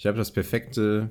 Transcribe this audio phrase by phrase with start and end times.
[0.00, 1.10] Ich habe das perfekte,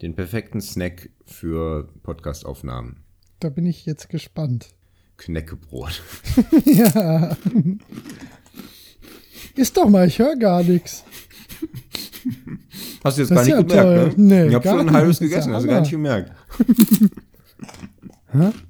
[0.00, 3.04] den perfekten Snack für Podcastaufnahmen.
[3.40, 4.68] Da bin ich jetzt gespannt.
[5.18, 6.02] Knäckebrot.
[6.64, 7.36] ja.
[9.54, 11.04] Ist doch mal, ich höre gar nichts.
[13.04, 14.24] Hast du jetzt Das gar nicht ja gemerkt, toll.
[14.24, 14.44] ne?
[14.44, 16.32] Nee, ich habe schon ein halbes gegessen, ja hast du gar nicht gemerkt.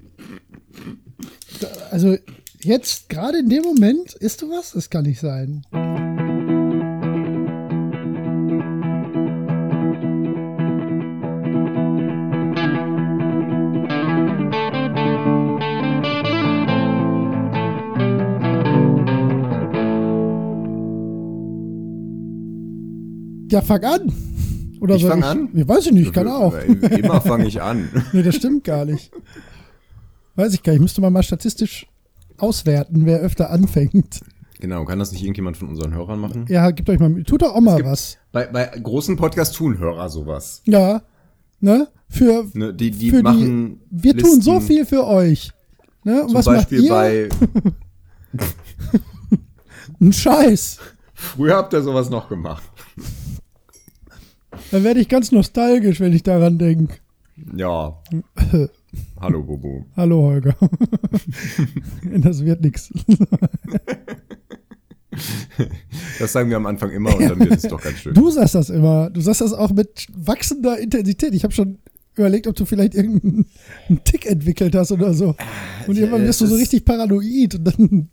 [1.91, 2.17] Also
[2.63, 4.71] jetzt gerade in dem Moment isst du was?
[4.71, 5.63] Das kann nicht sein.
[23.51, 24.13] Ja, fang an.
[24.79, 25.49] Oder Ich soll fang an?
[25.53, 26.53] Ich weiß ich nicht, kann auch.
[26.55, 27.89] Immer fange ich an.
[28.13, 29.11] Nee, das stimmt gar nicht.
[30.35, 30.81] Weiß ich gar nicht.
[30.81, 31.85] Müsste man mal statistisch
[32.37, 34.21] auswerten, wer öfter anfängt.
[34.59, 36.45] Genau, kann das nicht irgendjemand von unseren Hörern machen?
[36.47, 38.17] Ja, gebt euch mal, tut doch auch mal gibt- was.
[38.31, 40.61] Bei, bei großen Podcasts tun Hörer sowas.
[40.65, 41.01] Ja,
[41.59, 41.87] ne?
[42.07, 43.79] Für, Ne, die die für machen.
[43.89, 44.67] die, wir tun so Listen.
[44.67, 45.51] viel für euch.
[46.03, 46.21] Ne?
[46.23, 47.29] Und Zum was Beispiel macht ihr?
[47.29, 47.29] bei.
[50.01, 50.79] Ein Scheiß.
[51.13, 52.63] Früher habt ihr sowas noch gemacht.
[54.71, 56.95] Da werde ich ganz nostalgisch, wenn ich daran denke.
[57.55, 58.01] Ja.
[59.19, 59.85] Hallo, Bobo.
[59.97, 60.55] Hallo, Holger.
[62.17, 62.91] das wird nix.
[66.19, 68.13] Das sagen wir am Anfang immer und dann wird es doch ganz schön.
[68.13, 69.09] Du sagst das immer.
[69.09, 71.33] Du sagst das auch mit wachsender Intensität.
[71.33, 71.79] Ich habe schon
[72.15, 73.45] überlegt, ob du vielleicht irgendeinen
[73.89, 75.35] einen Tick entwickelt hast oder so.
[75.85, 78.09] Und irgendwann äh, bist du das so richtig paranoid und dann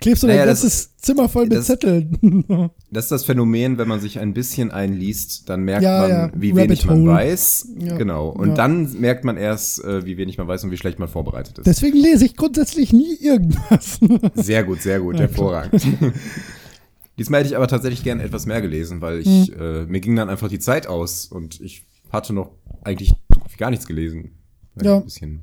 [0.00, 2.44] klebst du Naja, dein das- ganzes Zimmer voll mit das- Zetteln.
[2.90, 6.30] Das ist das Phänomen, wenn man sich ein bisschen einliest, dann merkt Ja, man, ja.
[6.34, 7.12] wie Rabbit wenig man Hole.
[7.12, 7.68] weiß.
[7.78, 7.96] Ja.
[7.96, 8.28] Genau.
[8.28, 8.54] Und Ja.
[8.54, 11.66] dann merkt man erst, äh, wie wenig man weiß und wie schlecht man vorbereitet ist.
[11.66, 13.98] Deswegen lese ich grundsätzlich nie irgendwas.
[14.34, 15.82] Sehr gut, sehr gut, hervorragend.
[17.18, 19.60] Diesmal hätte ich aber tatsächlich gerne etwas mehr gelesen, weil ich, Hm.
[19.60, 22.50] äh, mir ging dann einfach die Zeit aus und ich hatte noch
[22.84, 23.14] eigentlich
[23.58, 24.32] gar nichts gelesen.
[24.80, 24.98] Ja.
[24.98, 25.42] Ein bisschen, naja.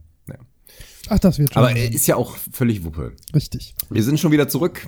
[1.10, 1.64] Ach, das wird schon.
[1.64, 3.14] Aber äh, ist ja auch völlig Wuppe.
[3.36, 3.76] richtig.
[3.90, 4.88] Wir sind schon wieder zurück.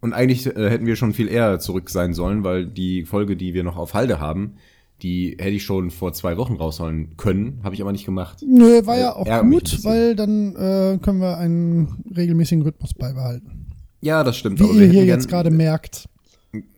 [0.00, 3.52] Und eigentlich äh, hätten wir schon viel eher zurück sein sollen, weil die Folge, die
[3.52, 4.54] wir noch auf Halde haben,
[5.02, 8.38] die hätte ich schon vor zwei Wochen rausholen können, habe ich aber nicht gemacht.
[8.46, 12.94] Nö, war ja auch mich ein gut, weil dann äh, können wir einen regelmäßigen Rhythmus
[12.94, 13.66] beibehalten.
[14.00, 14.60] Ja, das stimmt.
[14.60, 16.08] Wie aber ihr hier jetzt gerade merkt.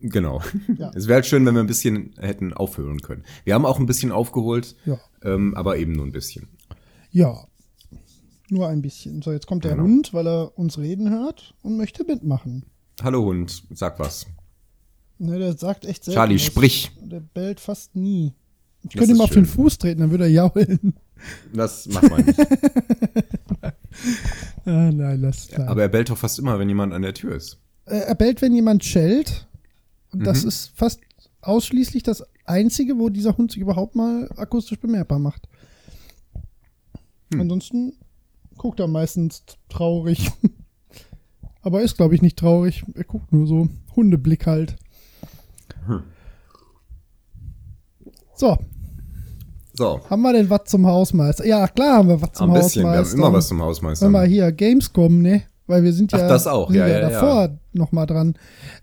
[0.00, 0.42] Genau.
[0.76, 0.90] Ja.
[0.94, 3.22] Es wäre halt schön, wenn wir ein bisschen hätten aufhören können.
[3.44, 4.98] Wir haben auch ein bisschen aufgeholt, Ja.
[5.24, 6.48] ähm, aber eben nur ein bisschen.
[7.12, 7.44] Ja.
[8.52, 9.22] Nur ein bisschen.
[9.22, 9.84] So, jetzt kommt der Genau.
[9.84, 12.66] Hund, weil er uns reden hört und möchte mitmachen.
[13.02, 14.26] Hallo Hund, sag was.
[15.18, 16.42] Ne, der sagt echt selten Charlie, was.
[16.42, 16.90] sprich.
[17.00, 18.34] Der bellt fast nie.
[18.82, 19.54] Ich Das könnte ihm auf den schön.
[19.54, 20.94] Fuß treten, dann würde er jaulen.
[21.54, 22.38] Das macht man nicht.
[24.64, 25.68] Ah, nein, lass klar.
[25.68, 27.58] aber er bellt doch fast immer, wenn jemand an der Tür ist.
[27.84, 29.46] Äh, er bellt, wenn jemand schellt.
[30.12, 30.24] Und Mhm.
[30.24, 31.00] das ist fast
[31.40, 35.48] ausschließlich das Einzige, wo dieser Hund sich überhaupt mal akustisch bemerkbar macht.
[37.32, 37.40] Hm.
[37.40, 37.94] Ansonsten
[38.62, 40.30] guckt er meistens traurig.
[41.62, 42.84] Aber er ist, glaube ich, nicht traurig.
[42.94, 43.68] Er guckt nur so.
[43.96, 44.76] Hundeblick halt.
[45.86, 46.02] Hm.
[48.34, 48.56] So,
[49.74, 51.46] So, haben wir denn was zum Hausmeister?
[51.46, 52.82] Ja, klar haben wir was zum ein bisschen.
[52.84, 53.16] Wir haben Hausmeister.
[53.18, 54.06] immer was zum Hausmeister.
[54.06, 55.42] Hör mal hier, Gamescom, ne?
[55.66, 57.08] Weil wir sind Ach, ja, das auch, ja, ja, ja.
[57.10, 58.34] davor noch mal dran.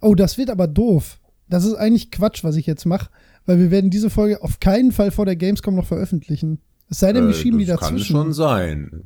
[0.01, 1.19] Oh, das wird aber doof.
[1.49, 3.09] Das ist eigentlich Quatsch, was ich jetzt mache,
[3.45, 6.59] weil wir werden diese Folge auf keinen Fall vor der Gamescom noch veröffentlichen.
[6.89, 8.15] Es sei denn, wir Äh, schieben die das dazwischen.
[8.15, 9.03] Kann schon sein.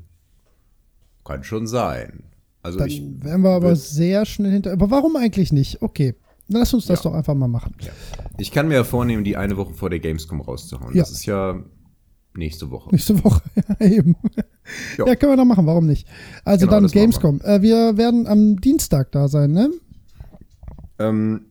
[1.25, 2.23] Kann schon sein.
[2.61, 4.72] Also Dann ich wären wir aber sehr schnell hinter.
[4.73, 5.81] Aber warum eigentlich nicht?
[5.81, 6.16] Okay,
[6.47, 7.09] dann lass uns das Ja.
[7.09, 7.75] doch einfach mal machen.
[8.38, 10.94] Ich kann mir ja vornehmen, die eine Woche vor der Gamescom rauszuhauen.
[10.95, 11.01] Ja.
[11.03, 11.61] Das ist ja
[12.35, 12.89] nächste Woche.
[12.91, 13.41] Nächste Woche,
[13.79, 14.16] ja, eben.
[14.97, 15.06] Ja.
[15.07, 15.16] Ja.
[15.16, 16.07] können wir doch machen, warum nicht?
[16.45, 17.01] Also Genau, dann machen wir.
[17.01, 17.41] Gamescom.
[17.41, 19.69] Äh, wir werden am Dienstag da sein, ne?
[21.00, 21.45] Ähm,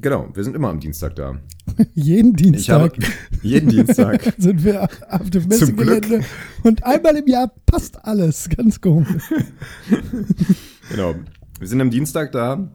[0.00, 1.38] genau, wir sind immer am Dienstag da.
[1.94, 4.34] Jeden Ich habe Dienstag jeden Dienstag.
[4.38, 5.48] sind wir auf dem.
[5.48, 6.20] Messegelände.
[6.62, 8.48] Und einmal im Jahr passt alles.
[8.48, 9.22] Ganz komisch.
[10.90, 11.16] Genau.
[11.58, 12.70] Wir sind am Dienstag da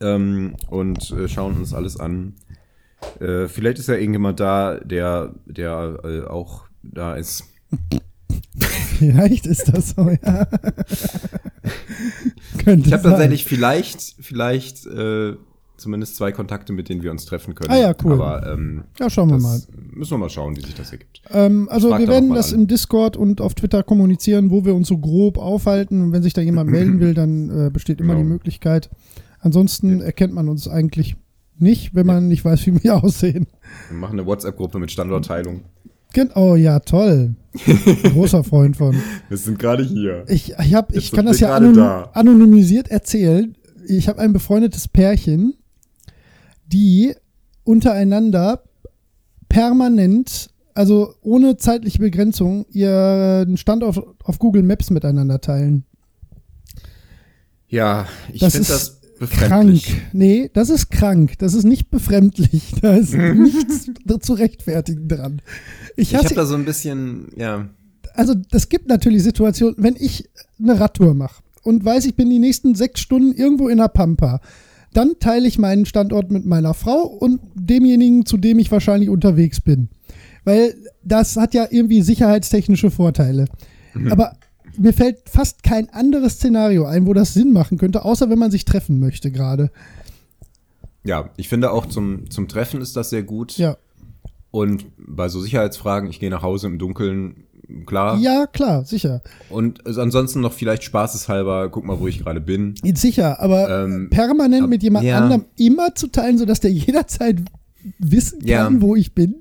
[0.00, 2.34] ähm, und äh, schauen uns alles an.
[3.20, 7.44] Äh, vielleicht ist ja irgendjemand da, der, der äh, auch da ist.
[8.98, 10.48] Vielleicht ist das so, ja.
[12.64, 15.36] Könnte Ich habe tatsächlich vielleicht, vielleicht äh,
[15.80, 17.70] zumindest zwei Kontakte, mit denen wir uns treffen können.
[17.70, 18.12] Ah ja, cool.
[18.12, 19.60] Aber ähm, Ja, schauen wir mal.
[19.92, 21.22] müssen wir mal schauen, wie sich das ergibt.
[21.30, 22.60] Ähm, also wir werden das an.
[22.60, 26.02] im Discord und auf Twitter kommunizieren, wo wir uns so grob aufhalten.
[26.02, 28.24] Und wenn sich da jemand melden will, dann äh, besteht immer Genau.
[28.26, 28.90] die Möglichkeit.
[29.40, 31.16] Ansonsten erkennt man uns eigentlich
[31.58, 33.46] nicht, wenn man nicht weiß, wie wir aussehen.
[33.88, 35.62] Wir machen eine WhatsApp-Gruppe mit Standortteilung.
[36.34, 37.34] Oh ja, toll.
[38.02, 38.96] Großer Freund von.
[39.28, 40.24] Wir sind gerade hier.
[40.28, 43.54] Ich, ich, hab, ich Jetzt kann das ja anonymisiert erzählen.
[43.86, 45.54] Ich habe ein befreundetes Pärchen,
[46.72, 47.14] die
[47.64, 48.62] untereinander
[49.48, 55.84] permanent, also ohne zeitliche Begrenzung, ihren Standort auf Google Maps miteinander teilen.
[57.68, 59.20] Ja, ich finde das Krank.
[59.20, 59.96] befremdlich.
[60.12, 61.38] Nee, das ist krank.
[61.38, 62.74] Das ist nicht befremdlich.
[62.80, 63.90] Da ist nichts
[64.20, 65.42] zu rechtfertigen dran.
[65.96, 67.68] Ich Ich habe da so ein bisschen, ja.
[68.14, 70.28] also das gibt natürlich Situationen, wenn ich
[70.58, 74.40] eine Radtour mache und weiß, ich bin die nächsten sechs Stunden irgendwo in der Pampa,
[74.92, 79.60] dann teile ich meinen Standort mit meiner Frau und demjenigen, zu dem ich wahrscheinlich unterwegs
[79.60, 79.88] bin.
[80.44, 83.46] Weil das hat ja irgendwie sicherheitstechnische Vorteile.
[84.10, 84.36] Aber
[84.76, 88.50] mir fällt fast kein anderes Szenario ein, wo das Sinn machen könnte, außer wenn man
[88.50, 89.70] sich treffen möchte gerade.
[91.04, 93.56] Ja, ich finde auch zum, zum Treffen ist das sehr gut.
[93.58, 93.76] Ja.
[94.50, 97.44] Und bei so Sicherheitsfragen, ich gehe nach Hause im Dunkeln,
[97.86, 98.18] klar.
[98.18, 99.22] Ja, klar, sicher.
[99.48, 102.74] Und ansonsten noch vielleicht spaßeshalber, guck mal, wo ich gerade bin.
[102.94, 105.18] Sicher, aber Ähm, permanent mit jemand ja.
[105.18, 107.38] anderem immer zu teilen, sodass der jederzeit
[107.98, 108.70] wissen kann, Ja.
[108.80, 109.36] wo ich bin.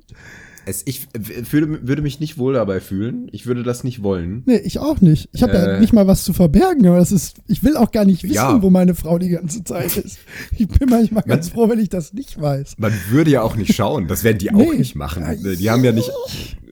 [0.65, 3.27] Es, ich w- fühle, würde mich nicht wohl dabei fühlen.
[3.31, 4.43] Ich würde das nicht wollen.
[4.45, 5.27] Nee, ich auch nicht.
[5.33, 5.79] Ich habe ja Äh.
[5.79, 8.61] nicht mal was zu verbergen, aber das ist, ich will auch gar nicht wissen, Ja.
[8.61, 10.19] wo meine Frau die ganze Zeit ist.
[10.55, 12.75] Ich bin manchmal ganz Man- froh, wenn ich das nicht weiß.
[12.77, 14.07] Man würde ja auch nicht schauen.
[14.07, 14.77] Das werden die auch Nee.
[14.77, 15.23] nicht machen.
[15.59, 16.11] Die haben ja nicht.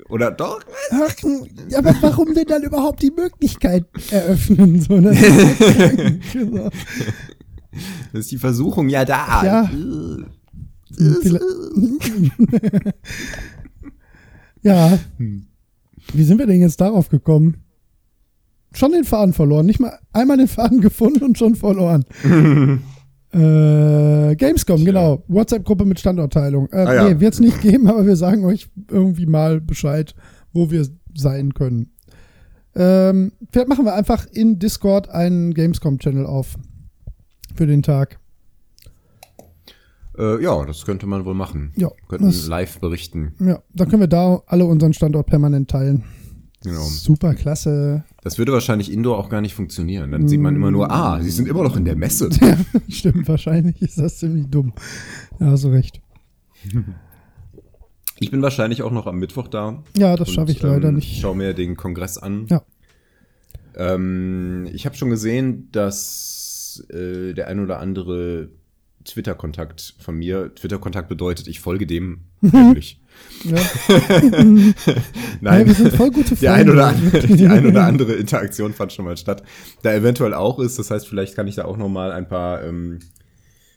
[0.09, 0.62] Oder doch?
[0.92, 1.13] Ach,
[1.69, 4.81] ja, aber warum denn dann überhaupt die Möglichkeit eröffnen?
[4.81, 6.24] So, das krank.
[6.33, 6.69] So.
[8.13, 9.44] Das ist die Versuchung ja da.
[9.44, 9.63] Ja.
[9.63, 10.24] Äh.
[14.62, 15.00] Ja.
[16.13, 17.63] Wie sind wir denn jetzt darauf gekommen?
[18.74, 19.65] Schon den Faden verloren.
[19.65, 22.06] Nicht mal einmal den Faden gefunden und schon verloren.
[23.33, 25.24] äh, Gamescom, genau.
[25.27, 26.68] WhatsApp-Gruppe mit Standortteilung.
[26.71, 27.09] Äh, Ah, ja.
[27.09, 30.15] Nee, wird es nicht geben, aber wir sagen euch irgendwie mal Bescheid,
[30.53, 31.91] wo wir sein können.
[32.75, 36.56] Ähm, vielleicht machen wir einfach in Discord einen Gamescom-Channel auf.
[37.56, 38.19] Für den Tag.
[40.18, 41.71] Äh, ja, das könnte man wohl machen.
[41.75, 43.33] Ja, Könnten das- live berichten.
[43.39, 46.03] Ja, dann können wir da alle unseren Standort permanent teilen.
[46.63, 46.81] Genau.
[46.83, 48.03] Super klasse.
[48.27, 50.12] Das würde wahrscheinlich Indoor auch gar nicht funktionieren.
[50.12, 52.29] Dann sieht man immer nur, ah, sie sind immer noch in der Messe.
[52.89, 54.74] Stimmt, wahrscheinlich ist das ziemlich dumm.
[55.39, 56.01] Ja, hast du recht.
[58.19, 59.83] Ich bin wahrscheinlich auch noch am Mittwoch da.
[59.95, 61.21] Ja, das schaffe ich leider ähm, nicht.
[61.21, 62.47] Schau mir den Kongress an.
[62.50, 62.63] Ja.
[63.75, 68.50] Ähm, ich habe schon gesehen, dass äh, der ein oder andere
[69.07, 73.01] Twitter-Kontakt von mir, Twitter-Kontakt bedeutet, ich folge dem heimlich.
[73.44, 73.56] Ja.
[75.42, 76.74] Nein, Ja, wir sind voll gute die ein, Freunde.
[76.74, 79.44] oder andere, die ein oder andere Interaktion fand schon mal statt.
[79.81, 82.63] Da eventuell auch ist, das heißt, vielleicht kann ich da auch noch mal ein paar
[82.63, 83.00] ähm,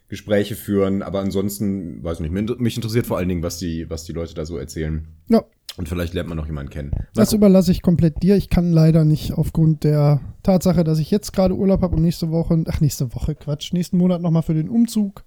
[0.08, 4.04] Gespräche führen, aber ansonsten, weiß nicht, mich mich interessiert vor allen Dingen, was die, was
[4.04, 5.06] die Leute da so erzählen.
[5.28, 5.44] Ja,
[5.76, 6.90] Und vielleicht lernt man noch jemanden kennen.
[6.90, 7.38] Mal das gucken.
[7.38, 8.36] überlasse ich komplett dir.
[8.36, 12.30] Ich kann leider nicht aufgrund der Tatsache, dass ich jetzt gerade Urlaub habe und nächste
[12.30, 15.24] Woche, ach nächste Woche, Quatsch, nächsten Monat nochmal für den Umzug,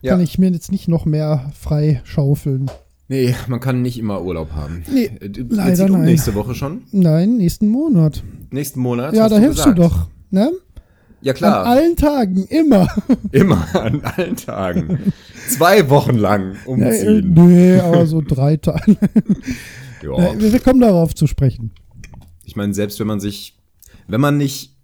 [0.00, 0.12] Ja.
[0.12, 2.70] kann ich mir jetzt nicht noch mehr frei schaufeln.
[3.08, 4.82] Nee, man kann nicht immer Urlaub haben.
[4.92, 6.04] Nee, Äh, du- leider um nein.
[6.06, 6.82] nächste Woche schon?
[6.92, 8.22] Nein, nächsten Monat.
[8.50, 9.14] Nächsten Monat?
[9.14, 9.78] ja, da hilfst gesagt.
[9.78, 10.08] du doch.
[10.30, 10.50] Ne?
[11.20, 11.66] Ja, An klar.
[11.66, 12.88] allen Tagen, immer.
[13.32, 15.12] Immer, an allen Tagen.
[15.48, 17.34] Zwei Wochen lang Nee, umziehen.
[17.34, 18.96] nee, aber so drei Tage.
[20.02, 20.32] Ja.
[20.32, 21.70] Äh, wir kommen darauf zu sprechen.
[22.44, 23.58] Ich meine, selbst wenn man sich,
[24.08, 24.76] wenn man nicht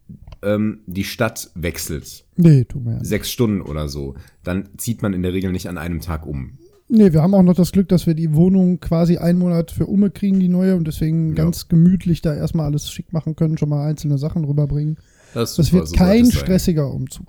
[0.43, 5.23] ähm, die Stadt wechselt, Nee, tut mir sechs Stunden oder so, dann zieht man in
[5.23, 6.59] der Regel nicht an einem Tag um.
[6.89, 9.87] Nee, wir haben auch noch das Glück, dass wir die Wohnung quasi einen Monat für
[9.87, 11.35] Umme kriegen, die neue, und deswegen Ja.
[11.45, 14.97] ganz gemütlich da erstmal alles schick machen können, schon mal einzelne Sachen rüberbringen.
[15.35, 16.33] Das, Das super, wird so kein sein.
[16.41, 17.27] stressiger Umzug.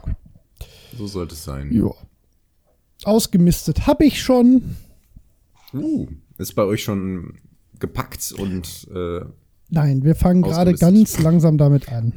[0.97, 1.71] So sollte es sein.
[1.73, 1.89] Ja.
[3.03, 4.75] Ausgemistet habe ich schon.
[5.73, 7.33] Uh, ist bei euch schon
[7.79, 9.21] gepackt und äh,
[9.69, 12.13] Nein, wir fangen gerade ganz langsam damit an.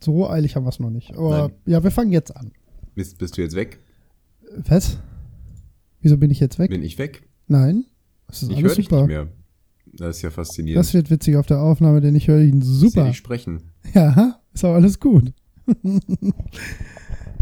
[0.00, 1.16] So eilig haben wir es noch nicht.
[1.16, 1.52] Aber Nein.
[1.66, 2.52] ja, wir fangen jetzt an.
[2.94, 3.80] bist, bist du jetzt weg?
[4.66, 4.98] Was?
[6.00, 6.70] Wieso bin ich jetzt weg?
[6.70, 7.28] Bin ich weg?
[7.48, 7.84] Nein.
[8.28, 9.28] Das ist Ich höre dich nicht mehr.
[9.92, 10.78] Das ist ja faszinierend.
[10.78, 13.04] Das wird witzig auf der Aufnahme, denn ich höre ihn Ich super.
[13.08, 13.72] dich sprechen.
[13.92, 15.32] Ja, ist auch alles gut.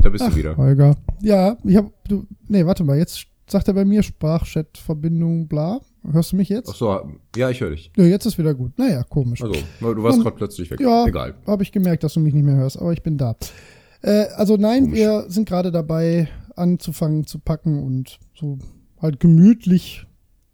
[0.01, 0.57] Da bist du wieder.
[0.57, 0.97] Holger.
[1.23, 5.81] Ja, ich hab, du, nee, warte mal, jetzt sagt er bei mir Sprachchat-Verbindung, bla.
[6.13, 6.69] Hörst du mich jetzt?
[6.71, 7.91] Ach so, ja, ich höre dich.
[7.97, 8.79] Ja, jetzt ist wieder gut.
[8.79, 9.43] Naja, komisch.
[9.43, 10.81] Also, du warst gerade plötzlich weg.
[10.81, 11.35] ja, Egal.
[11.47, 13.37] habe ich gemerkt, dass du mich nicht mehr hörst, aber ich bin da.
[14.03, 14.99] Äh, also nein, Komisch.
[14.99, 18.59] wir sind gerade dabei, anzufangen zu packen und so
[19.01, 20.07] halt gemütlich,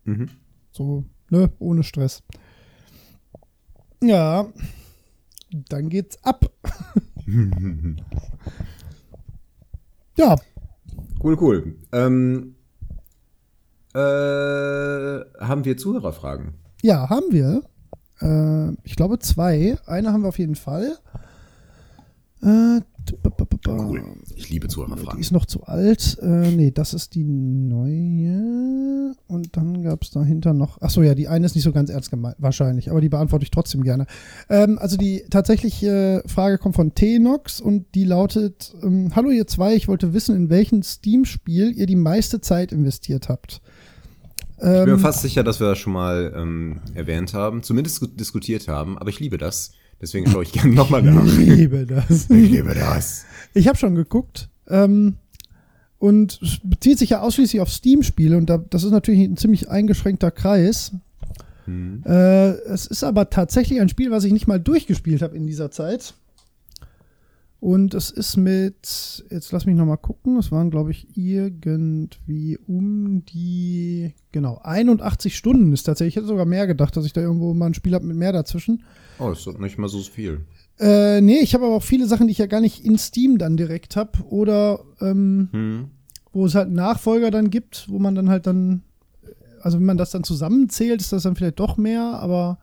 [0.04, 0.28] Mhm.
[0.70, 2.22] so, ne, ohne Stress.
[4.02, 4.46] Ja,
[5.50, 6.50] dann geht's ab.
[10.16, 10.36] ja,
[11.22, 11.76] Cool, cool.
[11.92, 12.54] Ähm,
[13.94, 16.54] äh, haben wir Zuhörerfragen?
[16.82, 17.62] Ja, haben wir.
[18.20, 19.76] Äh, ich glaube zwei.
[19.86, 20.96] Eine haben wir auf jeden Fall.
[22.42, 23.18] Äh, b-
[24.36, 25.20] Ich liebe Die Zuhörerfragen.
[25.20, 26.18] ist noch zu alt.
[26.20, 29.14] Äh, nee, das ist die neue.
[29.26, 30.80] Und dann gab es dahinter noch.
[30.82, 33.50] Achso, ja, die eine ist nicht so ganz ernst gemeint, wahrscheinlich, aber die beantworte ich
[33.50, 34.06] trotzdem gerne.
[34.50, 39.74] Ähm, also die tatsächliche Frage kommt von Tenox und die lautet: ähm, Hallo, ihr zwei,
[39.74, 43.62] ich wollte wissen, in welchem Steam-Spiel ihr die meiste Zeit investiert habt.
[44.56, 48.00] Ich bin mir Ähm, fast sicher, dass wir das schon mal ähm, erwähnt haben, zumindest
[48.18, 49.72] diskutiert haben, aber ich liebe das.
[50.00, 51.24] Deswegen schaue ich gerne nochmal nach.
[51.26, 52.30] ich liebe das.
[52.30, 53.24] Ich liebe das.
[53.54, 54.48] Ich habe schon geguckt.
[54.68, 55.16] Ähm,
[55.98, 59.70] und es bezieht sich ja ausschließlich auf Steam-Spiele und da, das ist natürlich ein ziemlich
[59.70, 60.92] eingeschränkter Kreis.
[61.64, 62.02] Hm.
[62.04, 65.70] Äh, es ist aber tatsächlich ein Spiel, was ich nicht mal durchgespielt habe in dieser
[65.70, 66.14] Zeit.
[67.64, 72.58] Und es ist mit, jetzt lass mich noch mal gucken, es waren, glaube ich, irgendwie
[72.58, 76.12] um die, genau, 81 Stunden ist tatsächlich.
[76.12, 78.32] Ich hätte sogar mehr gedacht, dass ich da irgendwo mal ein Spiel habe mit mehr
[78.34, 78.82] dazwischen.
[79.18, 80.42] Oh, ist doch nicht mal so viel.
[80.78, 83.38] Äh, nee, ich habe aber auch viele Sachen, die ich ja gar nicht in Steam
[83.38, 84.22] dann direkt habe.
[84.24, 85.84] Oder ähm, Hm.
[86.34, 88.82] wo es halt einen Nachfolger dann gibt, wo man dann halt dann,
[89.62, 92.58] also wenn man das dann zusammenzählt, ist das dann vielleicht doch mehr, aber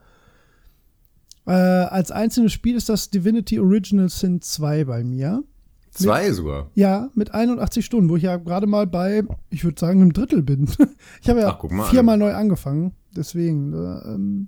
[1.45, 5.43] äh, als einzelnes Spiel ist das Divinity Original Sin 2 bei mir.
[5.91, 6.69] Zwei sogar.
[6.73, 10.41] Ja, mit 81 Stunden, wo ich ja gerade mal bei, ich würde sagen, einem Drittel
[10.41, 10.69] bin.
[11.21, 13.73] ich habe ja Ach, viermal neu angefangen, deswegen.
[13.73, 14.47] Äh, ähm,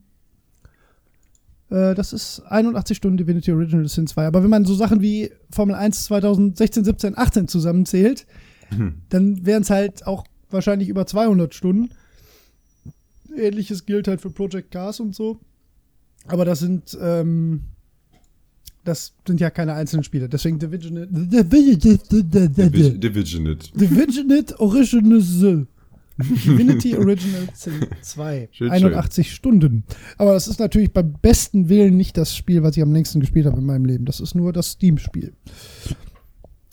[1.70, 4.28] äh, das ist 81 Stunden Divinity Original Sin 2.
[4.28, 8.26] Aber wenn man so Sachen wie Formel 1 2016, 17, 18 zusammenzählt,
[9.10, 11.90] dann wären es halt auch wahrscheinlich über 200 Stunden.
[13.36, 15.40] Ähnliches gilt halt für Project Cars und so.
[16.28, 17.62] Aber das sind, ähm,
[18.84, 20.30] das sind ja keine einzelnen Spiele.
[20.30, 23.70] Deswegen Division Divi- Divisionate.
[23.76, 25.22] Divisionate Original
[26.18, 28.50] Divinity Original Sin 2.
[28.52, 29.84] Schön, 81 Stunden.
[30.18, 33.46] Aber das ist natürlich beim besten Willen nicht das Spiel, was ich am längsten gespielt
[33.48, 34.06] habe in meinem Leben.
[34.06, 35.34] Das ist nur das Steam-Spiel.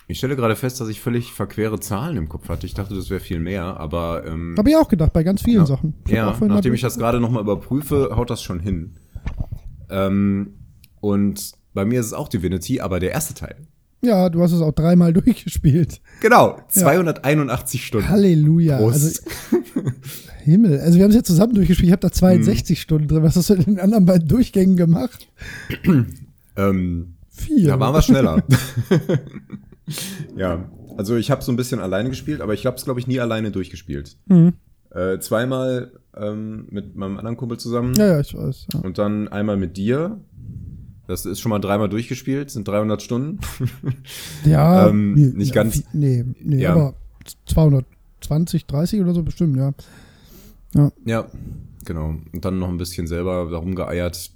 [0.08, 2.66] Ich stelle gerade fest, dass ich völlig verquere Zahlen im Kopf hatte.
[2.66, 5.60] Ich dachte, das wäre viel mehr, aber ähm, Habe ich auch gedacht, bei ganz vielen
[5.60, 5.66] Ja.
[5.66, 5.94] Sachen.
[6.06, 8.94] Ich ja, nachdem ich das gerade nochmal überprüfe, haut das schon hin.
[9.90, 10.54] Ähm,
[11.00, 13.56] und bei mir ist es auch Divinity, aber der erste Teil.
[14.02, 16.00] Ja, du hast es auch dreimal durchgespielt.
[16.20, 18.08] Genau, 281 Stunden.
[18.08, 18.78] Halleluja.
[18.78, 19.22] Prost.
[19.52, 19.62] Also,
[20.42, 20.80] Himmel.
[20.80, 21.88] Also wir haben es jetzt zusammen durchgespielt.
[21.88, 22.82] Ich habe da 62 Hm.
[22.82, 23.22] Stunden drin.
[23.22, 25.28] Was hast du in den anderen beiden Durchgängen gemacht?
[26.56, 27.68] ähm, Vier.
[27.68, 28.42] da waren wir schneller.
[30.36, 33.06] ja, also ich habe so ein bisschen alleine gespielt, aber ich habe es, glaube ich,
[33.06, 34.16] nie alleine durchgespielt.
[34.26, 34.54] Mhm.
[34.90, 38.66] Äh, zweimal ähm, mit meinem anderen Kumpel zusammen Ja, ja, ich weiß.
[38.74, 38.80] Ja.
[38.80, 40.20] und dann einmal mit dir.
[41.06, 43.38] Das ist schon mal dreimal durchgespielt, sind 300 Stunden.
[44.44, 45.82] Ja, Ähm, nee, nicht ja, ganz.
[45.92, 46.72] Nee, nee Ja.
[46.72, 46.94] aber
[47.46, 49.72] 220, 30 oder so bestimmt, ja.
[51.04, 51.26] Ja,
[51.84, 52.14] genau.
[52.32, 54.30] Und dann noch ein bisschen selber darum geeiert.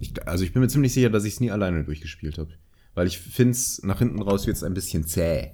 [0.00, 2.50] Ich, also ich bin mir ziemlich sicher, dass ich es nie alleine durchgespielt habe.
[2.94, 5.52] Weil ich finde es nach hinten raus jetzt ein bisschen zäh.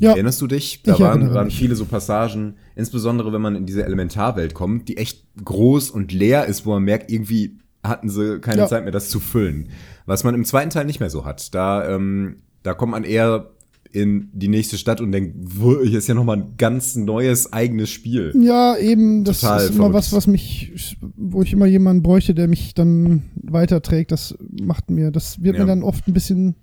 [0.00, 0.82] Ja, Erinnerst du dich?
[0.84, 5.24] Da waren, waren viele so Passagen, insbesondere wenn man in diese Elementarwelt kommt, die echt
[5.42, 8.66] groß und leer ist, wo man merkt, irgendwie hatten sie keine Ja.
[8.66, 9.68] Zeit mehr, das zu füllen.
[10.04, 11.54] Was man im zweiten Teil nicht mehr so hat.
[11.54, 13.50] Da, ähm, da kommt man eher
[13.92, 17.88] in die nächste Stadt und denkt, wo, hier ist ja nochmal ein ganz neues eigenes
[17.88, 18.34] Spiel.
[18.38, 22.48] ja, eben, das Total ist immer was, was mich, wo ich immer jemanden bräuchte, der
[22.48, 24.12] mich dann weiterträgt.
[24.12, 25.62] Das macht mir, das wird Ja.
[25.62, 26.56] mir dann oft ein bisschen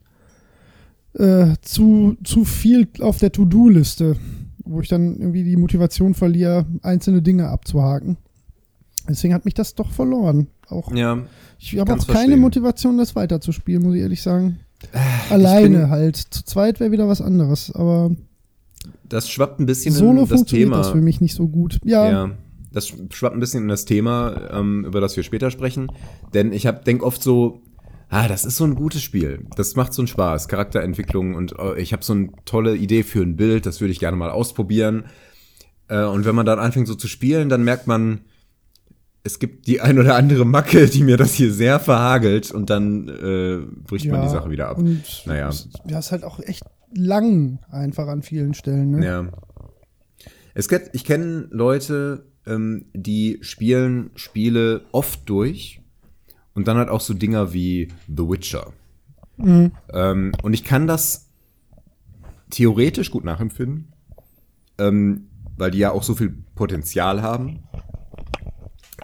[1.15, 4.15] äh, zu, zu viel auf der To-Do-Liste,
[4.65, 8.17] wo ich dann irgendwie die Motivation verliere, einzelne Dinge abzuhaken.
[9.07, 10.47] Deswegen hat mich das doch verloren.
[10.69, 11.19] Auch Ja,
[11.59, 12.39] Ich habe auch keine verstehen.
[12.39, 14.59] Motivation, das weiterzuspielen, muss ich ehrlich sagen.
[15.29, 16.15] Alleine bin- halt.
[16.17, 17.71] Zu zweit wäre wieder was anderes.
[17.73, 18.11] Aber
[19.07, 20.77] das schwappt ein bisschen solo in das funktioniert Thema.
[20.77, 21.79] das für mich nicht so gut.
[21.83, 22.31] Ja, Ja,
[22.71, 25.87] das schwappt ein bisschen in das Thema, ähm, über das wir später sprechen.
[26.33, 27.61] Denn ich hab, denk oft so,
[28.13, 29.45] ah, das ist so ein gutes Spiel.
[29.55, 33.21] Das macht so einen Spaß, Charakterentwicklung und äh, ich habe so eine tolle Idee für
[33.21, 35.05] ein Bild, das würde ich gerne mal ausprobieren.
[35.87, 38.21] Äh, und wenn man dann anfängt so zu spielen, dann merkt man,
[39.23, 43.07] es gibt die ein oder andere Macke, die mir das hier sehr verhagelt und dann
[43.07, 44.77] äh, bricht man ja, die Sache wieder ab.
[44.77, 45.49] Und Naja.
[45.49, 48.91] es- ja, ist halt auch echt lang einfach an vielen Stellen.
[48.91, 49.05] Ne?
[49.05, 49.27] Ja.
[50.53, 55.79] Es gibt, ich kenne Leute, ähm, die spielen Spiele oft durch
[56.53, 58.73] und dann halt auch so Dinger wie The Witcher.
[59.37, 59.71] Mhm.
[59.91, 61.29] Ähm, und ich kann das
[62.49, 63.91] theoretisch gut nachempfinden,
[64.77, 67.63] ähm, weil die ja auch so viel Potenzial haben.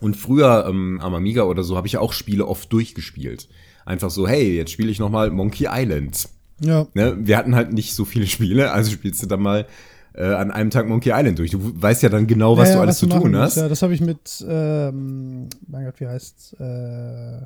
[0.02, 3.50] Und früher ähm, am Amiga oder so habe ich ja auch Spiele oft durchgespielt.
[3.86, 6.30] Einfach so, hey, jetzt spiele ich noch mal Monkey Island.
[6.62, 6.88] Ja.
[6.94, 7.18] Ne?
[7.20, 9.68] Wir hatten halt nicht so viele Spiele, also spielst du dann mal
[10.14, 11.52] äh, an einem Tag Monkey Island durch.
[11.52, 13.58] Du weißt ja dann genau, was ja, du alles zu machen tun hast.
[13.58, 16.54] Ja, das habe ich mit, ähm, mein Gott, wie heißt's?
[16.60, 17.46] Äh,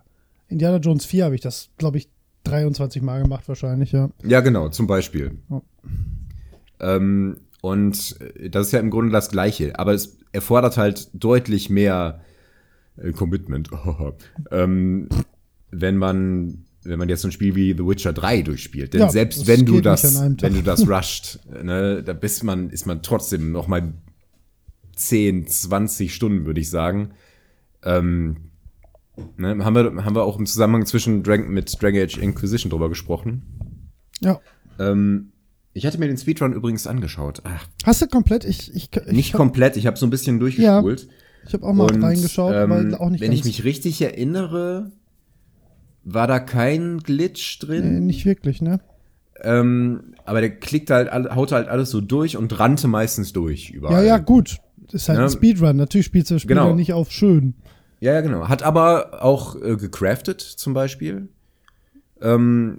[0.50, 2.10] Indiana Jones 4 habe ich das, glaube ich,
[2.46, 4.10] 23 Mal gemacht wahrscheinlich, ja.
[4.24, 5.38] Ja, genau, zum Beispiel.
[5.50, 5.62] Ja.
[6.79, 9.79] Ähm, Und äh, das ist ja im Grunde das Gleiche.
[9.79, 12.20] Aber es erfordert halt deutlich mehr
[12.98, 13.70] äh, Commitment.
[14.51, 15.08] ähm,
[15.72, 18.94] wenn man wenn man jetzt so ein Spiel wie The Witcher 3 durchspielt.
[18.94, 22.86] Denn Ja, selbst wenn du das, wenn du das rusht, ne, da bist man, ist
[22.86, 23.94] man trotzdem noch mal
[24.96, 27.12] 10, 20 Stunden, würde ich sagen.
[27.84, 28.38] Ähm,
[29.38, 32.90] ne, haben, wir, haben wir auch im Zusammenhang zwischen Dragon, mit Dragon Age Inquisition drüber
[32.90, 33.90] gesprochen.
[34.20, 34.40] Ja.
[34.80, 35.32] Ähm,
[35.74, 37.42] ich hatte mir den Speedrun übrigens angeschaut.
[37.46, 38.46] Ach, Hast du komplett?
[38.46, 41.08] Ich, ich, ich nicht hab, komplett, ich habe so ein bisschen durchgespult.
[41.48, 43.40] Ich habe auch mal Und, reingeschaut, ähm, aber auch nicht Wenn ganz.
[43.40, 44.92] ich mich richtig erinnere,
[46.03, 47.93] war da kein Glitch drin.
[47.93, 48.79] nee, nicht wirklich, ne?
[49.41, 53.75] Ähm, aber der klickt halt, haut halt alles so durch und rannte meistens durch Ja,
[53.75, 54.05] überall.
[54.05, 54.57] ja, gut.
[54.91, 55.25] Das ist halt Ja.
[55.25, 55.75] ein Speedrun.
[55.77, 56.75] Natürlich spielt der Spieler Genau.
[56.75, 57.55] nicht auf schön.
[58.00, 58.48] Ja, ja, genau.
[58.48, 61.29] Hat aber auch äh, gecraftet zum Beispiel.
[62.22, 62.77] Ähm,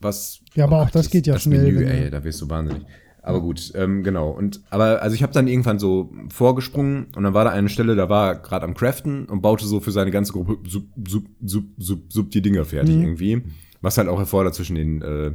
[0.00, 0.40] was.
[0.54, 2.84] Ja, aber auch das geht ja das schnell, Menü, ey, da wirst du wahnsinnig.
[3.24, 4.30] Aber gut, ähm, genau.
[4.30, 7.96] Und aber also ich habe dann irgendwann so vorgesprungen und dann war da eine Stelle,
[7.96, 11.64] da war gerade am Craften und baute so für seine ganze Gruppe sub, sub, sub,
[11.78, 13.02] sub, sub die Dinger fertig Mhm.
[13.02, 13.42] irgendwie.
[13.80, 15.32] Was halt auch erfordert, zwischen den äh,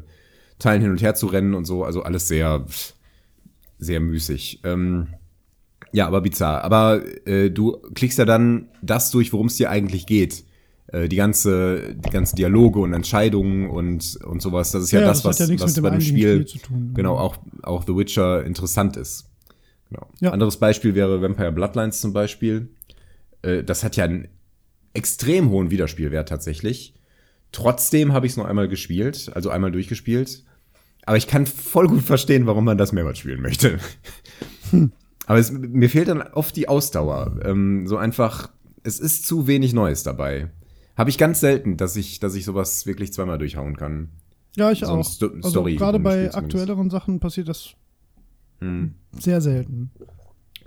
[0.60, 1.84] Teilen hin und her zu rennen und so.
[1.84, 2.63] Also alles sehr,
[3.79, 4.62] sehr müßig.
[4.63, 5.08] Ähm,
[5.91, 6.63] ja, aber bizarr.
[6.63, 10.43] Aber äh, du klickst ja dann das durch, worum es dir eigentlich geht.
[10.91, 14.72] Äh, die ganze, die ganzen Dialoge und Entscheidungen und, und sowas.
[14.72, 16.58] Das ist ja, Ja, das, das was, ja was dem bei dem Spiel, Spiel zu
[16.60, 16.91] tun.
[16.96, 19.29] genau auch, auch The Witcher interessant ist.
[19.89, 20.08] Genau.
[20.19, 20.31] Ja.
[20.31, 22.69] Anderes Beispiel wäre Vampire Bloodlines zum Beispiel.
[23.41, 24.27] Äh, das hat ja einen
[24.93, 26.96] extrem hohen Wiederspielwert tatsächlich.
[27.51, 30.43] Trotzdem habe ich es noch einmal gespielt, also einmal durchgespielt.
[31.05, 33.79] Aber ich kann voll gut verstehen, warum man das mehrmals spielen möchte.
[35.25, 37.39] Aber es, mir fehlt dann oft die Ausdauer.
[37.43, 38.50] Ähm, so einfach,
[38.84, 40.50] es ist zu wenig Neues dabei.
[41.00, 44.10] Habe ich ganz selten, dass ich, dass ich sowas wirklich zweimal durchhauen kann.
[44.58, 45.06] Ja, ich So auch.
[45.06, 47.70] Sto- also Story- gerade bei aktuelleren Sachen passiert das
[48.60, 48.96] Hm.
[49.18, 49.91] sehr selten.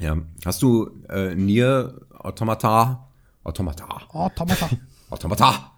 [0.01, 0.17] Ja.
[0.47, 3.09] Hast du äh, Nier Automata?
[3.45, 3.87] Automata.
[4.15, 4.71] Oh, Tomata.
[5.11, 5.73] Automata.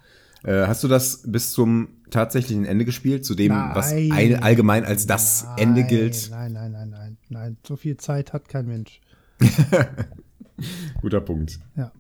[0.45, 4.13] Äh, hast du das bis zum tatsächlichen Ende gespielt, zu dem, was Nein.
[4.13, 6.29] ein, allgemein als das Ende gilt?
[6.31, 7.57] Nein, nein, nein, nein, nein.
[7.67, 9.01] So viel Zeit hat kein Mensch.
[11.01, 11.59] Guter Punkt.
[11.77, 11.91] Ja.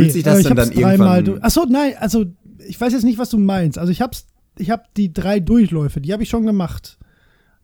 [0.00, 2.24] Fühlt sich das äh, ich denn dann dreimal irgendwann- Achso, nein, also
[2.66, 3.78] ich weiß jetzt nicht, was du meinst.
[3.78, 4.26] Also ich hab's,
[4.58, 6.98] ich hab die drei Durchläufe, die habe ich schon gemacht.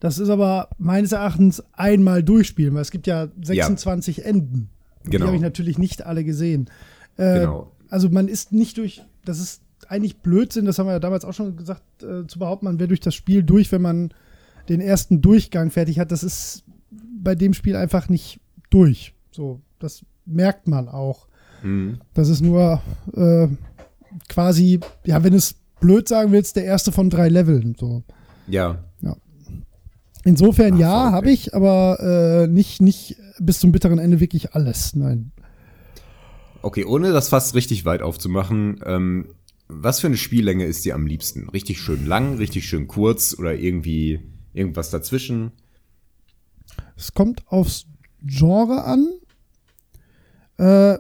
[0.01, 4.71] Das ist aber meines Erachtens einmal durchspielen, weil es gibt ja 26 Enden.
[5.07, 5.27] Die Genau.
[5.27, 6.69] habe ich natürlich nicht alle gesehen.
[7.17, 7.73] Äh, Genau.
[7.89, 11.33] Also man ist nicht durch, das ist eigentlich Blödsinn, das haben wir ja damals auch
[11.35, 14.11] schon gesagt, äh, zu behaupten, man wäre durch das Spiel durch, wenn man
[14.69, 16.13] den ersten Durchgang fertig hat.
[16.13, 16.65] Das ist
[17.21, 18.41] bei dem Spiel einfach nicht
[18.71, 19.15] durch.
[19.33, 21.27] So, das merkt man auch.
[21.63, 21.99] Mhm.
[22.15, 22.81] Das ist nur
[23.15, 23.49] äh,
[24.29, 27.75] quasi, ja, wenn du es blöd sagen willst, der erste von drei Leveln.
[27.79, 28.03] So.
[28.47, 28.85] Ja.
[30.25, 34.55] Insofern Ach, ja, verrückt, habe ich, aber äh, nicht, nicht bis zum bitteren Ende wirklich
[34.55, 34.95] alles.
[34.95, 35.33] Nein.
[36.63, 39.35] Okay, ohne das fast richtig weit aufzumachen, ähm,
[39.67, 41.49] was für eine Spiellänge ist dir am liebsten?
[41.49, 44.21] Richtig schön lang, richtig schön kurz oder irgendwie
[44.53, 45.53] irgendwas dazwischen?
[46.97, 47.87] Es kommt aufs
[48.23, 49.09] Genre an.
[50.59, 50.99] Äh,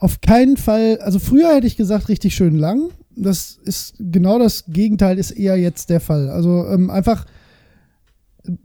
[0.00, 2.90] auf keinen Fall, also früher hätte ich gesagt, richtig schön lang.
[3.16, 6.28] Das ist genau das Gegenteil, ist eher jetzt der Fall.
[6.30, 7.26] Also ähm, einfach,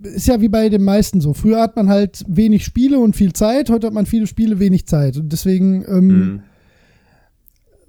[0.04, 1.34] ist ja wie bei den meisten so.
[1.34, 4.86] Früher hat man halt wenig Spiele und viel Zeit, heute hat man viele Spiele, wenig
[4.88, 5.18] Zeit.
[5.18, 6.44] Und deswegen, ähm, Mhm.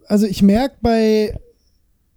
[0.08, 1.38] also ich merke bei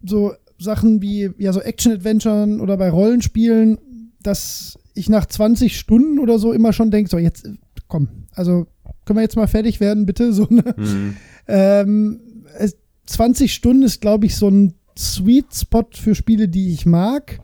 [0.06, 3.78] so Sachen wie ja so Action-Adventuren oder bei Rollenspielen,
[4.24, 7.48] dass ich nach 20 Stunden oder so immer schon denke, so jetzt
[7.88, 8.66] komm, also
[9.06, 10.34] können wir jetzt mal fertig werden, bitte?
[10.38, 10.64] So ne?
[10.76, 11.18] Mhm.
[11.48, 12.20] ähm,
[12.58, 17.40] es, 20 Stunden ist, glaube ich, so ein Sweet Spot für Spiele, die ich mag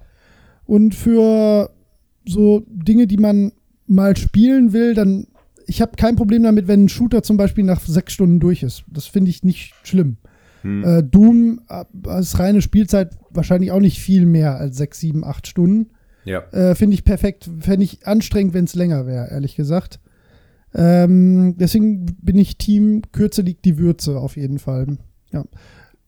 [0.65, 1.69] und für
[2.25, 3.51] so Dinge, die man
[3.87, 5.27] mal spielen will, dann
[5.67, 8.83] ich habe kein Problem damit, wenn ein Shooter zum Beispiel nach sechs Stunden durch ist.
[8.87, 10.17] Das finde ich nicht schlimm.
[10.61, 10.83] Hm.
[10.83, 15.47] Äh, Doom äh, als reine Spielzeit wahrscheinlich auch nicht viel mehr als sechs, sieben, acht
[15.47, 15.91] Stunden.
[16.25, 16.39] Ja.
[16.51, 17.49] Äh, Finde ich perfekt.
[17.59, 19.99] Fände ich anstrengend, wenn es länger wäre, ehrlich gesagt.
[20.75, 24.97] Ähm, deswegen bin ich Team Kürze liegt die Würze auf jeden Fall.
[25.31, 25.45] Ja.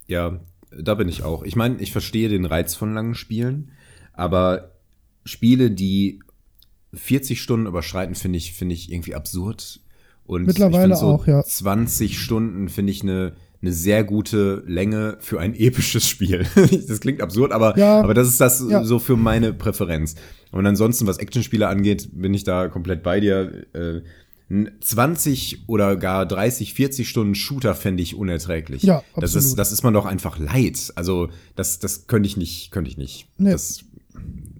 [0.08, 0.40] Ja,
[0.78, 1.44] da bin ich auch.
[1.44, 3.72] Ich meine, ich verstehe den Reiz von langen Spielen,
[4.14, 4.72] aber
[5.24, 6.20] Spiele, die
[6.94, 9.82] 40 Stunden überschreiten, finde ich, finde ich irgendwie absurd.
[10.26, 11.44] Und Mittlerweile so auch, ja.
[11.44, 16.46] 20 Stunden finde ich eine, eine sehr gute Länge für ein episches Spiel.
[16.88, 18.02] das klingt absurd, aber, Ja.
[18.02, 18.84] aber das ist das Ja.
[18.84, 20.16] so für meine Präferenz.
[20.52, 23.66] Und ansonsten, was Actionspiele angeht, bin ich da komplett bei dir.
[23.74, 24.02] Äh,
[24.50, 28.84] 20 oder gar 30, 40 Stunden Shooter fände ich unerträglich.
[28.84, 29.46] Ja, das absolut.
[29.46, 30.92] ist, das ist man doch einfach leid.
[30.96, 33.28] Also, das, das könnte ich nicht, könnte ich nicht.
[33.38, 33.52] Nee.
[33.52, 33.84] Das,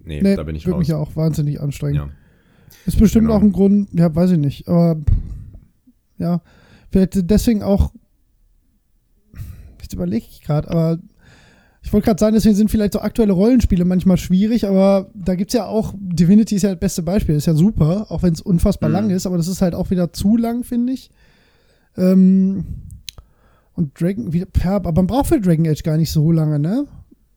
[0.04, 0.78] nee, Nee, da bin ich würde raus.
[0.80, 1.94] mich ja auch wahnsinnig anstrengen.
[1.94, 2.08] Ja.
[2.84, 3.38] Ist bestimmt Genau.
[3.38, 4.96] auch ein Grund, ja, weiß ich nicht, aber
[6.18, 6.40] ja,
[6.90, 7.92] vielleicht deswegen auch,
[9.80, 10.98] jetzt überlege ich gerade, aber
[11.86, 15.50] ich wollte gerade sagen, deswegen sind vielleicht so aktuelle Rollenspiele manchmal schwierig, aber da gibt
[15.50, 18.40] es ja auch, Divinity ist ja das beste Beispiel, ist ja super, auch wenn es
[18.40, 18.92] unfassbar Mhm.
[18.96, 21.10] lang ist, aber das ist halt auch wieder zu lang, finde ich.
[21.96, 22.64] Ähm,
[23.74, 26.86] und Dragon, wie, ja, aber man braucht für Dragon Age gar nicht so lange, ne?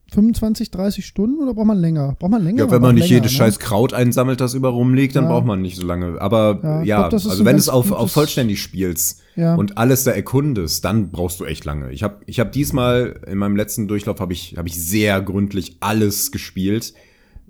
[0.10, 2.15] 25, 30 Stunden oder braucht man länger?
[2.19, 2.65] Braucht man länger?
[2.65, 3.38] Ja, wenn man nicht länger, jedes ne?
[3.38, 5.30] scheiß Kraut einsammelt, das über rumliegt, dann Ja.
[5.32, 6.19] braucht man nicht so lange.
[6.22, 9.56] Aber Ja, ja, glaub, also wenn du es auf, auf vollständig spielst Ja.
[9.56, 11.91] und alles da erkundest, dann brauchst du echt lange.
[11.91, 15.78] Ich habe ich hab diesmal in meinem letzten Durchlauf habe ich, hab ich sehr gründlich
[15.80, 16.93] alles gespielt.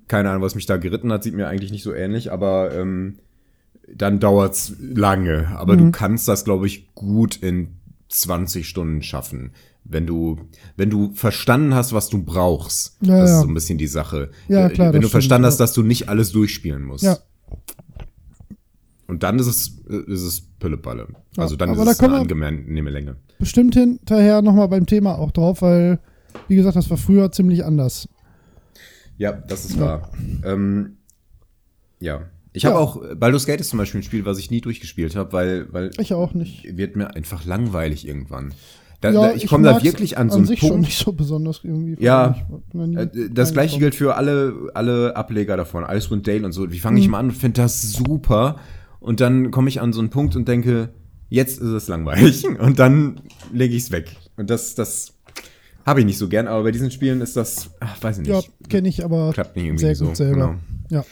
[0.08, 3.16] Keine Ahnung, was mich da geritten hat, sieht mir eigentlich nicht so ähnlich, aber ähm,
[3.92, 5.48] dann dauert's lange.
[5.56, 5.78] Aber Mhm.
[5.78, 7.68] du kannst das, glaube ich, gut in
[8.08, 9.52] 20 Stunden schaffen.
[9.92, 10.38] Wenn du,
[10.76, 12.96] wenn du verstanden hast, was du brauchst.
[13.02, 13.36] Ja, das ja.
[13.36, 14.30] ist so ein bisschen die Sache.
[14.48, 17.02] Ja, Äh, klar, Wenn du verstanden hast, dass du nicht alles durchspielen musst.
[17.04, 17.18] Ja.
[19.06, 21.08] Und dann ist es, äh, ist es Pillepalle.
[21.36, 23.16] Ja, Also dann ist da es eine können wir- angenehme Länge.
[23.38, 25.98] bestimmt hinterher nochmal beim Thema auch drauf, weil,
[26.48, 28.08] wie gesagt, das war früher ziemlich anders.
[29.18, 29.80] Ja, das ist Ja.
[29.80, 30.12] wahr.
[30.44, 30.98] Ähm,
[31.98, 32.22] ja.
[32.52, 32.70] Ich Ja.
[32.70, 35.72] habe auch, Baldur's Gate ist zum Beispiel ein Spiel, was ich nie durchgespielt habe, weil,
[35.72, 36.76] weil Ich auch nicht.
[36.76, 38.54] wird mir einfach langweilig irgendwann.
[39.00, 40.86] Da, Ja, da, ich komme da wirklich an so einen sich schon Punkt.
[40.86, 41.96] nicht so besonders irgendwie.
[42.02, 42.36] Ja,
[42.74, 46.66] Ich Äh, Das gleiche gilt für alle, alle Ableger davon, Icewind Dale und so.
[46.66, 47.12] Die fange ich Mhm.
[47.12, 48.56] mal an und finde das super.
[48.98, 50.90] Und dann komme ich an so einen Punkt und denke,
[51.30, 52.44] jetzt ist es langweilig.
[52.60, 53.20] Und dann
[53.52, 54.14] lege ich es weg.
[54.36, 55.14] Und das, das
[55.86, 56.46] habe ich nicht so gern.
[56.48, 58.30] Aber bei diesen Spielen ist das, ach, weiß ich nicht.
[58.30, 60.06] Ja, kenne ich aber Klappt nicht irgendwie sehr so.
[60.06, 60.56] gut selber.
[60.90, 61.04] Ja.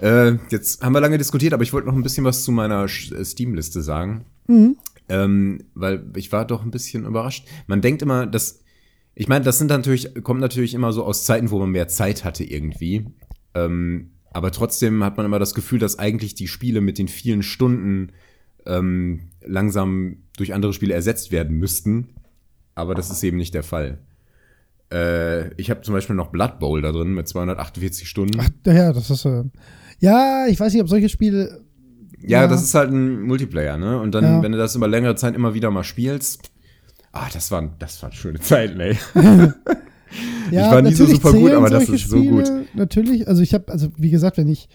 [0.00, 2.84] Äh, jetzt haben wir lange diskutiert, aber ich wollte noch ein bisschen was zu meiner
[2.84, 4.24] äh, Steam-Liste sagen.
[4.46, 4.76] Mhm.
[5.12, 7.46] Ähm, weil ich war doch ein bisschen überrascht.
[7.66, 8.60] Man denkt immer, dass.
[9.14, 12.24] Ich meine, das sind natürlich, kommt natürlich immer so aus Zeiten, wo man mehr Zeit
[12.24, 13.04] hatte irgendwie.
[13.52, 17.42] Ähm, aber trotzdem hat man immer das Gefühl, dass eigentlich die Spiele mit den vielen
[17.42, 18.12] Stunden
[18.64, 22.14] ähm, langsam durch andere Spiele ersetzt werden müssten.
[22.74, 23.98] Aber das ist eben nicht der Fall.
[24.90, 28.40] Äh, ich habe zum Beispiel noch Blood Bowl da drin mit 248 Stunden.
[28.40, 29.26] Ach, ja, das ist.
[29.26, 29.44] Äh,
[29.98, 31.61] ja, ich weiß nicht, ob solche Spiele.
[32.22, 32.46] Ja, Ja.
[32.48, 34.00] das ist halt ein Multiplayer, ne?
[34.00, 34.42] Und dann, Ja.
[34.42, 36.50] wenn du das über längere Zeit immer wieder mal spielst,
[37.12, 38.96] ah, das waren, das waren schöne Zeiten, ey.
[40.50, 42.50] Ja, war nie so natürlich super gut, aber das ist so gut.
[42.74, 44.68] Natürlich, also ich habe, also wie gesagt, wenn ich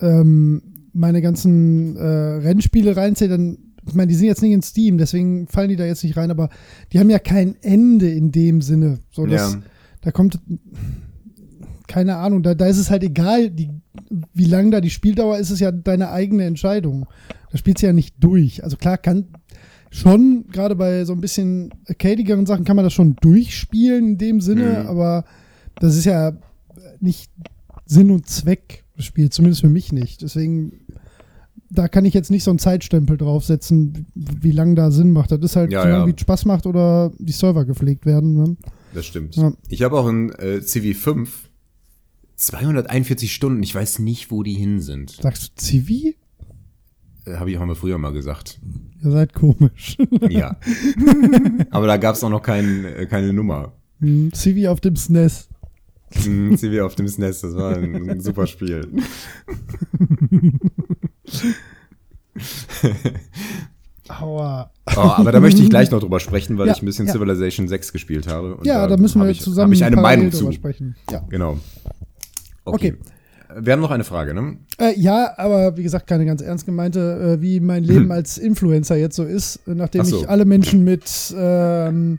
[0.00, 4.98] ähm, meine ganzen äh, Rennspiele reinzähle, dann, ich meine, die sind jetzt nicht in Steam,
[4.98, 6.50] deswegen fallen die da jetzt nicht rein, aber
[6.92, 9.00] die haben ja kein Ende in dem Sinne.
[9.10, 9.62] So, dass, Ja.
[10.02, 10.38] Da kommt,
[11.88, 13.68] keine Ahnung, da, da ist es halt egal, die,
[14.34, 17.06] wie lang da die Spieldauer ist, ist ja deine eigene Entscheidung.
[17.50, 18.62] Da spielst du ja nicht durch.
[18.64, 19.26] Also klar kann
[19.90, 24.40] schon, gerade bei so ein bisschen arcadigeren Sachen, kann man das schon durchspielen in dem
[24.40, 24.86] Sinne, Mhm.
[24.88, 25.24] aber
[25.76, 26.32] das ist ja
[27.00, 27.30] nicht
[27.86, 30.20] Sinn und Zweck des Spiels, zumindest für mich nicht.
[30.22, 30.72] Deswegen,
[31.70, 35.30] da kann ich jetzt nicht so einen Zeitstempel draufsetzen, wie, wie lang da Sinn macht.
[35.32, 36.06] Das ist halt Ja, so lange, ja.
[36.06, 38.34] wie es Spaß macht oder die Server gepflegt werden.
[38.34, 38.56] Ne?
[38.94, 39.36] Das stimmt.
[39.36, 39.52] Ja.
[39.68, 41.28] Ich habe auch in äh, CV5
[42.38, 43.62] 241 Stunden.
[43.62, 45.10] Ich weiß nicht, wo die hin sind.
[45.10, 46.16] Sagst du Zivi?
[47.26, 48.60] Äh, habe ich auch mal früher mal gesagt.
[49.04, 49.96] Ihr seid komisch.
[50.30, 50.56] Ja.
[51.70, 53.72] Aber da gab es auch noch kein, äh, keine Nummer.
[54.00, 55.48] Hm, Zivi auf dem SNES.
[56.12, 58.88] Hm, CV auf dem SNES, das war ein, super Spiel.
[64.08, 64.70] Aua.
[64.96, 67.12] Oh, aber da möchte ich gleich noch drüber sprechen, weil Ja, ich ein bisschen ja.
[67.12, 68.58] Civilization 6 gespielt habe.
[68.62, 70.52] Ja, da müssen hab wir ich, zusammen ich eine Meinung drüber zu.
[70.52, 70.96] sprechen.
[71.10, 71.26] Ja.
[71.28, 71.58] Genau.
[72.74, 72.96] Okay.
[73.56, 74.58] Wir haben noch eine Frage, ne?
[74.78, 78.96] Äh, ja, aber wie gesagt, keine ganz ernst gemeinte, äh, wie mein Leben als Influencer
[78.96, 80.06] jetzt so ist, äh, nachdem Hm.
[80.06, 80.20] Ach so.
[80.20, 82.18] ich alle Menschen mit ähm,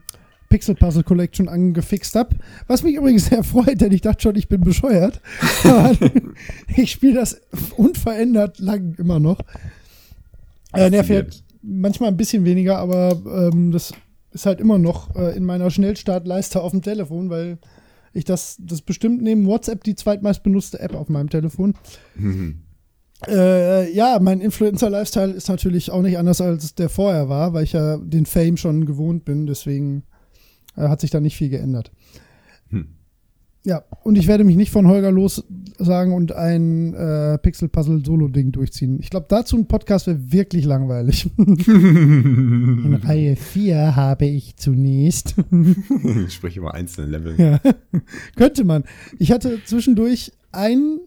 [0.50, 2.36] Pixel Puzzle Collection angefixt habe.
[2.68, 5.22] Was mich übrigens sehr freut, denn ich dachte schon, ich bin bescheuert.
[6.76, 7.42] Ich spiele das
[7.78, 9.40] unverändert lang immer noch.
[10.74, 11.44] Äh, nervt Faszinierend.
[11.62, 13.94] manchmal ein bisschen weniger, aber ähm, das
[14.32, 17.58] ist halt immer noch äh, in meiner Schnellstartleiste auf dem Telefon, weil
[18.14, 21.76] ich das, das bestimmt neben WhatsApp die zweitmeist benutzte App auf meinem Telefon.
[23.28, 27.74] Äh, ja, mein Influencer-Lifestyle ist natürlich auch nicht anders als der vorher war, weil ich
[27.74, 30.04] ja den Fame schon gewohnt bin, deswegen
[30.78, 31.92] äh, hat sich da nicht viel geändert.
[33.70, 35.44] Ja, und ich werde mich nicht von Holger los
[35.78, 38.98] sagen und ein äh, Pixel-Puzzle-Solo-Ding durchziehen.
[39.00, 41.30] Ich glaube, dazu ein Podcast wäre wirklich langweilig.
[41.38, 45.36] In Reihe 4 habe ich zunächst.
[46.26, 47.40] ich spreche über einzelne Level.
[47.40, 47.62] Ja.
[48.36, 48.86] Könnte man.
[49.20, 50.98] Ich hatte zwischendurch ein,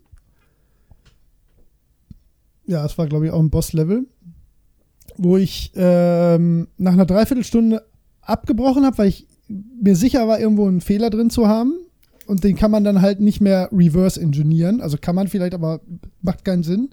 [2.68, 4.06] ja, es war glaube ich auch ein Boss-Level,
[5.16, 7.84] wo ich ähm, nach einer Dreiviertelstunde
[8.20, 11.72] abgebrochen habe, weil ich mir sicher war, irgendwo einen Fehler drin zu haben.
[12.26, 14.80] Und den kann man dann halt nicht mehr reverse engineeren.
[14.80, 15.80] Also kann man vielleicht, aber
[16.20, 16.90] macht keinen Sinn.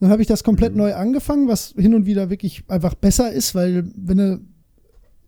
[0.00, 0.78] Dann habe ich das komplett Mhm.
[0.78, 4.48] neu angefangen, was hin und wieder wirklich einfach besser ist, weil wenn du ein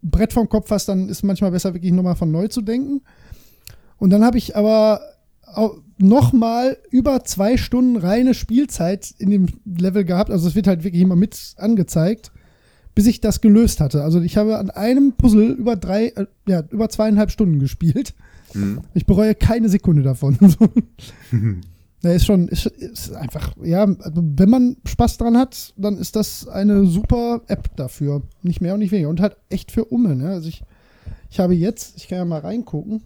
[0.03, 3.03] Brett vom Kopf hast, dann ist manchmal besser, wirklich nochmal von neu zu denken.
[3.99, 5.01] Und dann habe ich aber
[5.99, 10.31] nochmal über zwei Stunden reine Spielzeit in dem Level gehabt.
[10.31, 12.33] Also es wird halt wirklich immer mit angezeigt,
[12.95, 14.03] bis ich das gelöst hatte.
[14.03, 18.15] Also ich habe an einem Puzzle über drei, äh, ja, über zweieinhalb Stunden gespielt.
[18.55, 18.81] Mhm.
[18.95, 20.39] Ich bereue keine Sekunde davon.
[22.03, 26.17] Ja, ist schon, ist, ist einfach, ja, also wenn man Spaß dran hat, dann ist
[26.17, 28.23] das eine super App dafür.
[28.43, 29.09] Nicht mehr und nicht weniger.
[29.09, 30.31] Und halt echt für Umme, ne?
[30.31, 30.65] Also ich,
[31.31, 33.05] ich habe jetzt, ich kann ja mal reingucken.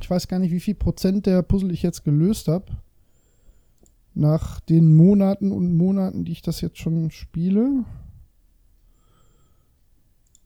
[0.00, 2.64] Ich weiß gar nicht, wie viel Prozent der Puzzle ich jetzt gelöst habe.
[4.14, 7.84] Nach den Monaten und Monaten, die ich das jetzt schon spiele.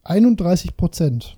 [0.03, 1.37] 31 Prozent.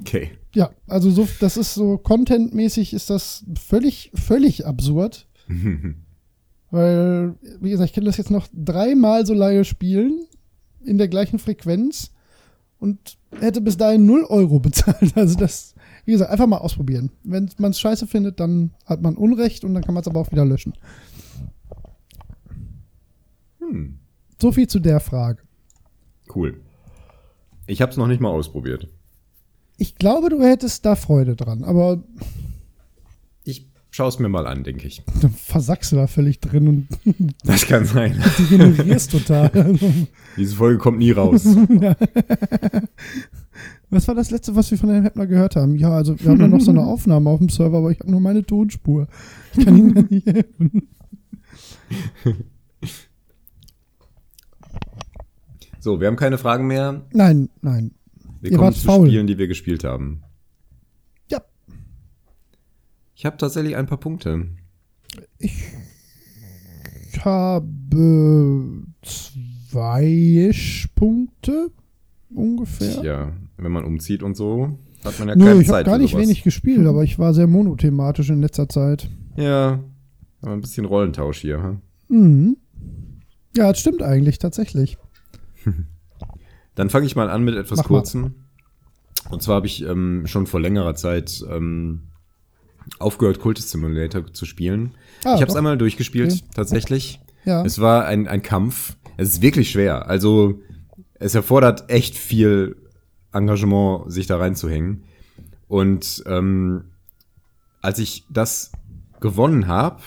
[0.00, 0.32] Okay.
[0.54, 5.28] Ja, also so, das ist so contentmäßig ist das völlig, völlig absurd.
[6.70, 10.26] Weil, wie gesagt, ich kann das jetzt noch dreimal so lange spielen,
[10.84, 12.12] in der gleichen Frequenz
[12.78, 15.12] und hätte bis dahin 0 Euro bezahlt.
[15.16, 17.10] Also das, wie gesagt, einfach mal ausprobieren.
[17.22, 20.20] Wenn man es scheiße findet, dann hat man Unrecht und dann kann man es aber
[20.20, 20.74] auch wieder löschen.
[23.60, 23.98] Hm.
[24.40, 25.42] So viel zu der Frage.
[26.34, 26.60] Cool.
[27.66, 28.88] Ich habe es noch nicht mal ausprobiert.
[29.80, 32.02] Ich glaube, du hättest da Freude dran, aber
[33.44, 35.02] Ich schaue es mir mal an, denke ich.
[35.22, 36.88] dann versackst du da völlig drin und
[37.44, 38.20] Das kann sein.
[38.38, 39.50] degenerierst total.
[39.52, 39.90] Also,
[40.36, 41.44] Diese Folge kommt nie raus.
[43.90, 45.76] Was war das letzte, was wir von Herrn Heppner gehört haben?
[45.76, 48.10] Ja, also wir haben da noch so eine Aufnahme auf dem Server, aber ich habe
[48.10, 49.06] nur meine Tonspur.
[49.56, 50.88] Ich kann Ihnen da nicht helfen.
[55.80, 57.02] So, wir haben keine Fragen mehr.
[57.12, 57.92] Nein, nein.
[58.40, 59.06] Wir Ihr kommen zu faul.
[59.08, 60.22] Spielen, die wir gespielt haben.
[61.30, 61.40] Ja,
[63.14, 64.48] Ich habe tatsächlich ein paar Punkte.
[65.38, 65.64] ich
[67.24, 67.66] habe
[69.70, 70.52] zwei
[70.94, 71.70] Punkte
[72.34, 73.02] ungefähr.
[73.02, 75.96] Ja, wenn man umzieht und so, hat man ja Nö, keine ich habe Zeit gar
[75.96, 76.22] für nicht sowas.
[76.24, 79.08] wenig gespielt, aber ich war sehr monothematisch in letzter Zeit.
[79.36, 79.82] Ja,
[80.42, 81.80] aber ein bisschen Rollentausch hier.
[82.08, 82.20] hm?
[82.20, 82.56] Mhm.
[83.56, 84.96] Ja, das stimmt eigentlich, tatsächlich.
[86.78, 87.96] Dann fange ich mal an mit etwas Mach mal.
[87.98, 88.34] Kurzem.
[89.30, 92.02] Und zwar habe ich ähm, schon vor längerer Zeit ähm,
[93.00, 94.92] aufgehört, Cultist Simulator zu spielen.
[95.24, 96.42] Ah, ich habe es einmal durchgespielt, Okay.
[96.54, 97.20] tatsächlich.
[97.44, 97.64] Ja.
[97.64, 98.96] Es war ein, ein Kampf.
[99.16, 100.08] Es ist wirklich schwer.
[100.08, 100.60] Also
[101.14, 102.76] es erfordert echt viel
[103.32, 105.02] Engagement, sich da reinzuhängen.
[105.66, 106.84] Und ähm,
[107.82, 108.70] als ich das
[109.20, 110.00] gewonnen habe,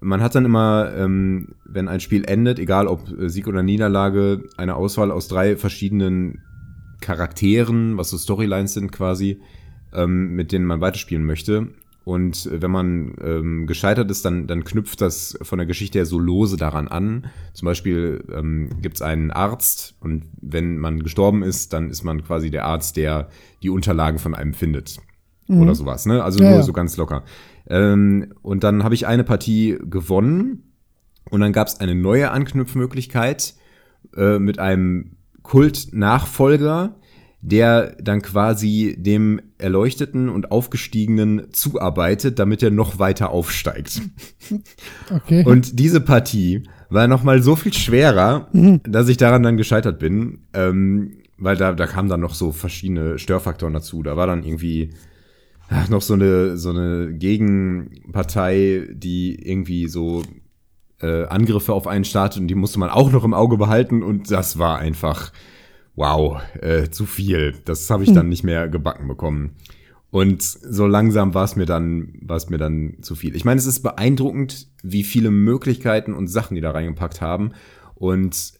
[0.00, 4.44] man hat dann immer, ähm, wenn ein Spiel endet, egal ob äh, Sieg oder Niederlage,
[4.56, 6.42] eine Auswahl aus drei verschiedenen
[7.00, 9.40] Charakteren, was so Storylines sind quasi,
[9.92, 11.68] ähm, mit denen man weiterspielen möchte.
[12.04, 16.06] Und äh, wenn man ähm, gescheitert ist, dann, dann knüpft das von der Geschichte her
[16.06, 17.26] so lose daran an.
[17.52, 22.24] Zum Beispiel ähm, gibt es einen Arzt und wenn man gestorben ist, dann ist man
[22.24, 23.28] quasi der Arzt, der
[23.62, 24.98] die Unterlagen von einem findet.
[25.48, 26.22] Oder sowas, ne?
[26.22, 26.44] Also Mhm.
[26.44, 26.64] Ja, nur ja.
[26.64, 27.24] so ganz locker.
[27.70, 30.74] Ähm, und dann habe ich eine Partie gewonnen
[31.30, 33.54] und dann gab es eine neue Anknüpfmöglichkeit
[34.16, 36.96] äh, mit einem Kult-Nachfolger,
[37.42, 44.02] der dann quasi dem Erleuchteten und Aufgestiegenen zuarbeitet, damit er noch weiter aufsteigt.
[45.12, 45.44] Okay.
[45.44, 48.48] Und diese Partie war noch mal so viel schwerer,
[48.84, 53.18] dass ich daran dann gescheitert bin, ähm, weil da, da kamen dann noch so verschiedene
[53.18, 54.02] Störfaktoren dazu.
[54.02, 54.90] Da war dann irgendwie
[55.88, 60.22] noch so eine, so eine Gegenpartei, die irgendwie so
[61.00, 64.30] äh, Angriffe auf einen startet und die musste man auch noch im Auge behalten und
[64.30, 65.32] das war einfach,
[65.94, 67.54] wow, äh, zu viel.
[67.64, 69.56] Das habe ich dann nicht mehr gebacken bekommen.
[70.10, 73.36] Und so langsam war es mir dann, war es mir dann zu viel.
[73.36, 77.52] Ich meine, es ist beeindruckend, wie viele Möglichkeiten und Sachen die da reingepackt haben.
[77.94, 78.54] Und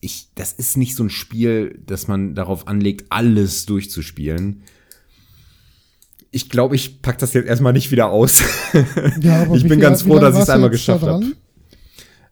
[0.00, 4.62] ich, das ist nicht so ein Spiel, dass man darauf anlegt, alles durchzuspielen.
[6.34, 8.42] Ich glaube, ich pack das jetzt erstmal nicht wieder aus.
[9.20, 11.24] ja, aber ich bin ganz froh, dass ich es einmal geschafft habe.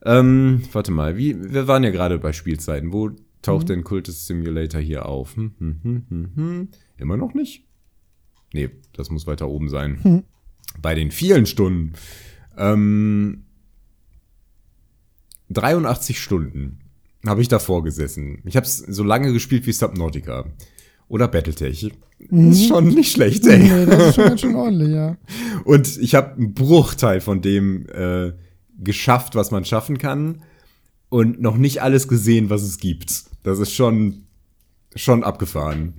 [0.05, 2.93] Ähm, warte mal, wie, wir waren ja gerade bei Spielzeiten.
[2.93, 3.17] Wo Mhm.
[3.43, 5.37] taucht denn Cultist Simulator hier auf?
[5.37, 6.69] Hm, hm, hm, hm, hm.
[6.99, 7.65] Immer noch nicht?
[8.53, 9.99] Nee, das muss weiter oben sein.
[10.03, 10.23] Hm.
[10.81, 11.93] Bei den vielen Stunden.
[12.57, 13.45] Ähm,
[15.51, 16.79] 83 Stunden
[17.27, 18.43] habe ich davor gesessen.
[18.45, 20.47] Ich habe es so lange gespielt wie Subnautica.
[21.13, 21.93] Oder Battletech.
[22.31, 23.59] Das ist schon nicht schlecht, ey.
[23.59, 23.65] Mhm.
[23.65, 25.19] Nee, das ist schon ganz schön ordentlich, ja.
[25.65, 28.33] Und ich habe einen Bruchteil von dem äh,
[28.79, 30.41] geschafft, was man schaffen kann.
[31.11, 33.25] Und noch nicht alles gesehen, was es gibt.
[33.43, 34.23] Das ist schon,
[34.97, 35.93] schon abgefahren.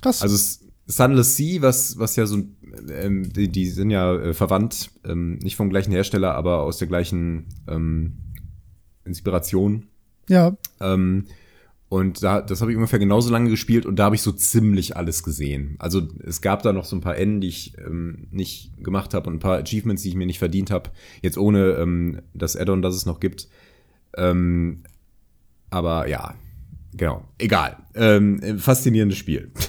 [0.00, 0.22] Krass.
[0.22, 2.38] Also es, Sunless Sea, was, was ja so,
[2.90, 6.88] ähm, die, die sind ja äh, verwandt, ähm, nicht vom gleichen Hersteller, aber aus der
[6.88, 8.14] gleichen ähm,
[9.04, 9.88] Inspiration.
[10.30, 10.56] Ja.
[10.80, 11.26] Ähm,
[11.88, 14.96] und da, das habe ich ungefähr genauso lange gespielt und da habe ich so ziemlich
[14.96, 15.76] alles gesehen.
[15.78, 19.28] Also es gab da noch so ein paar Enden, die ich ähm, nicht gemacht habe
[19.28, 20.90] und ein paar Achievements, die ich mir nicht verdient habe.
[21.22, 23.48] Jetzt ohne ähm, das Add-on, das es noch gibt.
[24.16, 24.82] Ähm,
[25.70, 26.34] aber ja,
[26.96, 27.24] genau.
[27.38, 27.76] Egal.
[27.94, 29.52] Ähm, faszinierendes Spiel.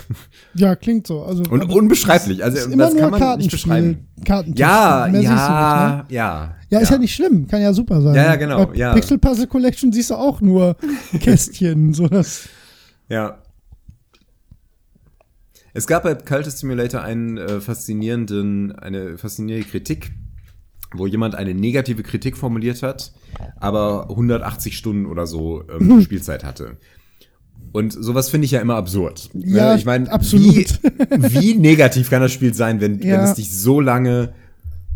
[0.58, 1.22] Ja, klingt so.
[1.22, 2.42] Also, und aber unbeschreiblich.
[2.42, 4.08] Also das nur kann man nicht beschreiben.
[4.24, 4.58] Kartentisch.
[4.62, 6.06] Ja, ja, nicht, ne?
[6.16, 6.56] ja.
[6.76, 8.16] Ja, ist ja nicht schlimm, kann ja super sein.
[8.16, 8.94] Ja, ja, genau, Bei ja.
[8.94, 10.76] Pixel Puzzle Collection siehst du auch nur
[11.20, 12.48] Kästchen, so das.
[13.10, 13.40] Ja.
[15.74, 20.12] Es gab bei Cultist Simulator einen äh, faszinierenden, eine faszinierende Kritik,
[20.94, 23.12] wo jemand eine negative Kritik formuliert hat,
[23.58, 26.78] aber 180 Stunden oder so ähm, Spielzeit hatte.
[27.74, 29.30] Und sowas finde ich ja immer absurd.
[29.34, 29.78] Ja, Ne?
[29.80, 30.80] ich meine, absolut.
[31.10, 33.24] Wie, wie negativ kann das Spiel sein, wenn, wenn Ja.
[33.26, 34.34] es dich so lange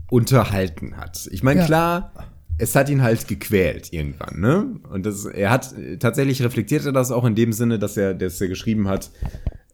[0.10, 1.28] unterhalten hat?
[1.32, 1.66] Ich meine, Ja.
[1.66, 2.14] klar,
[2.58, 4.80] es hat ihn halt gequält irgendwann, ne?
[4.92, 8.42] Und das, er hat tatsächlich reflektiert er das auch in dem Sinne, dass er, dass
[8.42, 9.12] er geschrieben hat,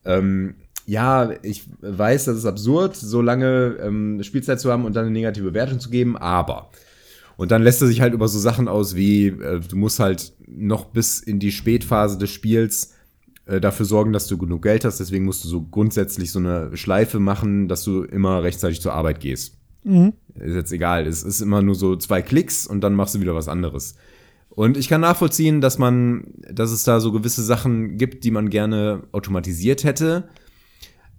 [0.05, 5.05] ähm, ja, ich weiß, das ist absurd, so lange ähm, Spielzeit zu haben und dann
[5.05, 6.69] eine negative Bewertung zu geben, aber.
[7.37, 10.33] Und dann lässt er sich halt über so Sachen aus wie, äh, du musst halt
[10.47, 12.93] noch bis in die Spätphase des Spiels
[13.47, 14.99] äh, dafür sorgen, dass du genug Geld hast.
[14.99, 19.19] Deswegen musst du so grundsätzlich so eine Schleife machen, dass du immer rechtzeitig zur Arbeit
[19.19, 19.57] gehst.
[20.35, 21.07] Ist jetzt egal.
[21.07, 23.95] Es ist immer nur so zwei Klicks und dann machst du wieder was anderes.
[24.49, 28.49] Und ich kann nachvollziehen, dass man, dass es da so gewisse Sachen gibt, die man
[28.49, 30.29] gerne automatisiert hätte.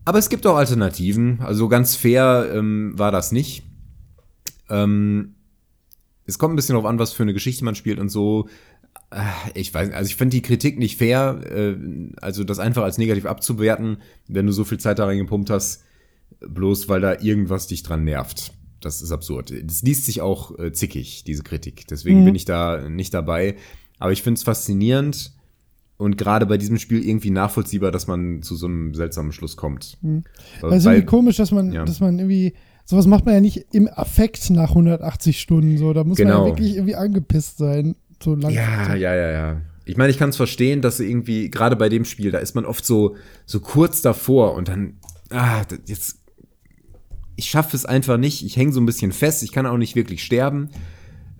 [0.05, 1.41] Aber es gibt auch Alternativen.
[1.41, 3.65] Also ganz fair ähm, war das nicht.
[4.69, 5.35] Ähm,
[6.25, 8.49] es kommt ein bisschen darauf an, was für eine Geschichte man spielt und so.
[9.11, 9.21] Äh,
[9.55, 11.77] Ich weiß, also ich finde die Kritik nicht fair, äh,
[12.21, 13.99] also das einfach als negativ abzuwerten,
[14.29, 15.85] wenn du so viel Zeit da reingepumpt hast,
[16.41, 18.53] bloß weil da irgendwas dich dran nervt.
[18.81, 19.53] Das ist absurd.
[19.65, 21.87] Das liest sich auch äh, zickig, diese Kritik.
[21.89, 23.57] Deswegen bin ich da nicht dabei.
[23.99, 25.33] Aber ich finde es faszinierend
[25.97, 29.97] und gerade bei diesem Spiel irgendwie nachvollziehbar, dass man zu so einem seltsamen Schluss kommt.
[30.03, 30.23] Weil-
[30.61, 31.85] Weil es ist irgendwie komisch, dass man, ja.
[31.87, 32.53] dass man irgendwie,
[32.85, 35.95] sowas macht man ja nicht im Affekt nach 180 Stunden, so.
[35.95, 36.45] Da muss man Genau.
[36.47, 38.53] ja wirklich irgendwie angepisst sein, so lang.
[38.53, 39.63] Ja, ja, ja, ja.
[39.87, 42.67] Ich meine, ich kann es verstehen, dass irgendwie, gerade bei dem Spiel, da ist man
[42.67, 44.99] oft so, so kurz davor und dann,
[45.31, 46.19] ah, jetzt,
[47.37, 48.45] ich schaffe es einfach nicht.
[48.45, 50.71] Ich hänge so ein bisschen fest, ich kann auch nicht wirklich sterben.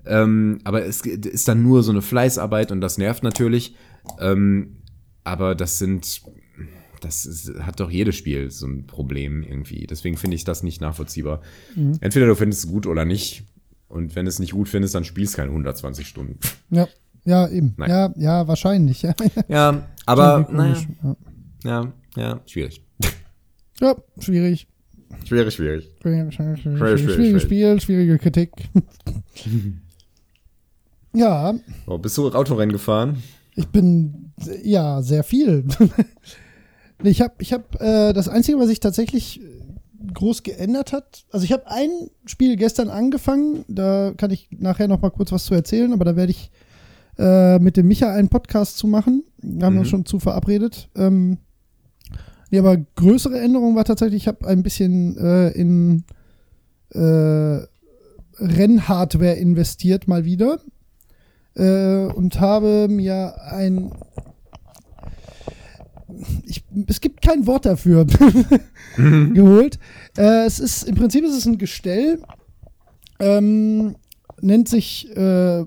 [0.05, 3.75] Ähm, aber es ist dann nur so eine Fleißarbeit und das nervt natürlich.
[4.21, 4.77] Ähm,
[5.25, 6.23] aber das sind,
[7.01, 9.87] das ist, hat doch jedes Spiel so ein Problem irgendwie.
[9.87, 11.41] Deswegen finde ich das nicht nachvollziehbar.
[12.01, 13.45] Entweder du findest es gut oder nicht.
[13.89, 16.39] Und wenn du es nicht gut findest, dann spielst du keine 120 Stunden.
[16.71, 16.87] Ja,
[17.25, 17.75] ja, eben.
[17.77, 17.91] Nein.
[17.91, 19.07] Ja, ja, wahrscheinlich.
[19.49, 20.77] Ja, aber naja,
[21.65, 22.86] ja, ja, schwierig.
[23.81, 24.67] Ja, schwierig.
[25.25, 25.91] Schwierig, schwierig.
[26.03, 28.51] Schwierig, schwierig, schwierig, Schwierig, Spiel, schwierige Kritik.
[31.15, 31.55] ja,
[31.87, 33.23] Oh, bist du Autorennen gefahren?
[33.55, 35.65] ich bin ja sehr viel.
[37.03, 39.41] ich habe, ich habe äh, das Einzige, was sich tatsächlich
[40.13, 41.25] groß geändert hat.
[41.33, 41.89] Also ich habe ein
[42.27, 43.65] Spiel gestern angefangen.
[43.67, 45.93] Da kann ich nachher noch mal kurz was zu erzählen.
[45.95, 46.51] Aber da werde ich
[47.19, 49.25] äh, mit dem Micha einen Podcast zu machen.
[49.39, 50.91] Da haben wir uns schon zu verabredet.
[50.95, 51.39] Ähm,
[52.51, 56.05] nee, aber größere Änderung war tatsächlich, ich habe ein bisschen äh, in
[56.91, 57.61] äh,
[58.39, 60.61] Rennhardware investiert mal wieder
[61.55, 63.93] äh, und habe mir ein
[66.45, 68.07] ich, es gibt kein Wort dafür
[68.97, 69.79] geholt.
[70.17, 72.23] Äh, es ist im Prinzip ist es ein Gestell,
[73.19, 73.97] ähm,
[74.41, 75.65] nennt sich äh,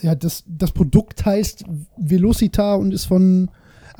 [0.00, 1.64] ja das, das Produkt heißt
[1.96, 3.50] Velocita und ist von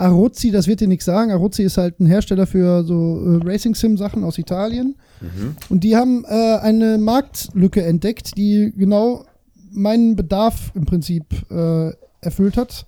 [0.01, 0.51] Arozzi.
[0.51, 1.31] Das wird dir nichts sagen.
[1.31, 4.97] Arozzi ist halt ein Hersteller für so äh, Racing Sim Sachen aus Italien.
[5.69, 9.25] Und die haben äh, eine Marktlücke entdeckt, die genau
[9.71, 12.87] meinen Bedarf im Prinzip äh, erfüllt hat.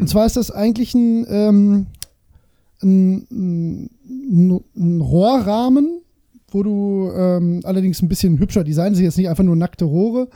[0.00, 1.86] Und zwar ist das eigentlich ein, ähm,
[2.82, 6.00] ein, ein, ein Rohrrahmen,
[6.50, 10.28] wo du ähm, allerdings ein bisschen hübscher design, sind jetzt nicht einfach nur nackte Rohre,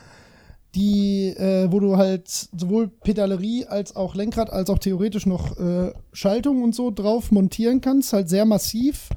[0.75, 5.93] die, äh, wo du halt sowohl Pedalerie als auch Lenkrad als auch theoretisch noch äh,
[6.13, 9.11] Schaltung und so drauf montieren kannst, halt sehr massiv,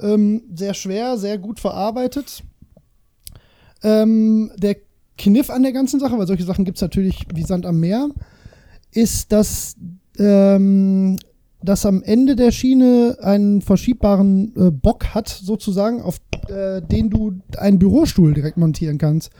[0.00, 2.42] ähm, sehr schwer, sehr gut verarbeitet.
[3.82, 4.76] Ähm, der
[5.18, 8.08] Kniff an der ganzen Sache, weil solche Sachen gibt es natürlich wie Sand am Meer,
[8.92, 9.76] ist, dass
[10.18, 11.16] ähm,
[11.62, 16.18] das am Ende der Schiene einen verschiebbaren äh, Bock hat, sozusagen, auf
[16.48, 19.30] äh, den du einen Bürostuhl direkt montieren kannst.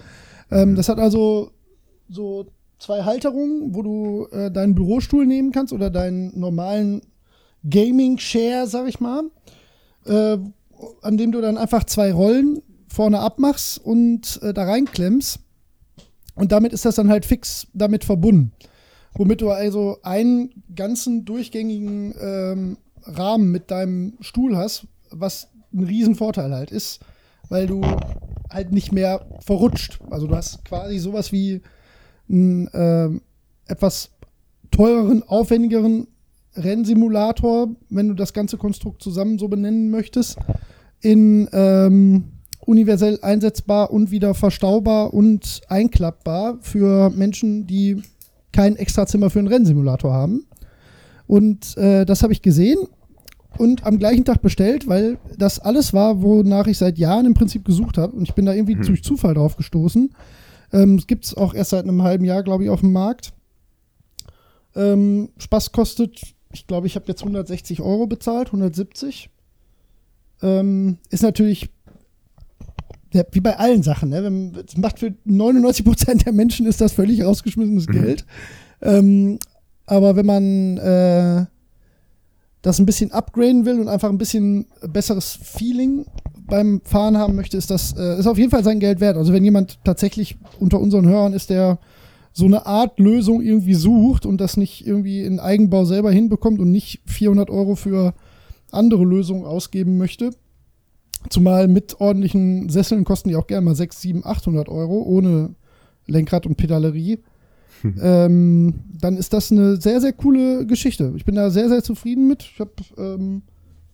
[0.52, 1.50] Ähm, das hat also
[2.08, 2.46] so
[2.78, 7.00] zwei Halterungen, wo du äh, deinen Bürostuhl nehmen kannst oder deinen normalen
[7.68, 9.24] Gaming-Share, sag ich mal.
[10.06, 10.38] äh,
[11.02, 15.38] an dem du dann einfach zwei Rollen vorne abmachst und äh, da reinklemmst.
[16.34, 18.52] Und damit ist das dann halt fix damit verbunden.
[19.14, 26.52] Womit du also einen ganzen durchgängigen ähm, Rahmen mit deinem Stuhl hast, was ein Riesenvorteil
[26.52, 27.00] halt ist,
[27.48, 27.82] weil du
[28.52, 30.00] halt nicht mehr verrutscht.
[30.10, 31.60] Also du hast quasi sowas wie
[32.28, 33.08] einen äh,
[33.66, 34.10] etwas
[34.70, 36.08] teureren, aufwendigeren
[36.54, 40.36] Rennsimulator, wenn du das ganze Konstrukt zusammen so benennen möchtest,
[41.00, 42.24] in ähm,
[42.60, 48.02] universell einsetzbar und wieder verstaubar und einklappbar für Menschen, die
[48.52, 50.46] kein Extrazimmer für einen Rennsimulator haben.
[51.26, 52.78] Und äh, das habe ich gesehen
[53.58, 57.64] und am gleichen Tag bestellt, weil das alles war, wonach ich seit Jahren im Prinzip
[57.64, 58.16] gesucht habe.
[58.16, 58.82] Und ich bin da irgendwie hm.
[58.82, 60.10] durch Zufall drauf gestoßen.
[60.72, 63.32] Ähm, es gibt es auch erst seit einem halben Jahr, glaube ich, auf dem Markt.
[64.74, 69.28] Ähm, Spaß kostet, ich glaube, ich habe jetzt 160 Euro bezahlt, 170.
[70.42, 71.70] Ähm, ist natürlich
[73.30, 74.52] wie bei allen Sachen, ne?
[74.64, 77.92] Das macht für 99 Prozent der Menschen ist das völlig rausgeschmissenes mhm.
[77.92, 78.24] Geld.
[78.80, 79.38] Ähm,
[79.86, 81.46] aber wenn man äh,
[82.62, 86.06] das ein bisschen upgraden will und einfach ein bisschen besseres Feeling
[86.46, 89.16] beim Fahren haben möchte, ist das äh, ist auf jeden Fall sein Geld wert.
[89.16, 91.78] Also wenn jemand tatsächlich unter unseren Hörern ist, der
[92.32, 96.70] so eine Art Lösung irgendwie sucht und das nicht irgendwie in Eigenbau selber hinbekommt und
[96.70, 98.14] nicht 400 Euro für
[98.70, 100.30] andere Lösungen ausgeben möchte,
[101.28, 105.54] zumal mit ordentlichen Sesseln kosten die auch gerne mal 6, 7, 800 Euro ohne
[106.06, 107.18] Lenkrad und Pedalerie
[108.00, 111.12] ähm, dann ist das eine sehr, sehr coole Geschichte.
[111.16, 112.42] Ich bin da sehr, sehr zufrieden mit.
[112.42, 113.42] Ich habe ähm,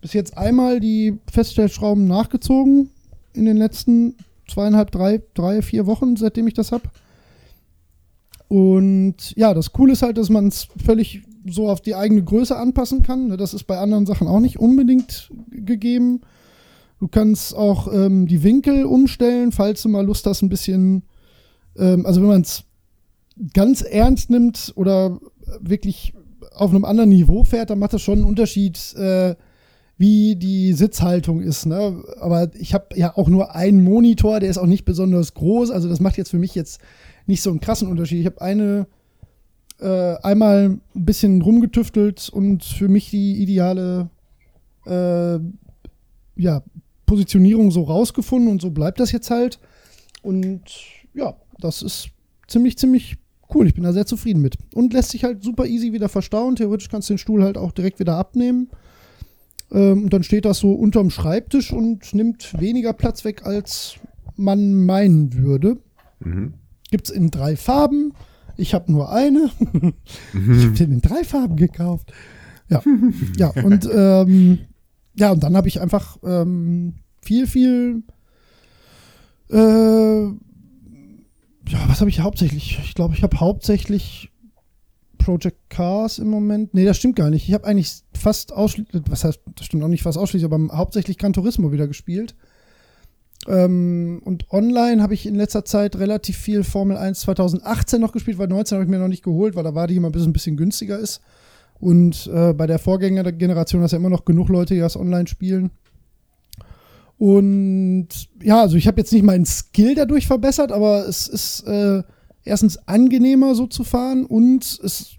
[0.01, 2.89] bis jetzt einmal die Feststellschrauben nachgezogen
[3.33, 4.15] in den letzten
[4.47, 6.83] zweieinhalb, drei, drei, vier Wochen, seitdem ich das habe.
[8.47, 12.57] Und ja, das Coole ist halt, dass man es völlig so auf die eigene Größe
[12.57, 13.27] anpassen kann.
[13.27, 16.21] Ne, das ist bei anderen Sachen auch nicht unbedingt gegeben.
[16.99, 21.03] Du kannst auch ähm, die Winkel umstellen, falls du mal Lust hast, ein bisschen,
[21.77, 22.63] ähm, also wenn man es
[23.53, 25.19] ganz ernst nimmt oder
[25.59, 26.13] wirklich
[26.55, 29.35] auf einem anderen Niveau fährt, dann macht das schon einen Unterschied, äh,
[29.97, 31.65] wie die Sitzhaltung ist.
[31.65, 32.03] Ne?
[32.19, 35.71] Aber ich habe ja auch nur einen Monitor, der ist auch nicht besonders groß.
[35.71, 36.79] Also das macht jetzt für mich jetzt
[37.27, 38.19] nicht so einen krassen Unterschied.
[38.19, 38.87] Ich habe eine
[39.79, 44.09] äh, einmal ein bisschen rumgetüftelt und für mich die ideale
[44.85, 45.39] äh,
[46.35, 46.63] ja,
[47.05, 49.59] Positionierung so rausgefunden und so bleibt das jetzt halt.
[50.21, 50.61] Und
[51.13, 52.09] ja, das ist
[52.47, 53.17] ziemlich, ziemlich
[53.53, 54.57] cool, ich bin da sehr zufrieden mit.
[54.73, 56.55] Und lässt sich halt super easy wieder verstauen.
[56.55, 58.69] Theoretisch kannst du den Stuhl halt auch direkt wieder abnehmen.
[59.71, 63.95] Ähm, und dann steht das so unterm Schreibtisch und nimmt weniger Platz weg, als
[64.35, 65.77] man meinen würde.
[66.19, 66.53] Mhm.
[66.91, 68.13] Gibt es in drei Farben.
[68.57, 69.49] Ich habe nur eine.
[69.61, 69.93] mhm.
[70.33, 72.11] Ich habe den in drei Farben gekauft.
[72.69, 72.81] Ja,
[73.37, 74.59] ja und ähm,
[75.15, 78.03] ja, und dann habe ich einfach ähm, viel, viel
[79.49, 80.27] äh,
[81.69, 82.79] ja, was habe ich hauptsächlich?
[82.83, 84.31] Ich glaube, ich habe hauptsächlich
[85.19, 86.73] Project Cars im Moment.
[86.73, 87.47] Nee, das stimmt gar nicht.
[87.47, 91.17] Ich habe eigentlich fast ausschließlich, was heißt, das stimmt auch nicht fast ausschließlich, aber hauptsächlich
[91.17, 92.35] Gran Turismo wieder gespielt.
[93.47, 98.37] Ähm, und online habe ich in letzter Zeit relativ viel Formel 1 2018 noch gespielt,
[98.37, 100.57] weil 19 habe ich mir noch nicht geholt, weil da war die immer ein bisschen,
[100.57, 101.21] günstiger ist.
[101.79, 105.27] Und äh, bei der Vorgängergeneration hast du ja immer noch genug Leute, die das online
[105.27, 105.71] spielen.
[107.19, 108.07] Und
[108.41, 112.01] ja, also ich habe jetzt nicht meinen Skill dadurch verbessert, aber es ist äh,
[112.45, 115.17] erstens angenehmer so zu fahren und es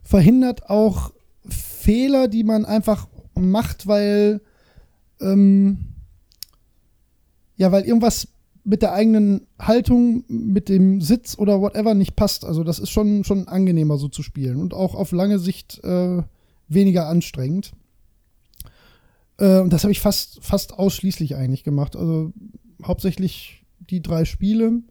[0.00, 1.12] verhindert auch
[1.48, 4.40] Fehler, die man einfach macht, weil
[5.20, 5.78] ähm,
[7.56, 8.28] ja, weil irgendwas
[8.62, 12.44] mit der eigenen Haltung, mit dem Sitz oder whatever nicht passt.
[12.44, 16.22] Also das ist schon, schon angenehmer so zu spielen und auch auf lange Sicht äh,
[16.68, 17.72] weniger anstrengend.
[19.40, 21.96] Äh, und das habe ich fast, fast ausschließlich eigentlich gemacht.
[21.96, 22.32] Also
[22.84, 24.82] hauptsächlich die drei Spiele.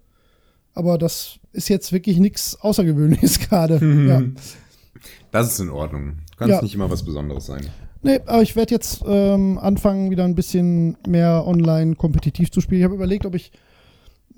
[0.74, 3.84] Aber das ist jetzt wirklich nichts Außergewöhnliches gerade.
[3.84, 4.10] Mhm.
[5.02, 5.02] Ja.
[5.32, 6.18] Das ist in Ordnung.
[6.36, 6.62] Kann ja.
[6.62, 7.66] nicht immer was Besonderes sein.
[8.02, 12.82] Nee, aber ich werde jetzt ähm, anfangen, wieder ein bisschen mehr online kompetitiv zu spielen.
[12.82, 13.52] Ich habe überlegt, ob ich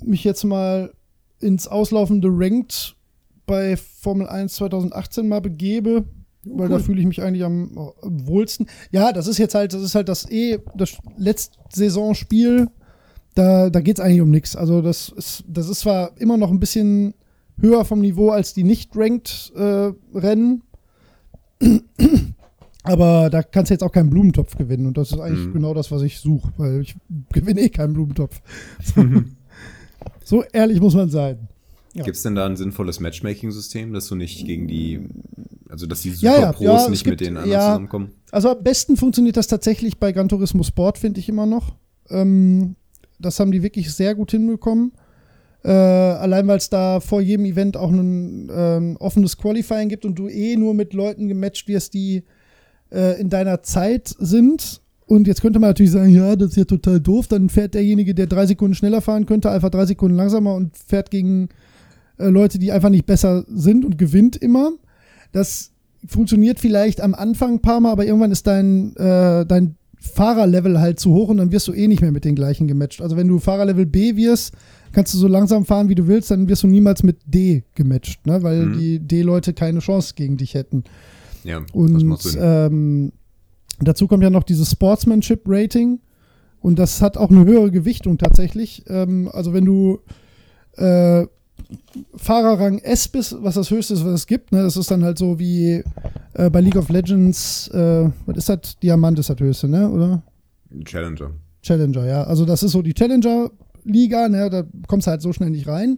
[0.04, 0.94] mich jetzt mal
[1.40, 2.96] ins auslaufende Ranked
[3.48, 6.06] bei Formel 1 2018 mal begebe
[6.44, 6.78] weil cool.
[6.78, 8.68] da fühle ich mich eigentlich am, am, wohlsten.
[8.92, 12.68] Ja, das ist jetzt halt, das ist halt das eh das letzte Saisonspiel.
[13.36, 14.56] Da, da geht es eigentlich um nichts.
[14.56, 17.14] Also das ist, das ist zwar immer noch ein bisschen
[17.60, 20.64] höher vom Niveau als die nicht-ranked-Rennen,
[21.62, 21.80] äh,
[22.84, 24.88] aber da kannst du jetzt auch keinen Blumentopf gewinnen.
[24.88, 25.54] Und das ist eigentlich mhm.
[25.54, 26.96] genau das, was ich suche, weil ich
[27.32, 28.42] gewinne eh keinen Blumentopf.
[30.24, 31.48] so ehrlich muss man sein.
[31.94, 32.04] Ja.
[32.04, 35.02] Gibt es denn da ein sinnvolles Matchmaking-System, dass du nicht gegen die
[35.70, 37.60] Also, dass die Ja, ja, Superpros ja, nicht gibt- mit den anderen ja.
[37.68, 38.12] zusammenkommen.
[38.32, 41.76] Also am besten funktioniert das tatsächlich bei Gran Turismo Sport, finde ich immer noch.
[42.10, 42.76] Ähm,
[43.20, 44.92] das haben die wirklich sehr gut hinbekommen.
[45.64, 50.16] Äh, allein weil es da vor jedem Event auch ein ähm, offenes Qualifying gibt und
[50.16, 52.24] du eh nur mit Leuten gematcht wirst, die
[52.92, 54.82] äh, in deiner Zeit sind.
[55.06, 57.28] Und jetzt könnte man natürlich sagen, ja, das ist ja total doof.
[57.28, 61.12] Dann fährt derjenige, der drei Sekunden schneller fahren könnte, einfach drei Sekunden langsamer und fährt
[61.12, 61.50] gegen
[62.22, 64.72] äh, Leute, die einfach nicht besser sind und gewinnt immer.
[65.32, 65.72] Das
[66.06, 71.00] funktioniert vielleicht am Anfang ein paar Mal, aber irgendwann ist dein, äh, dein Fahrerlevel halt
[71.00, 73.02] zu hoch und dann wirst du eh nicht mehr mit den gleichen gematcht.
[73.02, 74.54] Also wenn du Fahrerlevel B wirst,
[74.94, 78.26] kannst du so langsam fahren, wie du willst, dann wirst du niemals mit D gematcht,
[78.26, 78.42] ne?
[78.42, 78.80] weil Mhm.
[78.80, 80.84] die D-Leute keine Chance gegen dich hätten.
[81.44, 83.12] Ja, das Und ähm,
[83.80, 86.00] dazu kommt ja noch dieses Sportsmanship-Rating.
[86.62, 88.84] Und das hat auch eine höhere Gewichtung tatsächlich.
[88.88, 90.00] Ähm, also wenn du
[90.78, 91.26] äh,
[92.16, 95.18] Fahrerrang S bist, was das höchste ist, was es gibt, ne, das ist dann halt
[95.18, 95.84] so wie
[96.34, 98.80] äh, bei League of Legends, äh, was ist das?
[98.82, 99.90] Diamant ist das höchste, ne?
[99.90, 100.22] Oder?
[100.86, 101.32] Challenger.
[101.62, 102.24] Challenger, ja.
[102.24, 104.50] Also das ist so die Challenger-Liga, ne?
[104.50, 105.98] Da kommst du halt so schnell nicht rein.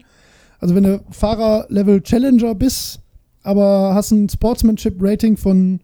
[0.60, 3.00] Also wenn du Fahrer-Level Challenger bist,
[3.44, 5.80] aber hast ein Sportsmanship-Rating von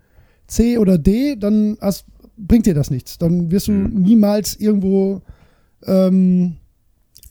[0.48, 2.06] C oder D, dann hast,
[2.38, 3.18] bringt dir das nichts.
[3.18, 4.02] Dann wirst du Mhm.
[4.02, 5.22] niemals irgendwo
[5.86, 6.56] ähm,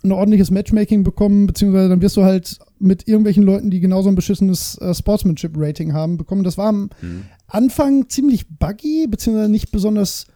[0.05, 4.15] ein ordentliches Matchmaking bekommen, beziehungsweise dann wirst du halt mit irgendwelchen Leuten, die genauso ein
[4.15, 6.45] beschissenes äh, Sportsmanship-Rating haben, bekommen.
[6.45, 7.23] Das war am Mhm.
[7.49, 10.27] Anfang ziemlich buggy, beziehungsweise nicht besonders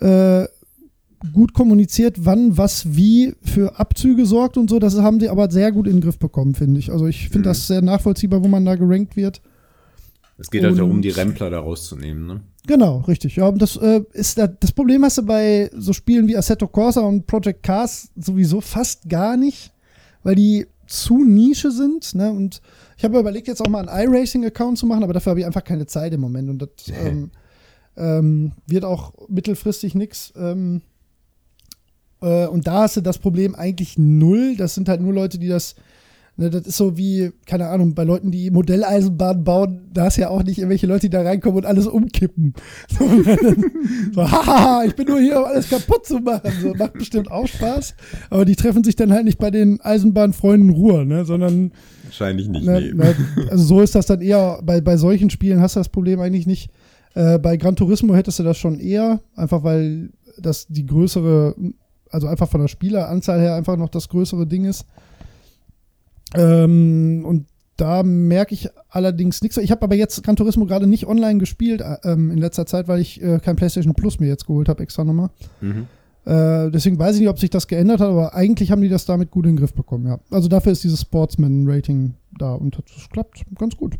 [0.00, 0.44] äh,
[1.34, 4.78] gut kommuniziert, wann was wie für Abzüge sorgt und so.
[4.78, 6.90] Das haben die aber sehr gut in den Griff bekommen, finde ich.
[6.90, 7.50] Also ich finde Mhm.
[7.50, 9.42] das sehr nachvollziehbar, wo man da gerankt wird.
[10.40, 12.40] Es geht halt darum, die Rempler da rauszunehmen, ne?
[12.66, 13.36] Genau, richtig.
[13.36, 16.66] Ja, und das äh, ist da, das Problem hast du bei so Spielen wie Assetto
[16.66, 19.72] Corsa und Project Cars sowieso fast gar nicht,
[20.22, 22.14] weil die zu Nische sind.
[22.14, 22.30] Ne?
[22.30, 22.62] Und
[22.96, 25.64] ich habe überlegt, jetzt auch mal einen iRacing-Account zu machen, aber dafür habe ich einfach
[25.64, 26.48] keine Zeit im Moment.
[26.48, 27.30] Und das ähm,
[27.96, 30.32] ähm, wird auch mittelfristig nix.
[30.36, 30.82] Ähm,
[32.22, 34.56] äh, und da hast du das Problem eigentlich null.
[34.56, 35.76] Das sind halt nur Leute, die das
[36.40, 40.30] Ne, das ist so wie, keine Ahnung, bei Leuten, die Modelleisenbahnen bauen, da ist ja
[40.30, 42.54] auch nicht irgendwelche Leute, die da reinkommen und alles umkippen.
[42.88, 43.64] So, dann,
[44.14, 46.50] so haha, ich bin nur hier, um alles kaputt zu machen.
[46.62, 47.94] So, macht bestimmt auch Spaß.
[48.30, 51.72] Aber die treffen sich dann halt nicht bei den Eisenbahnfreunden Ruhr, ne, sondern
[52.04, 52.90] Wahrscheinlich nicht, nee.
[52.94, 53.12] na,
[53.50, 56.46] also so ist das dann eher, bei, bei solchen Spielen hast du das Problem eigentlich
[56.46, 56.70] nicht.
[57.12, 61.54] Äh, bei Gran Turismo hättest du das schon eher, einfach weil das die größere,
[62.10, 64.86] also einfach von der Spieleranzahl her einfach noch das größere Ding ist.
[66.34, 69.56] Ähm, und da merke ich allerdings nichts.
[69.56, 72.88] Ich habe aber jetzt Gran Turismo gerade nicht online gespielt äh, ähm, in letzter Zeit,
[72.88, 75.30] weil ich äh, kein PlayStation Plus mir jetzt geholt habe, extra nochmal.
[75.60, 75.86] Mhm.
[76.26, 79.06] Äh, deswegen weiß ich nicht, ob sich das geändert hat, aber eigentlich haben die das
[79.06, 80.20] damit gut in den Griff bekommen, ja.
[80.30, 83.96] Also dafür ist dieses Sportsman-Rating da und das klappt ganz gut.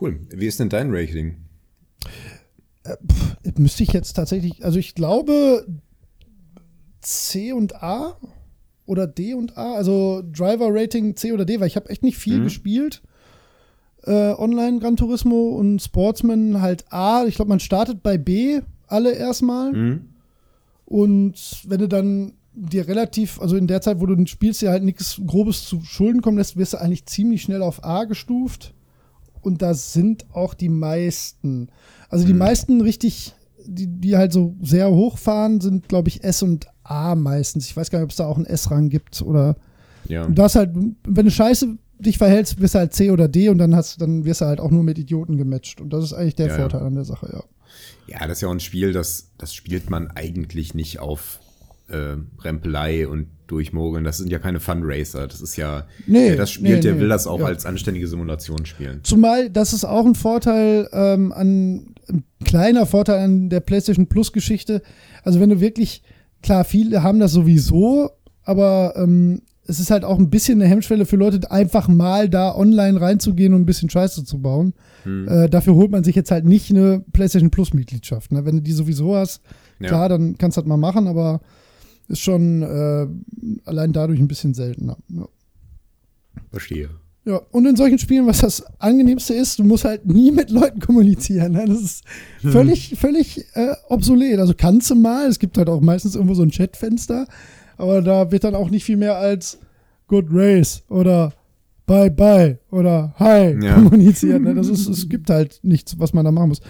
[0.00, 0.18] Cool.
[0.30, 1.36] Wie ist denn dein Rating?
[3.56, 5.64] Müsste ich jetzt tatsächlich, also ich glaube
[7.00, 8.16] C und A
[8.86, 12.40] oder D und A, also Driver-Rating C oder D, weil ich habe echt nicht viel
[12.40, 12.44] Mhm.
[12.44, 13.02] gespielt.
[14.04, 17.24] Äh, online Gran Turismo und Sportsman halt A.
[17.26, 19.72] Ich glaube, man startet bei B alle erstmal.
[19.72, 20.00] Mhm.
[20.84, 24.82] Und wenn du dann dir relativ, also in der Zeit, wo du spielst, dir halt
[24.82, 28.74] nichts Grobes zu Schulden kommen lässt, wirst du eigentlich ziemlich schnell auf A gestuft.
[29.40, 31.68] Und da sind auch die meisten.
[32.10, 32.38] Also die Mhm.
[32.40, 33.32] meisten richtig,
[33.64, 37.66] die, die halt so sehr hoch fahren, sind, glaube ich, S und A meistens.
[37.66, 39.56] Ich weiß gar nicht, ob es da auch einen S-Rang gibt oder.
[40.08, 40.24] Ja.
[40.24, 43.58] Und das halt, wenn du scheiße dich verhältst, wirst du halt C oder D und
[43.58, 45.80] dann hast dann wirst du halt auch nur mit Idioten gematcht.
[45.80, 46.58] Und das ist eigentlich der Ja, ja.
[46.58, 47.42] Vorteil an der Sache, ja.
[48.08, 51.38] Ja, das ist ja auch ein Spiel, das, das spielt man eigentlich nicht auf
[51.88, 54.04] äh, Rempelei und Durchmogeln.
[54.04, 55.28] Das sind ja keine Funracer.
[55.28, 57.46] Das ist ja, Nee, wer das spielt, nee, der nee, will das auch ja.
[57.46, 59.00] als anständige Simulation spielen.
[59.02, 64.32] Zumal, das ist auch ein Vorteil ähm, an, ein kleiner Vorteil an der PlayStation Plus
[64.32, 64.82] Geschichte.
[65.22, 66.02] Also wenn du wirklich,
[66.42, 68.10] klar, viele haben das sowieso,
[68.44, 72.54] aber ähm, es ist halt auch ein bisschen eine Hemmschwelle für Leute, einfach mal da
[72.54, 74.74] online reinzugehen und ein bisschen Scheiße zu bauen.
[75.04, 75.28] Hm.
[75.28, 78.32] Äh, dafür holt man sich jetzt halt nicht eine PlayStation Plus Mitgliedschaft.
[78.32, 78.44] Ne?
[78.44, 79.40] Wenn du die sowieso hast,
[79.78, 79.88] Ja.
[79.88, 81.40] klar, dann kannst du das mal machen, aber
[82.08, 83.06] ist schon äh,
[83.64, 84.96] allein dadurch ein bisschen seltener.
[85.08, 85.28] Ja.
[86.50, 86.90] Verstehe.
[87.24, 90.80] Ja, und in solchen Spielen, was das Angenehmste ist, du musst halt nie mit Leuten
[90.80, 91.52] kommunizieren.
[91.52, 91.64] Ne?
[91.68, 92.04] Das ist
[92.40, 94.40] völlig, völlig äh, obsolet.
[94.40, 97.26] Also kannst du mal, es gibt halt auch meistens irgendwo so ein Chatfenster,
[97.76, 99.58] aber da wird dann auch nicht viel mehr als
[100.08, 101.32] Good Race oder
[101.86, 103.74] Bye Bye oder Hi Ja.
[103.74, 104.42] kommuniziert.
[104.42, 104.54] Ne?
[104.56, 106.60] Das ist, es gibt halt nichts, was man da machen muss.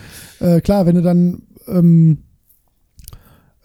[0.41, 2.19] Äh, klar, wenn du dann ähm,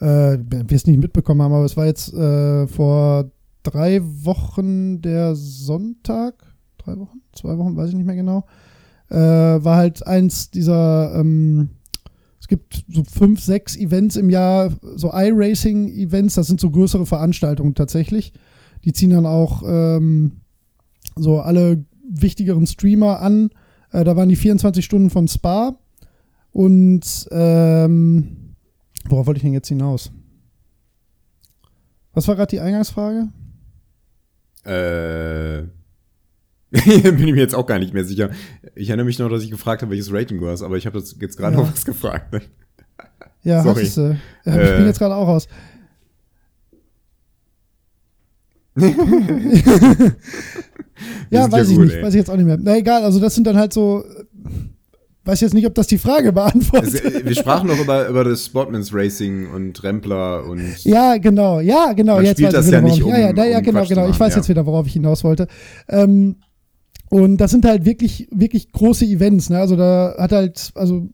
[0.00, 3.30] äh, wir es nicht mitbekommen haben, aber es war jetzt äh, vor
[3.62, 6.34] drei Wochen der Sonntag,
[6.88, 8.44] drei Wochen, zwei Wochen, weiß ich nicht mehr genau.
[9.10, 11.70] äh, war halt eins dieser, ähm,
[12.40, 17.74] es gibt so fünf, sechs Events im Jahr, so iRacing-Events, das sind so größere Veranstaltungen
[17.74, 18.32] tatsächlich.
[18.84, 20.40] Die ziehen dann auch ähm,
[21.16, 23.50] so alle wichtigeren Streamer an.
[23.90, 25.76] Äh, da waren die 24 Stunden von Spa.
[26.52, 28.54] Und ähm,
[29.08, 30.10] worauf wollte ich denn jetzt hinaus?
[32.14, 33.28] Was war gerade die Eingangsfrage?
[34.64, 35.77] Äh.
[36.70, 38.30] bin ich mir jetzt auch gar nicht mehr sicher.
[38.74, 40.98] Ich erinnere mich noch, dass ich gefragt habe, welches Rating du hast, aber ich habe
[41.00, 41.62] das jetzt gerade Ja.
[41.62, 42.32] noch was gefragt.
[42.32, 42.42] Ne?
[43.42, 43.84] Ja, Sorry.
[43.86, 43.96] hast.
[43.96, 44.10] Ja,
[44.44, 44.76] ich Äh.
[44.76, 45.48] bin jetzt gerade auch raus.
[51.30, 52.02] ja, weiß ja ich gut, nicht, ey.
[52.02, 52.58] weiß ich jetzt auch nicht mehr.
[52.60, 54.24] Na egal, also das sind dann halt so, äh,
[55.24, 56.94] weiß jetzt nicht, ob das die Frage beantwortet.
[56.94, 61.60] Es, äh, wir sprachen noch über, über das Sportmans Racing und Rempler und Ja, genau,
[61.60, 62.16] ja, genau.
[62.16, 63.64] Man jetzt spielt weiß das ich wieder, ja nicht, ich, ja, ja, um- ja, um
[63.64, 64.08] genau, genau.
[64.08, 65.46] Ich weiß jetzt wieder, worauf ich hinaus wollte.
[65.88, 66.36] Ähm,
[67.10, 69.50] und das sind halt wirklich, wirklich große Events.
[69.50, 69.58] Ne?
[69.58, 71.08] Also da hat halt, also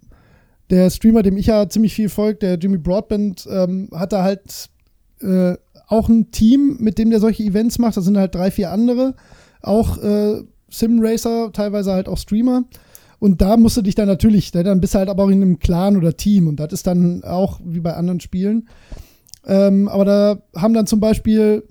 [0.71, 4.71] der Streamer, dem ich ja ziemlich viel folgt, der Jimmy Broadband, ähm, hat da halt
[5.21, 5.55] äh,
[5.87, 7.97] auch ein Team, mit dem der solche Events macht.
[7.97, 9.15] Das sind halt drei, vier andere,
[9.63, 12.65] auch äh, Sim-Racer, teilweise halt auch Streamer.
[13.21, 15.41] Und da musst du dich dann natürlich, ne, dann bist du halt aber auch in
[15.41, 16.49] einem Clan oder Team.
[16.49, 18.69] Und das ist dann auch wie bei anderen Spielen.
[19.47, 21.65] Ähm, aber da haben dann zum Beispiel,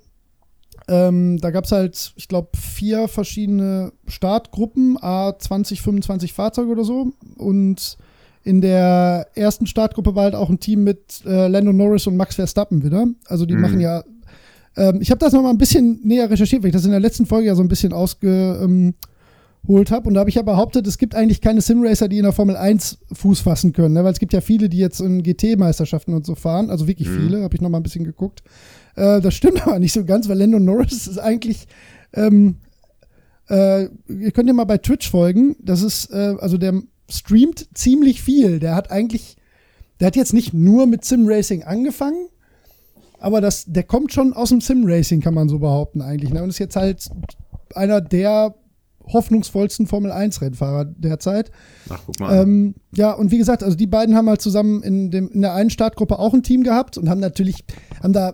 [0.87, 6.83] ähm, da gab es halt, ich glaube, vier verschiedene Startgruppen, A 20, 25 Fahrzeuge oder
[6.83, 7.13] so.
[7.37, 7.97] Und
[8.43, 12.35] in der ersten Startgruppe war halt auch ein Team mit äh, Lando Norris und Max
[12.35, 13.07] Verstappen wieder.
[13.27, 13.61] Also die Mhm.
[13.61, 14.03] machen ja.
[14.75, 16.99] Ähm, ich habe das noch mal ein bisschen näher recherchiert, weil ich das in der
[16.99, 18.95] letzten Folge ja so ein bisschen ausgeholt
[19.91, 20.07] habe.
[20.07, 22.55] Und da habe ich ja behauptet, es gibt eigentlich keine Simracer, die in der Formel
[22.57, 23.93] 1 Fuß fassen können.
[23.93, 24.03] Ne?
[24.03, 26.69] Weil es gibt ja viele, die jetzt in GT-Meisterschaften und so fahren.
[26.69, 27.15] Also wirklich Mhm.
[27.15, 28.43] viele, habe ich noch mal ein bisschen geguckt.
[28.95, 31.67] Äh, das stimmt aber nicht so ganz, weil Lando Norris ist eigentlich.
[32.13, 32.57] Ähm,
[33.49, 35.55] äh, ihr könnt ja mal bei Twitch folgen.
[35.59, 38.59] Das ist, äh, also der streamt ziemlich viel.
[38.59, 39.37] Der hat eigentlich,
[39.99, 42.27] der hat jetzt nicht nur mit Sim-Racing angefangen,
[43.19, 46.31] aber das, der kommt schon aus dem Sim-Racing, kann man so behaupten eigentlich.
[46.31, 46.43] Ne?
[46.43, 47.09] Und ist jetzt halt
[47.75, 48.55] einer der
[49.05, 51.51] hoffnungsvollsten Formel-1-Rennfahrer derzeit.
[51.89, 52.41] ach, guck mal.
[52.41, 55.53] Ähm, ja, und wie gesagt, also die beiden haben halt zusammen in, dem, in der
[55.53, 57.65] einen Startgruppe auch ein Team gehabt und haben natürlich,
[58.01, 58.33] haben da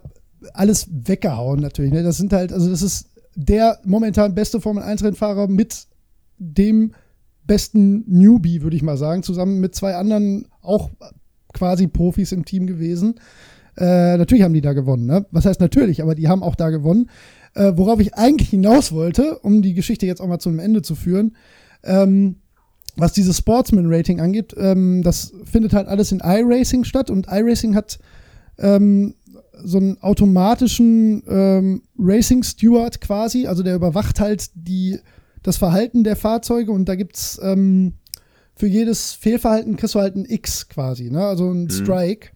[0.53, 1.91] alles weggehauen natürlich.
[1.91, 2.03] Ne?
[2.03, 5.87] Das sind halt, also das ist der momentan beste Formel-1-Rennfahrer mit
[6.37, 6.93] dem
[7.45, 10.89] besten Newbie, würde ich mal sagen, zusammen mit zwei anderen auch
[11.53, 13.15] quasi Profis im Team gewesen.
[13.77, 15.25] Äh, natürlich haben die da gewonnen, ne?
[15.31, 17.09] Was heißt natürlich, aber die haben auch da gewonnen.
[17.55, 20.81] Äh, worauf ich eigentlich hinaus wollte, um die Geschichte jetzt auch mal zu einem Ende
[20.81, 21.35] zu führen,
[21.83, 22.35] ähm,
[22.95, 27.99] was dieses Sportsman-Rating angeht, ähm, das findet halt alles in iRacing statt und iRacing hat
[28.57, 29.15] ähm,
[29.64, 34.99] so einen automatischen ähm, Racing Steward quasi, also der überwacht halt die,
[35.43, 37.93] das Verhalten der Fahrzeuge und da gibt's ähm,
[38.55, 41.24] für jedes Fehlverhalten kriegst du halt ein X quasi, ne?
[41.26, 42.32] also ein Strike.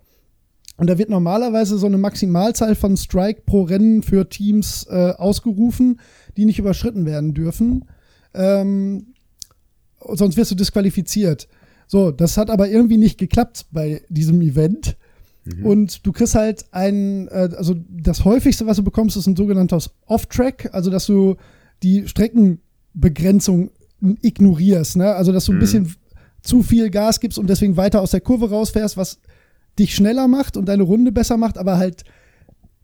[0.77, 5.99] Und da wird normalerweise so eine Maximalzahl von Strike pro Rennen für Teams äh, ausgerufen,
[6.35, 7.85] die nicht überschritten werden dürfen.
[8.33, 9.13] Ähm,
[10.13, 11.47] sonst wirst du disqualifiziert.
[11.87, 14.97] So, das hat aber irgendwie nicht geklappt bei diesem Event.
[15.63, 19.81] Und du kriegst halt ein, äh, also das häufigste, was du bekommst, ist ein sogenannter
[20.05, 21.35] Off-Track, also dass du
[21.81, 23.71] die Streckenbegrenzung
[24.21, 25.13] ignorierst, ne?
[25.15, 25.93] Also dass du ein bisschen
[26.41, 29.19] zu viel Gas gibst und deswegen weiter aus der Kurve rausfährst, was
[29.79, 32.03] dich schneller macht und deine Runde besser macht, aber halt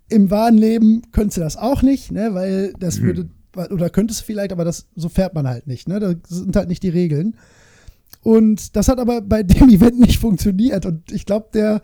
[0.10, 2.34] im wahren Leben könntest du das auch nicht, ne?
[2.34, 6.00] Weil das würde, oder könntest du vielleicht, aber das, so fährt man halt nicht, ne?
[6.00, 7.36] Das sind halt nicht die Regeln.
[8.22, 10.86] Und das hat aber bei dem Event nicht funktioniert.
[10.86, 11.82] Und ich glaube, der,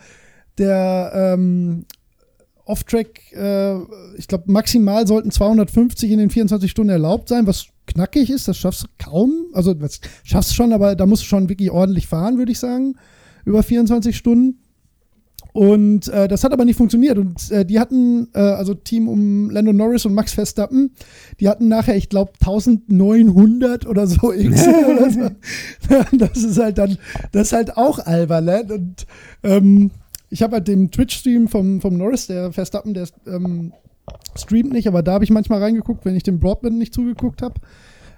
[0.57, 1.85] der ähm,
[2.65, 3.75] Off-Track, äh,
[4.17, 8.47] ich glaube, maximal sollten 250 in den 24 Stunden erlaubt sein, was knackig ist.
[8.47, 9.47] Das schaffst du kaum.
[9.53, 12.59] Also, das schaffst du schon, aber da musst du schon wirklich ordentlich fahren, würde ich
[12.59, 12.95] sagen.
[13.45, 14.59] Über 24 Stunden.
[15.53, 17.17] Und äh, das hat aber nicht funktioniert.
[17.17, 20.91] Und äh, die hatten, äh, also Team um Lando Norris und Max Verstappen,
[21.39, 25.29] die hatten nachher, ich glaube, 1900 oder so X oder so.
[26.17, 26.97] Das ist halt dann,
[27.31, 28.69] das ist halt auch albern?
[28.69, 29.05] Und
[29.43, 29.91] ähm,
[30.35, 33.71] ich habe halt den Twitch-Stream vom, vom Norris, der Verstappen, der ähm,
[34.35, 37.55] streamt nicht, aber da habe ich manchmal reingeguckt, wenn ich dem Broadband nicht zugeguckt habe.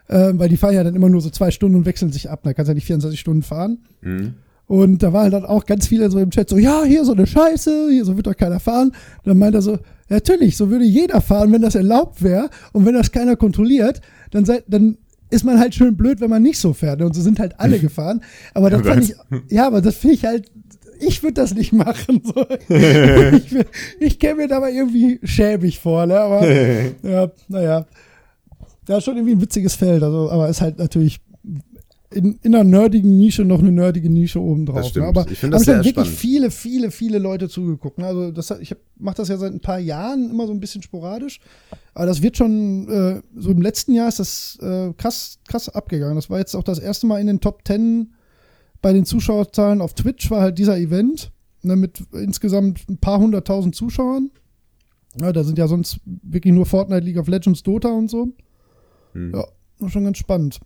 [0.07, 2.39] Äh, weil die fahren ja dann immer nur so zwei Stunden und wechseln sich ab.
[2.41, 3.83] Da kannst du ja nicht 24 Stunden fahren.
[4.01, 4.33] Mhm.
[4.65, 7.27] Und da waren dann auch ganz viele so im Chat so, ja, hier so eine
[7.27, 8.93] Scheiße, hier so wird doch keiner fahren.
[9.23, 9.77] dann meint er so,
[10.09, 12.49] natürlich, so würde jeder fahren, wenn das erlaubt wäre.
[12.73, 14.01] Und wenn das keiner kontrolliert,
[14.31, 14.97] dann, sei, dann
[15.29, 16.99] ist man halt schön blöd, wenn man nicht so fährt.
[17.03, 18.21] Und so sind halt alle gefahren.
[18.55, 19.15] Aber das fand ich,
[19.49, 20.49] ja, aber das finde ich halt,
[20.99, 22.21] ich würde das nicht machen.
[22.23, 22.45] So.
[22.75, 23.55] ich
[23.99, 26.19] ich käme mir dabei irgendwie schäbig vor, ne?
[26.19, 26.47] Aber
[27.03, 27.85] ja, naja.
[28.87, 31.19] Ja, schon irgendwie ein witziges Feld, also, aber ist halt natürlich
[32.09, 34.77] in, in einer nerdigen Nische noch eine nerdige Nische oben drauf.
[34.77, 35.03] Das stimmt.
[35.03, 35.09] Ne?
[35.09, 36.13] Aber Ich finde das sehr wirklich spannend.
[36.13, 37.97] viele, viele, viele Leute zugeguckt.
[37.97, 38.05] Ne?
[38.05, 41.39] Also das, ich mache das ja seit ein paar Jahren immer so ein bisschen sporadisch.
[41.93, 46.15] Aber das wird schon, äh, so im letzten Jahr ist das äh, krass, krass abgegangen.
[46.15, 48.13] Das war jetzt auch das erste Mal in den Top 10
[48.81, 51.31] bei den Zuschauerzahlen auf Twitch war halt dieser Event
[51.63, 54.29] ne, mit insgesamt ein paar hunderttausend Zuschauern.
[55.19, 58.29] Ja, da sind ja sonst wirklich nur Fortnite, League of Legends, Dota und so.
[59.13, 59.33] Hm.
[59.33, 60.59] Ja, schon ganz spannend.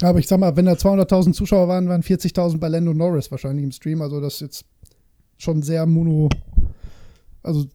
[0.00, 3.64] Aber ich sag mal, wenn da 200.000 Zuschauer waren, waren 40.000 bei Lando Norris wahrscheinlich
[3.64, 4.00] im Stream.
[4.00, 4.64] Also das ist jetzt
[5.38, 6.28] schon sehr mono.
[7.42, 7.66] Also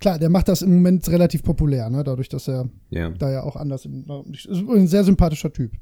[0.00, 2.02] klar, der macht das im Moment relativ populär, ne?
[2.02, 3.10] dadurch, dass er Ja.
[3.10, 5.72] da ja auch anders ist ein sehr sympathischer Typ.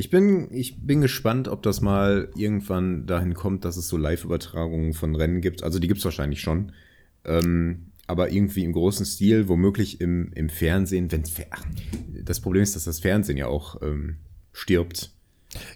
[0.00, 4.94] Ich bin, ich bin gespannt, ob das mal irgendwann dahin kommt, dass es so Live-Übertragungen
[4.94, 5.62] von Rennen gibt.
[5.62, 6.72] Also die gibt es wahrscheinlich schon.
[7.26, 11.22] Ähm, aber irgendwie im großen Stil, womöglich im, im Fernsehen, wenn
[12.24, 14.16] das Problem ist, dass das Fernsehen ja auch ähm,
[14.54, 15.10] stirbt.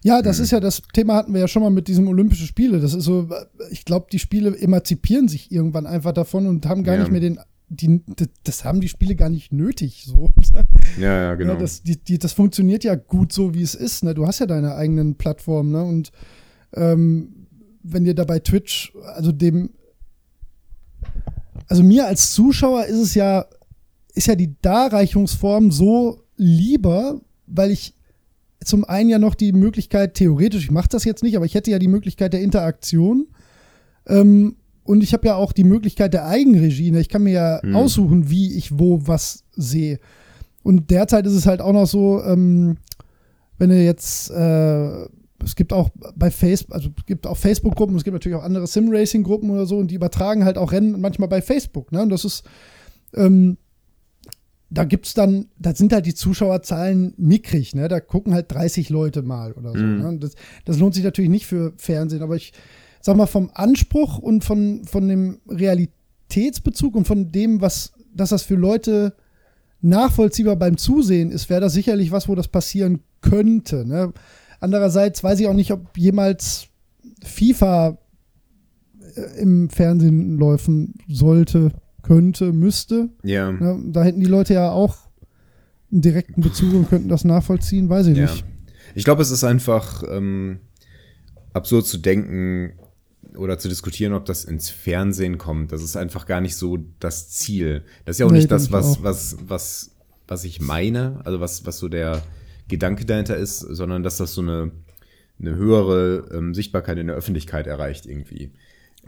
[0.03, 2.81] Ja, das ist ja das Thema hatten wir ja schon mal mit diesem Olympischen Spiele.
[2.81, 3.29] Das ist so,
[3.73, 7.03] ich glaube, die Spiele emanzipieren sich irgendwann einfach davon und haben gar Ja.
[7.03, 7.39] nicht mehr den,
[7.77, 8.03] die,
[8.45, 10.05] das, haben die Spiele gar nicht nötig.
[10.07, 10.29] So.
[10.99, 11.55] Ja, ja, genau.
[11.55, 14.05] Ja, das, die, die, das funktioniert ja gut so, wie es ist.
[14.05, 14.15] Ne?
[14.15, 15.73] Du hast ja deine eigenen Plattformen.
[15.73, 15.85] Ne?
[15.85, 16.13] Und
[16.75, 17.47] ähm,
[17.83, 19.71] wenn dir dabei Twitch, also dem,
[21.69, 23.47] also mir als Zuschauer ist es ja,
[24.15, 27.95] ist ja die Darreichungsform so lieber, weil ich
[28.65, 31.71] zum einen ja noch die Möglichkeit, theoretisch, ich mache das jetzt nicht, aber ich hätte
[31.71, 33.29] ja die Möglichkeit der Interaktion.
[34.07, 36.91] Ähm, und ich habe ja auch die Möglichkeit der Eigenregie.
[36.91, 37.01] Ne?
[37.01, 37.75] Ich kann mir ja Hm.
[37.75, 39.99] aussuchen, wie ich wo was sehe.
[40.63, 42.77] Und derzeit ist es halt auch noch so, ähm,
[43.59, 45.05] wenn du jetzt, äh,
[45.43, 48.67] es gibt auch bei Facebook, also es gibt auch Facebook-Gruppen, es gibt natürlich auch andere
[48.67, 51.93] Sim-Racing-Gruppen oder so und die übertragen halt auch Rennen manchmal bei Facebook.
[51.93, 52.03] Ne?
[52.03, 52.45] Und das ist,
[53.15, 53.59] ähm,
[54.71, 57.87] da gibt's dann, da sind halt die Zuschauerzahlen mickrig, ne?
[57.87, 59.79] Da gucken halt 30 Leute mal oder so.
[59.79, 60.03] Mhm.
[60.03, 60.19] Ne?
[60.19, 60.33] Das,
[60.65, 62.53] das lohnt sich natürlich nicht für Fernsehen, aber ich
[63.05, 68.43] sag mal, vom Anspruch und von, von dem Realitätsbezug und von dem, was, dass das
[68.45, 69.15] für Leute
[69.83, 73.85] nachvollziehbar beim Zusehen ist, wäre das sicherlich was, wo das passieren könnte.
[73.87, 74.15] Ne?
[74.59, 76.69] Andererseits weiß ich auch nicht, ob jemals
[77.23, 77.99] FIFA
[79.17, 83.11] äh, im Fernsehen laufen sollte, könnte, müsste.
[83.23, 83.53] ja.
[83.53, 83.83] Ne?
[83.93, 84.97] Da hätten die Leute ja auch
[85.93, 88.23] einen direkten Bezug und könnten das nachvollziehen, weiß ich Ja.
[88.23, 88.45] nicht.
[88.95, 90.61] Ich glaube, es ist einfach ähm,
[91.53, 92.73] absurd zu denken
[93.37, 95.73] oder zu diskutieren, ob das ins Fernsehen kommt.
[95.73, 97.83] Das ist einfach gar nicht so das Ziel.
[98.05, 99.91] Das ist ja auch Nee, nicht das, was, was, was,
[100.29, 102.23] was ich meine, also was, was so der
[102.69, 104.71] Gedanke dahinter ist, sondern dass das so eine,
[105.41, 108.53] eine höhere ähm, Sichtbarkeit in der Öffentlichkeit erreicht irgendwie.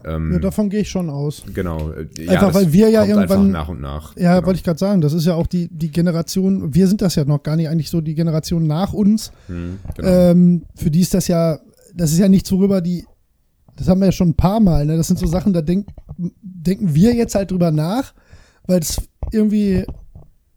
[0.04, 1.42] Ähm, Ja, davon gehe ich schon aus.
[1.54, 1.90] genau.
[1.92, 4.14] äh, Einfach, das weil wir ja irgendwann- Einfach nach und nach.
[4.16, 4.46] Ja, genau.
[4.48, 7.24] wollte ich gerade sagen, das ist ja auch die, die Generation, wir sind das ja
[7.24, 9.32] noch gar nicht eigentlich so die Generation nach uns.
[9.46, 10.08] Hm, genau.
[10.08, 11.58] Ähm, für die ist das ja,
[11.94, 13.06] das ist ja nichts, worüber die,
[13.76, 14.96] das haben wir ja schon ein paar Mal, ne?
[14.96, 15.88] Das sind so Sachen, da denk,
[16.42, 18.14] denken wir jetzt halt drüber nach,
[18.66, 19.00] weil es
[19.32, 19.84] irgendwie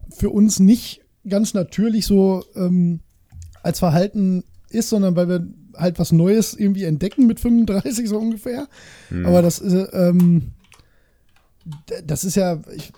[0.09, 3.01] für uns nicht ganz natürlich so ähm,
[3.61, 8.67] als Verhalten ist, sondern weil wir halt was Neues irgendwie entdecken mit 35 so ungefähr.
[9.09, 9.25] Hm.
[9.25, 10.51] Aber das ist, ähm,
[12.05, 12.91] das ist ja, ich,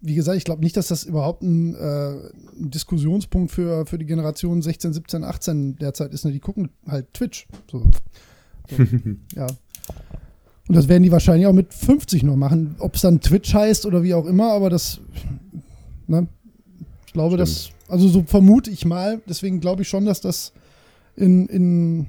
[0.00, 2.10] wie gesagt, ich glaube nicht, dass das überhaupt ein, äh,
[2.58, 6.24] ein Diskussionspunkt für, für die Generation 16, 17, 18 derzeit ist.
[6.24, 6.32] Ne?
[6.32, 7.46] Die gucken halt Twitch.
[7.70, 7.90] So.
[8.68, 8.76] So,
[9.36, 9.46] ja.
[10.68, 12.76] Und das werden die wahrscheinlich auch mit 50 noch machen.
[12.78, 15.00] Ob es dann Twitch heißt oder wie auch immer, aber das,
[16.06, 16.28] ne?
[17.06, 17.40] Ich glaube, Stimmt.
[17.40, 20.52] das, also so vermute ich mal, deswegen glaube ich schon, dass das
[21.16, 22.06] in, in,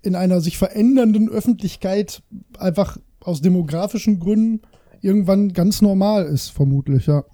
[0.00, 2.22] in einer sich verändernden Öffentlichkeit
[2.58, 4.62] einfach aus demografischen Gründen
[5.02, 7.24] irgendwann ganz normal ist, vermutlich, ja.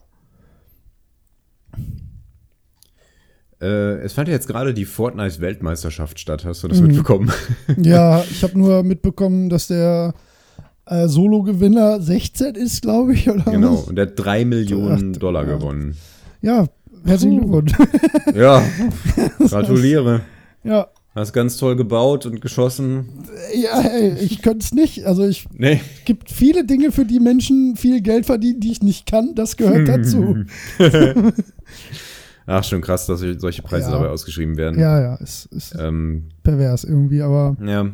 [3.61, 6.45] Äh, es fand ja jetzt gerade die Fortnite-Weltmeisterschaft statt.
[6.45, 6.87] Hast du das Mhm.
[6.89, 7.33] mitbekommen?
[7.77, 10.15] Ja, ich habe nur mitbekommen, dass der
[10.87, 13.75] äh, Solo-Gewinner 16 ist, glaube ich, oder genau.
[13.75, 13.89] was?
[13.89, 15.57] Und der hat drei Millionen Ach, Dollar ja.
[15.57, 15.97] gewonnen.
[16.41, 16.67] Ja,
[17.05, 17.39] herzlichen.
[17.41, 17.73] Glückwunsch.
[18.35, 18.63] Ja,
[19.39, 20.21] gratuliere.
[20.65, 23.07] ja, Hast ganz toll gebaut und geschossen.
[23.55, 25.05] ja, ey, ich könnte es nicht.
[25.05, 25.81] Also ich Nee.
[26.05, 29.35] gibt viele Dinge, für die Menschen viel Geld verdienen, die ich nicht kann.
[29.35, 30.37] Das gehört dazu.
[32.51, 33.99] Ach, schon krass, dass solche Preise Ja.
[33.99, 34.81] dabei ausgeschrieben werden.
[34.81, 37.91] Ja, ja, es ist Ähm, pervers irgendwie, aber ja.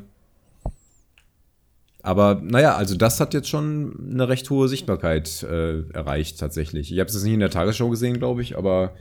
[2.03, 6.93] Aber naja, also das hat jetzt schon eine recht hohe Sichtbarkeit äh, erreicht tatsächlich.
[6.93, 8.93] Ich habe es jetzt nicht in der Tagesschau gesehen, glaube ich, aber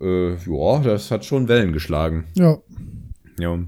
[0.00, 2.24] äh, ja, das hat schon Wellen geschlagen.
[2.34, 2.58] ja.
[3.38, 3.58] Ja.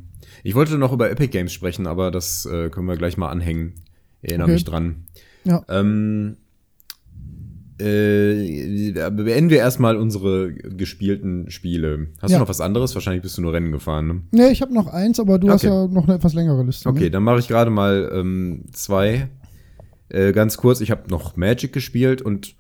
[0.42, 3.72] Ich wollte noch über Epic Games sprechen, aber das äh, können wir gleich mal anhängen.
[4.20, 4.52] Erinnere Okay.
[4.54, 5.06] mich dran.
[5.44, 5.64] Ja.
[5.70, 6.36] Ähm,
[7.78, 12.08] äh, beenden wir erstmal unsere gespielten Spiele.
[12.20, 12.38] Hast Ja.
[12.38, 12.94] du noch was anderes?
[12.94, 14.06] Wahrscheinlich bist du nur Rennen gefahren.
[14.06, 14.22] Ne?
[14.30, 15.74] Nee, ich habe noch eins, aber du hast Okay.
[15.74, 16.88] ja noch eine etwas längere Liste.
[16.88, 17.10] Okay, Ne?
[17.10, 19.28] dann mache ich gerade mal ähm, zwei.
[20.08, 22.54] Äh, ganz kurz, ich habe noch Magic gespielt und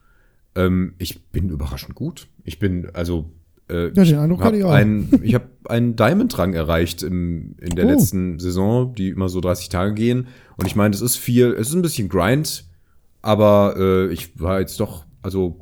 [0.56, 2.26] ähm, ich bin überraschend gut.
[2.44, 3.30] Ich bin, also
[3.70, 4.70] äh, Ja, den Eindruck hab hatte ich auch.
[4.72, 7.90] ein, ich habe einen Diamond-Rang erreicht im, in der Oh.
[7.90, 10.26] letzten Saison, die immer so 30 Tage gehen.
[10.56, 12.64] Und ich meine, das ist viel, es ist ein bisschen Grind,
[13.24, 15.60] aber äh, ich war jetzt doch, also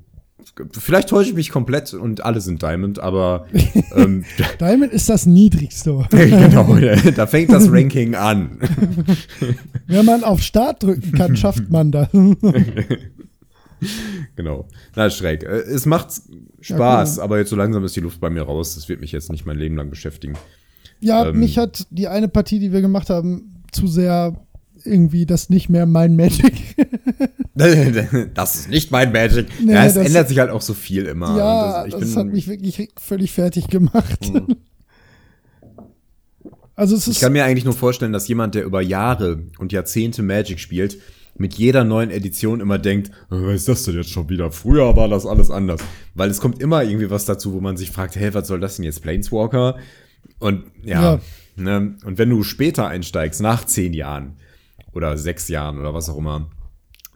[0.73, 3.47] vielleicht täusche ich mich komplett und alle sind Diamond, aber
[3.95, 4.25] ähm,
[4.61, 6.05] Diamond ist das niedrigste.
[6.11, 6.77] genau,
[7.17, 8.59] da fängt das Ranking an.
[9.87, 12.09] Wenn man auf Start drücken kann, schafft man das.
[14.37, 14.69] Genau.
[14.95, 15.43] Na, schräg.
[15.43, 16.09] Äh, Es macht
[16.61, 18.75] Spaß, aber jetzt so langsam ist die Luft bei mir raus.
[18.75, 20.35] Das wird mich jetzt nicht mein Leben lang beschäftigen.
[21.01, 21.39] Ja, Ähm.
[21.39, 24.37] mich hat die eine Partie, die wir gemacht haben, zu sehr
[24.87, 26.53] irgendwie das nicht mehr mein Magic.
[27.55, 29.47] Das ist nicht mein Magic.
[29.63, 31.37] Nee, ja, es das- ändert sich halt auch so viel immer.
[31.37, 34.33] ja, das, ich bin- hat mich wirklich völlig fertig gemacht.
[34.33, 34.57] Mhm.
[36.75, 39.73] Also es Ich ist kann mir eigentlich nur vorstellen, dass jemand, der über Jahre und
[39.73, 40.99] Jahrzehnte Magic spielt,
[41.37, 44.51] mit jeder neuen Edition immer denkt, "Äh, was ist das denn jetzt schon wieder?
[44.51, 45.81] Früher war das alles anders.
[46.15, 48.77] Weil es kommt immer irgendwie was dazu, wo man sich fragt, hey, was soll das
[48.77, 49.03] denn jetzt?
[49.03, 49.77] Planeswalker?
[50.39, 51.21] Und ja, Ja.
[51.57, 51.97] Ne?
[52.07, 54.37] und wenn du später einsteigst, nach zehn Jahren
[54.95, 56.51] oder sechs Jahren oder was auch immer,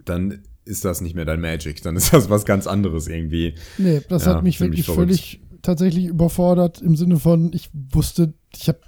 [0.04, 1.82] dann ist das nicht mehr dein Magic.
[1.82, 3.54] Dann ist das was ganz anderes irgendwie.
[3.78, 5.00] Nee, das Ja, hat mich wirklich verrückt.
[5.02, 8.80] völlig tatsächlich überfordert im Sinne von, ich wusste, ich habe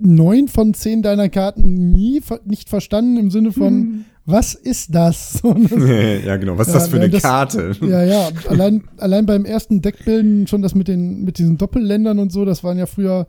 [0.00, 4.04] neun von zehn deiner Karten nie ver nicht verstanden im Sinne von, Hm.
[4.26, 5.40] was ist das?
[5.42, 5.80] Und das
[6.24, 6.56] ja, genau.
[6.58, 7.72] Was ist Ja, das für eine das- Karte?
[7.82, 12.30] ja, ja, allein, allein beim ersten Deckbilden schon das mit den mit diesen Doppelländern und
[12.30, 13.26] so, das waren ja früher,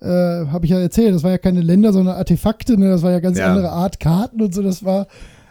[0.00, 2.88] äh, habe ich ja erzählt, das war ja keine Länder, sondern Artefakte, ne?
[2.90, 3.48] das war ja ganz Ja.
[3.48, 5.06] andere Art Karten und so, das war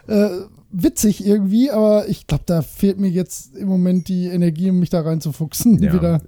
[0.08, 0.28] äh,
[0.70, 4.90] witzig irgendwie, aber ich glaube, da fehlt mir jetzt im Moment die Energie, um mich
[4.90, 5.92] da reinzufuchsen Ja.
[5.92, 6.20] wieder.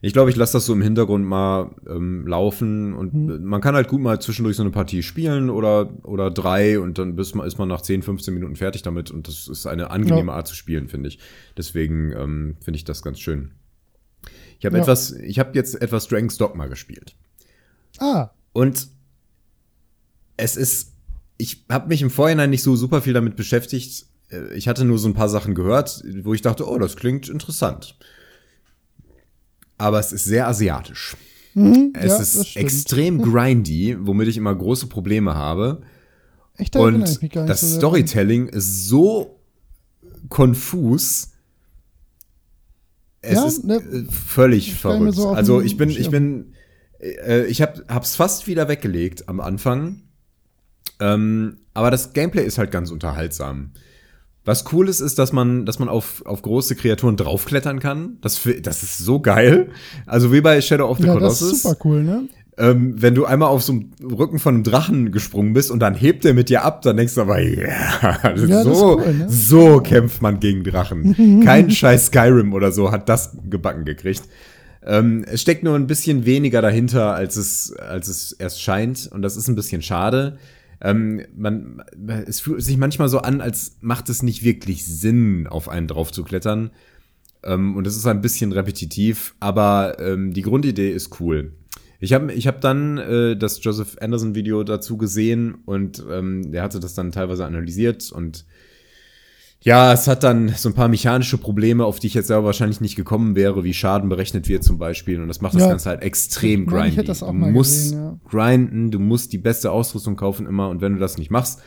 [0.00, 3.44] Ich glaube, ich lasse das so im Hintergrund mal ähm, laufen und Mhm.
[3.44, 7.16] man kann halt gut mal zwischendurch so eine Partie spielen oder, oder drei und dann
[7.16, 10.30] bis man, ist man nach 10, 15 Minuten fertig damit und das ist eine angenehme
[10.30, 10.36] Ja.
[10.36, 11.18] Art zu spielen, finde ich.
[11.56, 13.50] Deswegen ähm, finde ich das ganz schön.
[14.58, 14.82] Ich habe Ja.
[14.82, 17.14] etwas, ich habe jetzt etwas Dragon's Dogma gespielt
[17.98, 18.88] Ah, und
[20.36, 20.92] es ist,
[21.36, 24.06] ich habe mich im Vorhinein nicht so super viel damit beschäftigt.
[24.30, 27.28] Äh, Ich hatte nur so ein paar Sachen gehört, wo ich dachte, oh, das klingt
[27.28, 27.96] interessant.
[29.78, 31.16] Aber es ist sehr asiatisch.
[31.54, 35.82] mhm, Es ja, ist extrem grindy, womit ich immer große Probleme habe.
[36.56, 39.40] Echt, da Und ich mich gar nicht das Storytelling ist so
[40.28, 41.30] konfus.
[43.28, 45.14] Es Ja, ist ne, äh, völlig verrückt.
[45.14, 46.54] so also ich bin, ich bin,
[47.00, 50.02] äh, ich hab, hab's fast wieder weggelegt am Anfang.
[51.00, 53.72] Ähm, aber das Gameplay ist halt ganz unterhaltsam.
[54.44, 58.16] Was cool ist, ist, dass man, dass man auf, auf große Kreaturen draufklettern kann.
[58.22, 59.68] Das, das ist so geil.
[60.06, 61.52] Also wie bei Shadow of the Ja, das Colossus.
[61.52, 62.28] ist super cool, ne?
[62.58, 65.94] Ähm, wenn du einmal auf so einem Rücken von einem Drachen gesprungen bist und dann
[65.94, 69.26] hebt er mit dir ab, dann denkst du aber, ja, das ist so, cool, ne?
[69.28, 71.42] so kämpft man gegen Drachen.
[71.44, 74.22] Kein scheiß Skyrim oder so hat das gebacken gekriegt.
[74.84, 79.08] Ähm, es steckt nur ein bisschen weniger dahinter, als es, als es erst scheint.
[79.12, 80.38] Und das ist ein bisschen schade.
[80.80, 81.82] Ähm, man,
[82.26, 86.10] es fühlt sich manchmal so an, als macht es nicht wirklich Sinn, auf einen drauf
[86.10, 86.70] zu klettern.
[87.44, 91.52] Ähm, und es ist ein bisschen repetitiv, aber ähm, die Grundidee ist cool.
[92.00, 96.62] Ich habe ich hab dann äh, das Joseph Anderson Video dazu gesehen und ähm, der
[96.62, 98.44] hatte das dann teilweise analysiert und
[99.60, 102.80] ja, es hat dann so ein paar mechanische Probleme, auf die ich jetzt selber wahrscheinlich
[102.80, 105.20] nicht gekommen wäre, wie Schaden berechnet wird zum Beispiel.
[105.20, 105.68] Und das macht das Ja.
[105.68, 106.96] Ganze halt extrem meine, ich grindy.
[106.98, 108.30] hätte das auch du mal musst gesehen, ja.
[108.30, 111.60] grinden, du musst die beste Ausrüstung kaufen immer und wenn du das nicht machst,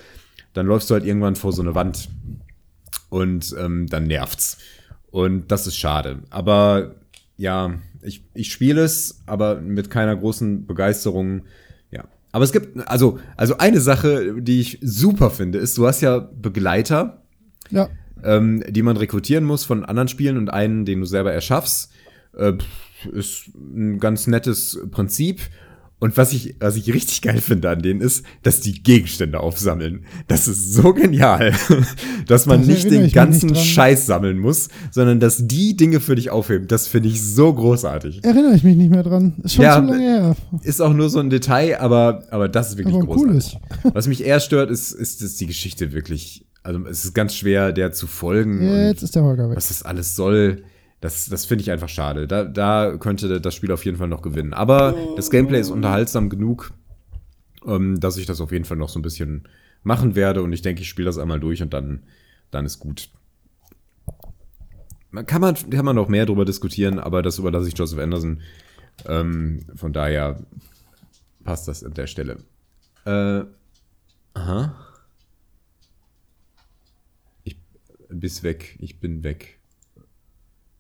[0.53, 2.07] dann läufst du halt irgendwann vor so eine Wand
[3.09, 4.57] und ähm, dann nervt's.
[5.11, 6.19] Und das ist schade.
[6.29, 6.95] Aber
[7.35, 7.73] ja,
[8.03, 11.43] ich, ich spiele es, aber mit keiner großen Begeisterung.
[11.91, 12.05] Ja.
[12.31, 16.19] Aber es gibt, also, also eine Sache, die ich super finde, ist, du hast ja
[16.19, 17.23] Begleiter,
[17.69, 17.89] Ja.
[18.23, 21.91] ähm, die man rekrutieren muss von anderen Spielen und einen, den du selber erschaffst.
[22.35, 22.53] Äh,
[23.11, 25.41] ist ein ganz nettes Prinzip.
[26.01, 30.03] Und was ich, was ich richtig geil finde an denen ist, dass die Gegenstände aufsammeln.
[30.27, 31.53] Das ist so genial,
[32.27, 33.63] dass man Das nicht den ganzen nicht.
[33.65, 36.67] Scheiß sammeln muss, sondern dass die Dinge für dich aufheben.
[36.67, 38.23] Das finde ich so großartig.
[38.23, 39.35] Erinnere ich mich nicht mehr dran.
[39.43, 40.35] Ist schon Ja, zu lange her.
[40.63, 43.59] Ist auch nur so ein Detail, aber, aber das ist wirklich Aber großartig.
[43.83, 43.93] cooles.
[43.93, 47.73] Was mich eher stört, ist, ist, dass die Geschichte wirklich, also es ist ganz schwer,
[47.73, 48.59] der zu folgen.
[48.87, 49.55] Jetzt ist der Holger weg.
[49.57, 50.63] was das alles soll,
[51.01, 52.27] das, das finde ich einfach schade.
[52.27, 54.53] Da, da könnte das Spiel auf jeden Fall noch gewinnen.
[54.53, 56.71] Aber das Gameplay ist unterhaltsam genug,
[57.65, 59.47] ähm, dass ich das auf jeden Fall noch so ein bisschen
[59.83, 60.43] machen werde.
[60.43, 62.03] Und ich denke, ich spiele das einmal durch und dann,
[62.51, 63.09] dann ist gut.
[65.25, 68.41] kann man, kann man noch mehr drüber diskutieren, aber das überlasse ich Joseph Anderson.
[69.07, 70.39] Ähm, von daher
[71.43, 72.37] passt das an der Stelle.
[73.05, 73.43] Äh,
[74.35, 74.75] aha.
[77.43, 77.57] Ich
[78.07, 79.57] bist weg, ich bin weg.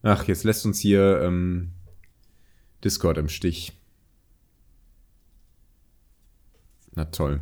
[0.03, 1.71] Ach, jetzt lässt uns hier ähm,
[2.83, 3.73] Discord im Stich.
[6.95, 7.39] Na toll.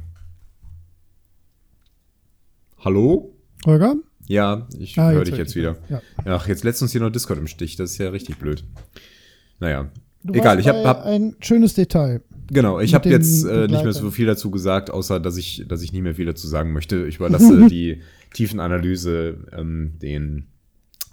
[2.79, 3.33] Hallo?
[3.65, 3.95] Holger?
[4.27, 5.77] Ja, ich Ah, höre dich jetzt wieder.
[5.87, 6.01] wieder.
[6.25, 7.75] Ach, jetzt lässt uns hier noch Discord im Stich.
[7.77, 8.63] Das ist ja richtig blöd.
[9.59, 9.91] Naja.
[10.23, 12.21] Du Egal, ich habe hab, ein schönes Detail.
[12.47, 15.81] genau, ich habe jetzt äh, nicht mehr so viel dazu gesagt, außer dass ich, dass
[15.81, 17.07] ich nie mehr viel dazu sagen möchte.
[17.07, 18.01] Ich überlasse die
[18.33, 20.47] Tiefenanalyse ähm, den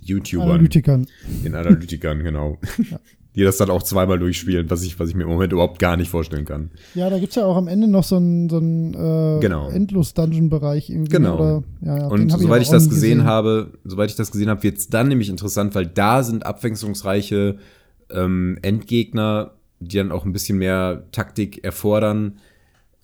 [0.08, 1.06] YouTubern, Analytikern.
[1.44, 2.58] den Analytikern, genau.
[3.34, 5.98] Die das dann auch zweimal durchspielen, was ich, was ich mir im Moment überhaupt gar
[5.98, 6.70] nicht vorstellen kann.
[6.94, 9.68] Ja, da gibt es ja auch am Ende noch so einen, so einen äh, Genau.
[9.68, 11.10] Endlos-Dungeon-Bereich irgendwie.
[11.10, 11.34] Genau.
[11.34, 14.48] Oder, ja, ja, Und soweit ich auch das nie gesehen, habe, soweit ich das gesehen
[14.48, 17.58] habe, wird es dann nämlich interessant, weil da sind abwechslungsreiche
[18.10, 19.50] ähm, Endgegner,
[19.80, 22.38] die dann auch ein bisschen mehr Taktik erfordern.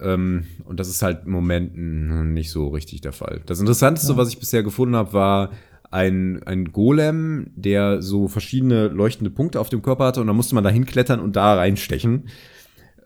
[0.01, 3.43] Ähm, und das ist halt im Moment nicht so richtig der Fall.
[3.45, 5.51] Das Interessanteste, was ich bisher gefunden habe, war
[5.93, 10.55] ein, ein Golem, der so verschiedene leuchtende Punkte auf dem Körper hatte und da musste
[10.55, 12.29] man da hinklettern und da reinstechen.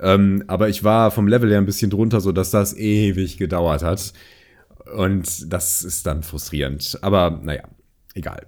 [0.01, 3.83] Ähm, aber ich war vom Level her ein bisschen drunter, so dass das ewig gedauert
[3.83, 4.13] hat.
[4.97, 6.99] Und das ist dann frustrierend.
[7.03, 7.65] Aber naja,
[8.15, 8.45] egal.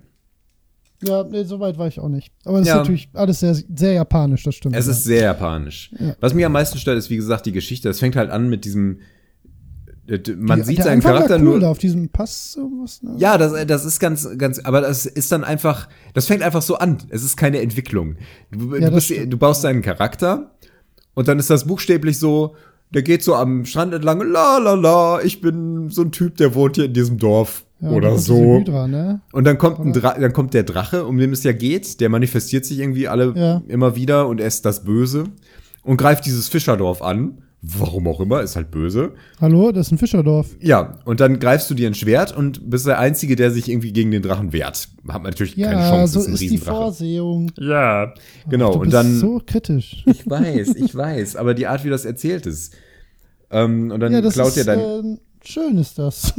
[1.02, 2.32] Ja, nee, so weit war ich auch nicht.
[2.44, 2.74] Aber das Ja.
[2.74, 4.76] ist natürlich alles sehr, sehr japanisch, das stimmt.
[4.76, 4.92] Es ja.
[4.92, 5.90] ist sehr japanisch.
[5.98, 6.16] Ja.
[6.20, 7.88] Was mich am meisten stört, ist wie gesagt die Geschichte.
[7.88, 9.00] Es fängt halt an mit diesem.
[10.08, 11.68] Äh, Man Die- sieht seinen Anfang Charakter cool, nur.
[11.68, 13.14] Auf diesem Pass sowas, ne?
[13.18, 16.76] Ja, das, das ist ganz, ganz, aber das ist dann einfach, das fängt einfach so
[16.78, 16.98] an.
[17.10, 18.16] Es ist keine Entwicklung.
[18.50, 20.52] Du, Ja, du, bist, du baust deinen Charakter
[21.14, 22.54] und dann ist das buchstäblich so,
[22.90, 26.54] der geht so am Strand entlang, la la la, ich bin so ein Typ, der
[26.54, 28.58] wohnt hier in diesem Dorf Ja, oder so.
[28.60, 29.20] Hydra, ne?
[29.32, 32.08] Und dann kommt, ein Dra dann kommt der Drache, um den es ja geht, der
[32.08, 33.62] manifestiert sich irgendwie alle Ja.
[33.68, 35.24] immer wieder und er ist das Böse
[35.82, 37.42] und greift dieses Fischerdorf an.
[37.60, 39.14] Warum auch immer, ist halt böse.
[39.40, 40.56] Hallo, das ist ein Fischerdorf.
[40.60, 43.92] Ja, und dann greifst du dir ein Schwert und bist der Einzige, der sich irgendwie
[43.92, 44.88] gegen den Drachen wehrt.
[45.08, 46.58] Hat natürlich keine Ja, Chance, so ist ein ist die.
[46.58, 47.50] Vorsehung.
[47.58, 48.14] Ja,
[48.48, 48.70] genau.
[48.72, 50.04] Du und bist dann, so kritisch.
[50.06, 52.76] ich weiß, ich weiß, aber die Art, wie das erzählt ist.
[53.50, 56.32] Ähm, und dann ja, das klaut ist, er dein, äh, schön ist das.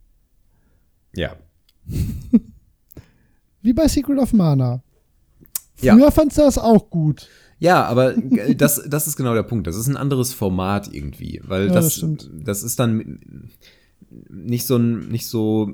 [1.14, 1.34] ja.
[3.62, 4.82] Wie bei Secret of Mana.
[5.80, 5.96] Ja.
[5.96, 7.28] Früher fandst du das auch gut.
[7.60, 9.66] Ja, aber äh, das, das ist genau der Punkt.
[9.66, 13.20] Das ist ein anderes Format irgendwie, weil Ja, das, das das ist dann
[14.28, 15.70] nicht so ein, nicht so,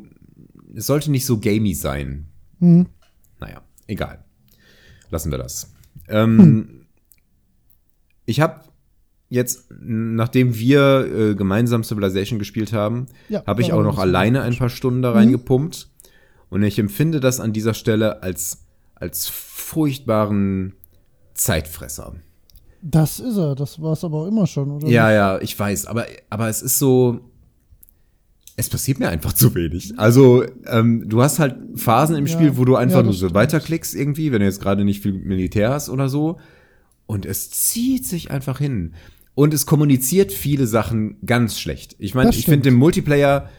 [0.74, 2.26] es sollte nicht so gamey sein.
[2.58, 2.86] Mhm.
[3.40, 4.24] Naja, egal.
[5.10, 5.72] Lassen wir das.
[6.08, 6.82] Ähm,
[8.26, 8.60] Ich habe
[9.28, 14.56] jetzt, nachdem wir äh, gemeinsam Civilization gespielt haben, Ja, habe ich auch noch alleine ein
[14.56, 15.88] paar Stunden da reingepumpt.
[16.48, 18.64] Und ich empfinde das an dieser Stelle als,
[18.96, 20.74] als furchtbaren
[21.36, 22.14] Zeitfresser.
[22.82, 23.54] Das ist er.
[23.54, 24.86] Das war es aber auch immer schon, oder?
[24.88, 27.20] Ja, ja, ich weiß, aber, aber es ist so.
[28.58, 29.98] Es passiert mir einfach zu wenig.
[29.98, 33.34] Also, ähm, du hast halt Phasen im Ja, Spiel, wo du einfach ja, nur so
[33.34, 36.38] weiterklickst irgendwie, wenn du jetzt gerade nicht viel Militär hast oder so.
[37.04, 38.94] Und es zieht sich einfach hin.
[39.34, 41.96] Und es kommuniziert viele Sachen ganz schlecht.
[41.98, 43.50] Ich meine, ich finde den Multiplayer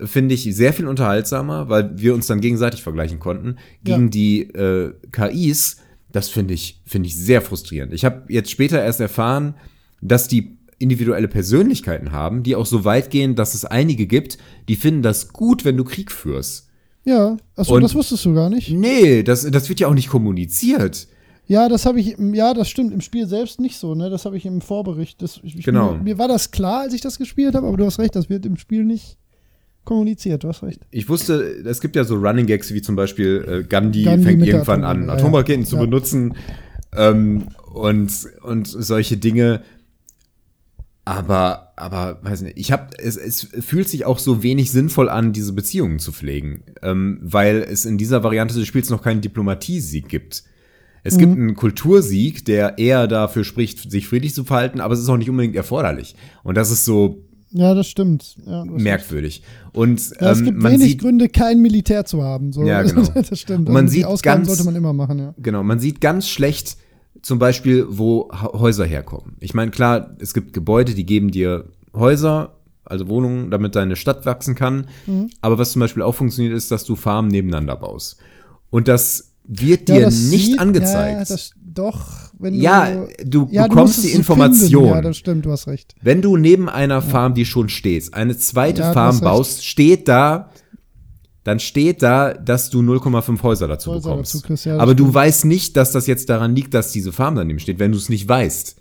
[0.00, 3.56] finde ich sehr viel unterhaltsamer, weil wir uns dann gegenseitig vergleichen konnten.
[3.82, 4.08] Gegen Ja.
[4.10, 5.78] die äh, KIs,
[6.14, 7.92] das finde ich, finde ich sehr frustrierend.
[7.92, 9.54] Ich habe jetzt später erst erfahren,
[10.00, 14.38] dass die individuelle Persönlichkeiten haben, die auch so weit gehen, dass es einige gibt,
[14.68, 16.68] die finden das gut, wenn du Krieg führst.
[17.04, 18.70] Ja, achso, Und- das wusstest du gar nicht.
[18.70, 21.08] Nee, das, das wird ja auch nicht kommuniziert.
[21.46, 24.08] Ja, das habe ich, ja, das stimmt, im Spiel selbst nicht so, ne?
[24.08, 25.20] Das habe ich im Vorbericht.
[25.20, 25.94] Das, ich- Genau.
[25.96, 28.30] Mir, mir war das klar, als ich das gespielt habe, aber du hast recht, das
[28.30, 29.18] wird im Spiel nicht
[29.84, 30.80] kommuniziert, du hast recht.
[30.90, 34.46] Ich wusste, es gibt ja so Running Gags wie zum Beispiel äh, Gandhi, Gandhi fängt
[34.46, 35.68] irgendwann an, Atombombe, ja, Atomraketen ja.
[35.68, 35.82] zu Ja.
[35.82, 36.34] benutzen
[36.94, 38.12] ähm, und,
[38.42, 39.62] und solche Dinge.
[41.06, 45.34] Aber, aber, weiß nicht, ich habe, es, es fühlt sich auch so wenig sinnvoll an,
[45.34, 50.08] diese Beziehungen zu pflegen, ähm, weil es in dieser Variante des Spiels noch keinen Diplomatiesieg
[50.08, 50.44] gibt.
[51.06, 55.10] Es gibt einen Kultursieg, der eher dafür spricht, sich friedlich zu verhalten, aber es ist
[55.10, 56.16] auch nicht unbedingt erforderlich.
[56.42, 57.22] Und das ist so
[57.56, 58.36] Ja, das stimmt.
[58.44, 58.78] Ja, recht.
[58.82, 59.42] merkwürdig.
[59.72, 62.52] Und Ja, es ähm, gibt man wenig sieht, Gründe, kein Militär zu haben.
[62.52, 62.64] So.
[62.64, 63.02] Ja, genau.
[63.14, 63.68] das stimmt.
[63.68, 65.34] Und man Also sieht Ausgaben ganz- sollte man immer machen, ja.
[65.38, 66.76] Genau, man sieht ganz schlecht
[67.22, 69.36] zum Beispiel, wo Häuser herkommen.
[69.40, 74.26] Ich meine, klar, es gibt Gebäude, die geben dir Häuser, also Wohnungen, damit deine Stadt
[74.26, 74.88] wachsen kann.
[75.06, 75.30] Mhm.
[75.40, 78.16] Aber was zum Beispiel auch funktioniert, ist, dass du Farmen nebeneinander baust.
[78.70, 81.30] Und das wird ja, dir das nicht sieht- angezeigt.
[81.30, 84.82] Ja, das, doch, wenn Ja, du ja, bekommst musst die Information.
[84.84, 84.94] Finden.
[84.96, 85.94] Ja, das stimmt, du hast recht.
[86.02, 89.24] Wenn du neben einer Farm, die schon steht, eine zweite Ja, du Farm recht.
[89.24, 90.50] baust, steht da
[91.44, 94.34] dann steht da, dass du 0,5 Häuser dazu Häuser bekommst.
[94.34, 95.14] dazu kriegst, Aber du stimmt.
[95.14, 98.08] weißt nicht, dass das jetzt daran liegt, dass diese Farm daneben steht, wenn du es
[98.08, 98.76] nicht weißt.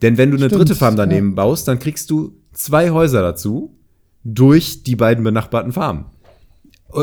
[0.00, 3.76] Denn wenn du eine Stimmt, dritte Farm daneben baust, dann kriegst du zwei Häuser dazu
[4.24, 6.06] durch die beiden benachbarten Farmen.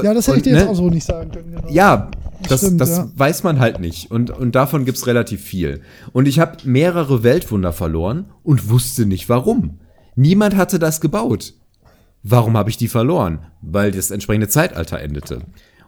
[0.03, 1.51] Ja, das hätte ich dir jetzt ne, auch so nicht sagen können.
[1.51, 1.67] Genau.
[1.69, 2.09] ja,
[2.47, 3.11] das, Stimmt, das ja.
[3.15, 4.11] weiß man halt nicht.
[4.11, 5.81] Und, und davon gibt's relativ viel.
[6.13, 9.79] Und ich habe mehrere Weltwunder verloren und wusste nicht warum.
[10.15, 11.53] Niemand hatte das gebaut.
[12.23, 13.39] Warum habe ich die verloren?
[13.61, 15.39] Weil das entsprechende Zeitalter endete.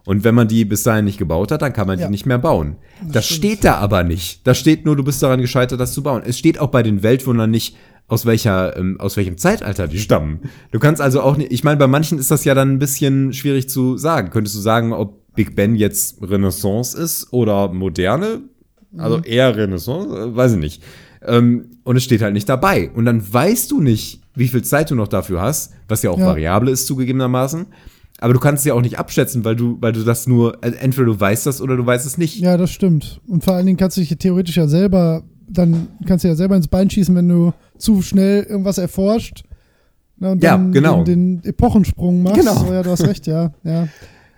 [0.05, 2.07] Und wenn man die bis dahin nicht gebaut hat, dann kann man Ja.
[2.07, 2.75] die nicht mehr bauen.
[3.07, 4.45] Das steht da aber nicht.
[4.45, 6.23] Da steht nur, du bist daran gescheitert, das zu bauen.
[6.25, 7.77] Es steht auch bei den Weltwundern nicht,
[8.09, 10.41] aus welcher, ähm, aus welchem Zeitalter die stammen.
[10.71, 13.31] Du kannst also auch nicht, ich meine, bei manchen ist das ja dann ein bisschen
[13.31, 14.29] schwierig zu sagen.
[14.29, 18.41] Könntest du sagen, ob Big Ben jetzt Renaissance ist oder moderne?
[18.97, 19.23] Also Mhm.
[19.25, 20.83] eher Renaissance, äh, weiß ich nicht.
[21.25, 22.91] Ähm, und es steht halt nicht dabei.
[22.93, 26.19] Und dann weißt du nicht, wie viel Zeit du noch dafür hast, was ja auch
[26.19, 26.27] Ja.
[26.27, 27.65] variabel ist zugegebenermaßen.
[28.19, 30.77] Aber du kannst es ja auch nicht abschätzen, weil du, weil du das nur, also
[30.77, 32.39] entweder du weißt das oder du weißt es nicht.
[32.39, 33.19] Ja, das stimmt.
[33.27, 36.55] Und vor allen Dingen kannst du dich theoretisch ja selber, dann kannst du ja selber
[36.55, 39.43] ins Bein schießen, wenn du zu schnell irgendwas erforscht.
[40.19, 41.03] Na, und Ja, dann genau.
[41.03, 42.39] Den, den Epochensprung machst.
[42.39, 42.65] Genau.
[42.69, 43.51] Oh, ja, du hast recht, ja.
[43.63, 43.87] Ja,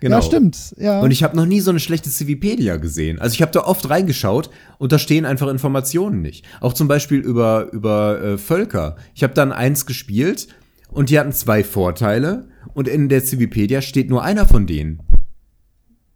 [0.06, 0.16] Genau.
[0.18, 0.74] ja stimmt.
[0.78, 1.00] Ja.
[1.00, 3.18] Und ich habe noch nie so eine schlechte Civipedia gesehen.
[3.18, 6.44] Also ich habe da oft reingeschaut und da stehen einfach Informationen nicht.
[6.60, 8.96] Auch zum Beispiel über, über äh, Völker.
[9.14, 10.48] Ich habe dann eins gespielt
[10.90, 15.00] und die hatten zwei Vorteile und in der Civipedia steht nur einer von denen.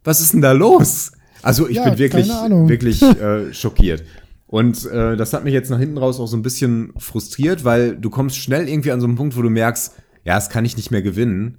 [0.03, 1.11] Was ist denn da los?
[1.41, 4.03] Also ich Ja, bin wirklich, wirklich äh, schockiert.
[4.47, 7.95] Und äh, das hat mich jetzt nach hinten raus auch so ein bisschen frustriert, weil
[7.97, 10.75] du kommst schnell irgendwie an so einen Punkt, wo du merkst, ja, das kann ich
[10.77, 11.57] nicht mehr gewinnen,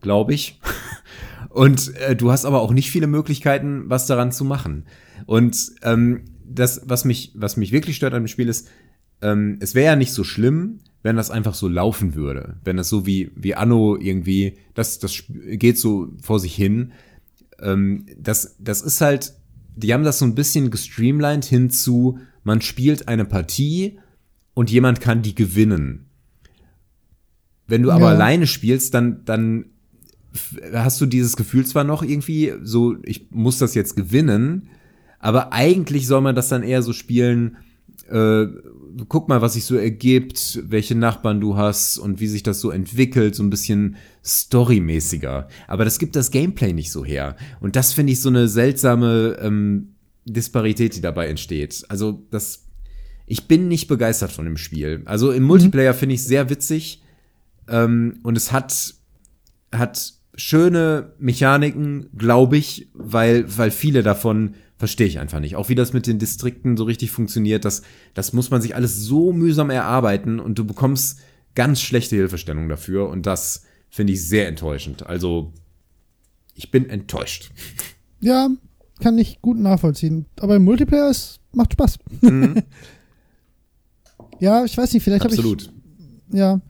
[0.00, 0.60] glaube ich.
[1.52, 4.86] Und äh, du hast aber auch nicht viele Möglichkeiten, was daran zu machen.
[5.26, 8.68] Und ähm, das, was mich, was mich wirklich stört an dem Spiel ist,
[9.20, 12.56] ähm, es wäre ja nicht so schlimm, wenn das einfach so laufen würde.
[12.64, 16.92] Wenn das so wie, wie Anno irgendwie, das, das geht so vor sich hin.
[17.60, 19.34] Ähm, das, das ist halt,
[19.76, 23.98] die haben das so ein bisschen gestreamlined hinzu, man spielt eine Partie
[24.54, 26.06] und jemand kann die gewinnen.
[27.66, 28.14] Wenn du aber Ja.
[28.14, 29.66] alleine spielst, dann, dann
[30.72, 34.68] hast du dieses Gefühl zwar noch irgendwie, so, ich muss das jetzt gewinnen,
[35.18, 37.56] aber eigentlich soll man das dann eher so spielen,
[38.08, 38.46] äh,
[39.08, 42.70] guck mal, was sich so ergibt, welche Nachbarn du hast und wie sich das so
[42.70, 45.48] entwickelt, so ein bisschen storymäßiger.
[45.68, 47.36] Aber das gibt das Gameplay nicht so her.
[47.60, 51.84] Und das finde ich so eine seltsame ähm, Disparität, die dabei entsteht.
[51.88, 52.66] Also das,
[53.26, 55.02] ich bin nicht begeistert von dem Spiel.
[55.04, 57.02] Also im Multiplayer finde ich es sehr witzig
[57.68, 58.94] ähm, und es hat
[59.72, 60.12] hat
[60.42, 65.54] schöne Mechaniken, glaube ich, weil, weil viele davon verstehe ich einfach nicht.
[65.54, 67.82] Auch wie das mit den Distrikten so richtig funktioniert, das,
[68.14, 71.20] das muss man sich alles so mühsam erarbeiten und du bekommst
[71.54, 75.06] ganz schlechte Hilfestellung dafür und das finde ich sehr enttäuschend.
[75.06, 75.52] Also,
[76.54, 77.52] ich bin enttäuscht.
[78.20, 78.48] ja,
[79.00, 80.26] kann ich gut nachvollziehen.
[80.40, 81.98] Aber im Multiplayer ist, macht Spaß.
[84.40, 85.72] ja, ich weiß nicht, vielleicht habe ich Absolut.
[86.32, 86.60] Ja.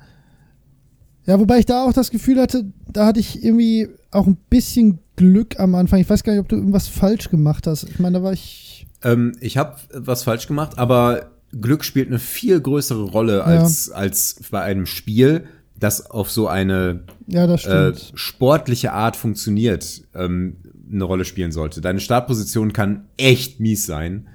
[1.26, 4.98] Ja, wobei ich da auch das Gefühl hatte, da hatte ich irgendwie auch ein bisschen
[5.16, 6.00] Glück am Anfang.
[6.00, 7.84] Ich weiß gar nicht, ob du irgendwas falsch gemacht hast.
[7.84, 8.86] Ich meine, da war ich.
[9.04, 14.36] Ähm, ich habe was falsch gemacht, aber Glück spielt eine viel größere Rolle als, als
[14.50, 15.44] bei einem Spiel,
[15.78, 20.56] das auf so eine Ja, äh, sportliche Art funktioniert, ähm,
[20.90, 21.80] eine Rolle spielen sollte.
[21.80, 24.28] Deine Startposition kann echt mies sein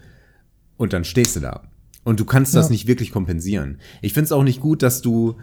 [0.78, 1.64] und dann stehst du da.
[2.04, 2.72] Und du kannst das Ja.
[2.72, 3.80] nicht wirklich kompensieren.
[4.02, 5.38] Ich finde es auch nicht gut, dass du,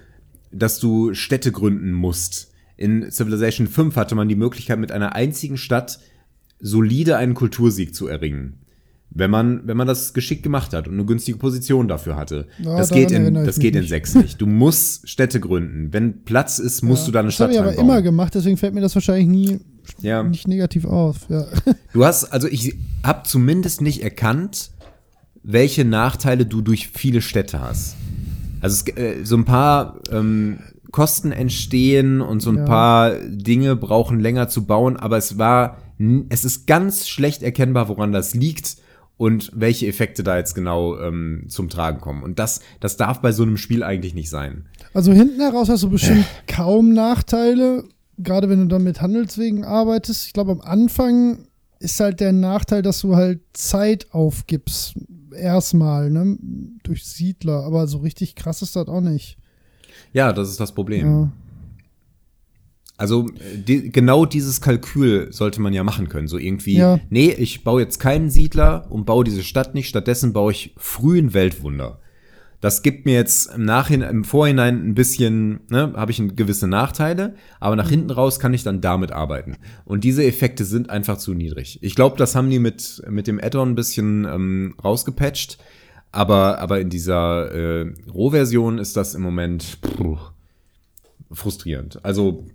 [0.54, 2.50] dass du Städte gründen musst.
[2.76, 5.98] In Civilization 5 hatte man die Möglichkeit, mit einer einzigen Stadt
[6.60, 8.54] solide einen Kultursieg zu erringen.
[9.16, 12.48] Wenn man, wenn man das geschickt gemacht hat und eine günstige Position dafür hatte.
[12.58, 13.90] Ja, das geht in, das geht in nicht.
[13.90, 14.40] 6 nicht.
[14.40, 15.92] Du musst Städte gründen.
[15.92, 17.06] Wenn Platz ist, musst ja.
[17.06, 17.88] du da eine das Stadt habe ich aber reinbauen.
[17.88, 19.60] immer gemacht, deswegen fällt mir das wahrscheinlich nie
[20.00, 20.24] Ja.
[20.24, 21.28] nicht negativ auf.
[21.28, 21.46] Ja.
[21.92, 22.74] Du hast, also ich
[23.04, 24.72] habe zumindest nicht erkannt,
[25.44, 27.94] welche Nachteile du durch viele Städte hast.
[28.64, 30.58] Also es, äh, so ein paar ähm,
[30.90, 32.64] Kosten entstehen und so ein Ja.
[32.64, 35.78] paar Dinge brauchen länger zu bauen, aber es war,
[36.28, 38.76] es ist ganz schlecht erkennbar, woran das liegt
[39.16, 42.22] und welche Effekte da jetzt genau ähm, zum Tragen kommen.
[42.22, 44.66] Und das, das darf bei so einem Spiel eigentlich nicht sein.
[44.92, 47.84] Also hinten heraus hast du bestimmt kaum Nachteile,
[48.18, 50.26] gerade wenn du dann mit Handelswegen arbeitest.
[50.28, 51.46] Ich glaube, am Anfang
[51.80, 54.94] ist halt der Nachteil, dass du halt Zeit aufgibst.
[55.34, 56.38] Erstmal, ne?
[56.82, 57.64] Durch Siedler.
[57.64, 59.38] Aber so richtig krass ist das auch nicht.
[60.12, 61.06] Ja, das ist das Problem.
[61.06, 61.32] Ja.
[62.96, 66.28] Also die, genau dieses Kalkül sollte man ja machen können.
[66.28, 67.00] So irgendwie, Ja.
[67.10, 71.34] nee, ich baue jetzt keinen Siedler und baue diese Stadt nicht, stattdessen baue ich frühen
[71.34, 71.98] Weltwunder.
[72.64, 77.34] Das gibt mir jetzt im Nachhinein, im Vorhinein ein bisschen, ne, habe ich gewisse Nachteile,
[77.60, 79.58] aber nach hinten raus kann ich dann damit arbeiten.
[79.84, 81.78] Und diese Effekte sind einfach zu niedrig.
[81.82, 85.58] Ich glaube, das haben die mit, mit dem Add-on ein bisschen ähm, rausgepatcht,
[86.10, 90.32] aber, aber in dieser äh, Rohversion ist das im Moment pff,
[91.32, 92.02] frustrierend.
[92.02, 92.46] Also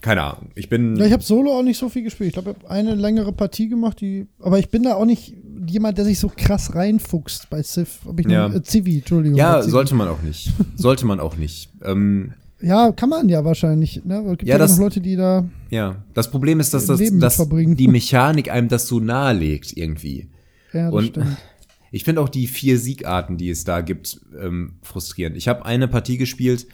[0.00, 0.50] keine Ahnung.
[0.56, 0.96] Ich bin.
[0.96, 2.26] Ja, ich habe Solo auch nicht so viel gespielt.
[2.26, 4.26] Ich glaube, ich habe eine längere Partie gemacht, die.
[4.40, 5.36] Aber ich bin da auch nicht
[5.66, 8.00] jemand, der sich so krass reinfuchst bei Civ.
[8.06, 8.48] Ob ich Ja.
[8.48, 9.38] nur, äh, Civi, Entschuldigung.
[9.38, 10.52] ja, sollte man auch nicht.
[10.76, 11.70] Sollte man auch nicht.
[11.82, 14.04] Ähm, Ja, kann man ja wahrscheinlich.
[14.04, 14.20] Ne?
[14.24, 15.44] Es gibt Ja, ja, das- noch Leute, die da.
[15.70, 15.96] ja.
[16.14, 20.28] Das Problem ist, dass, das, dass die Mechanik einem das so nahelegt irgendwie.
[20.72, 21.36] Ja, das Und stimmt.
[21.90, 25.36] ich finde auch die vier Siegarten, die es da gibt, ähm, frustrierend.
[25.36, 26.66] Ich habe eine Partie gespielt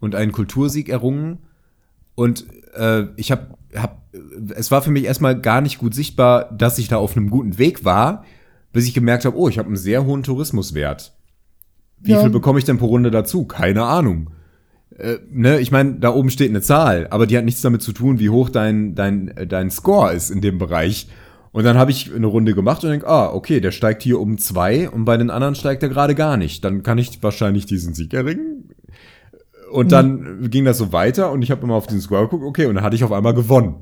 [0.00, 1.38] und einen Kultursieg errungen.
[2.16, 4.02] Und äh, ich habe, hab,
[4.54, 7.58] es war für mich erstmal gar nicht gut sichtbar, dass ich da auf einem guten
[7.58, 8.24] Weg war,
[8.76, 11.12] bis ich gemerkt habe, oh, ich habe einen sehr hohen Tourismuswert.
[11.98, 12.20] Wie Ja.
[12.20, 13.44] viel bekomme ich denn pro Runde dazu?
[13.46, 14.30] Keine Ahnung.
[14.98, 17.92] Äh, ne, ich meine, da oben steht eine Zahl, aber die hat nichts damit zu
[17.92, 21.08] tun, wie hoch dein, dein, äh, dein Score ist in dem Bereich.
[21.52, 24.36] Und dann habe ich eine Runde gemacht und denke, ah, okay, der steigt hier um
[24.36, 26.62] zwei und bei den anderen steigt er gerade gar nicht.
[26.64, 28.70] Dann kann ich wahrscheinlich diesen Sieg erringen.
[29.72, 32.66] Und dann ging das so weiter und ich habe immer auf den Score geguckt, okay,
[32.66, 33.76] und dann hatte ich auf einmal gewonnen.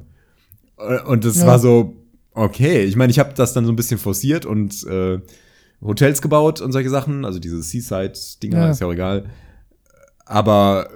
[0.78, 1.46] Äh, Und das Ja.
[1.48, 1.94] war so,
[2.34, 2.84] okay.
[2.84, 5.18] Ich meine, ich habe das dann so ein bisschen forciert und äh,
[5.82, 8.70] Hotels gebaut und solche Sachen, also diese Seaside-Dinger, Ja.
[8.70, 9.26] ist ja auch egal.
[10.26, 10.88] Aber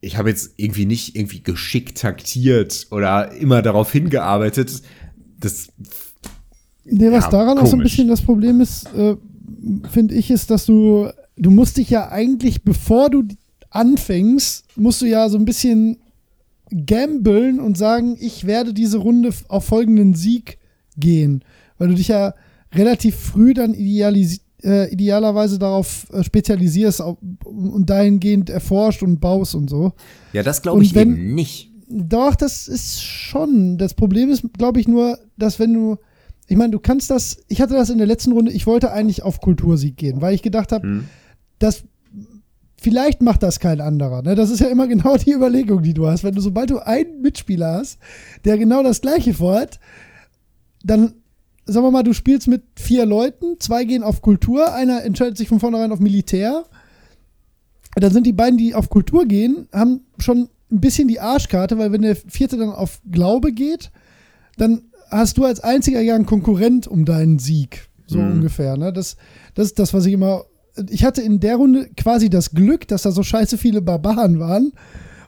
[0.00, 4.82] ich habe jetzt irgendwie nicht irgendwie geschickt taktiert oder immer darauf hingearbeitet.
[5.40, 5.68] Das,
[6.86, 7.92] Nee, was Ja, daran auch so ein komisch.
[7.92, 9.16] bisschen das Problem ist, äh,
[9.90, 11.08] finde ich, ist, dass du,
[11.38, 13.24] du musst dich ja eigentlich, bevor du
[13.70, 15.96] anfängst, musst du ja so ein bisschen
[16.70, 20.58] gambeln und sagen, ich werde diese Runde auf folgenden Sieg
[20.96, 21.44] gehen.
[21.78, 22.34] Weil du dich ja
[22.74, 27.00] relativ früh dann idealis äh, idealerweise darauf äh, spezialisierst
[27.44, 29.92] und dahingehend erforscht und baust und so.
[30.32, 31.70] ja, das glaube ich wenn- eben nicht.
[31.86, 33.76] Doch, das ist schon.
[33.76, 35.96] Das Problem ist, glaube ich, nur, dass wenn du.
[36.48, 37.36] Ich meine, du kannst das.
[37.48, 38.52] Ich hatte das in der letzten Runde.
[38.52, 41.04] Ich wollte eigentlich auf Kultursieg gehen, weil ich gedacht habe, Hm.
[41.58, 41.84] dass.
[42.80, 44.22] Vielleicht macht das kein anderer.
[44.22, 44.34] Ne?
[44.34, 46.24] Das ist ja immer genau die Überlegung, die du hast.
[46.24, 47.98] Wenn du, sobald du einen Mitspieler hast,
[48.44, 49.78] der genau das Gleiche vorhat,
[50.84, 51.14] dann,
[51.66, 55.48] sagen wir mal, du spielst mit vier Leuten, zwei gehen auf Kultur, einer entscheidet sich
[55.48, 56.64] von vornherein auf Militär.
[57.96, 61.92] Dann sind die beiden, die auf Kultur gehen, haben schon ein bisschen die Arschkarte, weil
[61.92, 63.90] wenn der vierte dann auf Glaube geht,
[64.56, 67.88] dann hast du als einziger ja einen Konkurrent um deinen Sieg.
[68.06, 68.32] So Mhm.
[68.32, 68.76] ungefähr.
[68.76, 68.92] Ne?
[68.92, 69.16] Das,
[69.54, 70.44] das ist das, was ich immer.
[70.90, 74.72] Ich hatte in der Runde quasi das Glück, dass da so scheiße viele Barbaren waren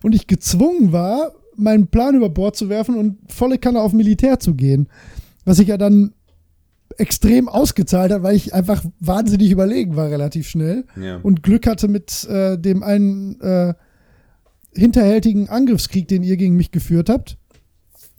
[0.03, 4.41] und ich gezwungen war, meinen Plan über Bord zu werfen und volle Kanne auf Militär
[4.41, 4.89] zu gehen.
[5.47, 6.13] Was sich ja dann
[6.99, 11.17] extrem ausgezahlt hat, weil ich einfach wahnsinnig überlegen war relativ schnell Ja.
[11.23, 13.75] und Glück hatte mit äh, dem einen äh,
[14.75, 17.39] hinterhältigen Angriffskrieg, den ihr gegen mich geführt habt.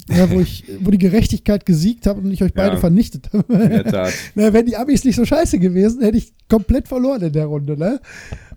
[0.09, 2.79] Ja, wo ich, wo die Gerechtigkeit gesiegt habe und ich euch beide Ja.
[2.79, 3.53] vernichtet habe.
[3.53, 4.13] In der Tat.
[4.35, 7.77] Na, wären die Amis nicht so scheiße gewesen, hätte ich komplett verloren in der Runde,
[7.77, 7.99] ne?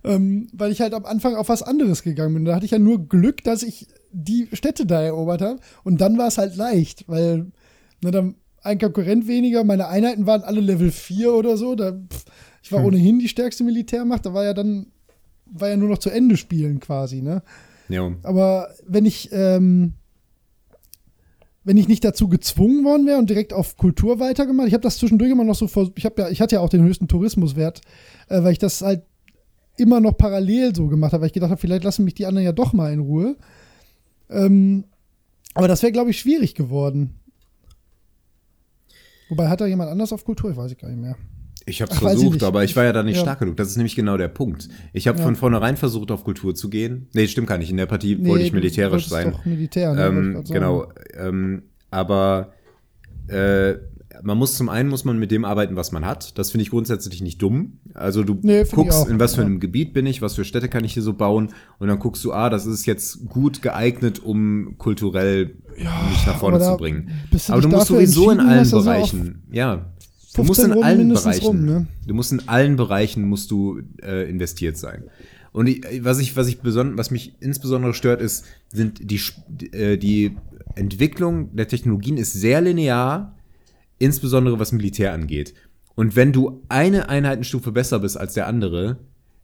[0.04, 2.44] Ähm, weil ich halt am Anfang auf was anderes gegangen bin.
[2.46, 5.60] Da hatte ich ja nur Glück, dass ich die Städte da erobert habe.
[5.84, 7.46] Und dann war es halt leicht, weil
[8.02, 11.74] ne, dann ein Konkurrent weniger, meine Einheiten waren alle Level 4 oder so.
[11.74, 12.24] Da, pff,
[12.62, 12.86] ich war Hm.
[12.86, 14.86] ohnehin die stärkste Militärmacht, da war ja dann,
[15.46, 17.42] war ja nur noch zu Ende spielen quasi, ne?
[17.88, 18.12] Ja.
[18.22, 19.94] Aber wenn ich, ähm,
[21.64, 24.98] wenn ich nicht dazu gezwungen worden wäre und direkt auf Kultur weitergemacht, ich habe das
[24.98, 27.80] zwischendurch immer noch so vor, ich habe ja, ich hatte ja auch den höchsten Tourismuswert,
[28.28, 29.02] äh, weil ich das halt
[29.76, 32.44] immer noch parallel so gemacht habe, weil ich gedacht habe, vielleicht lassen mich die anderen
[32.44, 33.36] ja doch mal in Ruhe.
[34.28, 34.84] Ähm,
[35.54, 37.19] aber das wäre, glaube ich, schwierig geworden.
[39.30, 40.50] Wobei hat da jemand anders auf Kultur?
[40.50, 41.16] Ich weiß ich gar nicht mehr.
[41.66, 42.42] Ich habe es ich versucht, nicht.
[42.42, 43.22] aber ich war ja da nicht Ja.
[43.22, 43.56] stark genug.
[43.56, 44.68] Das ist nämlich genau der Punkt.
[44.92, 45.24] Ich habe Ja.
[45.24, 47.08] von vornherein versucht, auf Kultur zu gehen.
[47.12, 47.70] Nee, stimmt gar nicht.
[47.70, 49.32] In der Partie Nee, wollte ich militärisch sein.
[49.32, 50.00] Doch Militär, ne?
[50.02, 50.86] Ich Ähm, genau.
[51.16, 52.52] Ähm, aber
[53.28, 53.74] äh,
[54.22, 56.36] man muss zum einen muss man mit dem arbeiten, was man hat.
[56.38, 57.78] Das finde ich grundsätzlich nicht dumm.
[57.94, 59.46] Also du Nee, guckst, in was für Ja.
[59.46, 62.24] einem Gebiet bin ich, was für Städte kann ich hier so bauen und dann guckst
[62.24, 67.10] du, ah, das ist jetzt gut geeignet, um kulturell mich nach vorne zu bringen.
[67.48, 69.76] Aber du musst sowieso in allen er Bereichen, ja,
[70.34, 71.86] du 15 musst in Runden allen Bereichen, rum, ne?
[72.06, 75.04] du musst in allen Bereichen musst du äh, investiert sein.
[75.52, 79.20] Und ich, was ich, was ich beson was mich insbesondere stört, ist, sind die,
[79.72, 80.36] äh, die
[80.76, 83.34] Entwicklung der Technologien ist sehr linear,
[84.00, 85.54] insbesondere was Militär angeht.
[85.94, 88.96] Und wenn du eine Einheitenstufe besser bist als der andere,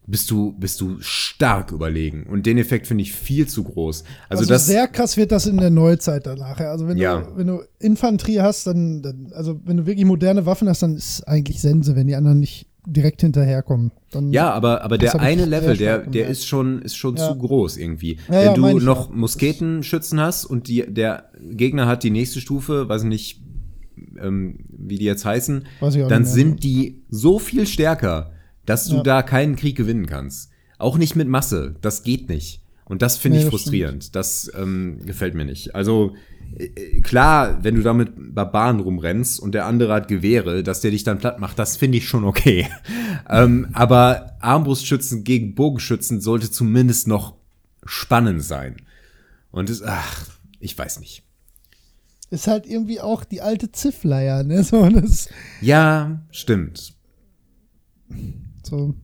[0.08, 2.24] bist du, bist du stark überlegen.
[2.30, 4.04] Und den Effekt finde ich viel zu groß.
[4.28, 6.60] Also, Also, das, sehr krass wird das in der Neuzeit danach.
[6.60, 6.70] ja.
[6.70, 7.20] Also wenn, Ja.
[7.22, 10.94] du, wenn du Infanterie hast, dann, dann, also wenn du wirklich moderne Waffen hast, dann
[10.96, 13.90] ist eigentlich Sense, wenn die anderen nicht direkt hinterherkommen.
[14.12, 17.26] Dann, Ja, aber, aber der eine Level, der, der ist schon, ist schon Ja.
[17.28, 18.18] zu groß irgendwie.
[18.30, 19.12] Ja, ja, Wenn meine du noch auch.
[19.12, 23.40] Musketenschützen hast und die, der Gegner hat die nächste Stufe, weiß nicht,
[24.20, 25.66] ähm, wie die jetzt heißen,
[26.08, 28.32] dann sind die so viel stärker,
[28.64, 29.02] dass du Ja.
[29.02, 30.50] da keinen Krieg gewinnen kannst.
[30.78, 31.76] Auch nicht mit Masse.
[31.80, 32.62] Das geht nicht.
[32.84, 34.14] Und das finde Nee, ich frustrierend.
[34.14, 35.74] Das ähm, gefällt mir nicht.
[35.74, 36.14] Also
[36.56, 40.92] äh, klar, wenn du da mit Barbaren rumrennst und der andere hat Gewehre, dass der
[40.92, 42.68] dich dann platt macht, das finde ich schon okay.
[43.30, 47.34] ähm, aber Armbrustschützen gegen Bogenschützen sollte zumindest noch
[47.84, 48.76] spannend sein.
[49.50, 50.26] Und es, ach,
[50.60, 51.24] ich weiß nicht.
[52.36, 54.62] Ist halt irgendwie auch die alte Ziffleier, ne?
[54.62, 55.30] So, das,
[55.62, 56.94] Ja, stimmt.
[58.62, 58.94] so.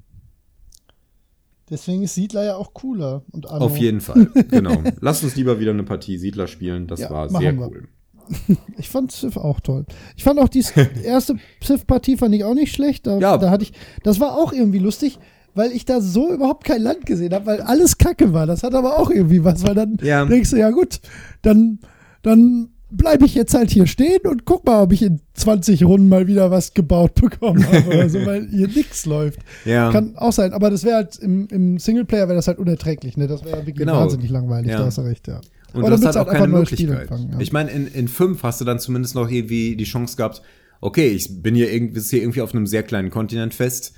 [1.70, 3.22] Deswegen ist Siedler ja auch cooler.
[3.30, 3.64] Und Anno.
[3.64, 4.26] Auf jeden Fall.
[4.50, 4.82] Genau.
[5.00, 6.86] Lass uns lieber wieder eine Partie Siedler spielen.
[6.86, 7.66] Das Ja, war sehr wir.
[7.68, 7.88] cool.
[8.76, 9.86] Ich fand Civ auch toll.
[10.16, 10.62] Ich fand auch die
[11.04, 13.06] erste Civ-Partie fand ich auch nicht schlecht.
[13.06, 13.38] Da, Ja.
[13.38, 13.72] da hatte ich,
[14.02, 15.18] das war auch irgendwie lustig,
[15.54, 18.46] weil ich da so überhaupt kein Land gesehen habe, weil alles Kacke war.
[18.46, 20.26] Das hat aber auch irgendwie was, weil dann Ja.
[20.26, 21.00] denkst du, ja gut,
[21.40, 21.78] dann,
[22.20, 26.08] dann bleibe ich jetzt halt hier stehen und guck mal, ob ich in 20 Runden
[26.08, 29.40] mal wieder was gebaut bekommen habe oder so, weil hier nichts läuft.
[29.64, 29.90] Ja.
[29.90, 33.26] Kann auch sein, aber das wäre halt im, im Singleplayer wäre das halt unerträglich, ne?
[33.26, 34.00] Das wäre wirklich Genau.
[34.00, 34.78] wahnsinnig langweilig, Ja.
[34.78, 35.40] da hast du recht, ja.
[35.72, 37.00] Und Aber du hast halt auch keine Möglichkeit.
[37.10, 37.40] anfangen, ja.
[37.40, 40.42] Ich meine, in, in fünf hast du dann zumindest noch irgendwie die Chance gehabt,
[40.80, 43.94] okay, ich bin hier irgendwie, hier irgendwie auf einem sehr kleinen Kontinent fest.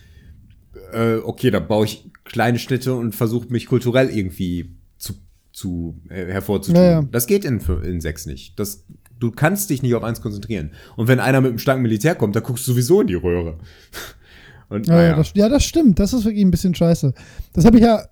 [0.92, 4.76] Äh, okay, da baue ich kleine Städte und versuche mich kulturell irgendwie
[5.54, 6.82] zu, zu äh, hervorzutun.
[6.82, 7.02] Ja, ja.
[7.10, 8.58] Das geht in, in sechs nicht.
[8.58, 8.84] Das,
[9.18, 10.72] du kannst dich nicht auf eins konzentrieren.
[10.96, 13.58] Und wenn einer mit einem starken Militär kommt, dann guckst du sowieso in die Röhre.
[14.68, 15.98] Und Ja, ja, das, ja, das stimmt.
[15.98, 17.14] Das ist wirklich ein bisschen scheiße.
[17.52, 18.04] Das habe ich ja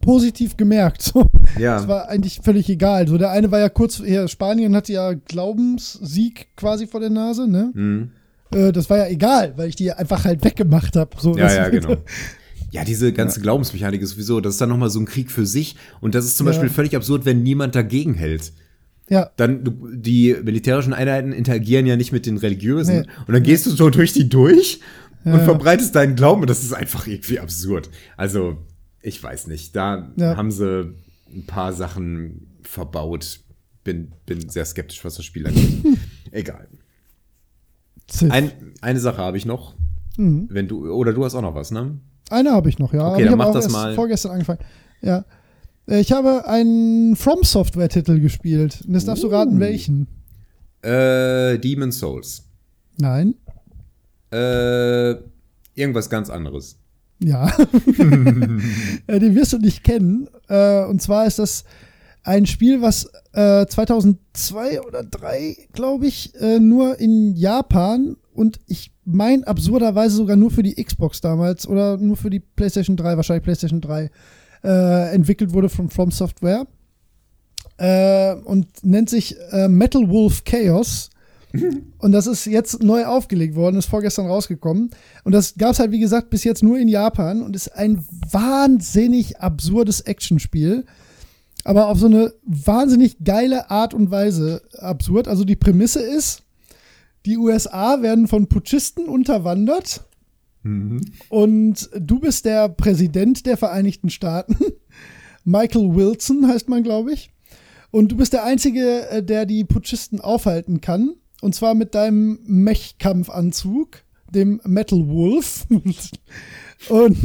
[0.00, 1.02] positiv gemerkt.
[1.02, 1.28] So.
[1.58, 1.76] Ja.
[1.76, 3.08] Das war eigentlich völlig egal.
[3.08, 7.48] So, der eine war ja kurz, hier, Spanien hatte ja Glaubenssieg quasi vor der Nase,
[7.48, 7.72] ne?
[7.74, 8.10] Mhm.
[8.52, 11.10] Äh, das war ja egal, weil ich die einfach halt weggemacht habe.
[11.18, 11.96] So, Ja, ja, genau.
[12.74, 15.76] Ja, diese ganze Glaubensmechanik ist sowieso, das ist dann nochmal so ein Krieg für sich.
[16.00, 16.52] Und das ist zum Ja.
[16.52, 18.52] Beispiel völlig absurd, wenn niemand dagegen hält.
[19.08, 19.62] ja, Dann,
[20.02, 23.02] die militärischen Einheiten interagieren ja nicht mit den religiösen.
[23.02, 23.06] Nee.
[23.28, 24.80] Und dann gehst du so durch die durch
[25.24, 25.38] und Ja.
[25.44, 26.40] verbreitest deinen Glauben.
[26.40, 27.90] Und das ist einfach irgendwie absurd.
[28.16, 28.56] Also,
[29.02, 29.76] ich weiß nicht.
[29.76, 30.36] Da Ja.
[30.36, 30.94] haben sie
[31.32, 33.40] ein paar Sachen verbaut.
[33.84, 35.84] Bin, bin sehr skeptisch, was das Spiel angeht.
[36.32, 36.66] Egal.
[38.30, 39.74] Ein, eine Sache habe ich noch.
[40.16, 40.48] Mhm.
[40.50, 41.98] Wenn du, oder du hast auch noch was, ne?
[42.30, 43.12] Eine habe ich noch, ja.
[43.12, 43.94] Okay, dann habe mach auch das erst mal.
[43.94, 44.60] vorgestern angefangen.
[45.02, 45.24] Ja.
[45.88, 48.82] Äh, Ich habe einen From Software-Titel gespielt.
[48.86, 49.32] Und jetzt darfst du Uh.
[49.32, 50.08] raten, welchen.
[50.82, 52.44] Äh, Demon Souls.
[52.98, 53.34] Nein.
[54.32, 55.14] Äh,
[55.74, 56.78] irgendwas ganz anderes.
[57.22, 57.46] Ja.
[59.06, 60.28] Äh, Den wirst du nicht kennen.
[60.48, 61.64] Äh, Und zwar ist das
[62.22, 69.46] ein Spiel, was äh, 2002 oder 2003, glaube ich, nur in Japan und ich meine
[69.46, 73.80] absurderweise sogar nur für die Xbox damals oder nur für die PlayStation 3, wahrscheinlich PlayStation
[73.80, 74.10] 3,
[74.64, 76.66] äh, entwickelt wurde von From Software.
[77.76, 81.10] Äh, und nennt sich äh, Metal Wolf Chaos.
[81.98, 84.90] Und das ist jetzt neu aufgelegt worden, ist vorgestern rausgekommen.
[85.24, 88.04] Und das gab es halt, wie gesagt, bis jetzt nur in Japan und ist ein
[88.30, 90.84] wahnsinnig absurdes Actionspiel.
[91.62, 95.28] Aber auf so eine wahnsinnig geile Art und Weise absurd.
[95.28, 96.43] Also die Prämisse ist,
[97.26, 100.04] die USA werden von Putschisten unterwandert
[101.28, 104.56] und du bist der Präsident der Vereinigten Staaten.
[105.44, 107.30] Michael Wilson heißt man, glaube ich.
[107.90, 111.14] Und du bist der Einzige, äh, der die Putschisten aufhalten kann.
[111.42, 115.66] Und zwar mit deinem Mech-Kampfanzug, dem Metal Wolf.
[116.88, 117.24] Und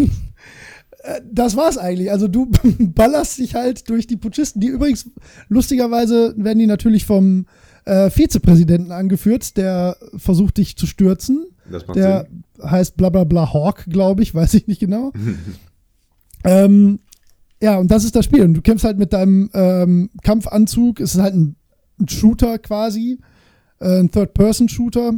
[1.04, 2.12] äh, das war's eigentlich.
[2.12, 5.10] Also du ballerst dich halt durch die Putschisten, die übrigens
[5.48, 7.46] lustigerweise werden die natürlich vom
[7.86, 11.48] äh, Vizepräsidenten angeführt, der versucht dich zu stürzen.
[11.72, 12.70] Das macht Der Sinn.
[12.70, 15.12] heißt bla bla bla Hawk, glaube ich, weiß ich nicht genau.
[16.44, 17.00] ähm,
[17.62, 18.44] ja, und das ist das Spiel.
[18.44, 21.00] Und du kämpfst halt mit deinem ähm, Kampfanzug.
[21.00, 21.56] Es ist halt ein,
[22.00, 23.20] ein Shooter quasi,
[23.80, 25.14] äh, ein Third-Person-Shooter.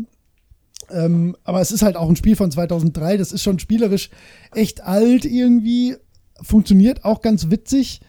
[0.90, 3.18] Ähm, aber es ist halt auch ein Spiel von 2003.
[3.18, 4.10] Das ist schon spielerisch
[4.54, 5.96] echt alt irgendwie.
[6.42, 8.02] Funktioniert auch ganz witzig.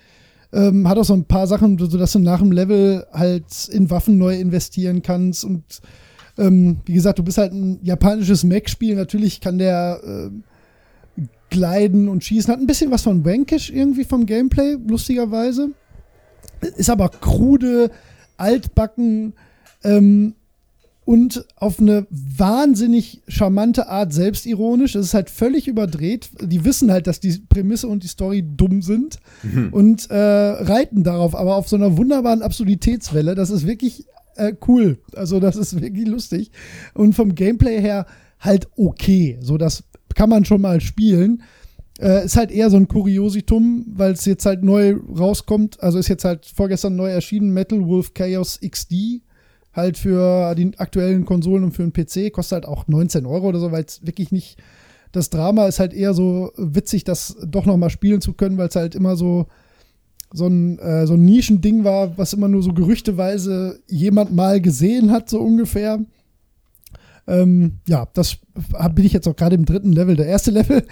[0.52, 3.90] Ähm, hat auch so ein paar Sachen, so dass du nach dem Level halt in
[3.90, 5.44] Waffen neu investieren kannst.
[5.44, 5.80] Und
[6.38, 8.94] ähm, wie gesagt, du bist halt ein japanisches Mech-Spiel.
[8.96, 10.44] Natürlich kann der ähm,
[11.50, 12.52] gleiten und schießen.
[12.52, 15.70] Hat ein bisschen was von Wankish irgendwie vom Gameplay, lustigerweise.
[16.76, 17.90] Ist aber krude,
[18.36, 19.34] altbacken
[19.84, 20.34] ähm,
[21.04, 24.94] und auf eine wahnsinnig charmante Art selbstironisch.
[24.94, 26.30] Es ist halt völlig überdreht.
[26.40, 29.18] Die wissen halt, dass die Prämisse und die Story dumm sind
[29.72, 33.34] und äh, reiten darauf, aber auf so einer wunderbaren Absurditätswelle.
[33.34, 34.06] Das ist wirklich
[34.36, 34.98] äh, cool.
[35.16, 36.50] Also, das ist wirklich lustig.
[36.94, 38.06] Und vom Gameplay her
[38.38, 39.38] halt okay.
[39.40, 39.84] So das
[40.14, 41.42] kann man schon mal spielen.
[42.00, 45.82] Äh, ist halt eher so ein Kuriositum, weil es jetzt halt neu rauskommt.
[45.82, 49.22] Also ist jetzt halt vorgestern neu erschienen, Metal Wolf Chaos XD.
[49.72, 52.32] Halt für die aktuellen Konsolen und für einen PC.
[52.32, 54.58] Kostet halt auch 19 Euro oder so, weil es wirklich nicht.
[55.12, 58.68] Das Drama ist halt eher so witzig, das doch noch mal spielen zu können, weil
[58.68, 59.46] es halt immer so
[60.32, 65.10] so ein, äh, so ein Nischending war, was immer nur so gerüchteweise jemand mal gesehen
[65.12, 66.00] hat, so ungefähr.
[67.26, 68.38] Ähm, ja, das
[68.94, 70.16] bin ich jetzt auch gerade im dritten Level.
[70.16, 70.84] Der erste Level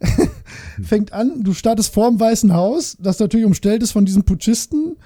[0.82, 4.96] fängt an, du startest vorm Weißen Haus, das natürlich umstellt ist von diesen Putschisten.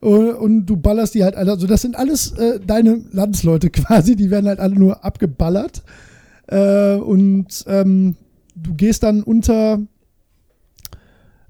[0.00, 1.52] Und, und du ballerst die halt alle.
[1.52, 5.82] Also, das sind alles äh, deine Landsleute quasi, die werden halt alle nur abgeballert.
[6.46, 8.16] Äh, und ähm,
[8.54, 9.80] du gehst dann unter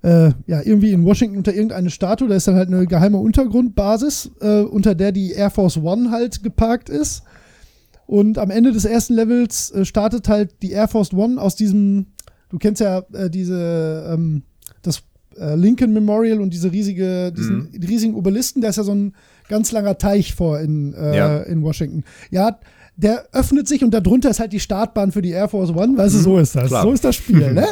[0.02, 2.28] äh, ja, irgendwie in Washington unter irgendeine Statue.
[2.28, 6.42] Da ist dann halt eine geheime Untergrundbasis, äh, unter der die Air Force One halt
[6.42, 7.22] geparkt ist.
[8.06, 12.06] Und am Ende des ersten Levels äh, startet halt die Air Force One aus diesem,
[12.48, 14.44] du kennst ja äh, diese, ähm,
[15.40, 17.82] äh, Lincoln Memorial und diese riesige, diesen Mhm.
[17.88, 19.14] riesigen Obelisken, da ist ja so ein
[19.48, 21.38] ganz langer Teich vor in, äh, Ja.
[21.38, 22.04] in Washington.
[22.30, 22.58] Ja,
[22.96, 26.16] der öffnet sich und darunter ist halt die Startbahn für die Air Force One, weißt
[26.16, 26.64] du, so ist das.
[26.64, 26.68] Mhm.
[26.68, 26.82] Klar.
[26.82, 27.66] So ist das Spiel, ne?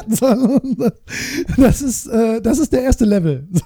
[1.57, 3.47] Das, ist, äh, das ist der erste Level.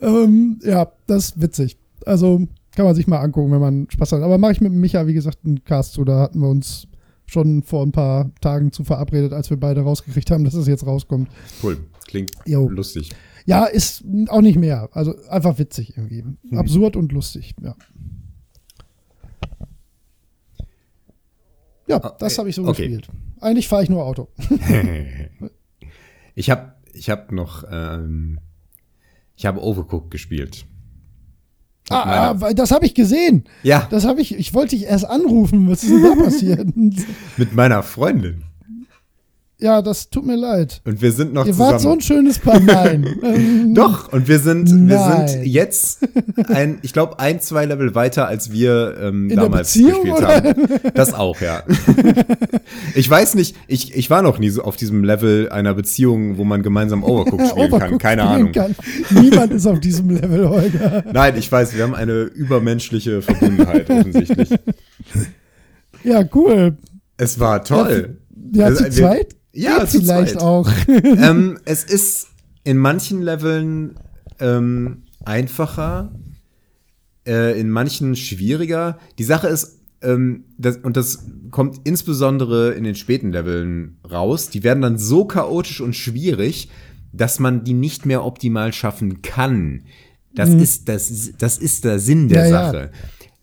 [0.00, 1.76] Ähm, ja, das ist witzig.
[2.06, 2.40] Also
[2.74, 4.22] kann man sich mal angucken, wenn man Spaß hat.
[4.22, 6.04] Aber mache ich mit Micha, wie gesagt, einen Cast zu.
[6.04, 6.86] Da hatten wir uns
[7.32, 10.86] schon vor ein paar Tagen zu verabredet, als wir beide rausgekriegt haben, dass es jetzt
[10.86, 11.28] rauskommt.
[11.62, 11.78] Cool.
[12.06, 12.68] Klingt Jo.
[12.68, 13.10] lustig.
[13.46, 14.88] Ja, ist auch nicht mehr.
[14.92, 16.24] Also einfach witzig irgendwie.
[16.54, 17.74] Absurd und lustig, ja.
[21.88, 22.88] Ja, Ah, das habe ich so okay.
[22.88, 23.08] gespielt.
[23.40, 24.28] Eigentlich fahre ich nur Auto.
[26.34, 28.38] Ich habe ich hab noch, ähm,
[29.36, 30.64] ich habe Overcooked gespielt.
[31.92, 33.44] Ah, ah, das habe ich gesehen.
[33.62, 35.68] ja, Das habe ich, ich wollte dich erst anrufen.
[35.70, 36.68] Was ist denn da passiert?
[37.36, 38.44] mit meiner Freundin.
[39.62, 40.82] Ja, das tut mir leid.
[40.84, 41.70] Und wir sind noch Ihr zusammen.
[41.72, 42.60] wart so ein schönes Paar.
[42.60, 43.72] Nein.
[43.74, 46.00] Doch, und wir sind, wir sind jetzt
[46.48, 50.28] ein, ich glaube, ein, zwei Level weiter, als wir ähm, In damals gespielt oder?
[50.36, 50.66] haben.
[50.94, 51.62] Das auch, ja.
[52.94, 56.44] ich weiß nicht, ich, ich war noch nie so auf diesem Level einer Beziehung, wo
[56.44, 57.74] man gemeinsam Overcooked spielen kann.
[57.80, 58.52] Overcooked Keine spielen Ahnung.
[58.52, 58.74] Kann.
[59.22, 61.04] Niemand ist auf diesem Level, Holger.
[61.12, 64.50] Nein, ich weiß, wir haben eine übermenschliche Verbundenheit offensichtlich.
[66.04, 66.76] Ja, cool.
[67.16, 68.18] Es war toll.
[68.52, 69.36] Ja, Also, zu zweit?
[69.52, 70.42] Ja, vielleicht zweit.
[70.42, 70.70] auch.
[70.88, 72.28] ähm, es ist
[72.64, 73.96] in manchen Leveln
[74.40, 76.12] ähm, einfacher,
[77.26, 78.98] äh, in manchen schwieriger.
[79.18, 84.62] Die Sache ist, ähm, das, und das kommt insbesondere in den späten Leveln raus, die
[84.64, 86.70] werden dann so chaotisch und schwierig,
[87.12, 89.82] dass man die nicht mehr optimal schaffen kann.
[90.34, 92.50] Das ist das, das ist der Sinn der Mhm.
[92.50, 92.72] Ja, ja.
[92.72, 92.90] Sache.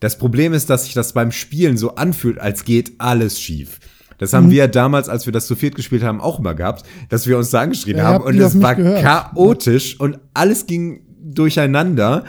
[0.00, 3.78] Das Problem ist, dass sich das beim Spielen so anfühlt, als geht alles schief.
[4.20, 4.50] Das haben Mhm.
[4.52, 7.50] wir damals, als wir das zu viert gespielt haben, auch immer gehabt, dass wir uns
[7.50, 9.02] da angeschrien Ja, haben und es war gehört.
[9.02, 12.24] chaotisch und alles ging durcheinander.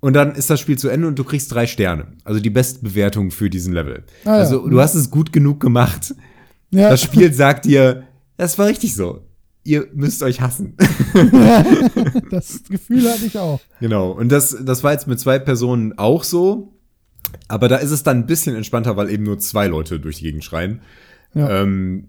[0.00, 2.06] Und dann ist das Spiel zu Ende und du kriegst drei Sterne.
[2.24, 4.04] Also die Bestbewertung für diesen Level.
[4.24, 4.32] Ah, ja.
[4.34, 6.14] also du hast es gut genug gemacht.
[6.70, 6.90] Ja.
[6.90, 8.04] Das Spiel sagt dir,
[8.36, 9.22] das war richtig so.
[9.64, 10.76] Ihr müsst euch hassen.
[12.30, 13.60] Das Gefühl hatte ich auch.
[13.80, 14.10] Genau.
[14.12, 16.72] Und das, das war jetzt mit zwei Personen auch so.
[17.48, 20.24] Aber da ist es dann ein bisschen entspannter, weil eben nur zwei Leute durch die
[20.24, 20.80] Gegend schreien.
[21.34, 21.62] Ja.
[21.62, 22.08] Ähm,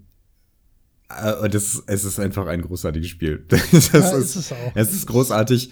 [1.10, 3.46] äh, das, es ist einfach ein großartiges Spiel.
[3.50, 4.72] Das Ja, ist, ist es auch.
[4.76, 5.72] Es ist großartig.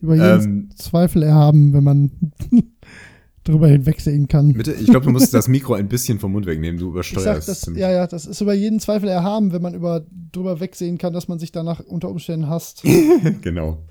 [0.00, 2.10] Über jeden Ähm, Zweifel erhaben, wenn man
[3.44, 4.52] drüber hinwegsehen kann.
[4.54, 6.78] Bitte, ich glaube, du musst das Mikro ein bisschen vom Mund wegnehmen.
[6.78, 7.48] Du Ich sag, übersteuerst.
[7.48, 11.12] das, ja, ja, das ist über jeden Zweifel erhaben, wenn man über, drüber wegsehen kann,
[11.12, 12.82] dass man sich danach unter Umständen hasst.
[13.42, 13.82] Genau.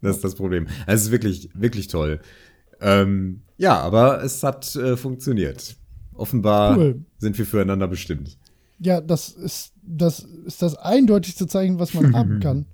[0.00, 0.66] Das ist das Problem.
[0.86, 2.20] Also es ist wirklich, wirklich toll.
[2.80, 5.76] Ähm, ja, aber es hat äh, funktioniert.
[6.14, 7.04] Offenbar Cool.
[7.18, 8.36] sind wir füreinander bestimmt.
[8.84, 12.66] Ja, das ist das, ist das eindeutigste Zeichen, was man haben kann.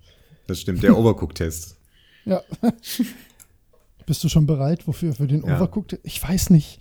[0.47, 0.83] Das stimmt.
[0.83, 1.77] Der Overcook-Test.
[2.25, 2.43] Ja.
[4.07, 4.87] Bist du schon bereit?
[4.87, 5.13] Wofür?
[5.15, 5.57] Für den Ja.
[5.57, 5.99] Overcooked?
[6.03, 6.81] Ich weiß nicht.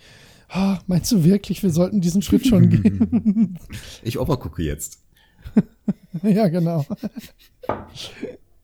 [0.49, 3.59] Ah, meinst du wirklich, wir sollten diesen Schritt schon gehen?
[4.01, 4.99] Ich overcooke jetzt.
[6.23, 6.85] ja, genau.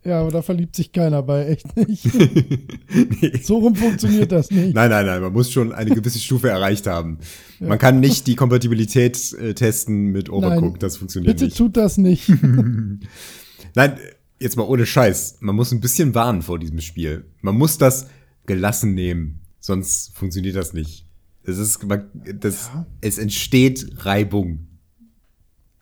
[0.05, 2.03] Ja, aber da verliebt sich keiner bei, echt nicht.
[3.45, 4.73] So rum funktioniert das nicht.
[4.75, 7.19] Nein, nein, nein, man muss schon eine gewisse Stufe erreicht haben.
[7.59, 11.57] Man kann nicht die Kompatibilität äh, testen mit Overcook, das funktioniert Bitte nicht.
[11.57, 12.29] tut das nicht.
[13.75, 13.97] Nein,
[14.39, 15.37] jetzt mal ohne Scheiß.
[15.39, 17.25] Man muss ein bisschen warnen vor diesem Spiel.
[17.41, 18.07] Man muss das
[18.45, 21.05] gelassen nehmen, sonst funktioniert das nicht.
[21.45, 22.05] Es ist, man,
[22.39, 22.85] das, Ja.
[23.01, 24.67] es entsteht Reibung.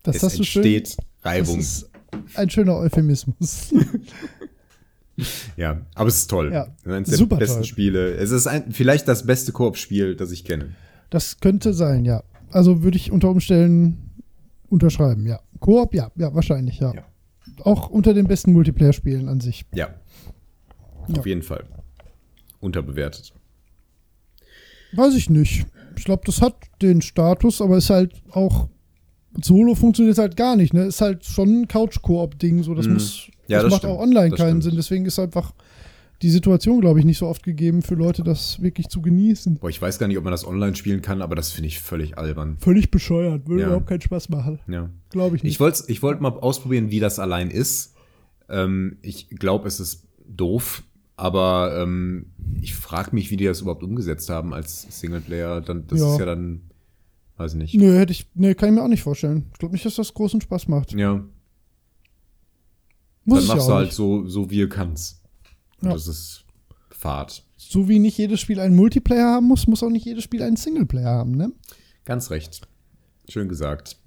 [0.03, 0.63] Das es hast du schön.
[0.63, 1.59] entsteht Das Reibung.
[1.59, 1.89] ist
[2.35, 3.73] ein schöner Euphemismus.
[5.55, 6.51] Ja, aber es ist toll.
[6.51, 7.65] Ja, Eines der super besten toll.
[7.65, 8.13] Spiele.
[8.15, 10.73] Es ist ein, vielleicht das beste Koop-Spiel, das ich kenne.
[11.09, 12.23] Das könnte sein, ja.
[12.49, 14.21] Also würde ich unter Umständen
[14.69, 15.39] unterschreiben, ja.
[15.59, 16.93] Koop, ja, ja, wahrscheinlich, ja.
[16.93, 17.05] Ja.
[17.63, 19.65] Auch unter den besten Multiplayer-Spielen an sich.
[19.73, 19.89] Ja.
[21.07, 21.19] Ja.
[21.19, 21.65] Auf jeden Fall.
[22.59, 23.33] Unterbewertet.
[24.93, 25.65] Weiß ich nicht.
[25.97, 28.69] Ich glaube, das hat den Status, aber ist halt auch
[29.41, 30.83] Solo funktioniert halt gar nicht, ne?
[30.85, 32.93] Ist halt schon ein Couch-Koop-Ding, so das Mhm.
[32.93, 33.93] muss Ja, das, das macht stimmt.
[33.93, 34.63] auch online Das keinen stimmt.
[34.63, 35.53] Sinn, deswegen ist einfach
[36.21, 39.57] die Situation, glaube ich, nicht so oft gegeben für Leute, das wirklich zu genießen.
[39.57, 41.79] Boah, ich weiß gar nicht, ob man das online spielen kann, aber das finde ich
[41.79, 42.57] völlig albern.
[42.59, 43.67] Völlig bescheuert, würde Ja.
[43.69, 44.59] überhaupt keinen Spaß machen.
[44.67, 44.89] Ja.
[45.09, 45.53] Glaube ich nicht.
[45.53, 47.95] Ich wollte ich wollt mal ausprobieren, wie das allein ist.
[48.49, 50.83] Ähm, ich glaube, es ist doof,
[51.17, 52.27] aber ähm,
[52.61, 55.61] ich frage mich, wie die das überhaupt umgesetzt haben als Singleplayer.
[55.61, 56.13] Dann, das Ja.
[56.13, 56.61] ist ja dann,
[57.41, 57.73] weiß ich nicht.
[57.75, 59.47] Nö, hätte ich, nee, kann ich mir auch nicht vorstellen.
[59.53, 60.93] Ich glaube nicht, dass das großen Spaß macht.
[60.93, 61.23] Ja,
[63.25, 63.95] Muss dann ja machst du halt nicht.
[63.95, 65.21] so, so wie ihr kannst.
[65.81, 65.93] Ja.
[65.93, 66.45] Das ist
[66.89, 67.45] Fahrt.
[67.57, 70.55] So wie nicht jedes Spiel einen Multiplayer haben muss, muss auch nicht jedes Spiel einen
[70.55, 71.51] Singleplayer haben, ne?
[72.05, 72.67] Ganz recht.
[73.29, 73.97] Schön gesagt.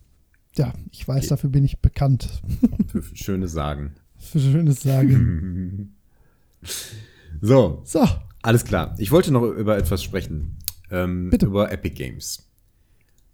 [0.56, 1.28] Ja, ich weiß, Okay.
[1.28, 2.28] dafür bin ich bekannt.
[2.88, 3.94] Für schöne Sagen.
[4.16, 5.96] Für schönes Sagen.
[7.40, 8.06] So, so,
[8.42, 8.94] alles klar.
[8.98, 10.56] Ich wollte noch über etwas sprechen.
[10.90, 11.46] Ähm, Bitte.
[11.46, 12.43] Über Epic Games.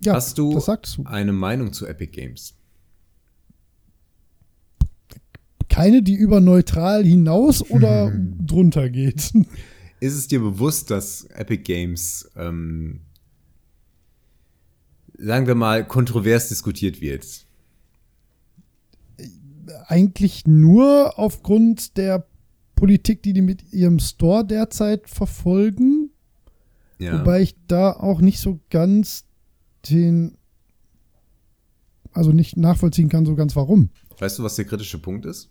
[0.02, 0.58] Ja, Hast du
[1.04, 2.54] eine Meinung zu Epic Games?
[5.68, 8.12] Keine, die über neutral hinaus oder
[8.44, 9.32] drunter geht.
[10.00, 13.00] Ist es dir bewusst, dass Epic Games, ähm,
[15.18, 17.46] sagen wir mal, kontrovers diskutiert wird?
[19.86, 22.26] Eigentlich nur aufgrund der
[22.74, 26.10] Politik, die die mit ihrem Store derzeit verfolgen.
[26.98, 27.20] Ja.
[27.20, 29.24] Wobei ich da auch nicht so ganz
[29.88, 30.36] den,
[32.12, 33.90] also nicht nachvollziehen kann, so ganz warum.
[34.18, 35.48] weißt du, was der kritische Punkt ist?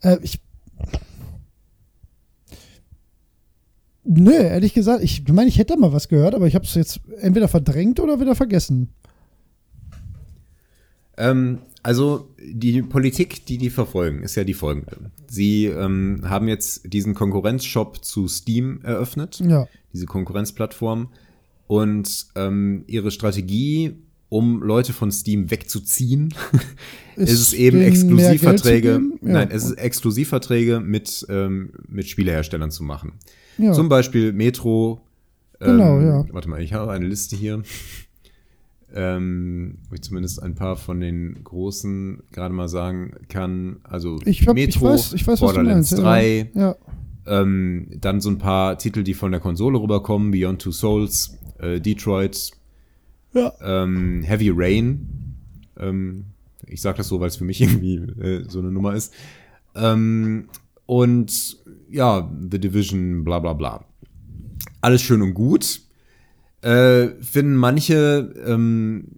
[0.00, 0.40] Äh, ich.
[4.04, 6.74] Nö, ehrlich gesagt, ich meine, ich hätte da mal was gehört, aber ich habe es
[6.74, 8.90] jetzt entweder verdrängt oder wieder vergessen.
[11.16, 15.10] Ähm, also die Politik, die die verfolgen, ist ja die folgende.
[15.26, 19.66] Sie ähm, haben jetzt diesen Konkurrenzshop zu Steam eröffnet, Ja.
[19.92, 21.08] diese Konkurrenzplattform.
[21.66, 23.96] Und ähm, ihre Strategie,
[24.28, 26.32] um Leute von Steam wegzuziehen,
[27.16, 29.00] ist, es eben Exklusivverträge.
[29.22, 29.32] Ja.
[29.32, 33.12] Nein, es ist Exklusivverträge mit, ähm, mit Spieleherstellern zu machen.
[33.58, 33.72] ja.
[33.72, 35.00] Zum Beispiel Metro.
[35.58, 36.24] Genau, ja.
[36.32, 37.62] Warte mal, ich habe eine Liste hier.
[38.94, 43.78] Ähm, wo ich zumindest ein paar von den großen gerade mal sagen kann.
[43.82, 46.04] Also ich, hab, ich weiß, ich weiß Borderlands meinst.
[46.04, 46.76] 3, Ja.
[47.26, 47.42] ja.
[47.42, 51.80] ähm, dann so ein paar Titel, die von der Konsole rüberkommen, Beyond Two Souls, äh,
[51.80, 52.50] Detroit,
[53.34, 53.52] Ja.
[53.62, 55.08] ähm, Heavy Rain.
[55.78, 56.24] Ähm,
[56.66, 59.12] ich sage das so, weil es für mich irgendwie äh, so eine Nummer ist.
[59.74, 60.48] Ähm,
[60.86, 61.58] und
[61.90, 63.84] ja, The Division, bla bla bla.
[64.80, 65.80] Alles schön und gut.
[66.62, 69.08] Äh, finden manche ähm,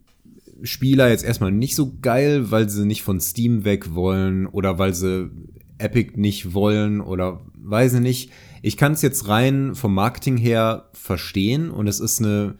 [0.62, 4.92] Spieler jetzt erstmal nicht so geil, weil sie nicht von Steam weg wollen oder weil
[4.94, 5.30] sie
[5.78, 8.30] Epic nicht wollen oder weiß ich nicht.
[8.62, 12.56] Ich kann es jetzt rein vom Marketing her verstehen und es ist eine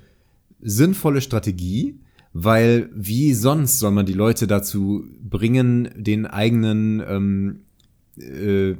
[0.60, 2.00] sinnvolle Strategie,
[2.32, 7.60] weil wie sonst soll man die Leute dazu bringen, den eigenen, ähm,
[8.18, 8.76] äh,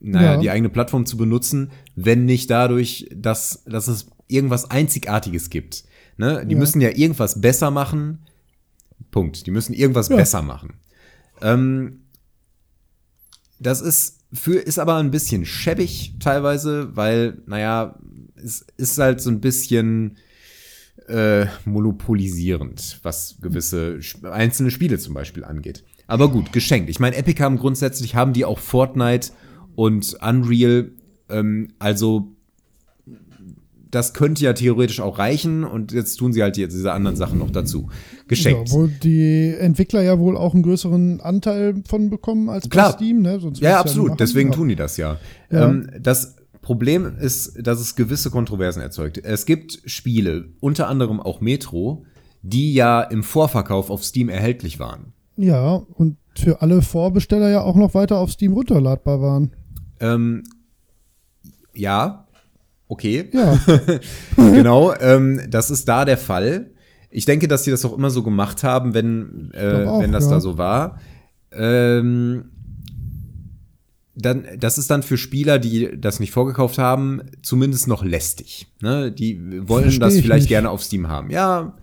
[0.00, 0.36] naja, Ja.
[0.40, 5.84] die eigene Plattform zu benutzen, wenn nicht dadurch, dass, dass es irgendwas Einzigartiges gibt.
[6.16, 6.44] Ne?
[6.46, 6.58] Die Ja.
[6.58, 8.18] müssen ja irgendwas besser machen.
[9.10, 9.46] Punkt.
[9.46, 10.16] Die müssen irgendwas Ja.
[10.16, 10.74] besser machen.
[11.40, 12.00] Ähm,
[13.60, 17.98] das ist für, ist aber ein bisschen schäbig teilweise, weil, naja,
[18.42, 20.16] es ist halt so ein bisschen
[21.08, 25.84] äh, monopolisierend, was gewisse einzelne Spiele zum Beispiel angeht.
[26.06, 26.90] Aber gut, geschenkt.
[26.90, 29.30] Ich meine, Epic haben grundsätzlich, haben die auch Fortnite
[29.74, 30.90] und Unreal,
[31.28, 32.32] ähm, also
[33.90, 37.38] das könnte ja theoretisch auch reichen und jetzt tun sie halt jetzt diese anderen Sachen
[37.38, 37.88] noch dazu.
[38.26, 38.70] Geschenkt.
[38.70, 42.92] Ja, wo die Entwickler ja wohl auch einen größeren Anteil von bekommen als Klar.
[42.92, 43.38] bei Steam, ne?
[43.38, 44.08] Sonst Ja, absolut.
[44.08, 44.18] machen.
[44.18, 44.54] Deswegen ja.
[44.56, 45.18] tun die das ja.
[45.50, 45.68] Ja.
[45.68, 49.18] Ähm, das Problem ist, dass es gewisse Kontroversen erzeugt.
[49.18, 52.06] Es gibt Spiele, unter anderem auch Metro,
[52.42, 55.12] die ja im Vorverkauf auf Steam erhältlich waren.
[55.36, 59.52] Ja, und für alle Vorbesteller ja auch noch weiter auf Steam runterladbar waren.
[60.00, 60.44] Ähm,
[61.74, 62.26] ja,
[62.86, 63.28] okay.
[63.32, 63.58] Ja,
[64.36, 66.70] genau, ähm, das ist da der Fall.
[67.10, 70.26] Ich denke, dass die das auch immer so gemacht haben, wenn, äh, auch, wenn das
[70.26, 70.30] ja.
[70.30, 71.00] da so war.
[71.50, 72.51] Ähm,
[74.14, 78.66] dann, das ist dann für Spieler, die das nicht vorgekauft haben, zumindest noch lästig.
[78.80, 79.10] Ne?
[79.10, 80.48] Die wollen Versteh das ich vielleicht nicht.
[80.48, 81.30] gerne auf Steam haben.
[81.30, 81.76] Ja,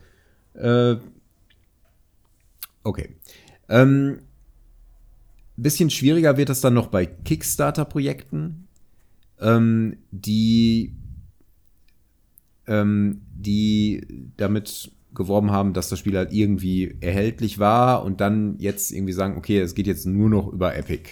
[0.53, 0.97] äh,
[2.83, 3.15] okay.
[3.67, 4.19] Ähm,
[5.57, 8.67] bisschen schwieriger wird das dann noch bei Kickstarter-Projekten,
[9.39, 10.95] ähm, die,
[12.67, 14.05] ähm, die
[14.37, 19.37] damit geworben haben, dass das Spiel halt irgendwie erhältlich war und dann jetzt irgendwie sagen,
[19.37, 21.11] okay, es geht jetzt nur noch über Epic.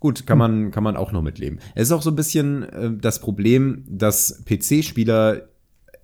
[0.00, 1.60] Gut, kann man, kann man auch noch mitleben.
[1.74, 5.42] Es ist auch so ein bisschen äh, das Problem, dass PC-Spieler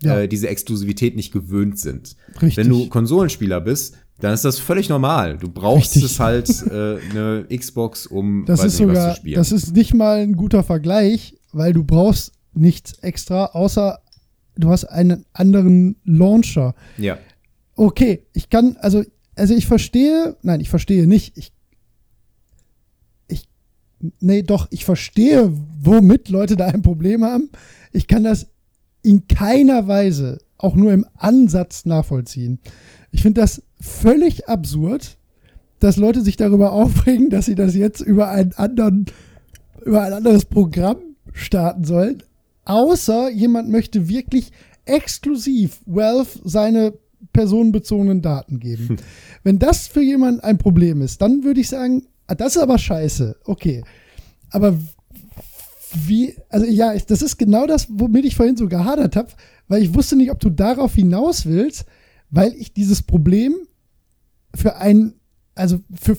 [0.02, 0.20] Ja.
[0.20, 2.16] äh, diese Exklusivität nicht gewöhnt sind.
[2.42, 2.58] Richtig.
[2.58, 5.38] Wenn du Konsolenspieler bist, dann ist das völlig normal.
[5.38, 6.04] Du brauchst Richtig.
[6.12, 9.36] es halt äh, eine Xbox, um Das ist nicht, was sogar, zu spielen.
[9.36, 13.98] das ist nicht mal ein guter Vergleich, weil du brauchst nichts extra, außer
[14.56, 16.74] du hast einen anderen Launcher.
[16.98, 17.18] ja.
[17.78, 19.04] Okay, ich kann, also,
[19.34, 21.52] also ich verstehe, nein, ich verstehe nicht, ich, ich,
[24.20, 27.50] nee, doch, ich verstehe, womit Leute da ein Problem haben.
[27.92, 28.48] Ich kann das
[29.02, 32.58] in keiner Weise, auch nur im Ansatz nachvollziehen.
[33.12, 35.16] Ich finde das völlig absurd,
[35.80, 39.06] dass Leute sich darüber aufregen, dass sie das jetzt über einen anderen,
[39.84, 40.98] über ein anderes Programm
[41.32, 42.22] starten sollen.
[42.64, 44.50] Außer jemand möchte wirklich
[44.84, 46.94] exklusiv Valve seine
[47.32, 48.96] personenbezogenen Daten geben.
[49.42, 53.36] Wenn das für jemanden ein Problem ist, dann würde ich sagen, das ist aber scheiße.
[53.44, 53.84] Okay.
[54.50, 54.78] Aber
[55.94, 59.28] wie, also ja, das ist genau das, womit ich vorhin so gehadert habe,
[59.68, 61.86] weil ich wusste nicht, ob du darauf hinaus willst,
[62.30, 63.54] weil ich dieses Problem
[64.54, 65.14] für ein,
[65.54, 66.16] also für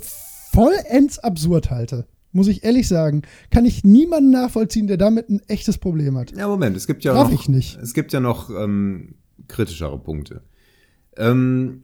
[0.52, 2.08] vollends absurd halte.
[2.34, 3.24] Muss ich ehrlich sagen.
[3.52, 6.36] Kann ich niemanden nachvollziehen, der damit ein echtes Problem hat.
[6.36, 7.80] Ja, Moment, es gibt ja Darf noch, ich nicht.
[7.82, 9.16] es gibt ja noch ähm,
[9.48, 10.44] kritischere Punkte.
[11.16, 11.84] Ähm,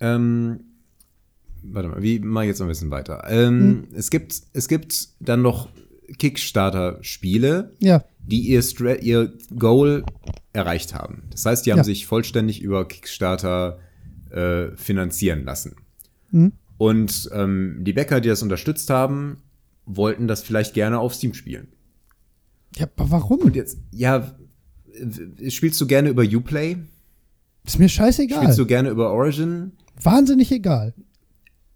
[0.00, 0.60] ähm,
[1.62, 3.24] warte mal, wie mache ich jetzt noch ein bisschen weiter?
[3.28, 5.68] Ähm, es, gibt, es gibt dann noch
[6.18, 10.04] Kickstarter-Spiele, Ja, die ihr, Stra ihr Goal
[10.52, 11.22] erreicht haben.
[11.30, 11.84] Das heißt, die haben Ja.
[11.84, 13.78] sich vollständig über Kickstarter
[14.30, 15.76] äh, finanzieren lassen.
[16.30, 16.52] Mhm.
[16.76, 19.38] Und ähm, die Bäcker, die das unterstützt haben,
[19.86, 21.68] wollten das vielleicht gerne auf Steam spielen.
[22.76, 23.38] ja aber warum?
[23.40, 24.36] Und jetzt, ja,
[25.48, 26.76] spielst du gerne über Uplay?
[27.64, 28.42] Ist mir scheißegal.
[28.42, 29.72] Spielst du gerne über Origin?
[30.02, 30.94] Wahnsinnig egal.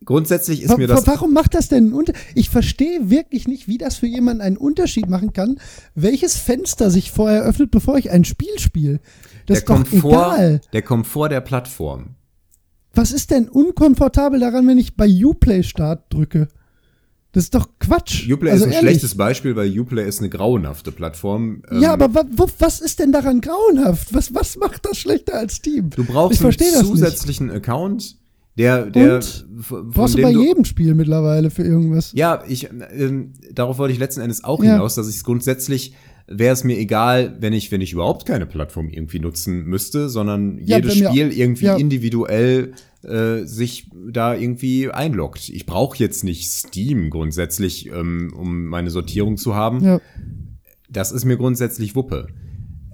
[0.05, 1.07] Grundsätzlich ist mir das.
[1.07, 4.57] warum macht das denn einen Unter Ich verstehe wirklich nicht, wie das für jemanden einen
[4.57, 5.61] Unterschied machen kann,
[5.95, 9.01] welches Fenster sich vorher öffnet, bevor ich ein Spiel spiele.
[9.47, 10.61] Das ist der doch Komfort, egal.
[10.73, 12.17] der Komfort der Plattform.
[12.95, 16.49] Was ist denn unkomfortabel daran, wenn ich bei Uplay Start drücke?
[17.33, 18.31] Das ist doch Quatsch.
[18.31, 18.91] Uplay Also ist ein ehrlich.
[18.91, 21.63] schlechtes Beispiel, weil Uplay ist eine grauenhafte Plattform.
[21.71, 22.11] Ähm, Ja, aber
[22.59, 24.13] was ist denn daran grauenhaft?
[24.13, 25.89] Was, was macht das schlechter als Steam?
[25.91, 26.87] Du brauchst einen das nicht.
[26.87, 28.19] zusätzlichen Account,
[28.59, 29.47] der, der Und?
[29.95, 32.13] Brauchst du bei jedem Spiel mittlerweile für irgendwas.
[32.15, 34.73] Ja, ich, ähm, darauf wollte ich letzten Endes auch Ja.
[34.75, 35.95] hinaus, dass ich es grundsätzlich
[36.27, 40.59] wäre es mir egal, wenn ich, wenn ich überhaupt keine Plattform irgendwie nutzen müsste, sondern
[40.59, 41.77] Ja, jedes Spiel irgendwie ja.
[41.77, 42.73] individuell
[43.03, 45.49] äh, sich da irgendwie einloggt.
[45.49, 49.83] Ich brauche jetzt nicht Steam grundsätzlich, ähm, um meine Sortierung zu haben.
[49.83, 50.01] Ja.
[50.89, 52.29] Das ist mir grundsätzlich Wuppe.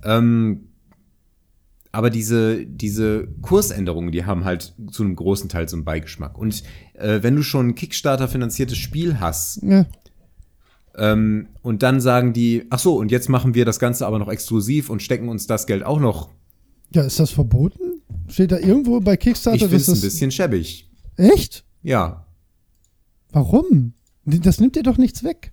[0.05, 0.68] Ähm,
[1.90, 6.38] aber diese, diese Kursänderungen, die haben halt zu einem großen Teil so einen Beigeschmack.
[6.38, 6.62] Und
[6.94, 9.86] äh, wenn du schon ein Kickstarter-finanziertes Spiel hast ja.
[10.99, 14.29] Ähm, und dann sagen die, ach so, und jetzt machen wir das Ganze aber noch
[14.29, 16.31] exklusiv und stecken uns das Geld auch noch.
[16.93, 18.03] Ja, ist das verboten?
[18.29, 20.91] Steht da irgendwo bei Kickstarter, Ich finde es ein bisschen schäbig.
[21.16, 21.65] Echt?
[21.83, 22.27] Ja.
[23.33, 23.95] Warum?
[24.25, 25.53] Das nimmt dir doch nichts weg.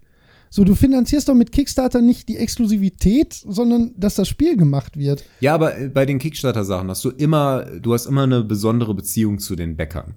[0.49, 5.23] So, du finanzierst doch mit Kickstarter nicht die Exklusivität, sondern dass das Spiel gemacht wird.
[5.41, 9.39] Ja, aber äh, bei den Kickstarter-Sachen hast du immer, du hast immer eine besondere Beziehung
[9.39, 10.15] zu den Bäckern.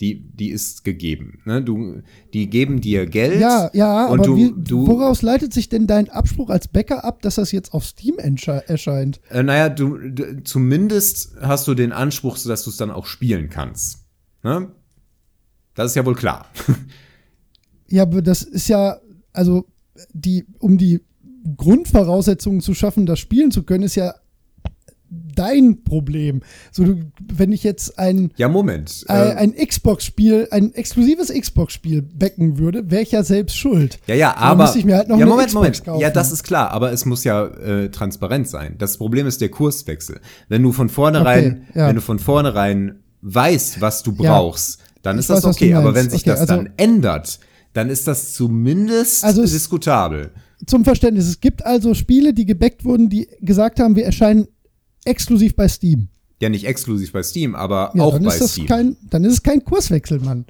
[0.00, 1.40] Die, die ist gegeben.
[1.44, 1.62] Ne?
[1.62, 2.02] Du,
[2.32, 3.40] die geben dir Geld.
[3.40, 7.04] Ja, ja, und aber du, wie, du, woraus leitet sich denn dein Abspruch als Bäcker
[7.04, 9.20] ab, dass das jetzt auf Steam erscheint?
[9.30, 13.06] Äh, naja, du, du, zumindest hast du den Anspruch, so dass du es dann auch
[13.06, 14.04] spielen kannst.
[14.42, 14.72] Ne?
[15.74, 16.46] Das ist ja wohl klar.
[17.86, 18.98] Ja, aber das ist ja,
[19.32, 19.66] also
[20.12, 21.00] die, um die
[21.56, 24.14] Grundvoraussetzungen zu schaffen, das spielen zu können, ist ja
[25.34, 26.40] dein Problem.
[26.72, 26.96] So, du,
[27.32, 29.04] wenn ich jetzt ein, Ja, Moment.
[29.08, 33.98] äh, Äh, ein Xbox-Spiel, ein exklusives Xbox-Spiel backen würde, wäre ich ja selbst schuld.
[34.06, 34.62] ja, ja, Dann aber.
[34.64, 35.84] müsste ich mir halt noch ja, Moment, Xbox Moment.
[35.84, 36.00] kaufen.
[36.00, 38.76] Ja, das ist klar, aber es muss ja äh, transparent sein.
[38.78, 40.20] Das Problem ist der Kurswechsel.
[40.48, 41.88] Wenn du von vornherein, Okay, ja.
[41.88, 44.32] wenn du von vornherein weißt, was du Ja.
[44.38, 45.74] brauchst, dann Ich ist das weiß, okay.
[45.74, 47.38] Aber wenn sich Okay, das also- dann ändert,
[47.72, 50.30] dann ist das zumindest Also diskutabel.
[50.66, 54.46] Zum Verständnis, es gibt also Spiele, die gebackt wurden, die gesagt haben, wir erscheinen
[55.04, 56.08] exklusiv bei Steam.
[56.40, 58.66] Ja, nicht exklusiv bei Steam, aber Ja, auch dann bei ist das Steam.
[58.66, 60.46] kein, dann ist es kein Kurswechsel, Mann.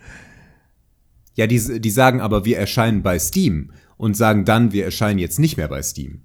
[1.34, 5.38] Ja, die, die sagen aber, wir erscheinen bei Steam und sagen dann, wir erscheinen jetzt
[5.38, 6.22] nicht mehr bei Steam.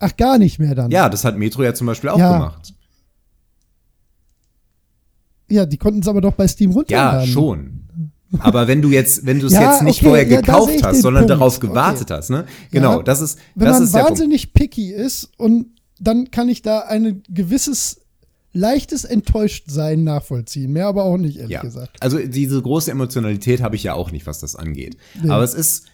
[0.00, 0.90] Ach, gar nicht mehr dann.
[0.90, 2.32] Ja, das hat Metro ja zum Beispiel auch Ja.
[2.32, 2.74] gemacht.
[5.50, 7.26] Ja, die konnten es aber doch bei Steam Ja, runterladen.
[7.28, 7.78] schon.
[8.38, 11.02] Aber wenn du jetzt, wenn du es Ja, jetzt nicht okay, vorher ja, gekauft hast,
[11.02, 11.30] sondern Punkt.
[11.38, 11.66] darauf Okay.
[11.68, 12.46] gewartet hast, ne?
[12.70, 13.02] Genau, Ja.
[13.02, 14.10] das ist, Wenn das man ist der Punkt.
[14.12, 15.66] wahnsinnig picky ist und
[16.02, 18.00] dann kann ich da ein gewisses
[18.52, 20.72] leichtes Enttäuschtsein nachvollziehen.
[20.72, 21.62] Mehr aber auch nicht, ehrlich Ja.
[21.62, 22.02] gesagt.
[22.02, 24.96] Also diese große Emotionalität habe ich ja auch nicht, was das angeht.
[25.22, 25.30] Nee.
[25.30, 25.86] Aber es ist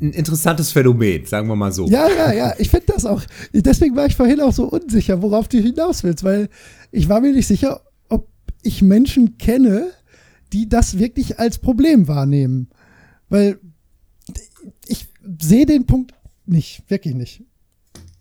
[0.00, 1.86] ein interessantes Phänomen, sagen wir mal so.
[1.88, 3.22] Ja, ja, ja, ich finde das auch.
[3.54, 6.50] Deswegen war ich vorhin auch so unsicher, worauf du hinaus willst, weil
[6.92, 7.80] ich war mir nicht sicher,
[8.10, 8.28] ob
[8.62, 9.90] ich Menschen kenne,
[10.52, 12.68] die das wirklich als Problem wahrnehmen.
[13.30, 13.58] Weil
[14.86, 15.06] ich
[15.40, 16.12] sehe den Punkt
[16.44, 17.42] nicht, wirklich nicht.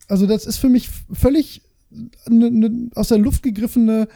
[0.07, 1.61] Also das ist für mich völlig
[2.25, 4.07] eine, eine aus der Luft gegriffene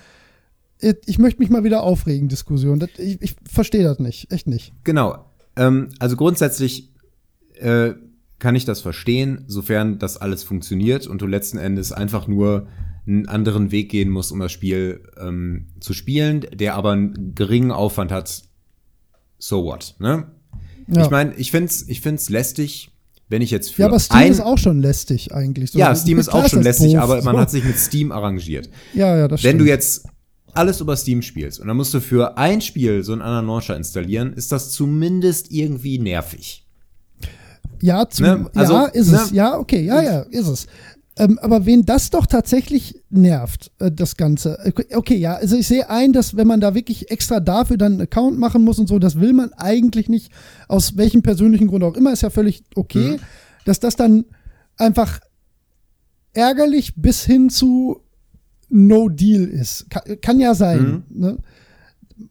[1.06, 2.80] ich möchte mich mal wieder aufregen, Diskussion.
[2.80, 4.74] Das, ich ich verstehe das nicht, echt nicht.
[4.84, 5.26] Genau.
[5.56, 6.94] Ähm, also grundsätzlich
[7.56, 7.94] äh,
[8.40, 12.68] kann ich das verstehen, sofern das alles funktioniert und du letzten Endes einfach nur
[13.06, 17.72] einen anderen Weg gehen musst, um das Spiel ähm, zu spielen, der aber einen geringen
[17.72, 18.44] Aufwand hat.
[19.38, 20.32] So what, ne?
[20.88, 21.04] Ja.
[21.04, 22.92] Ich meine, ich find's, ich find's lästig,
[23.30, 25.72] wenn ich jetzt für ja, aber Steam ein, ist auch schon lästig eigentlich.
[25.72, 28.70] So, ja, Steam ist auch schon lästig, doof, aber man hat sich mit Steam arrangiert.
[28.94, 29.62] Ja, ja, das Wenn stimmt.
[29.62, 30.06] du jetzt
[30.54, 33.78] alles über Steam spielst und dann musst du für ein Spiel so einen anderen Launcher
[33.78, 36.66] installieren, ist das zumindest irgendwie nervig.
[37.82, 38.50] Ja, zum, Ne?
[38.56, 39.32] Also, ja, ist es.
[39.32, 39.38] ne?
[39.38, 40.68] Ja, okay, ja, ja, ist es.
[41.20, 44.58] Ähm, aber wen das doch tatsächlich nervt, äh, das Ganze.
[44.64, 47.94] Äh, Okay, ja, also ich sehe ein, dass wenn man da wirklich extra dafür dann
[47.94, 50.32] einen Account machen muss und so, das will man eigentlich nicht,
[50.68, 53.20] aus welchem persönlichen Grund auch immer, ist ja völlig okay, Mhm.
[53.66, 54.26] dass das dann
[54.78, 55.20] einfach
[56.34, 58.02] ärgerlich bis hin zu
[58.70, 59.90] No Deal ist.
[59.90, 61.04] Kann, kann ja sein.
[61.10, 61.20] Mhm.
[61.22, 61.38] Ne?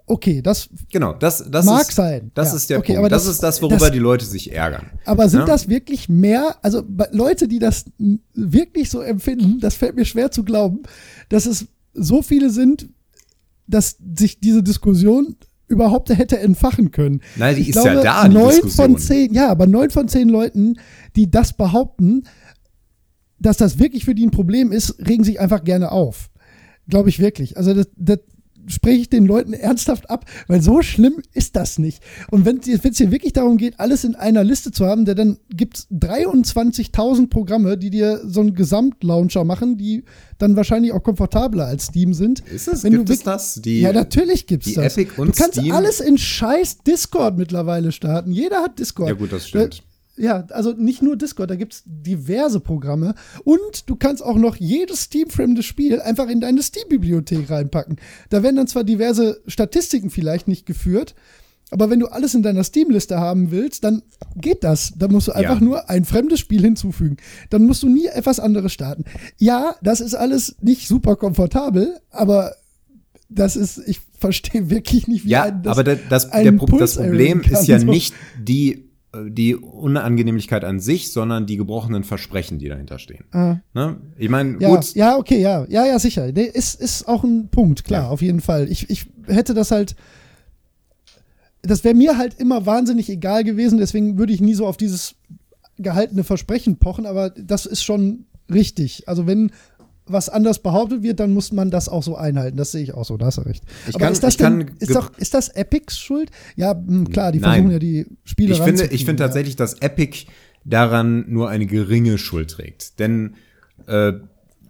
[0.07, 2.57] Okay, das Genau, das, das Mag ist, sein, Das ja.
[2.57, 2.99] ist der Okay, Punkt.
[3.01, 4.87] aber Das, das- ist das, worüber das- die Leute sich ärgern.
[5.05, 5.47] Aber sind Ja.
[5.47, 6.83] das wirklich mehr, also
[7.13, 7.87] Leute, die das
[8.35, 10.83] wirklich so empfinden, das fällt mir schwer zu glauben,
[11.29, 12.89] dass es so viele sind,
[13.67, 15.37] dass sich diese Diskussion
[15.69, 17.21] überhaupt hätte entfachen können.
[17.37, 18.93] Nein, die ich ist glaube, ja da, die neun Diskussion.
[18.93, 20.77] von zehn, ja, aber neun von zehn Leuten,
[21.17, 22.25] die das behaupten,
[23.39, 26.31] dass das wirklich für die ein Problem ist, regen sich einfach gerne auf.
[26.89, 27.57] Glaube ich wirklich.
[27.59, 28.19] Also das, das
[28.69, 32.03] spreche ich den Leuten ernsthaft ab, weil so schlimm ist das nicht.
[32.31, 35.79] Und wenn es hier wirklich darum geht, alles in einer Liste zu haben, dann gibt
[35.79, 40.05] es 23.000 Programme, die dir so einen Gesamtlauncher machen, die
[40.39, 42.41] dann wahrscheinlich auch komfortabler als Steam sind.
[42.41, 42.85] Ist es?
[42.85, 43.55] Wenn du Gibt es das?
[43.55, 44.97] Die, ja, natürlich gibt's die das.
[44.97, 45.73] Epic und du kannst Steam?
[45.73, 48.33] alles in scheiß Discord mittlerweile starten.
[48.33, 49.09] Jeder hat Discord.
[49.09, 49.75] Ja, gut, das stimmt.
[49.75, 49.89] Äh,
[50.19, 53.15] Ja, also nicht nur Discord, da gibt's diverse Programme.
[53.45, 57.97] Und du kannst auch noch jedes Steam-fremde Spiel einfach in deine Steam-Bibliothek reinpacken.
[58.31, 61.15] Da werden dann zwar diverse Statistiken vielleicht nicht geführt,
[61.71, 64.03] aber wenn du alles in deiner Steam-Liste haben willst, dann
[64.37, 64.95] geht das.
[64.97, 65.65] Da musst du einfach Ja.
[65.65, 67.19] nur ein fremdes Spiel hinzufügen.
[67.51, 69.05] Dann musst du nie etwas anderes starten.
[69.37, 72.55] Ja, das ist alles nicht super komfortabel, aber
[73.29, 76.95] das ist, ich verstehe wirklich nicht, wie Ja, ein das aber da- das, der, das
[76.97, 78.88] Problem ist ja nicht die,
[79.29, 83.25] die Unangenehmlichkeit an sich, sondern die gebrochenen Versprechen, die dahinter stehen.
[83.33, 83.57] Ah.
[83.73, 83.97] Ne?
[84.19, 86.31] Ich meine, Ja, gut, ja, okay, ja, ja, ja, sicher.
[86.31, 88.09] Nee, ist, ist auch ein Punkt, klar, Ja.
[88.11, 88.71] auf jeden Fall.
[88.71, 89.97] Ich, ich hätte das halt,
[91.63, 95.15] das wäre mir halt immer wahnsinnig egal gewesen, deswegen würde ich nie so auf dieses
[95.79, 99.09] gehaltene Versprechen pochen, aber das ist schon richtig.
[99.09, 99.53] Also wenn
[100.11, 102.57] was anders behauptet wird, dann muss man das auch so einhalten.
[102.57, 103.65] Das sehe ich auch so, da hast du recht.
[103.89, 106.31] Ich aber kann- ist das denn, ist, doch, ist das Epics Schuld?
[106.57, 107.53] Ja, mh, klar, die Nein.
[107.53, 109.27] versuchen ja die Spiele ich finde, ich finde ja.
[109.29, 110.27] tatsächlich, dass Epic
[110.65, 112.99] daran nur eine geringe Schuld trägt.
[112.99, 113.35] Denn
[113.87, 114.13] äh,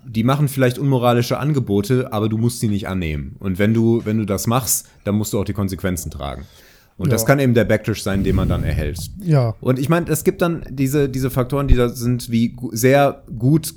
[0.07, 3.37] die machen vielleicht unmoralische Angebote, aber du musst sie nicht annehmen.
[3.41, 6.45] Und wenn du, wenn du das machst, dann musst du auch die Konsequenzen tragen.
[6.97, 7.13] Und Ja.
[7.13, 8.99] das kann eben der Backlash sein, den man dann erhält.
[9.23, 13.23] Ja, Und ich meine, es gibt dann diese, diese Faktoren, die da sind, wie sehr
[13.39, 13.75] gut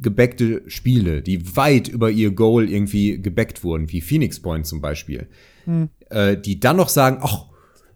[0.00, 5.28] gebackte Spiele, die weit über ihr Goal irgendwie gebackt wurden, wie Phoenix Point zum Beispiel,
[6.10, 7.46] äh, die dann noch sagen, ach,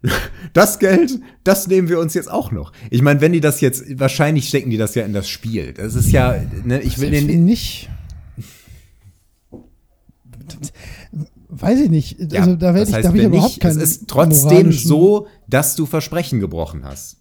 [0.53, 2.71] das Geld, das nehmen wir uns jetzt auch noch.
[2.89, 5.73] Ich meine, wenn die das jetzt, wahrscheinlich stecken die das ja in das Spiel.
[5.73, 7.89] Das ist ja, ne, ich will den, nicht.
[11.49, 12.19] Weiß ich nicht.
[12.31, 15.75] ja, also da werde ich, da ich überhaupt nicht, keinen es ist trotzdem so, dass
[15.75, 17.17] du Versprechen gebrochen hast.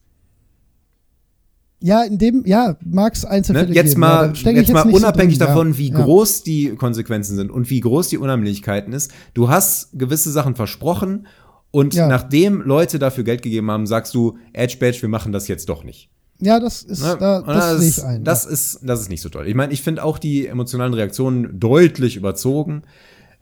[1.86, 3.74] Ja, in dem, ja, mag es Einzelfälle Ne?
[3.74, 4.00] Jetzt geben.
[4.00, 6.00] mal, ich jetzt mal nicht so unabhängig drin, davon, wie ja.
[6.02, 9.12] groß die Konsequenzen sind und wie groß die Unannehmlichkeiten ist.
[9.34, 11.26] Du hast gewisse Sachen versprochen
[11.70, 12.08] und Ja.
[12.08, 15.84] nachdem Leute dafür Geld gegeben haben, sagst du, Edge Badge, wir machen das jetzt doch
[15.84, 16.08] nicht.
[16.40, 17.16] Ja, das ist, Ne?
[17.20, 18.24] da, das sehe ich ein.
[18.24, 18.50] Das ja.
[18.52, 19.46] ist, das ist nicht so toll.
[19.46, 22.84] Ich meine, ich finde auch die emotionalen Reaktionen deutlich überzogen.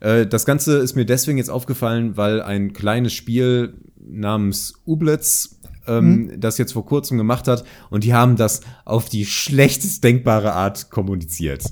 [0.01, 3.75] Äh, Das Ganze ist mir deswegen jetzt aufgefallen, weil ein kleines Spiel
[4.05, 6.39] namens Ublitz ähm, Mhm.
[6.39, 10.89] das jetzt vor kurzem gemacht hat und die haben das auf die schlechtest denkbare Art
[10.89, 11.63] kommuniziert.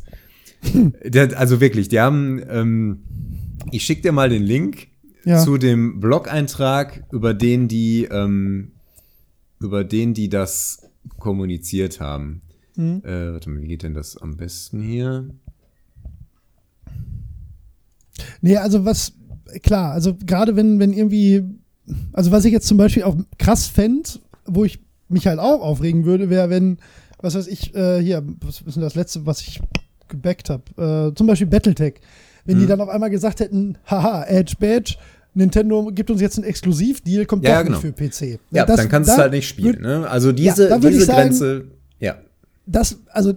[1.03, 2.99] Der, also wirklich, die haben, ähm,
[3.71, 4.87] ich schick dir mal den Link.
[5.23, 5.37] Ja.
[5.43, 8.71] zu dem Blog-Eintrag, über den die, ähm,
[9.59, 10.89] über den die das
[11.19, 12.41] kommuniziert haben.
[12.75, 13.03] Mhm.
[13.05, 15.29] Äh, warte mal, wie geht denn das am besten hier?
[18.41, 19.13] Nee, also was,
[19.63, 21.43] klar, also gerade wenn, wenn irgendwie,
[22.13, 24.09] also was ich jetzt zum Beispiel auch krass fände,
[24.45, 24.79] wo ich
[25.09, 26.77] mich halt auch aufregen würde, wäre, wenn,
[27.21, 29.59] was weiß ich, äh, hier, was ist denn das letzte, was ich
[30.07, 31.11] gebackt habe?
[31.11, 31.95] Äh, zum Beispiel Battletech.
[32.45, 32.69] Wenn die Mhm.
[32.69, 34.95] dann auf einmal gesagt hätten, haha, Edge Badge,
[35.33, 37.77] Nintendo gibt uns jetzt einen Exklusivdeal, kommt Ja, doch genau.
[37.81, 38.39] nicht für PC.
[38.51, 39.77] Ja, das- dann kannst du es halt nicht spielen.
[39.77, 40.09] würd- Ne?
[40.09, 41.65] Also diese, ich diese sagen- Grenze,
[41.99, 42.15] ja.
[42.65, 43.33] Das, also,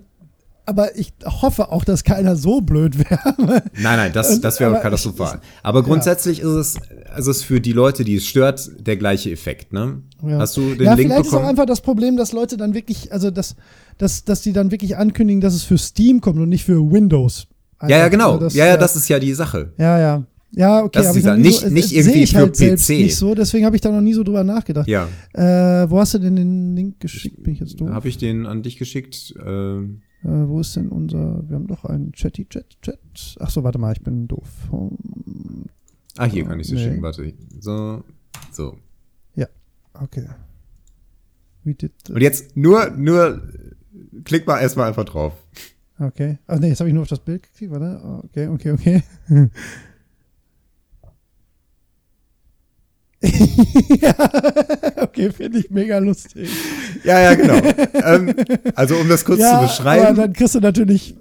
[0.67, 3.35] aber ich hoffe auch, dass keiner so blöd wäre.
[3.39, 3.63] Nein,
[3.97, 5.41] nein, das, das wäre katastrophal.
[5.63, 6.77] Aber grundsätzlich ist es,
[7.13, 10.03] also es für die Leute, die es stört, der gleiche Effekt, ne?
[10.23, 10.39] Ja.
[10.39, 11.49] Hast du den ja, Link vielleicht ist auch bekommen?
[11.49, 13.57] einfach das Problem, dass Leute dann wirklich, also dass,
[13.99, 17.47] dass, dass die dann wirklich ankündigen, dass es für Steam kommt und nicht für Windows.
[17.83, 18.33] Ja, ja, Einfach, genau.
[18.33, 19.73] also das, ja, ja, äh, das ist ja die Sache.
[19.79, 20.25] Ja, ja.
[20.57, 22.53] Ja, okay, Das ist aber ich noch nie Nicht- so, nicht äh, irgendwie für halt
[22.57, 22.89] PC.
[22.91, 24.87] Nicht so, deswegen habe ich da noch nie so drüber nachgedacht.
[24.87, 25.09] Ja.
[25.33, 27.43] Äh, wo hast du denn den Link geschickt?
[27.43, 27.91] Bin ich jetzt doof?
[27.91, 29.35] Habe ich den an dich geschickt?
[29.45, 32.99] Ähm, Äh, wo ist denn unser, wir haben doch einen Chatty Chat Chat.
[33.41, 34.49] Ach so, warte mal, ich bin doof.
[34.71, 35.67] Hm,
[36.17, 36.85] ah, hier kann ich sie Nee.
[36.85, 37.33] schicken, warte.
[37.61, 38.03] So,
[38.51, 38.77] so.
[39.97, 40.27] Okay.
[41.63, 43.41] We did Und jetzt nur, nur,
[44.25, 45.33] klick mal erstmal einfach drauf.
[45.99, 46.39] Okay.
[46.49, 48.23] Ach nee, jetzt habe ich nur auf das Bild geklickt, warte.
[48.25, 49.03] Okay, okay, okay.
[54.01, 54.15] ja,
[55.03, 56.49] okay, finde ich mega lustig.
[57.03, 57.61] Ja, ja, genau.
[57.95, 58.35] ähm,
[58.75, 61.15] also um das kurz ja, zu beschreiben, dann kriegst du natürlich.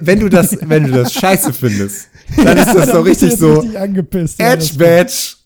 [0.00, 3.60] wenn du das, wenn du das scheiße findest, dann ist das Ja, du richtig so
[3.60, 4.40] Richtig angepisst.
[4.40, 5.36] Ja, Edge Badge.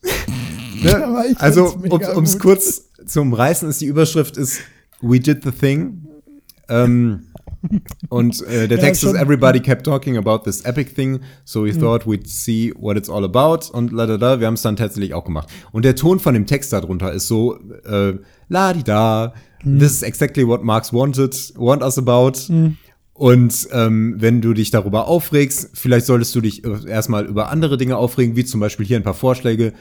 [0.83, 1.35] Ja, ne?
[1.39, 4.61] Also um es kurz zu umreißen, ist die Überschrift ist
[5.01, 6.07] We did the thing.
[6.69, 7.27] Ähm,
[8.09, 9.15] und äh, der Ja, Text ist.
[9.15, 11.67] Everybody kept talking about this epic thing, so Hm.
[11.75, 14.41] we thought we'd see what it's all about und la da da.
[14.41, 15.49] Wir haben es dann tatsächlich auch gemacht.
[15.73, 18.15] Und der Ton von dem Text darunter ist so äh,
[18.49, 19.33] la di da.
[19.63, 19.79] Hm.
[19.79, 22.33] This is exactly what Marx wanted, want us about.
[22.49, 22.77] Hm.
[23.17, 27.77] Und ähm, wenn du dich darüber aufregst, vielleicht solltest du dich äh, erstmal über andere
[27.77, 29.73] Dinge aufregen, wie zum Beispiel hier ein paar Vorschläge,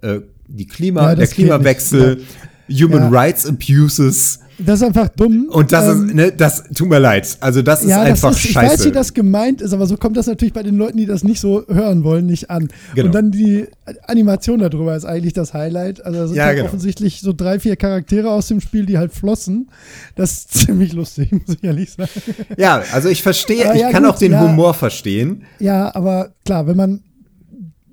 [0.00, 2.22] äh, die Klima, Ja, der Klimawechsel,
[2.70, 3.20] Human Ja.
[3.20, 4.40] Rights Abuses.
[4.60, 5.46] Das ist einfach dumm.
[5.50, 7.36] Und das Ähm, ist, ne, das tut mir leid.
[7.40, 8.78] Also das ist ja, einfach das ist, ich scheiße.
[8.80, 11.22] weiß, wie das gemeint ist, aber so kommt das natürlich bei den Leuten, die das
[11.22, 12.68] nicht so hören wollen, nicht an.
[12.94, 13.06] Genau.
[13.06, 13.66] Und dann die
[14.08, 16.04] Animation darüber ist eigentlich das Highlight.
[16.04, 16.68] Also da sind Ja, halt genau.
[16.68, 19.70] offensichtlich so drei, vier Charaktere aus dem Spiel, die halt flossen.
[20.16, 22.10] Das ist ziemlich lustig, muss ich ehrlich sagen.
[22.56, 24.38] ja, also ich verstehe, ich ja, kann gut, auch den.
[24.40, 25.42] Humor verstehen.
[25.60, 27.00] Ja, aber klar, wenn man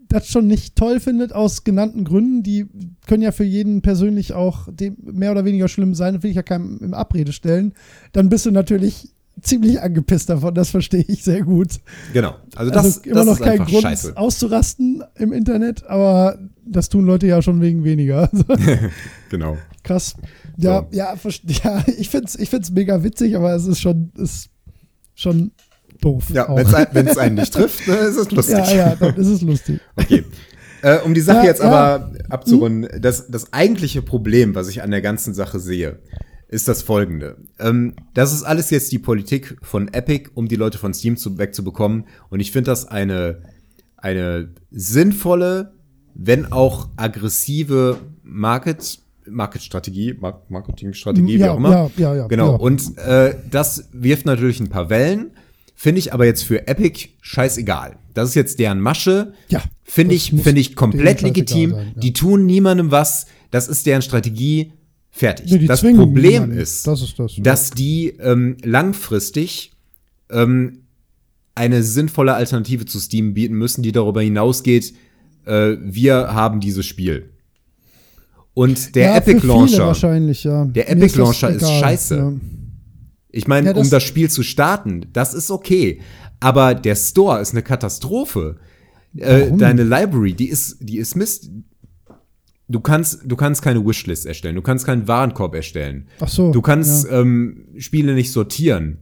[0.09, 2.67] das schon nicht toll findet aus genannten Gründen, die
[3.07, 6.43] können ja für jeden persönlich auch dem mehr oder weniger schlimm sein, will ich ja
[6.43, 7.73] keinem im Abrede stellen,
[8.11, 9.09] dann bist du natürlich
[9.41, 11.79] ziemlich angepisst davon, das verstehe ich sehr gut.
[12.13, 12.35] Genau.
[12.55, 14.15] Also das, also immer das noch kein Grund scheiße.
[14.15, 18.29] auszurasten im Internet, aber das tun Leute ja schon wegen weniger.
[18.31, 18.45] Also,
[19.29, 19.57] Genau.
[19.83, 20.15] Krass.
[20.57, 20.97] Ja, So.
[20.97, 21.15] ja,
[21.63, 24.49] ja, ich find's, ich find's mega witzig, aber es ist schon, ist
[25.15, 25.51] schon
[26.01, 26.25] doof.
[26.31, 26.47] Ja,
[26.91, 28.57] wenn es einen nicht trifft, ne, ist es lustig.
[28.57, 29.79] ja, ja, dann ist es lustig.
[29.95, 30.23] Okay.
[30.81, 31.65] Äh, um die Sache Ja, jetzt ja.
[31.65, 35.99] aber abzurunden, das, das eigentliche Problem, was ich an der ganzen Sache sehe,
[36.47, 37.37] ist das folgende.
[37.59, 41.37] Ähm, das ist alles jetzt die Politik von Epic, um die Leute von Steam zu,
[41.37, 42.05] wegzubekommen.
[42.29, 43.41] Und ich finde das eine,
[43.97, 45.73] eine sinnvolle,
[46.13, 51.71] wenn auch aggressive Market, Market-Strategie, Mar Marketing-Strategie, wie ja, auch immer.
[51.71, 52.27] ja, ja, ja.
[52.27, 52.55] Genau.
[52.57, 55.31] Und äh, das wirft natürlich ein paar Wellen.
[55.75, 57.97] Finde ich aber jetzt für Epic scheißegal.
[58.13, 59.33] Das ist jetzt deren Masche.
[59.49, 61.71] Ja, Finde ich, finde ich komplett legitim.
[61.71, 62.01] sein, ja.
[62.01, 63.27] Die tun niemandem was.
[63.51, 64.73] Das ist deren Strategie.
[65.11, 65.51] Fertig.
[65.51, 67.43] Nee, das Problem ist, Das ist das, ja.
[67.43, 69.71] dass die ähm, langfristig
[70.29, 70.79] ähm,
[71.53, 74.93] eine sinnvolle Alternative zu Steam bieten müssen, die darüber hinausgeht,
[75.45, 77.29] äh, wir haben dieses Spiel.
[78.53, 79.93] Und der ja, Epic Launcher.
[80.65, 82.39] Der Epic Launcher ist egal, scheiße.
[83.35, 85.99] Ich meine, Ja, um das Spiel zu starten, das ist okay.
[86.39, 88.57] Aber der Store ist eine Katastrophe.
[89.17, 91.49] Äh, deine Library, die ist, die ist Mist.
[92.67, 96.07] Du kannst, du kannst keine Wishlist erstellen, du kannst keinen Warenkorb erstellen.
[96.19, 96.51] Ach so.
[96.51, 97.21] Du kannst ja.
[97.21, 98.97] ähm, Spiele nicht sortieren.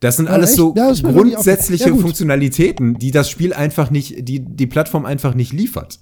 [0.00, 0.56] Das sind Ja, alles echt?
[0.58, 1.88] so grundsätzliche.
[1.90, 1.94] Ja.
[1.94, 6.00] Funktionalitäten, die das Spiel einfach nicht, die die Plattform einfach nicht liefert.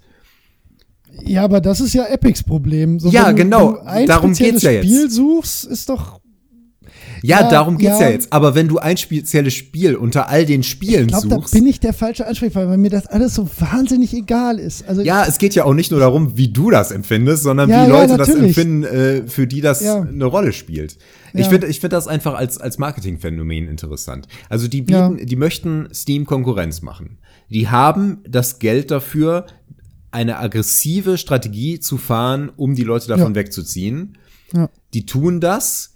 [1.24, 2.98] ja, aber das ist ja Epics Problem.
[2.98, 3.66] So, Ja, wenn du- genau.
[3.68, 4.84] Wenn du ein Darum spezielles geht's ja jetzt.
[4.86, 6.19] Spiel suchst, ist doch.
[7.22, 8.06] Ja, Ja, darum geht's ja.
[8.06, 8.10] ja.
[8.10, 8.32] jetzt.
[8.32, 11.54] Aber wenn du ein spezielles Spiel unter all den Spielen Ich glaube, da suchst.
[11.54, 14.86] bin ich der falsche Ansprechpartner, weil mir das alles so wahnsinnig egal ist.
[14.88, 17.86] Also Ja, es geht ja auch nicht nur darum, wie du das empfindest, sondern Ja,
[17.86, 20.98] wie Leute das empfinden, äh, für die das eine Rolle spielt.
[21.32, 24.26] Ich finde ich finde das einfach als, als Marketingphänomen interessant.
[24.48, 27.18] Also die bieten, die möchten Steam Konkurrenz machen.
[27.48, 29.46] Die haben das Geld dafür,
[30.12, 34.16] eine aggressive Strategie zu fahren, um die Leute davon wegzuziehen.
[34.94, 35.89] Die tun das,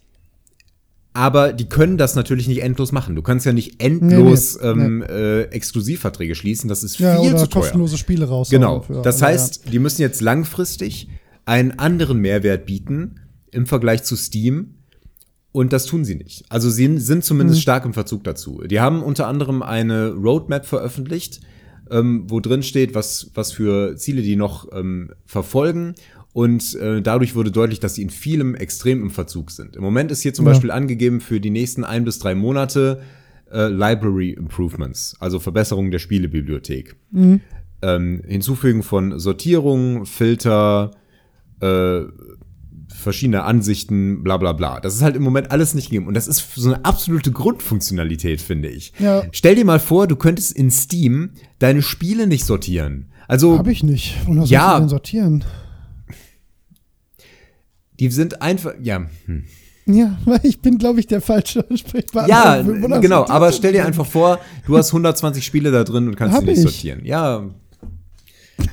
[1.15, 3.15] aber die können das natürlich nicht endlos machen.
[3.15, 6.69] Du kannst ja nicht endlos Nee, nee, ähm, Äh, Exklusivverträge schließen.
[6.69, 7.63] Das ist Ja, viel oder zu teuer.
[7.63, 8.51] kostenlose Spiele raus.
[8.51, 8.85] Genau.
[9.03, 11.09] Das heißt, die müssen jetzt langfristig
[11.47, 13.21] einen anderen Mehrwert bieten
[13.53, 14.75] im Vergleich zu Steam.
[15.53, 16.45] Und das tun sie nicht.
[16.49, 18.63] Also sie sind zumindest stark im Verzug dazu.
[18.67, 21.43] Die haben unter anderem eine Roadmap veröffentlicht,
[21.93, 25.95] ähm, wo drin steht, was, was für Ziele die noch ähm, verfolgen.
[26.35, 29.77] Und äh, dadurch wurde deutlich, dass sie in vielem extrem im Verzug sind.
[29.77, 30.51] Im Moment ist hier zum Ja.
[30.53, 33.01] Beispiel angegeben für die nächsten ein bis drei Monate
[33.53, 36.97] äh, Library Improvements, also Verbesserung der Spielebibliothek
[37.83, 40.91] ähm, Hinzufügen von Sortierung, Filter,
[41.61, 42.01] äh,
[42.89, 44.81] verschiedene Ansichten, bla bla bla.
[44.81, 46.07] Das ist halt im Moment alles nicht gegeben.
[46.09, 48.93] Und das ist so eine absolute Grundfunktionalität, finde ich.
[48.99, 49.23] Ja.
[49.33, 53.07] Stell dir mal vor, du könntest in Steam deine Spiele nicht sortieren.
[53.29, 54.17] Also, Habe ich nicht.
[54.27, 54.35] Ja.
[54.35, 55.45] soll ich die denn sortieren?
[58.01, 59.07] Die sind einfach, ja.
[59.27, 59.45] Hm.
[59.87, 62.29] Ja, weil ich bin, glaube ich, der falsche Ansprechpartner.
[62.29, 63.27] Ja, genau.
[63.29, 66.51] Aber stell dir einfach vor, du hast 120 Spiele da drin und kannst Hab sie
[66.51, 66.63] nicht ich.
[66.65, 67.05] sortieren.
[67.05, 67.45] Ja,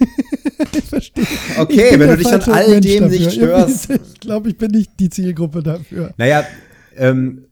[0.77, 1.26] Ich verstehe.
[1.57, 3.19] Okay, Ich wenn du dich an all Mensch dem dafür.
[3.19, 3.89] nicht störst.
[4.14, 6.14] Ich glaube, ich bin nicht die Zielgruppe dafür.
[6.18, 6.45] naja,
[6.98, 7.45] ähm,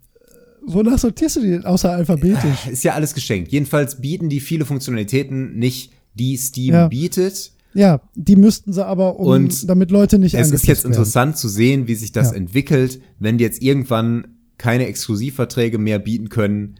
[0.65, 1.65] Wonach sortierst du die denn?
[1.65, 2.67] Außer alphabetisch.
[2.71, 3.51] ist ja alles geschenkt.
[3.51, 6.87] Jedenfalls bieten die viele Funktionalitäten nicht, die Steam Ja.
[6.87, 7.51] bietet.
[7.73, 10.93] Ja, die müssten sie aber, um, Und damit Leute nicht Es ist jetzt werden.
[10.93, 12.37] interessant zu sehen, wie sich das Ja.
[12.37, 16.75] entwickelt, wenn die jetzt irgendwann keine Exklusivverträge mehr bieten können,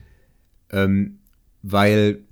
[0.72, 1.20] ähm,
[1.62, 2.24] weil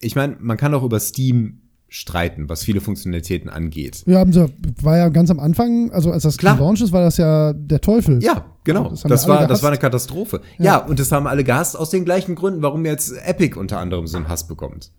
[0.00, 4.02] ich meine, man kann auch über Steam streiten, was viele Funktionalitäten angeht.
[4.06, 4.48] Wir haben so,
[4.80, 6.56] war ja ganz am Anfang, also als das Klar.
[6.56, 8.22] gelauncht ist, war das ja der Teufel.
[8.22, 8.88] Ja, genau.
[8.90, 10.40] Das Das, war, das war eine Katastrophe.
[10.58, 10.78] Ja.
[10.78, 14.16] und das haben alle gehasst aus den gleichen Gründen, warum jetzt Epic unter anderem so
[14.16, 14.92] einen Hass bekommt.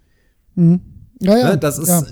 [1.22, 1.88] Ja, ja Ne, das ist.
[1.88, 2.06] Ja.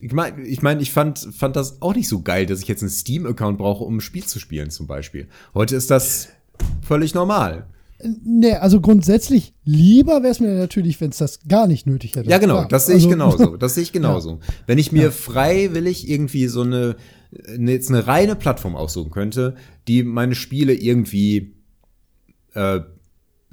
[0.00, 2.82] Ich meine, ich, mein, ich fand, fand das auch nicht so geil, dass ich jetzt
[2.82, 5.28] einen Steam-Account brauche, um ein Spiel zu spielen, zum Beispiel.
[5.54, 6.28] Heute ist das
[6.82, 7.66] völlig normal.
[8.24, 12.30] Nee, also grundsätzlich lieber wäre es mir natürlich, wenn es das gar nicht nötig hätte.
[12.30, 13.56] Ja, genau, das sehe ich Also- genauso.
[13.56, 14.38] Das sehe ich genauso.
[14.68, 16.94] Wenn ich mir freiwillig irgendwie so eine,
[17.48, 19.56] eine, jetzt eine reine Plattform aussuchen könnte,
[19.88, 21.56] die meine Spiele irgendwie
[22.54, 22.80] äh,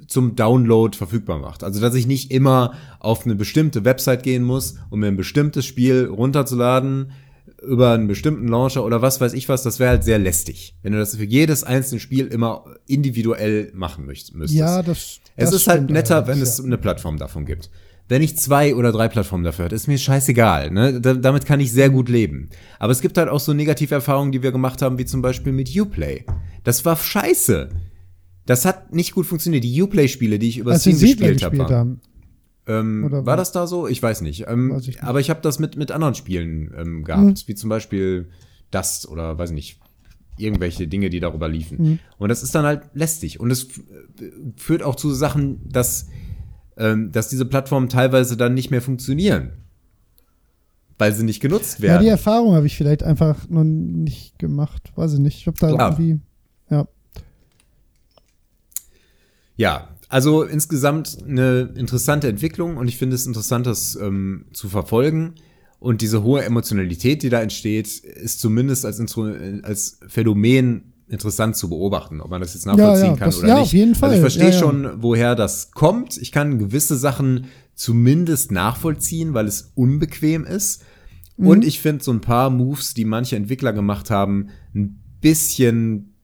[0.06, 1.64] zum Download verfügbar macht.
[1.64, 5.64] Also, dass ich nicht immer auf eine bestimmte Website gehen muss, um mir ein bestimmtes
[5.64, 7.12] Spiel runterzuladen
[7.62, 10.92] über einen bestimmten Launcher oder was weiß ich was, das wäre halt sehr lästig, wenn
[10.92, 14.54] du das für jedes einzelne Spiel immer individuell machen müsstest.
[14.54, 15.20] Ja, das.
[15.38, 16.64] Es das ist halt netter, wenn es ja.
[16.64, 17.70] eine Plattform davon gibt.
[18.08, 20.70] Wenn ich zwei oder drei Plattformen dafür hat, ist mir scheißegal.
[20.70, 21.00] Ne?
[21.00, 22.50] Da, damit kann ich sehr gut leben.
[22.78, 25.52] Aber es gibt halt auch so negative Erfahrungen, die wir gemacht haben, wie zum Beispiel
[25.52, 26.24] mit Uplay.
[26.62, 27.68] Das war scheiße.
[28.46, 29.64] Das hat nicht gut funktioniert.
[29.64, 32.00] Die Uplay-Spiele, die ich über Als wir Steam gespielt habe, haben.
[32.68, 33.36] Ähm, war was?
[33.36, 33.86] das da so?
[33.86, 34.46] Ich weiß nicht.
[34.48, 35.02] Ähm, Weiß ich nicht.
[35.04, 37.34] Aber ich habe das mit, mit anderen Spielen ähm, gehabt, Mhm.
[37.46, 38.28] wie zum Beispiel
[38.72, 39.78] Dust oder weiß nicht,
[40.38, 41.78] irgendwelche Dinge, die darüber liefen.
[41.82, 41.98] Mhm.
[42.18, 43.38] Und das ist dann halt lästig.
[43.40, 43.70] Und es äh,
[44.56, 46.08] führt auch zu Sachen, dass,
[46.76, 49.52] ähm, dass diese Plattformen teilweise dann nicht mehr funktionieren.
[50.98, 52.02] Weil sie nicht genutzt Ja, werden.
[52.02, 54.92] die Erfahrung habe ich vielleicht einfach noch nicht gemacht.
[54.96, 55.38] Weiß ich nicht.
[55.38, 55.90] Ich habe da Klar.
[55.98, 56.20] irgendwie.
[56.70, 56.88] Ja.
[59.56, 65.34] Ja, also insgesamt eine interessante Entwicklung und ich finde es interessant, das ähm, zu verfolgen.
[65.78, 69.24] Und diese hohe Emotionalität, die da entsteht, ist zumindest als, Intro
[69.62, 73.48] als Phänomen interessant zu beobachten, ob man das jetzt nachvollziehen Ja, ja, kann das- oder
[73.48, 73.62] ja, nicht.
[73.64, 74.10] auf jeden Fall.
[74.10, 74.58] Also ich verstehe ja.
[74.58, 76.16] schon, woher das kommt.
[76.16, 80.82] Ich kann gewisse Sachen zumindest nachvollziehen, weil es unbequem ist.
[81.36, 81.46] Mhm.
[81.46, 86.15] Und ich finde so ein paar Moves, die manche Entwickler gemacht haben, ein bisschen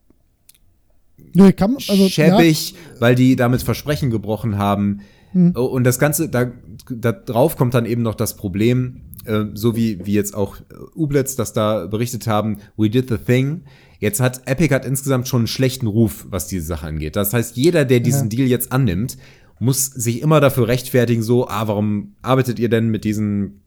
[1.34, 5.00] Nö, kann, also, schäbig, weil die damit Versprechen gebrochen haben.
[5.32, 5.52] Hm.
[5.52, 6.50] Und das Ganze, da,
[6.90, 10.62] da drauf kommt dann eben noch das Problem, äh, so wie, wie jetzt auch äh,
[10.94, 13.62] Ublitz das da berichtet haben, we did the thing.
[13.98, 17.16] Jetzt hat Epic hat insgesamt schon einen schlechten Ruf, was diese Sache angeht.
[17.16, 18.36] Das heißt, jeder, der diesen Ja.
[18.36, 19.16] Deal jetzt annimmt,
[19.60, 23.62] muss sich immer dafür rechtfertigen, so, ah, warum arbeitet ihr denn mit diesen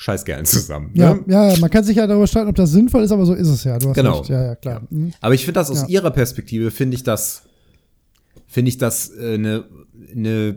[0.00, 0.90] Scheißkerlen zusammen?
[0.94, 1.24] Ja, ne?
[1.26, 3.64] ja, man kann sich ja darüber streiten, ob das sinnvoll ist, aber so ist es
[3.64, 3.78] ja.
[3.78, 4.18] Du hast Genau.
[4.20, 4.30] recht.
[4.30, 4.82] Ja, ja, klar.
[4.90, 5.12] Mhm.
[5.20, 5.88] Aber ich finde das aus Ja.
[5.88, 7.42] ihrer Perspektive, finde ich das,
[8.46, 9.64] finde ich das äh, eine
[10.14, 10.56] eine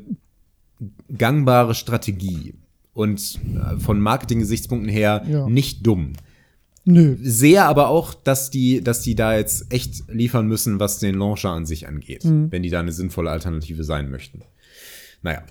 [1.17, 2.53] gangbare Strategie
[2.93, 5.47] und äh, von Marketing-Gesichtspunkten her Ja.
[5.49, 6.13] nicht dumm.
[6.85, 7.17] Nö.
[7.21, 11.49] Sehe aber auch, dass die, dass die da jetzt echt liefern müssen, was den Launcher
[11.49, 12.51] an sich angeht, Mhm.
[12.51, 14.41] wenn die da eine sinnvolle Alternative sein möchten.
[15.21, 15.43] Naja.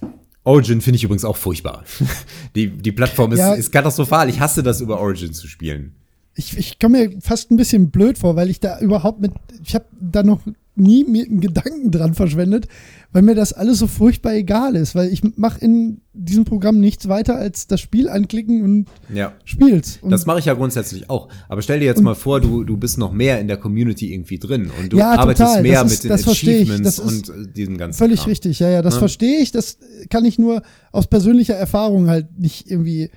[0.45, 1.85] Origin finde ich übrigens auch furchtbar.
[2.57, 3.55] Die, die Plattform ist, Ja.
[3.55, 4.29] ist katastrophal.
[4.29, 5.95] Ich hasse das, über Origin zu spielen.
[6.35, 9.33] Ich, ich komme mir fast ein bisschen blöd vor, weil ich da überhaupt mit,
[9.65, 10.41] ich habe da noch
[10.77, 12.67] nie mir einen Gedanken dran verschwendet,
[13.13, 17.09] weil mir das alles so furchtbar egal ist, weil ich mache in diesem Programm nichts
[17.09, 19.33] weiter als das Spiel anklicken und Ja.
[19.45, 19.99] spiel's.
[20.01, 21.29] Und Das mache ich ja grundsätzlich auch.
[21.49, 24.39] Aber stell dir jetzt mal vor, du, du bist noch mehr in der Community irgendwie
[24.39, 25.63] drin und du Ja, arbeitest total.
[25.63, 26.31] mehr Das mit ist- den.
[26.33, 28.29] Achievements ist und äh, diesem ganzen Völlig Kram.
[28.31, 29.01] richtig, ja, ja, das Ja.
[29.01, 29.51] verstehe ich.
[29.53, 29.77] Das
[30.09, 33.11] kann ich nur aus persönlicher Erfahrung halt nicht irgendwie.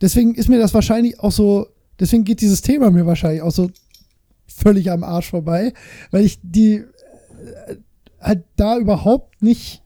[0.00, 1.66] Deswegen ist mir das wahrscheinlich auch so,
[2.00, 3.70] deswegen geht dieses Thema mir wahrscheinlich auch so
[4.46, 5.72] völlig am Arsch vorbei,
[6.10, 6.84] weil ich die
[8.20, 9.82] halt da überhaupt nicht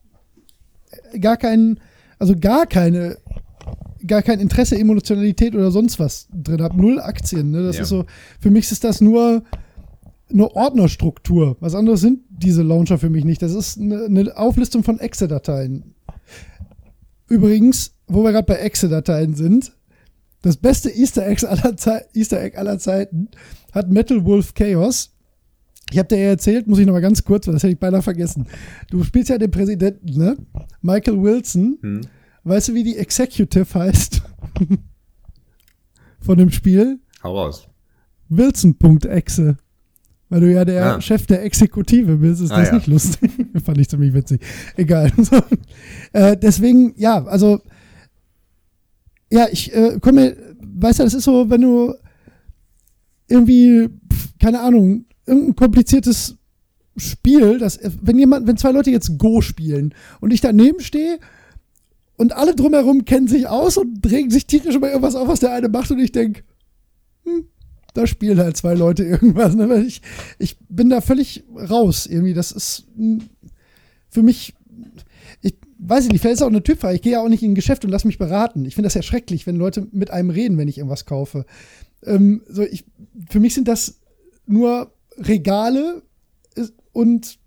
[1.11, 1.79] äh, gar keinen,
[2.19, 3.17] also gar keine,
[4.07, 6.79] gar kein Interesse, Emotionalität oder sonst was drin habe.
[6.79, 7.63] Null Aktien, ne?
[7.63, 7.83] Das Ja.
[7.83, 8.05] ist so,
[8.39, 9.43] für mich ist das nur
[10.31, 11.57] eine Ordnerstruktur.
[11.59, 13.41] Was anderes sind diese Launcher für mich nicht.
[13.41, 15.95] Das ist eine, eine Auflistung von Exe-Dateien.
[17.27, 19.73] Übrigens, wo wir gerade bei Exe-Dateien sind,
[20.41, 23.29] das beste Easter, Eggs aller Zei- Easter Egg aller Zeiten
[23.73, 25.11] hat Metal Wolf Chaos.
[25.91, 27.79] Ich habe dir ja erzählt, muss ich noch mal ganz kurz, weil das hätte ich
[27.79, 28.45] beinahe vergessen.
[28.91, 30.37] Du spielst ja den Präsidenten, ne?
[30.81, 31.77] Michael Wilson.
[31.81, 32.01] Hm.
[32.43, 34.21] Weißt du, wie die Executive heißt?
[36.21, 36.99] Von dem Spiel?
[37.23, 37.67] Hau raus.
[38.29, 39.57] Wilson.exe.
[40.29, 41.01] Weil du ja der Ah.
[41.01, 42.75] Chef der Exekutive bist, ist Ah, das ja.
[42.75, 43.31] nicht lustig.
[43.65, 44.41] Fand ich ziemlich witzig.
[44.77, 45.11] Egal.
[45.23, 45.41] So.
[46.13, 47.59] äh, deswegen, ja, also,
[49.31, 51.95] ja, ich äh, komme, weißt du, das ist so, wenn du
[53.27, 53.89] irgendwie,
[54.39, 56.35] keine Ahnung, irgendein kompliziertes
[56.97, 61.19] Spiel, das, wenn jemand, wenn zwei Leute jetzt Go spielen und ich daneben stehe
[62.17, 65.53] und alle drumherum kennen sich aus und regen sich tierisch über irgendwas auf, was der
[65.53, 66.43] eine macht und ich denke,
[67.93, 69.55] da spielen halt zwei Leute irgendwas.
[69.55, 69.83] Ne?
[69.83, 70.01] Ich,
[70.37, 72.33] ich bin da völlig raus irgendwie.
[72.33, 73.19] Das ist mm,
[74.09, 74.53] für mich,
[75.41, 76.95] ich weiß nicht, vielleicht ist auch eine Typfrage.
[76.95, 78.65] Ich gehe ja auch nicht in ein Geschäft und lass mich beraten.
[78.65, 81.45] Ich finde das ja schrecklich, wenn Leute mit einem reden, wenn ich irgendwas kaufe.
[82.03, 82.85] Ähm, so ich,
[83.29, 83.99] für mich sind das
[84.45, 86.03] nur Regale
[86.91, 87.39] und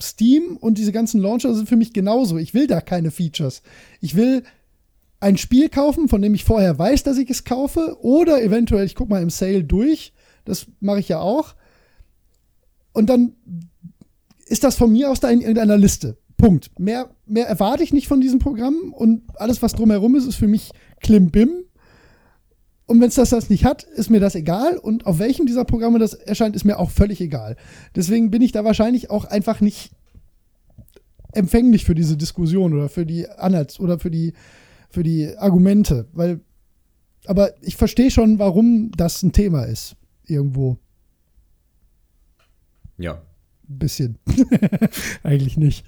[0.00, 2.38] Steam und diese ganzen Launcher sind für mich genauso.
[2.38, 3.62] Ich will da keine Features.
[4.00, 4.44] Ich will
[5.20, 8.94] ein Spiel kaufen, von dem ich vorher weiß, dass ich es kaufe, oder eventuell, ich
[8.94, 10.12] gucke mal im Sale durch,
[10.44, 11.54] das mache ich ja auch.
[12.92, 13.34] Und dann
[14.46, 16.16] ist das von mir aus da in irgendeiner Liste.
[16.36, 16.70] Punkt.
[16.78, 20.46] Mehr, mehr erwarte ich nicht von diesem Programm und alles, was drumherum ist, ist für
[20.46, 20.70] mich
[21.00, 21.64] Klimbim.
[22.88, 24.78] Und wenn es das, das nicht hat, ist mir das egal.
[24.78, 27.56] Und auf welchem dieser Programme das erscheint, ist mir auch völlig egal.
[27.94, 29.90] Deswegen bin ich da wahrscheinlich auch einfach nicht
[31.32, 34.32] empfänglich für diese Diskussion oder für die Anhalts oder für die,
[34.88, 36.08] für die Argumente.
[36.14, 36.40] Weil,
[37.26, 39.94] aber ich verstehe schon, warum das ein Thema ist.
[40.24, 40.78] Irgendwo.
[42.96, 43.20] Ja.
[43.68, 44.18] Ein bisschen.
[45.22, 45.84] Eigentlich nicht.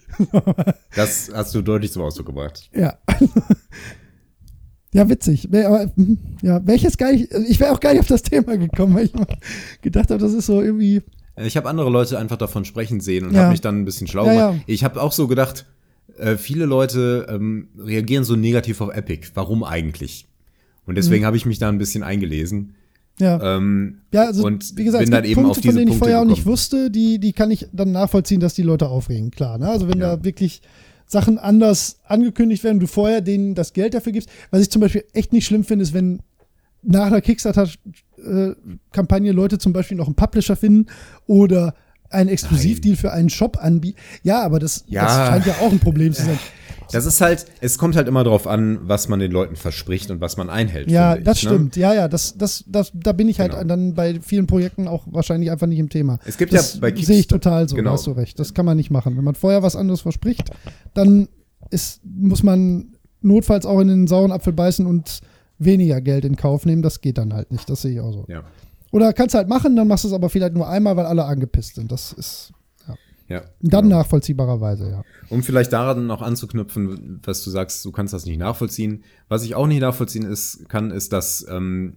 [0.95, 2.69] Das hast du deutlich zum Ausdruck gebracht.
[2.75, 2.99] Ja.
[4.93, 5.49] Ja, witzig.
[5.53, 8.23] Wär- Aber, hm, ja, welches gar nicht, also ich wäre auch gar nicht auf das
[8.23, 9.27] Thema gekommen, weil ich mal
[9.83, 11.03] gedacht habe, das ist so irgendwie.
[11.37, 13.43] Ich habe andere Leute einfach davon sprechen sehen und Ja.
[13.43, 14.55] habe mich dann ein bisschen schlau Ja, gemacht.
[14.67, 14.75] ja.
[14.75, 15.65] Ich habe auch so gedacht,
[16.19, 19.29] äh, viele Leute ähm, reagieren so negativ auf Epic.
[19.35, 20.27] Warum eigentlich?
[20.87, 20.97] Und Mhm.
[20.97, 22.75] deswegen habe ich mich da ein bisschen eingelesen.
[23.21, 25.89] Ja, Ähm, ja also und wie gesagt, bin dann eben Punkte, auf diese von denen
[25.89, 28.89] ich Punkte vorher auch nicht wusste, die, die kann ich dann nachvollziehen, dass die Leute
[28.89, 29.57] aufregen, klar.
[29.59, 29.69] Ne?
[29.69, 30.17] Also wenn Ja.
[30.17, 30.63] da wirklich
[31.11, 34.29] Sachen anders angekündigt werden, du vorher denen das Geld dafür gibst.
[34.53, 36.23] Was ich zum Beispiel echt nicht schlimm finde, ist, wenn
[36.83, 40.87] nach einer Kickstarter-Kampagne Leute zum Beispiel noch einen Publisher finden
[41.27, 41.75] oder
[42.11, 43.99] einen Exklusivdeal für einen Shop anbieten.
[44.23, 45.05] Ja, aber das, Ja.
[45.05, 46.39] das scheint ja auch ein Problem zu sein.
[46.93, 50.21] Das ist halt, es kommt halt immer darauf an, was man den Leuten verspricht und
[50.21, 50.91] was man einhält.
[50.91, 51.51] Ja, ich, das ne?
[51.51, 51.77] stimmt.
[51.77, 53.63] Ja, ja, das, das, das, da bin ich halt Genau.
[53.63, 56.19] dann bei vielen Projekten auch wahrscheinlich einfach nicht im Thema.
[56.25, 57.93] Es gibt das ja bei sehe ich Kickstarter- total so, genau.
[57.93, 58.41] hast du recht.
[58.41, 59.17] Das kann man nicht machen.
[59.17, 60.51] Wenn man vorher was anderes verspricht,
[60.93, 61.29] dann
[61.71, 65.21] ist, muss man notfalls auch in den sauren Apfel beißen und
[65.61, 66.83] weniger Geld in Kauf nehmen.
[66.83, 67.71] Das geht dann halt nicht.
[67.71, 68.25] Das sehe ich auch so.
[68.27, 68.43] Ja.
[68.91, 71.77] Oder kannst halt machen, dann machst du es aber vielleicht nur einmal, weil alle angepisst
[71.77, 71.93] sind.
[71.93, 72.53] Das ist
[73.31, 73.43] ja.
[73.63, 73.99] dann genau.
[73.99, 75.05] nachvollziehbarerweise, ja.
[75.29, 79.05] Um vielleicht daran noch anzuknüpfen, was du sagst, du kannst das nicht nachvollziehen.
[79.29, 81.97] Was ich auch nicht nachvollziehen ist, kann, ist, dass, ähm,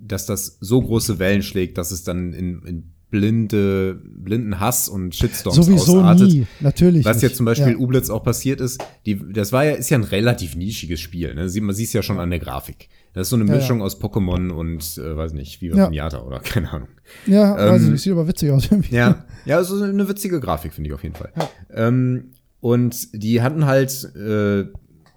[0.00, 5.14] dass das so große Wellen schlägt, dass es dann in, in blinde, blinden Hass und
[5.14, 6.28] Shitstorms Sowieso ausartet.
[6.28, 7.04] nie, natürlich.
[7.04, 7.24] Was nicht.
[7.24, 7.78] jetzt zum Beispiel ja.
[7.78, 11.34] Ublitz auch passiert ist, die, das war ja, ist ja ein relativ nischiges Spiel.
[11.34, 11.50] Ne?
[11.60, 12.88] Man sieht es ja schon an der Grafik.
[13.14, 13.56] Das ist so eine Ja, ja.
[13.58, 15.86] Mischung aus Pokémon und, äh, weiß nicht, Viva Ja.
[15.88, 16.88] Pinata oder keine Ahnung.
[17.26, 18.64] Ja, weiß ich ähm, nicht, sieht aber witzig aus.
[18.70, 18.94] irgendwie.
[18.94, 21.30] Ja, ja, es ist eine witzige Grafik, finde ich auf jeden Fall.
[21.72, 22.30] Ähm,
[22.60, 24.66] und die hatten halt, äh,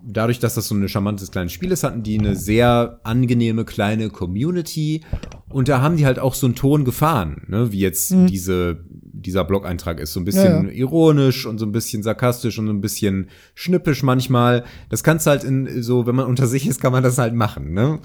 [0.05, 4.09] dadurch, dass das so ein charmantes kleines Spiel ist, hatten die eine sehr angenehme kleine
[4.09, 5.01] Community.
[5.49, 7.71] Und da haben die halt auch so einen Ton gefahren, ne?
[7.71, 10.13] wie jetzt diese, dieser Blog-Eintrag ist.
[10.13, 10.65] So ein bisschen Mhm.
[10.67, 10.77] Ja, ja.
[10.77, 14.63] ironisch und so ein bisschen sarkastisch und so ein bisschen schnippisch manchmal.
[14.89, 17.33] Das kannst du halt in so, wenn man unter sich ist, kann man das halt
[17.33, 17.73] machen.
[17.73, 17.99] Ne?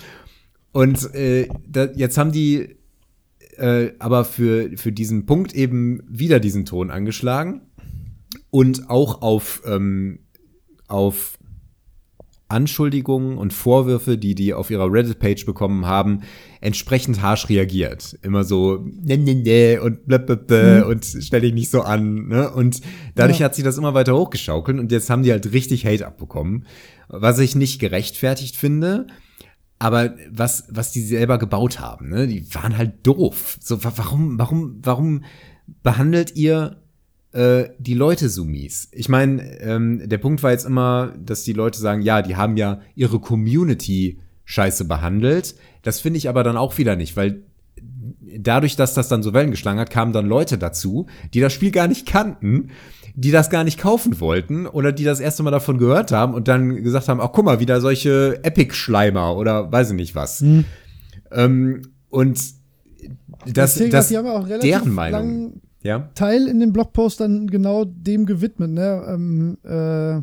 [0.72, 2.76] Und äh, da, jetzt haben die
[3.56, 7.62] äh, aber für, für diesen Punkt eben wieder diesen Ton angeschlagen
[8.50, 10.20] und auch auf, ähm,
[10.88, 11.38] auf
[12.50, 16.22] Anschuldigungen und Vorwürfe, die die auf ihrer Reddit-Page bekommen haben,
[16.60, 18.18] entsprechend harsch reagiert.
[18.22, 20.90] Immer so ne, ne, ne und blablabla mhm.
[20.90, 22.28] und stell dich nicht so an.
[22.28, 22.50] Ne?
[22.50, 22.80] Und
[23.14, 23.46] dadurch ja.
[23.46, 26.66] hat sie das immer weiter hochgeschaukelt und jetzt haben die halt richtig Hate abbekommen,
[27.08, 29.06] was ich nicht gerechtfertigt finde.
[29.78, 32.26] Aber was, was die selber gebaut haben, ne?
[32.26, 33.56] die waren halt doof.
[33.60, 35.24] So, warum, warum, warum
[35.82, 36.79] behandelt ihr
[37.32, 38.88] die Leute so mies.
[38.90, 42.56] Ich meine, ähm, der Punkt war jetzt immer, dass die Leute sagen, ja, die haben
[42.56, 45.54] ja ihre Community scheiße behandelt.
[45.82, 47.44] Das finde ich aber dann auch wieder nicht, weil
[48.36, 51.70] dadurch, dass das dann so Wellen geschlagen hat, kamen dann Leute dazu, die das Spiel
[51.70, 52.70] gar nicht kannten,
[53.14, 56.48] die das gar nicht kaufen wollten oder die das erste Mal davon gehört haben und
[56.48, 60.40] dann gesagt haben, ach guck mal, wieder solche Epic-Schleimer oder weiß ich nicht was.
[60.40, 60.64] Mhm.
[61.30, 62.40] Ähm, und
[63.46, 66.10] das, das, das deren Meinung ja.
[66.14, 69.04] Teil in dem Blogpost dann genau dem gewidmet, ne?
[69.08, 70.22] Ähm, äh,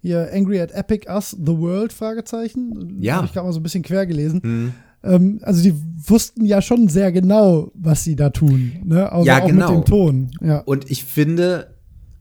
[0.00, 2.98] hier Angry at Epic Us The World Fragezeichen.
[3.00, 3.16] Ja.
[3.16, 4.40] Habe ich gerade mal so ein bisschen quer gelesen.
[4.42, 4.72] Mhm.
[5.02, 5.74] Ähm, also die
[6.08, 9.10] wussten ja schon sehr genau, was sie da tun, ne?
[9.10, 9.70] Also ja, auch genau.
[9.70, 10.30] mit dem Ton.
[10.40, 10.58] Ja.
[10.60, 11.74] Und ich finde,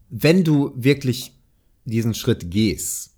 [0.10, 1.34] wenn du wirklich
[1.86, 3.16] diesen Schritt gehst,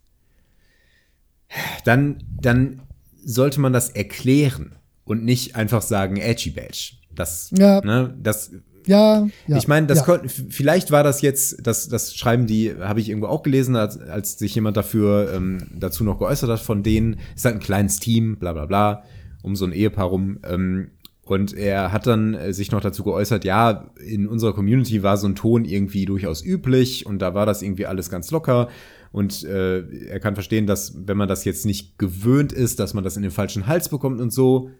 [1.86, 2.82] dann, dann
[3.24, 4.76] sollte man das erklären
[5.06, 6.94] und nicht einfach sagen Edgy Badge.
[7.16, 7.82] Das, ja.
[7.82, 8.52] ne, das
[8.88, 9.58] ja, ja.
[9.58, 10.20] Ich meine, das ja.
[10.50, 14.38] vielleicht war das jetzt, das, das schreiben die, habe ich irgendwo auch gelesen, als, als
[14.40, 17.18] sich jemand dafür ähm, dazu noch geäußert hat von denen.
[17.36, 19.04] Ist halt ein kleines Team, bla bla bla,
[19.44, 20.40] um so ein Ehepaar rum.
[20.44, 20.92] Ähm,
[21.24, 25.28] und er hat dann äh, sich noch dazu geäußert, ja, in unserer Community war so
[25.28, 28.70] ein Ton irgendwie durchaus üblich und da war das irgendwie alles ganz locker.
[29.12, 33.04] Und äh, er kann verstehen, dass wenn man das jetzt nicht gewöhnt ist, dass man
[33.04, 34.72] das in den falschen Hals bekommt und so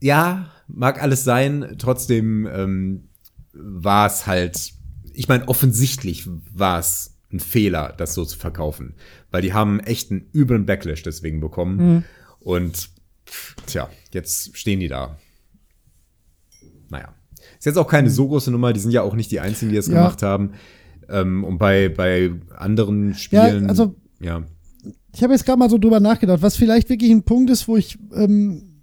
[0.00, 1.76] ja, mag alles sein.
[1.78, 3.08] Trotzdem ähm,
[3.52, 4.72] war es halt,
[5.12, 8.94] ich meine, offensichtlich war es ein Fehler, das so zu verkaufen.
[9.30, 11.76] Weil die haben echt einen üblen Backlash deswegen bekommen.
[11.76, 12.04] Mhm.
[12.40, 12.90] Und
[13.66, 15.18] tja, jetzt stehen die da.
[16.88, 17.14] Naja.
[17.58, 19.78] Ist jetzt auch keine so große Nummer, die sind ja auch nicht die einzigen, die
[19.78, 19.94] es ja.
[19.94, 20.52] gemacht haben.
[21.08, 23.64] Ähm, und bei, bei anderen Spielen.
[23.64, 24.44] Ja, also, ja.
[25.14, 27.76] Ich habe jetzt gerade mal so drüber nachgedacht, was vielleicht wirklich ein Punkt ist, wo
[27.76, 28.75] ich ähm,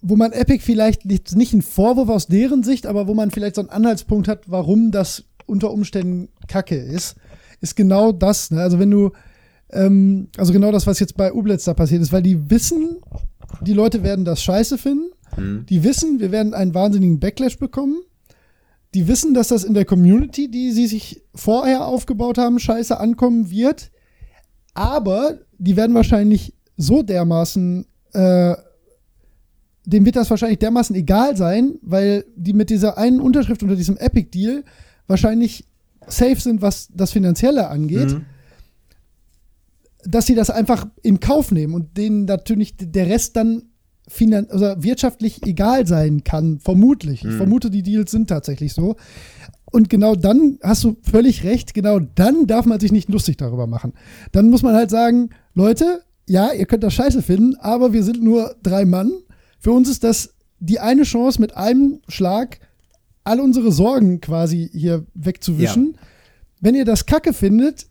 [0.00, 3.56] wo man Epic vielleicht nicht, nicht einen Vorwurf aus deren Sicht, aber wo man vielleicht
[3.56, 7.16] so einen Anhaltspunkt hat, warum das unter Umständen Kacke ist,
[7.60, 8.50] ist genau das.
[8.50, 8.60] Ne?
[8.60, 9.10] Also wenn du,
[9.70, 12.98] ähm, also genau das, was jetzt bei Ublitz da passiert ist, weil die wissen,
[13.62, 15.10] die Leute werden das scheiße finden.
[15.36, 15.66] Mhm.
[15.66, 18.00] Die wissen, wir werden einen wahnsinnigen Backlash bekommen.
[18.94, 23.50] Die wissen, dass das in der Community, die sie sich vorher aufgebaut haben, scheiße ankommen
[23.50, 23.90] wird.
[24.74, 28.54] Aber die werden wahrscheinlich so dermaßen äh,
[29.88, 33.96] dem wird das wahrscheinlich dermaßen egal sein, weil die mit dieser einen Unterschrift unter diesem
[33.96, 34.62] Epic-Deal
[35.06, 35.64] wahrscheinlich
[36.06, 38.26] safe sind, was das Finanzielle angeht, mhm.
[40.04, 43.62] dass sie das einfach in Kauf nehmen und denen natürlich der Rest dann
[44.06, 47.24] finan also wirtschaftlich egal sein kann, vermutlich.
[47.24, 47.30] Mhm.
[47.30, 48.96] Ich vermute, die Deals sind tatsächlich so.
[49.70, 53.66] Und genau dann hast du völlig recht, genau dann darf man sich nicht lustig darüber
[53.66, 53.94] machen.
[54.32, 58.22] Dann muss man halt sagen, Leute, ja, ihr könnt das scheiße finden, aber wir sind
[58.22, 59.12] nur drei Mann
[59.58, 62.58] für uns ist das die eine Chance, mit einem Schlag
[63.24, 65.92] all unsere Sorgen quasi hier wegzuwischen.
[65.94, 66.00] Ja.
[66.60, 67.86] Wenn ihr das kacke findet,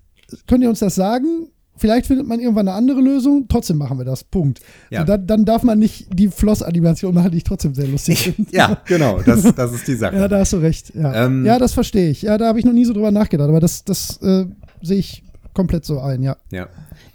[0.48, 1.49] könnt ihr uns das sagen.
[1.77, 3.48] Vielleicht findet man irgendwann eine andere Lösung.
[3.48, 4.23] Trotzdem machen wir das.
[4.23, 4.61] Punkt.
[4.89, 5.03] Ja.
[5.03, 8.52] Dann, dann, darf man nicht die Floss-Animation machen, die ich trotzdem sehr lustig finde.
[8.52, 9.22] ja, genau.
[9.22, 10.15] Das, das ist die Sache.
[10.15, 10.95] ja, da hast du recht.
[10.95, 12.23] Ja, ähm, ja das verstehe ich.
[12.23, 13.48] Ja, da habe ich noch nie so drüber nachgedacht.
[13.48, 14.45] Aber das, das äh,
[14.81, 15.23] sehe ich
[15.53, 16.35] komplett so ein, ja.
[16.52, 16.68] Ja.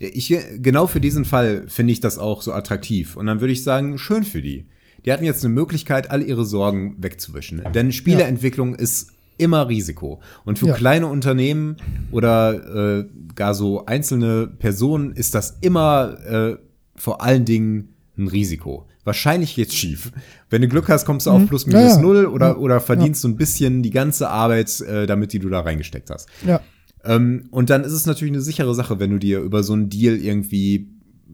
[0.03, 3.17] Ich, genau für diesen Fall finde ich das auch so attraktiv.
[3.17, 4.67] Und dann würde ich sagen, schön für die.
[5.05, 7.63] Die hatten jetzt eine Möglichkeit, all ihre Sorgen wegzuwischen.
[7.75, 8.79] Denn Spieleentwicklung ja.
[8.79, 10.21] ist immer Risiko.
[10.45, 10.75] Und für ja.
[10.75, 11.77] kleine Unternehmen
[12.11, 13.05] oder äh,
[13.35, 16.57] gar so einzelne Personen ist das immer äh,
[16.97, 18.87] vor allen Dingen ein Risiko.
[19.05, 20.13] Wahrscheinlich geht's schief.
[20.49, 21.49] Wenn du Glück hast, kommst du auf mhm.
[21.49, 25.33] plus minus ja, null oder, oder verdienst so ein bisschen die ganze Arbeit, äh, damit
[25.33, 26.29] die du da reingesteckt hast.
[26.47, 26.61] Ja.
[27.05, 29.89] Ähm, und dann ist es natürlich eine sichere Sache, wenn du dir über so einen
[29.89, 30.89] Deal irgendwie,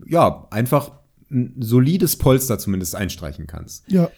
[0.07, 0.93] ja, einfach
[1.31, 3.85] ein solides Polster zumindest einstreichen kannst.
[3.91, 4.11] Ja.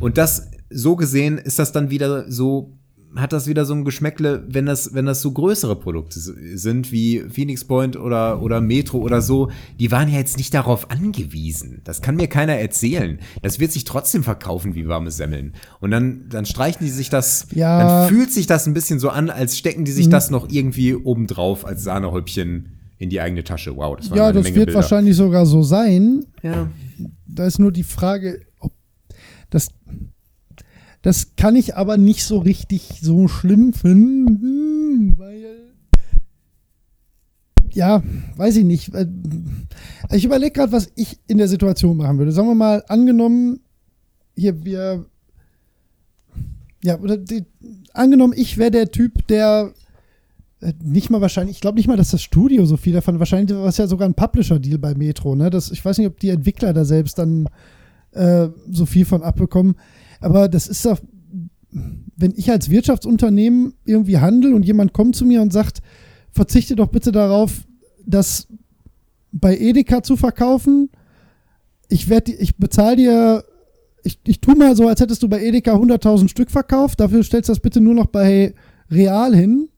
[0.00, 2.77] Und das, so gesehen, ist das dann wieder so
[3.16, 7.20] hat das wieder so ein Geschmäckle, wenn das, wenn das so größere Produkte sind wie
[7.20, 11.80] Phoenix Point oder, oder Metro oder so, die waren ja jetzt nicht darauf angewiesen.
[11.84, 13.18] Das kann mir keiner erzählen.
[13.42, 15.54] Das wird sich trotzdem verkaufen wie warme Semmeln.
[15.80, 17.78] Und dann, dann streichen die sich das, ja.
[17.78, 20.10] dann fühlt sich das ein bisschen so an, als stecken die sich mhm.
[20.12, 23.76] das noch irgendwie obendrauf als Sahnehäubchen in die eigene Tasche.
[23.76, 24.80] Wow, das waren Ja, eine das Menge wird Bilder.
[24.80, 26.24] wahrscheinlich sogar so sein.
[26.42, 26.68] Ja.
[27.26, 28.72] Da ist nur die Frage, ob
[29.50, 29.68] das.
[31.02, 35.44] Das kann ich aber nicht so richtig so schlimm finden, weil.
[37.72, 38.02] Ja,
[38.36, 38.94] weiß ich nicht.
[38.94, 39.06] Äh,
[40.10, 42.32] Ich überlege gerade, was ich in der Situation machen würde.
[42.32, 43.60] Sagen wir mal, angenommen,
[44.36, 45.04] hier wir.
[46.82, 47.44] Ja, oder die,
[47.92, 49.72] angenommen, ich wäre der Typ, der
[50.60, 53.56] äh, nicht mal wahrscheinlich, ich glaube nicht mal, dass das Studio so viel davon, wahrscheinlich
[53.56, 55.50] war es ja sogar ein Publisher-Deal bei Metro, ne?
[55.50, 57.48] Das, ich weiß nicht, ob die Entwickler da selbst dann
[58.12, 59.74] äh, so viel von abbekommen.
[60.20, 61.00] Aber das ist doch,
[62.16, 65.80] wenn ich als Wirtschaftsunternehmen irgendwie handle und jemand kommt zu mir und sagt,
[66.30, 67.64] verzichte doch bitte darauf,
[68.04, 68.48] das
[69.32, 70.90] bei Edeka zu verkaufen.
[71.88, 73.44] Ich werde, ich bezahle dir,
[74.02, 77.00] ich, ich tu mal so, als hättest du bei Edeka 100.000 Stück verkauft.
[77.00, 78.54] Dafür stellst du das bitte nur noch bei
[78.90, 79.68] Real hin.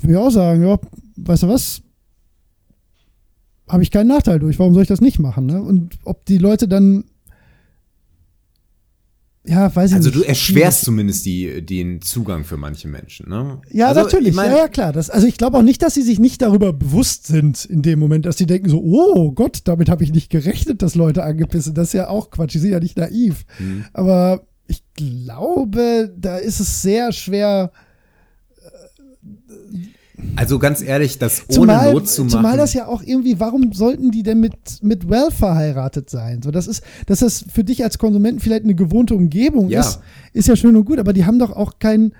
[0.00, 0.78] Würde ich auch sagen, ja,
[1.16, 1.82] weißt du was?
[3.68, 4.58] Habe ich keinen Nachteil durch.
[4.58, 5.46] Warum soll ich das nicht machen?
[5.46, 5.62] Ne?
[5.62, 7.04] Und ob die Leute dann
[9.44, 10.20] ja, weiß ich Also nicht.
[10.20, 13.60] du erschwerst zumindest die, den Zugang für manche Menschen, ne?
[13.70, 14.28] Ja, also, natürlich.
[14.28, 14.92] Ich mein, ja, ja, klar.
[14.92, 17.98] Das, also ich glaube auch nicht, dass sie sich nicht darüber bewusst sind in dem
[17.98, 21.74] Moment, dass sie denken so, oh Gott, damit habe ich nicht gerechnet, dass Leute angepissen.
[21.74, 22.54] Das ist ja auch Quatsch.
[22.54, 23.44] Die sind ja nicht naiv.
[23.58, 23.84] Mhm.
[23.92, 27.72] Aber ich glaube, da ist es sehr schwer.
[30.36, 32.30] Also ganz ehrlich, das ohne Zumal, Not zu machen.
[32.30, 36.42] zumal das ja auch irgendwie, warum sollten die denn mit, mit Well verheiratet sein?
[36.42, 39.80] So, das ist, dass das für dich als Konsumenten vielleicht eine gewohnte Umgebung Ja.
[39.80, 40.00] ist,
[40.32, 42.12] ist ja schön und gut, aber die haben doch auch kein.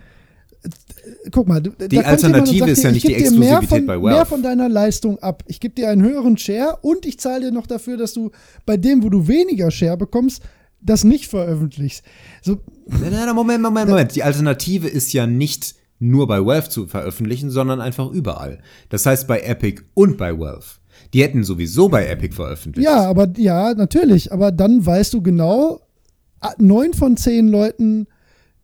[1.32, 3.86] Guck mal, kommt Alternative sagt ist ja nicht ich die geb dir mehr Exklusivität von,
[3.86, 4.14] bei Wealth.
[4.16, 5.42] Mehr von deiner Leistung ab.
[5.48, 8.30] Ich gebe dir einen höheren Share und ich zahle dir noch dafür, dass du
[8.64, 10.42] bei dem, wo du weniger Share bekommst,
[10.80, 12.04] das nicht veröffentlichst.
[12.42, 14.14] So, Nein, nein, Moment, Moment, Moment.
[14.14, 18.58] Die Alternative ist ja nicht nur bei Valve zu veröffentlichen, sondern einfach überall.
[18.88, 20.66] Das heißt bei Epic und bei Valve.
[21.14, 22.88] Die hätten sowieso bei Epic veröffentlicht.
[22.88, 24.32] Ja, aber ja, natürlich.
[24.32, 25.80] Aber dann weißt du genau,
[26.58, 28.08] neun von zehn Leuten,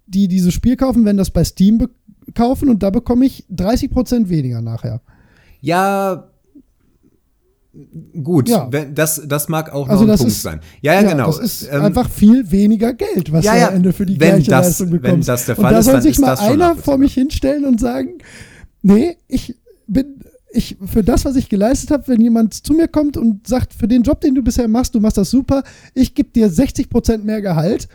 [0.07, 1.87] die dieses Spiel kaufen, werden das bei Steam
[2.35, 5.01] kaufen und da bekomme ich 30% weniger nachher.
[5.61, 6.28] Ja,
[8.23, 8.49] gut.
[8.49, 8.69] Ja.
[8.71, 10.61] Wenn, das, das mag auch Also noch ein Punkt ist- sein.
[10.83, 11.27] Ja, ja, genau.
[11.27, 14.19] Das ist Ähm, einfach viel weniger Geld, was ja, du ja, am Ende für die
[14.19, 15.29] wenn gleiche das- Leistung wenn bekommst.
[15.29, 18.19] das der und Fall da ist, soll sich mal einer vor mich hinstellen und sagen,
[18.83, 19.55] nee, ich
[19.87, 20.17] bin
[20.51, 23.87] ich für das, was ich geleistet habe, wenn jemand zu mir kommt und sagt, für
[23.87, 25.63] den Job, den du bisher machst, du machst das super,
[25.95, 27.87] ich gebe dir 60% mehr Gehalt,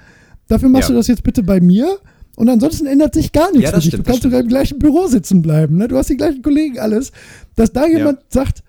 [0.47, 0.93] dafür machst Ja.
[0.93, 1.97] du das jetzt bitte bei mir
[2.35, 3.87] und ansonsten ändert sich gar nichts Ja, für dich.
[3.87, 5.87] stimmt, du kannst sogar im gleichen Büro sitzen bleiben, ne?
[5.87, 7.11] du hast die gleichen Kollegen, alles,
[7.55, 8.61] dass da jemand sagt,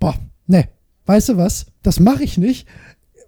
[0.00, 0.14] boah,
[0.46, 0.68] ne,
[1.06, 2.66] weißt du was, das mache ich nicht,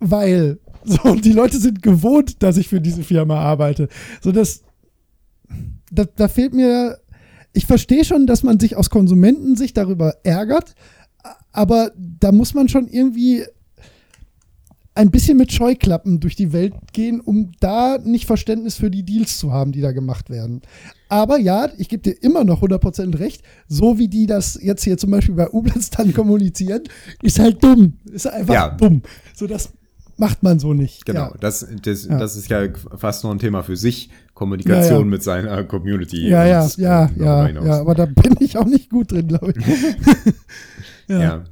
[0.00, 3.88] weil so, die Leute sind gewohnt, dass ich für diese Firma arbeite.
[4.20, 4.62] So, das,
[5.90, 6.98] da, da fehlt mir,
[7.52, 10.74] ich verstehe schon, dass man sich aus Konsumentensicht darüber ärgert,
[11.52, 13.44] aber da muss man schon irgendwie
[14.96, 19.38] ein bisschen mit Scheuklappen durch die Welt gehen, um da nicht Verständnis für die Deals
[19.38, 20.62] zu haben, die da gemacht werden.
[21.08, 24.96] Aber ja, ich gebe dir immer noch 100% recht, so wie die das jetzt hier
[24.96, 26.82] zum Beispiel bei Ublitz dann kommunizieren,
[27.22, 27.98] ist halt dumm.
[28.12, 28.68] Ist einfach Ja.
[28.70, 29.02] dumm.
[29.34, 29.70] So, das
[30.16, 31.04] macht man so nicht.
[31.06, 31.34] Genau, Ja.
[31.40, 32.16] das, das, Ja.
[32.18, 34.10] das ist ja fast noch ein Thema für sich.
[34.32, 36.28] Kommunikation mit seiner Community.
[36.28, 39.64] Ja, ja, ja, ja, ja, aber da bin ich auch nicht gut drin, glaube ich.
[41.08, 41.44] ja.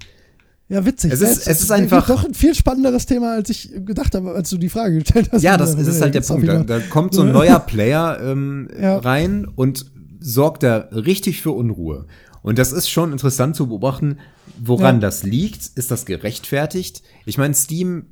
[0.72, 0.78] Ja.
[0.80, 1.12] ja, witzig.
[1.12, 4.50] Es ist- es ist einfach- doch ein viel spannenderes Thema, als ich gedacht habe, als
[4.50, 5.42] du die Frage gestellt hast.
[5.42, 6.48] Ja, das, das ist halt der Punkt.
[6.48, 8.98] Da, da kommt so ein neuer Player ähm, Ja.
[8.98, 9.86] rein und
[10.20, 12.06] sorgt da richtig für Unruhe.
[12.42, 14.18] Und das ist schon interessant zu beobachten,
[14.62, 15.00] woran Ja.
[15.02, 15.70] das liegt.
[15.76, 17.02] Ist das gerechtfertigt?
[17.24, 18.06] Ich meine, Steam,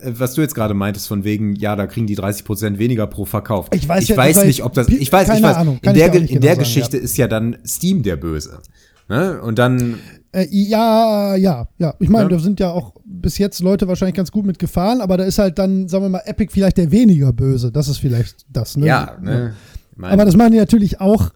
[0.00, 3.24] äh, was du jetzt gerade meintest, von wegen, ja, da kriegen die 30% weniger pro
[3.26, 3.66] Verkauf.
[3.72, 4.88] Ich weiß ich ja- weiß nicht, ob das.
[4.88, 5.56] Ich weiß, keine ich weiß.
[5.56, 8.60] Ahnung, in der, in genau der sagen, Geschichte ist ja dann Steam der Böse.
[9.08, 9.40] Ne?
[9.40, 9.98] Und dann,
[10.36, 11.94] Äh, ja, ja, ja.
[11.98, 12.36] Ich meine, Ja.
[12.36, 15.38] da sind ja auch bis jetzt Leute wahrscheinlich ganz gut mit gefahren, aber da ist
[15.38, 17.72] halt dann, sagen wir mal, Epic vielleicht der weniger böse.
[17.72, 18.86] Das ist vielleicht das, ne?
[18.86, 19.54] ja, ne?
[19.96, 21.30] Mein, Aber das machen die natürlich auch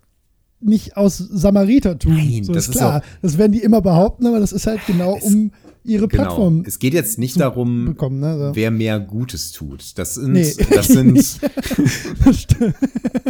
[0.61, 2.15] nicht aus Samaritertum.
[2.15, 2.99] Nein, so das ist ist klar.
[2.99, 5.51] auch- das werden die immer behaupten, aber das ist halt genau, um
[5.85, 6.23] ihre Genau.
[6.25, 8.21] Plattform Es geht jetzt nicht darum, bekommen.
[8.21, 8.37] Ne?
[8.39, 8.51] So.
[8.57, 9.99] wer mehr Gutes tut.
[9.99, 10.53] Das sind, Nee.
[10.75, 11.19] das sind,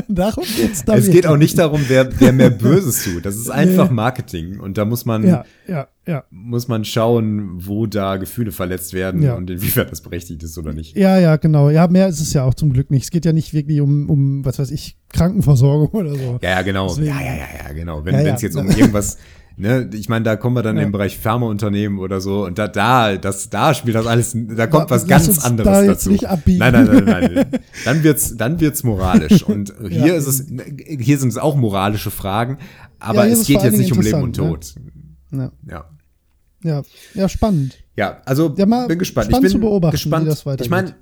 [0.08, 3.24] Darum geht's da es geht auch nicht darum, wer, wer mehr Böses tut.
[3.24, 4.58] Das ist einfach Marketing.
[4.60, 6.24] Und da muss man, Ja, ja, ja.
[6.30, 10.96] muss man schauen, wo da Gefühle verletzt werden und inwiefern das berechtigt ist oder nicht.
[10.96, 11.70] Ja, ja, genau.
[11.70, 13.04] Ja, mehr ist es ja auch zum Glück nicht.
[13.04, 16.38] Es geht ja nicht wirklich um, um was weiß ich, Krankenversorgung oder so.
[16.42, 16.88] Ja, ja, genau.
[16.88, 18.04] Deswegen- Ja, ja, ja, ja, genau.
[18.04, 19.18] Wenn es jetzt um irgendwas,
[19.60, 20.82] ne, ich meine, da kommen wir dann Ja.
[20.82, 24.90] im Bereich Pharmaunternehmen oder so und da, da, das, da spielt das alles, da kommt
[24.90, 26.26] Ja, was ganz anderes da dazu.
[26.26, 26.58] abbiegen.
[26.58, 27.46] Nein, nein, nein, nein.
[27.84, 29.42] Dann wird's, dann wird's moralisch.
[29.42, 30.14] Und hier Ja.
[30.14, 30.46] ist es,
[30.98, 32.58] hier sind es auch moralische Fragen,
[32.98, 34.74] aber Ja, es geht jetzt nicht um Leben und Tod.
[35.32, 35.52] Ja.
[35.68, 35.84] Ja.
[36.62, 36.82] Ja,
[37.14, 37.78] ja spannend.
[37.96, 38.68] Ja, also bin
[38.98, 39.26] gespannt.
[39.26, 40.26] spannend ich bin zu beobachten, gespannt.
[40.26, 40.66] wie das weitergeht.
[40.66, 40.94] Ich meine,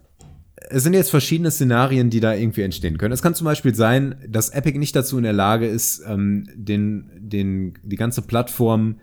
[0.71, 3.13] es sind jetzt verschiedene Szenarien, die da irgendwie entstehen können.
[3.13, 7.11] Es kann zum Beispiel sein, dass Epic nicht dazu in der Lage ist, ähm, den,
[7.17, 9.01] den, die ganze Plattform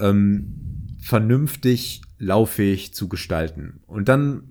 [0.00, 0.54] ähm,
[1.00, 3.80] vernünftig lauffähig zu gestalten.
[3.86, 4.42] Und dann,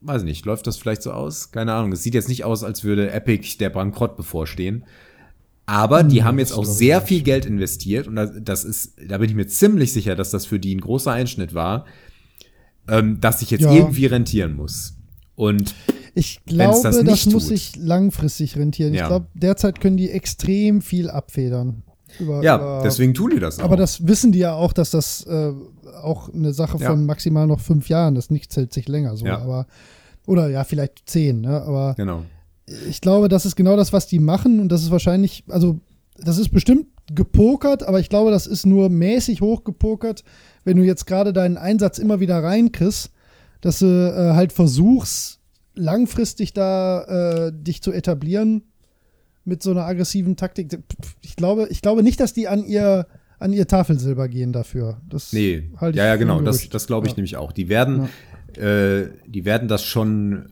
[0.00, 1.50] weiß ich nicht, läuft das vielleicht so aus?
[1.52, 1.92] Keine Ahnung.
[1.92, 4.84] Es sieht jetzt nicht aus, als würde Epic der Bankrott bevorstehen.
[5.64, 9.36] Aber die haben jetzt auch sehr viel Geld investiert und das- ist, da bin ich
[9.36, 11.86] mir ziemlich sicher, dass das für die ein großer Einschnitt war,
[12.88, 13.72] ähm, dass sich jetzt Ja.
[13.72, 14.96] irgendwie rentieren muss.
[15.36, 15.74] Und
[16.14, 17.42] Ich glaube, das das, muss tut.
[17.42, 18.92] sich langfristig rentieren.
[18.92, 19.02] Ja.
[19.02, 21.82] Ich glaube, derzeit können die extrem viel abfedern.
[22.18, 23.64] Über, ja, über, deswegen tun die das auch.
[23.64, 25.52] Aber das wissen die ja auch, dass das äh,
[26.02, 26.90] auch eine Sache Ja.
[26.90, 28.30] von maximal noch fünf Jahren ist.
[28.30, 29.24] Nichts hält sich länger so.
[29.24, 29.38] Ja.
[29.38, 29.66] Aber,
[30.26, 31.40] oder ja, vielleicht zehn.
[31.40, 31.62] Ne?
[31.62, 32.24] Aber genau.
[32.88, 34.60] ich glaube, das ist genau das, was die machen.
[34.60, 35.80] Und das ist wahrscheinlich, also
[36.18, 40.24] das ist bestimmt gepokert, aber ich glaube, das ist nur mäßig hochgepokert,
[40.64, 43.10] wenn du jetzt gerade deinen Einsatz immer wieder reinkriegst,
[43.60, 45.40] dass du äh, halt versuchst,
[45.74, 48.62] langfristig da äh, dich zu etablieren
[49.44, 50.78] mit so einer aggressiven Taktik.
[51.20, 53.06] Ich glaube, ich glaube nicht, dass die an ihr
[53.38, 55.00] an ihr Tafelsilber gehen dafür.
[55.10, 57.16] Das Nee, halte ich ja, ja, genau, das, das glaube ich Ja.
[57.16, 57.50] nämlich auch.
[57.50, 58.08] Die werden,
[58.56, 60.50] äh, die werden das schon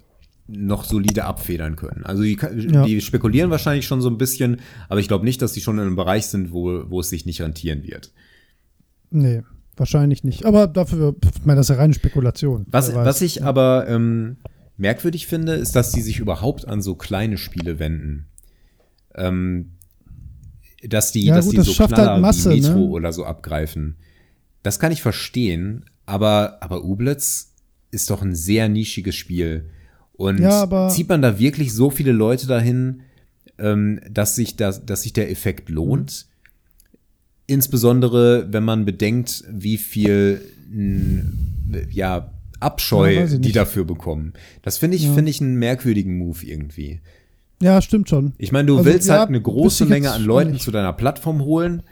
[0.48, 2.04] noch solide abfedern können.
[2.04, 2.36] Also die,
[2.68, 2.84] Ja.
[2.84, 5.82] die spekulieren wahrscheinlich schon so ein bisschen, aber ich glaube nicht, dass die schon in
[5.82, 8.10] einem Bereich sind, wo, wo es sich nicht rentieren wird.
[9.12, 9.42] Nee,
[9.76, 10.44] wahrscheinlich nicht.
[10.44, 12.66] Aber dafür, ich meine, das ist ja reine Spekulation.
[12.72, 14.38] Was, was ich aber ähm,
[14.80, 18.26] merkwürdig finde, ist, dass die sich überhaupt an so kleine Spiele wenden.
[19.14, 19.72] Ähm,
[20.82, 22.84] dass die, Ja, dass gut, die das so schafft Knaller halt Masse, wie Metro ne?
[22.86, 23.96] oder so abgreifen.
[24.62, 27.52] Das kann ich verstehen, aber, aber Ublitz
[27.90, 29.68] ist doch ein sehr nischiges Spiel.
[30.12, 33.02] Und Ja, aber- zieht man da wirklich so viele Leute dahin,
[33.58, 36.26] ähm, dass, sich das, dass sich der Effekt lohnt?
[37.46, 40.40] Insbesondere, wenn man bedenkt, wie viel
[41.90, 44.32] ja, Abscheu Ja, die dafür bekommen.
[44.62, 45.12] Das finde ich, Ja.
[45.14, 47.00] finde ich einen merkwürdigen Move irgendwie.
[47.62, 48.32] Ja, stimmt schon.
[48.38, 51.42] Ich meine, du Also, willst ja, halt eine große Menge an Leuten zu deiner Plattform
[51.42, 51.82] holen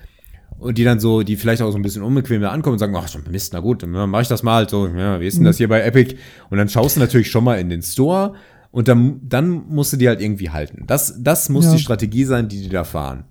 [0.58, 2.94] und die dann so, die vielleicht auch so ein bisschen unbequem da ankommen und sagen,
[2.96, 5.44] ach, Mist, na gut, dann mache ich das mal halt so, ja, wie ist denn
[5.44, 6.16] das hier bei Epic?
[6.50, 8.34] Und dann schaust du natürlich schon mal in den Store
[8.70, 10.84] und dann, dann musst du die halt irgendwie halten.
[10.86, 11.72] Das, das muss Ja.
[11.74, 13.24] die Strategie sein, die die da fahren.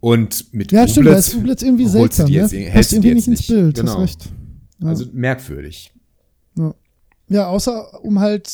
[0.00, 2.26] Und mit Ja, stimmt, da Ublitz ist Ublitz irgendwie seltsam.
[2.26, 2.38] die Ne?
[2.40, 3.74] jetzt, hältst die irgendwie jetzt nicht ins Bild.
[3.76, 3.92] Genau.
[3.92, 4.28] Hast recht.
[4.80, 4.88] Ja.
[4.88, 5.91] Also merkwürdig.
[7.28, 8.50] Ja, außer um halt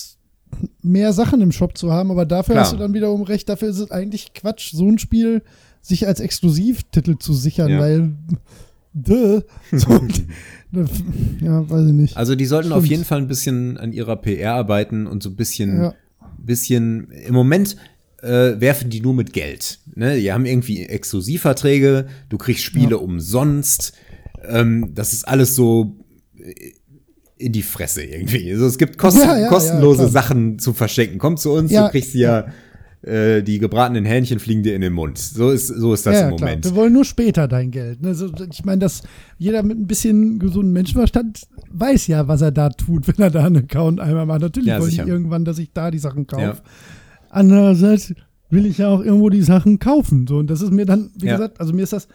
[0.83, 2.65] mehr Sachen im Shop zu haben, aber dafür Klar.
[2.65, 5.43] hast du dann wiederum recht, dafür ist es eigentlich Quatsch, so ein Spiel
[5.83, 7.81] sich als Exklusivtitel zu sichern, Ja.
[7.81, 8.15] weil
[8.95, 9.41] duh,
[9.73, 10.01] so,
[11.41, 12.17] ja, weiß ich nicht.
[12.17, 12.79] Also die sollten Stimmt.
[12.79, 15.95] auf jeden Fall ein bisschen an ihrer PR arbeiten und so ein bisschen, Ja.
[16.39, 17.77] bisschen im Moment
[18.23, 19.79] äh, werfen die nur mit Geld.
[19.95, 20.19] Ne?
[20.19, 22.97] Die haben irgendwie Exklusivverträge, du kriegst Spiele Ja.
[22.97, 23.93] umsonst.
[24.49, 25.97] Ähm, das ist alles so
[27.39, 28.53] in die Fresse irgendwie.
[28.53, 30.11] Also es gibt kosten Ja, ja, ja, kostenlose klar.
[30.11, 31.19] Sachen zu verschenken.
[31.19, 32.47] Komm zu uns, Ja, du kriegst hier
[33.03, 35.19] äh, die gebratenen Hähnchen fliegen dir in den Mund.
[35.19, 36.49] So ist, so ist das ja, im ja, klar.
[36.51, 36.65] Moment.
[36.65, 38.03] Wir wollen nur später dein Geld.
[38.03, 38.15] Ne?
[38.15, 39.03] So, ich meine, dass
[39.39, 43.45] jeder mit ein bisschen gesunden Menschenverstand weiß ja, was er da tut, wenn er da
[43.45, 44.41] einen Account einmal macht.
[44.41, 45.07] Natürlich Ja, wollen die sicher.
[45.07, 46.43] irgendwann, dass ich da die Sachen kaufe.
[46.43, 46.57] Ja.
[47.31, 48.15] Andererseits
[48.51, 50.27] will ich ja auch irgendwo die Sachen kaufen.
[50.27, 51.37] So, und das ist mir dann, wie Ja.
[51.37, 52.09] gesagt, also mir ist das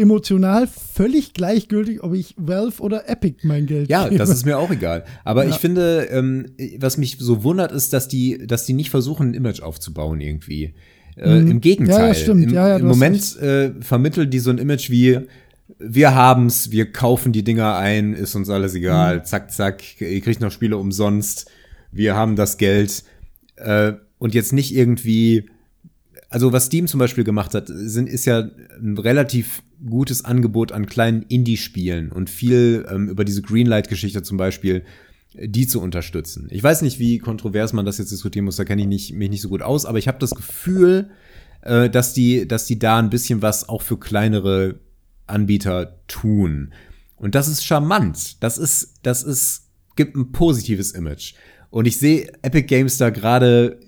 [0.00, 4.18] emotional völlig gleichgültig, ob ich Valve oder Epic mein Geld Ja, gebe.
[4.18, 5.04] das ist mir auch egal.
[5.24, 5.50] Aber Ja.
[5.50, 6.46] ich finde, ähm,
[6.78, 10.74] was mich so wundert, ist, dass die, dass die nicht versuchen, ein Image aufzubauen irgendwie.
[11.16, 11.50] Äh, Mhm.
[11.50, 11.98] Im Gegenteil.
[12.00, 12.44] Ja, ja, stimmt.
[12.44, 15.20] Im, Ja, im Moment äh, vermitteln die so ein Image wie
[15.78, 19.18] wir haben's, wir kaufen die Dinger ein, ist uns alles egal.
[19.18, 19.24] Mhm.
[19.24, 21.48] Zack, zack, ihr kriegt noch Spiele umsonst.
[21.92, 23.04] Wir haben das Geld.
[23.56, 25.48] Äh, und jetzt nicht irgendwie
[26.30, 28.48] also was Steam zum Beispiel gemacht hat, sind, ist ja
[28.80, 34.84] ein relativ gutes Angebot an kleinen Indie-Spielen und viel ähm, über diese Greenlight-Geschichte zum Beispiel,
[35.34, 36.46] äh, die zu unterstützen.
[36.50, 39.28] Ich weiß nicht, wie kontrovers man das jetzt diskutieren muss, da kenne ich nicht, mich
[39.28, 41.10] nicht so gut aus, aber ich habe das Gefühl,
[41.62, 44.78] äh, dass, die, dass die da ein bisschen was auch für kleinere
[45.26, 46.72] Anbieter tun.
[47.16, 48.42] Und das ist charmant.
[48.42, 51.34] Das ist, das ist, gibt ein positives Image.
[51.70, 53.80] Und ich sehe Epic Games da gerade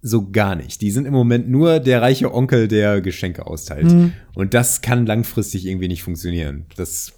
[0.00, 0.80] so gar nicht.
[0.80, 3.86] Die sind im Moment nur der reiche Onkel, der Geschenke austeilt.
[3.86, 4.12] Mhm.
[4.34, 6.66] Und das kann langfristig irgendwie nicht funktionieren.
[6.76, 7.12] Das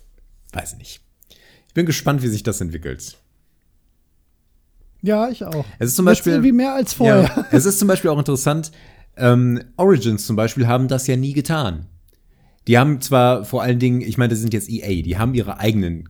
[0.53, 1.01] weiß ich nicht.
[1.69, 3.17] Ich bin gespannt, wie sich das entwickelt.
[5.03, 5.65] Ja, ich auch.
[5.79, 7.23] Es ist zum Jetzt Beispiel irgendwie mehr als vorher.
[7.23, 8.71] Ja, es ist zum Beispiel auch interessant.
[9.17, 11.87] Ähm, Origins zum Beispiel haben das ja nie getan.
[12.67, 15.59] Die haben zwar vor allen Dingen, ich meine, das sind jetzt EA, die haben ihre
[15.59, 16.09] eigenen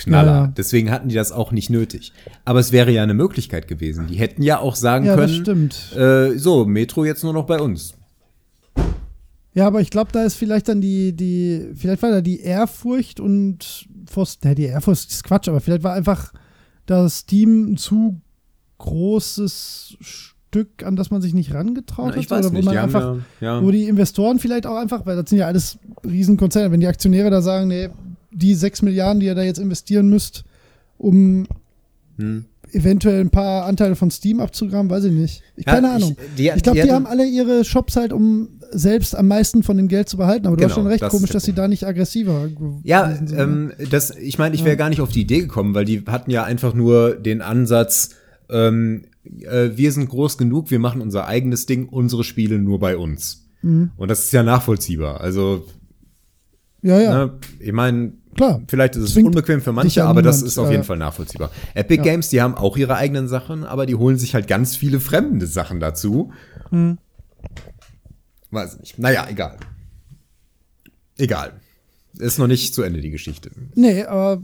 [0.00, 0.32] Knaller.
[0.32, 0.52] Ja, ja.
[0.56, 2.12] Deswegen hatten die das auch nicht nötig.
[2.44, 4.06] Aber es wäre ja eine Möglichkeit gewesen.
[4.08, 5.96] Die hätten ja auch sagen Ja, können, stimmt.
[5.96, 7.94] Äh, so, Metro jetzt nur noch bei uns.
[9.52, 13.18] Ja, aber ich glaube, da ist vielleicht dann die, die, vielleicht war da die Ehrfurcht
[13.18, 16.32] und vor, ja, die Ehrfurcht ist Quatsch, aber vielleicht war einfach
[16.86, 18.20] das Team ein zu
[18.78, 22.30] großes Stück, an das man sich nicht rangetraut Na, hat.
[22.32, 22.64] Oder wo nicht.
[22.64, 23.62] man Die einfach, ja, ja.
[23.62, 27.30] wo die Investoren vielleicht auch einfach, weil das sind ja alles Riesenkonzerne, wenn die Aktionäre
[27.30, 27.90] da sagen, nee,
[28.32, 30.44] die sechs Milliarden, die ihr da jetzt investieren müsst,
[30.98, 31.46] um
[32.16, 32.44] Hm.
[32.72, 35.42] eventuell ein paar Anteile von Steam abzugraben, weiß ich nicht.
[35.56, 36.16] Ich, Ja, keine Ahnung.
[36.36, 39.76] ich- ich glaube, die die, haben alle ihre Shops halt, um selbst am meisten von
[39.76, 40.46] dem Geld zu behalten.
[40.46, 42.48] Aber du hast Genau, schon recht, das komisch, dass sie da nicht aggressiver
[42.84, 43.32] Ja, sind.
[43.36, 46.30] ähm, das, ich meine, ich wäre gar nicht auf die Idee gekommen, weil die hatten
[46.30, 48.10] ja einfach nur den Ansatz,
[48.48, 52.96] ähm, äh, wir sind groß genug, wir machen unser eigenes Ding, unsere Spiele nur bei
[52.96, 53.46] uns.
[53.62, 53.90] Mhm.
[53.96, 55.20] Und das ist ja nachvollziehbar.
[55.20, 55.64] Also,
[56.82, 58.62] ja, ja, ne, ich meine, klar.
[58.68, 61.50] vielleicht ist es Zwingt unbequem für manche, aber das ist auf äh, jeden Fall nachvollziehbar.
[61.74, 62.02] Epic ja.
[62.02, 65.46] Games, die haben auch ihre eigenen Sachen, aber die holen sich halt ganz viele fremde
[65.46, 66.32] Sachen dazu.
[66.70, 66.98] Mhm.
[68.50, 68.98] Weiß nicht.
[68.98, 69.58] Naja, egal.
[71.16, 71.52] Egal.
[72.18, 73.50] Ist noch nicht zu Ende die Geschichte.
[73.74, 74.42] Nee, aber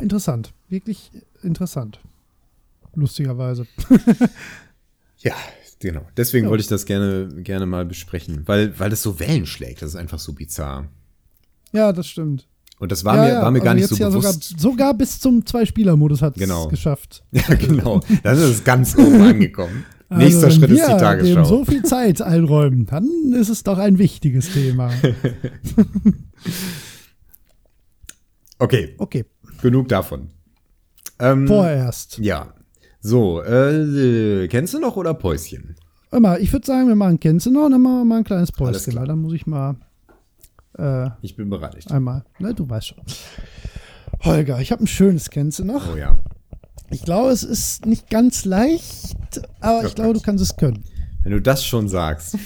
[0.00, 0.52] interessant.
[0.68, 1.10] Wirklich
[1.42, 2.00] interessant.
[2.94, 3.66] Lustigerweise.
[5.18, 5.34] Ja,
[5.80, 6.06] genau.
[6.16, 6.50] Deswegen Ja.
[6.50, 9.82] wollte ich das gerne, gerne mal besprechen, weil, weil das so Wellen schlägt.
[9.82, 10.88] Das ist einfach so bizarr.
[11.72, 12.46] Ja, das stimmt.
[12.78, 14.42] Und das war ja, mir, war mir gar also nicht so ja bewusst.
[14.42, 16.68] Sogar, sogar bis zum Zwei-Spieler-Modus hat es Genau.
[16.68, 17.24] geschafft.
[17.32, 18.00] Ja, genau.
[18.22, 19.84] Dann ist ganz oben angekommen.
[20.08, 21.44] Also, Nächster Schritt ist die wir dem Tagesschau.
[21.44, 24.90] so viel Zeit einräumen, dann ist es doch ein wichtiges Thema.
[28.58, 29.24] okay, Okay,
[29.62, 30.28] genug davon.
[31.18, 32.18] Ähm, vorerst.
[32.18, 32.52] Ja.
[33.00, 35.76] So, äh, kennst du noch oder Päuschen?
[36.12, 38.24] Immer, ich würde sagen, wir machen Kennst du noch und dann machen wir mal ein
[38.24, 39.76] kleines Päuschen, weil dann muss ich mal
[40.78, 41.90] äh, Ich bin bereit.
[41.90, 42.98] einmal, ne, du weißt schon.
[44.22, 45.92] Holger, ich habe ein schönes Kennst du noch.
[45.94, 46.16] Oh ja.
[46.90, 49.16] Ich glaube, es ist nicht ganz leicht,
[49.60, 50.84] aber Oh ich glaube, du kannst es können.
[51.22, 52.38] Wenn du das schon sagst.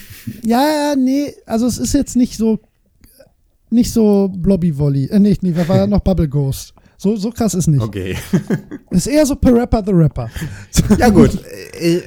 [0.43, 2.59] Ja, nee, also es ist jetzt nicht so,
[3.69, 5.07] nicht so Blobby Volley.
[5.07, 6.73] Äh, nicht, nee, wer war noch Bubble Ghost?
[7.02, 7.81] So, so krass ist nicht.
[7.81, 8.14] Okay.
[8.90, 10.28] Ist eher so Per Rapper the Rapper.
[10.98, 11.31] Ja gut,
[11.81, 12.02] äh, äh,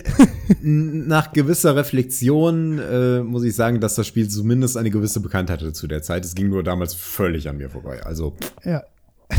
[0.61, 5.73] nach gewisser Reflexion äh, muss ich sagen, dass das Spiel zumindest eine gewisse Bekanntheit hatte
[5.73, 6.23] zu der Zeit.
[6.25, 8.03] Es ging nur damals völlig an mir vorbei.
[8.03, 8.83] Also, Ja.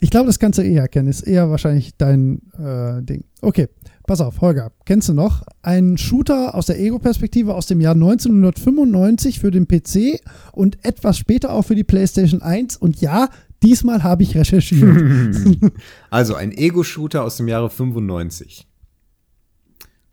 [0.00, 1.08] Ich glaube, das kannst du eher kennen.
[1.08, 3.24] Ist eher wahrscheinlich dein äh, Ding.
[3.42, 3.66] Okay,
[4.06, 4.70] pass auf, Holger.
[4.84, 5.42] Kennst du noch?
[5.60, 10.20] Ein Shooter aus der Ego-Perspektive aus dem Jahr 1995 für den PC
[10.52, 12.76] und etwas später auch für die PlayStation 1.
[12.76, 13.28] Und ja,
[13.62, 15.32] diesmal habe ich recherchiert.
[16.10, 18.66] also ein Ego-Shooter aus dem Jahre 95.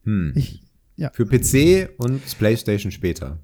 [0.04, 0.34] Hm.
[0.36, 0.62] ich,
[0.96, 3.40] ja, Für PC und PlayStation später.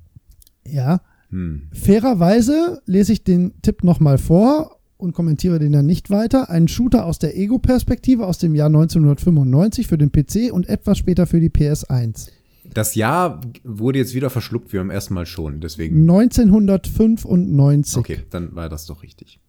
[0.65, 1.01] ja.
[1.29, 1.69] Hm.
[1.71, 6.49] Fairerweise lese ich den Tipp nochmal vor und kommentiere den dann nicht weiter.
[6.49, 11.25] Ein Shooter aus der Ego-Perspektive aus dem Jahr 1995 für den PC und etwas später
[11.27, 12.27] für die PS1.
[12.73, 15.59] Das Jahr wurde jetzt wieder verschluckt wie beim ersten Mal schon.
[15.59, 16.01] Deswegen.
[16.01, 17.97] 1995.
[17.97, 19.40] Okay, dann war das doch richtig.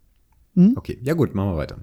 [0.55, 0.75] Hm?
[0.77, 1.83] Okay, ja gut, machen wir weiter.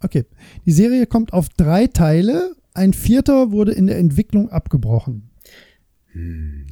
[0.00, 0.24] Okay.
[0.64, 2.56] Die Serie kommt auf drei Teile.
[2.72, 5.30] Ein vierter wurde in der Entwicklung abgebrochen.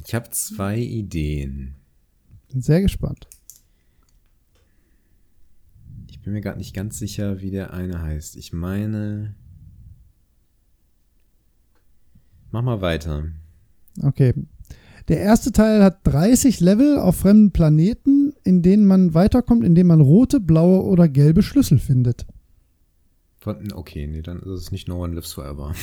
[0.05, 1.75] Ich habe zwei Ideen.
[2.51, 3.27] Bin sehr gespannt.
[6.09, 8.35] Ich bin mir gerade nicht ganz sicher, wie der eine heißt.
[8.35, 9.35] Ich meine.
[12.51, 13.27] Mach mal weiter.
[14.01, 14.33] Okay.
[15.07, 20.01] Der erste Teil hat 30 Level auf fremden Planeten, in denen man weiterkommt, indem man
[20.01, 22.25] rote, blaue oder gelbe Schlüssel findet.
[23.45, 25.73] Okay, nee, dann ist es nicht No One Lives Forever.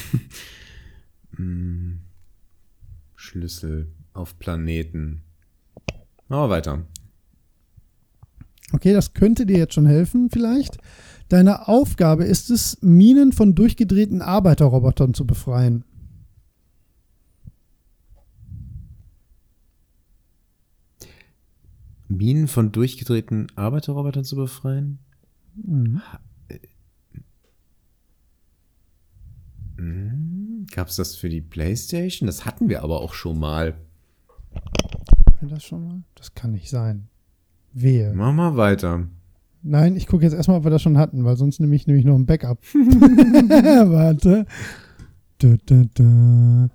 [1.37, 2.01] Hm.
[3.15, 5.23] Schlüssel auf Planeten.
[6.29, 6.85] Machen wir weiter.
[8.73, 10.79] Okay, das könnte dir jetzt schon helfen, vielleicht.
[11.29, 15.85] Deine Aufgabe ist es, Minen von durchgedrehten Arbeiterrobotern zu befreien.
[22.09, 24.99] Minen von durchgedrehten Arbeiterrobotern zu befreien?
[25.55, 26.01] Mhm.
[30.71, 32.27] Gab es das für die Playstation?
[32.27, 33.75] Das hatten wir aber auch schon mal.
[34.55, 36.03] Haben wir das schon mal?
[36.15, 37.09] Das kann nicht sein.
[37.73, 38.13] Wehe.
[38.15, 39.07] Mach mal weiter.
[39.63, 42.05] Nein, ich gucke jetzt erstmal, ob wir das schon hatten, weil sonst nehme ich nämlich
[42.05, 42.59] noch ein Backup.
[42.73, 44.47] warte.
[45.39, 46.69] Du, du, du.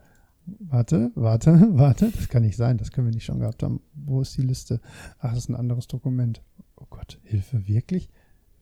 [0.46, 2.12] Warte, warte, warte.
[2.12, 2.78] Das kann nicht sein.
[2.78, 3.82] Das können wir nicht schon gehabt haben.
[3.94, 4.82] Wo ist die Liste?
[5.20, 6.42] Ach, das ist ein anderes Dokument.
[6.76, 8.10] Oh Gott, Hilfe, wirklich?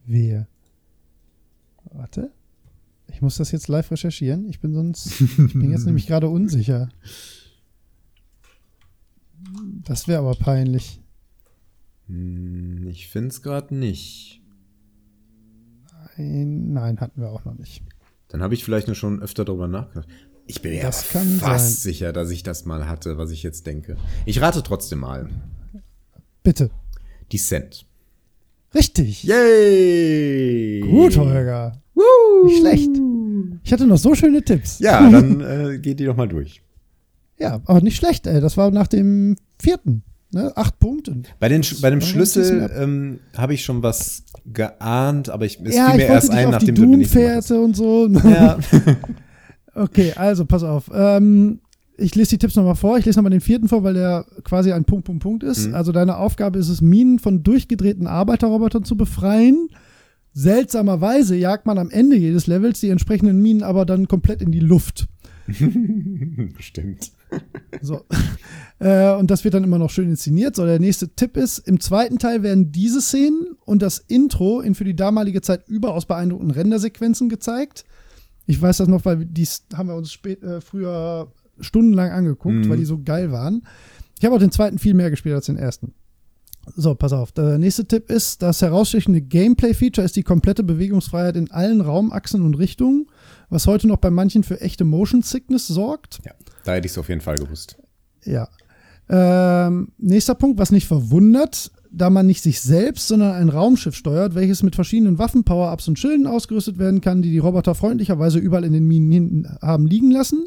[0.05, 0.47] Wehe.
[1.91, 2.31] Warte.
[3.07, 4.47] Ich muss das jetzt live recherchieren.
[4.49, 5.19] Ich bin sonst.
[5.21, 6.89] Ich bin jetzt nämlich gerade unsicher.
[9.83, 11.01] Das wäre aber peinlich.
[12.07, 14.41] Hm, Ich finde es gerade nicht.
[16.17, 17.83] Nein, nein, hatten wir auch noch nicht.
[18.27, 20.07] Dann habe ich vielleicht nur schon öfter darüber nachgedacht.
[20.49, 21.91] Ich bin Das kann fast sein.
[21.91, 23.97] sicher, dass ich das mal hatte, was ich jetzt denke.
[24.25, 25.29] Ich rate trotzdem mal.
[26.41, 26.71] Bitte.
[27.31, 27.85] Descent.
[28.73, 29.23] Richtig.
[29.25, 30.81] Yay!
[30.81, 31.79] Gut, Holger.
[32.45, 32.89] Nicht schlecht.
[33.63, 34.79] Ich hatte noch so schöne Tipps.
[34.79, 36.63] Ja, dann äh, geht die doch mal durch.
[37.37, 38.41] Ja, aber nicht schlecht, ey.
[38.41, 40.01] Das war nach dem vierten.
[40.31, 40.51] Ne?
[40.55, 41.21] Acht Punkte.
[41.39, 45.89] Bei, den, bei dem Schlüssel ähm, habe ich schon was geahnt, aber ich, es ja,
[45.91, 48.07] fiel mir erst ein, nachdem du den nicht und so.
[48.07, 48.57] Ja.
[49.75, 50.89] Okay, also pass auf.
[50.93, 51.59] Ähm,
[51.97, 52.97] ich lese die Tipps nochmal vor.
[52.97, 55.67] Ich lese nochmal den vierten vor, weil der quasi ein Punkt, Punkt, Punkt ist.
[55.67, 55.75] Mhm.
[55.75, 59.69] Also deine Aufgabe ist es, Minen von durchgedrehten Arbeiterrobotern zu befreien.
[60.33, 64.59] Seltsamerweise jagt man am Ende jedes Levels die entsprechenden Minen aber dann komplett in die
[64.59, 65.07] Luft.
[66.59, 67.11] Stimmt.
[67.81, 68.01] So.
[68.79, 70.55] äh, und das wird dann immer noch schön inszeniert.
[70.55, 74.75] So, der nächste Tipp ist, im zweiten Teil werden diese Szenen und das Intro in
[74.75, 77.85] für die damalige Zeit überaus beeindruckenden Rendersequenzen gezeigt.
[78.49, 82.69] Ich weiß das noch, weil dies haben wir uns spät, äh, früher stundenlang angeguckt, Mhm.
[82.69, 83.61] weil die so geil waren.
[84.17, 85.93] Ich habe auch den zweiten viel mehr gespielt als den ersten.
[86.75, 87.31] So, pass auf.
[87.31, 92.55] Der nächste Tipp ist, das herausstechende Gameplay-Feature ist die komplette Bewegungsfreiheit in allen Raumachsen und
[92.55, 93.05] Richtungen,
[93.49, 96.19] was heute noch bei manchen für echte Motion Sickness sorgt.
[96.25, 96.31] Ja,
[96.63, 97.77] da hätte ich es auf jeden Fall gewusst.
[98.25, 98.47] Ja.
[99.09, 104.35] Ähm, nächster Punkt, was nicht verwundert, da man nicht sich selbst, sondern ein Raumschiff steuert,
[104.35, 108.63] welches mit verschiedenen Waffen, Power-Ups und Schilden ausgerüstet werden kann, die die Roboter freundlicherweise überall
[108.63, 110.45] in den Minen hinten haben liegen lassen.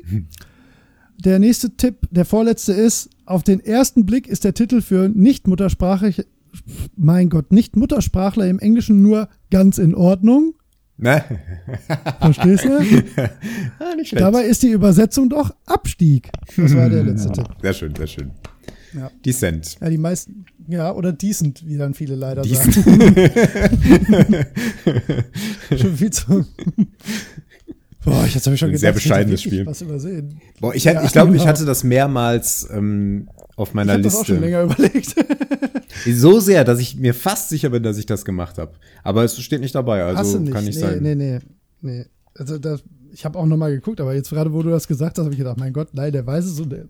[1.18, 6.24] Der nächste Tipp, der vorletzte ist, auf den ersten Blick ist der Titel für nicht-muttersprachlich,
[6.96, 10.54] mein Gott, nicht-Muttersprachler im Englischen nur ganz in Ordnung.
[10.98, 11.24] Ne?
[12.20, 12.78] Verstehst du?
[13.78, 14.18] ah, nicht.
[14.18, 16.30] Dabei ist die Übersetzung doch Abstieg.
[16.56, 17.46] Das war der letzte Tipp.
[17.60, 18.30] Sehr schön, sehr schön.
[18.94, 19.10] Ja.
[19.24, 19.76] Descent.
[19.80, 22.74] Ja, die meisten, ja, oder decent, wie dann viele leider Decent.
[22.74, 24.46] sagen.
[25.78, 26.46] schon viel zu.
[28.04, 29.64] Boah, jetzt habe ich schon Ein gedacht, sehr ich bescheidenes Spiel.
[29.66, 30.40] Was übersehen.
[30.60, 31.46] Boah, ich, Ja, ich glaube, ich genau.
[31.52, 34.46] hatte das mehrmals ähm, auf Ich meiner habe das auch schon Liste.
[34.50, 35.14] länger überlegt.
[36.06, 38.72] So sehr, dass ich mir fast sicher bin, dass ich das gemacht habe.
[39.04, 40.52] Aber es steht nicht dabei, also nicht?
[40.52, 40.98] kann nicht nee, sein.
[41.02, 41.38] nee, nee,
[41.80, 42.06] nee.
[42.34, 42.82] Also das,
[43.12, 45.34] ich habe auch noch mal geguckt, aber jetzt gerade, wo du das gesagt hast, habe
[45.34, 46.86] ich gedacht, mein Gott, nein, der weiß es und der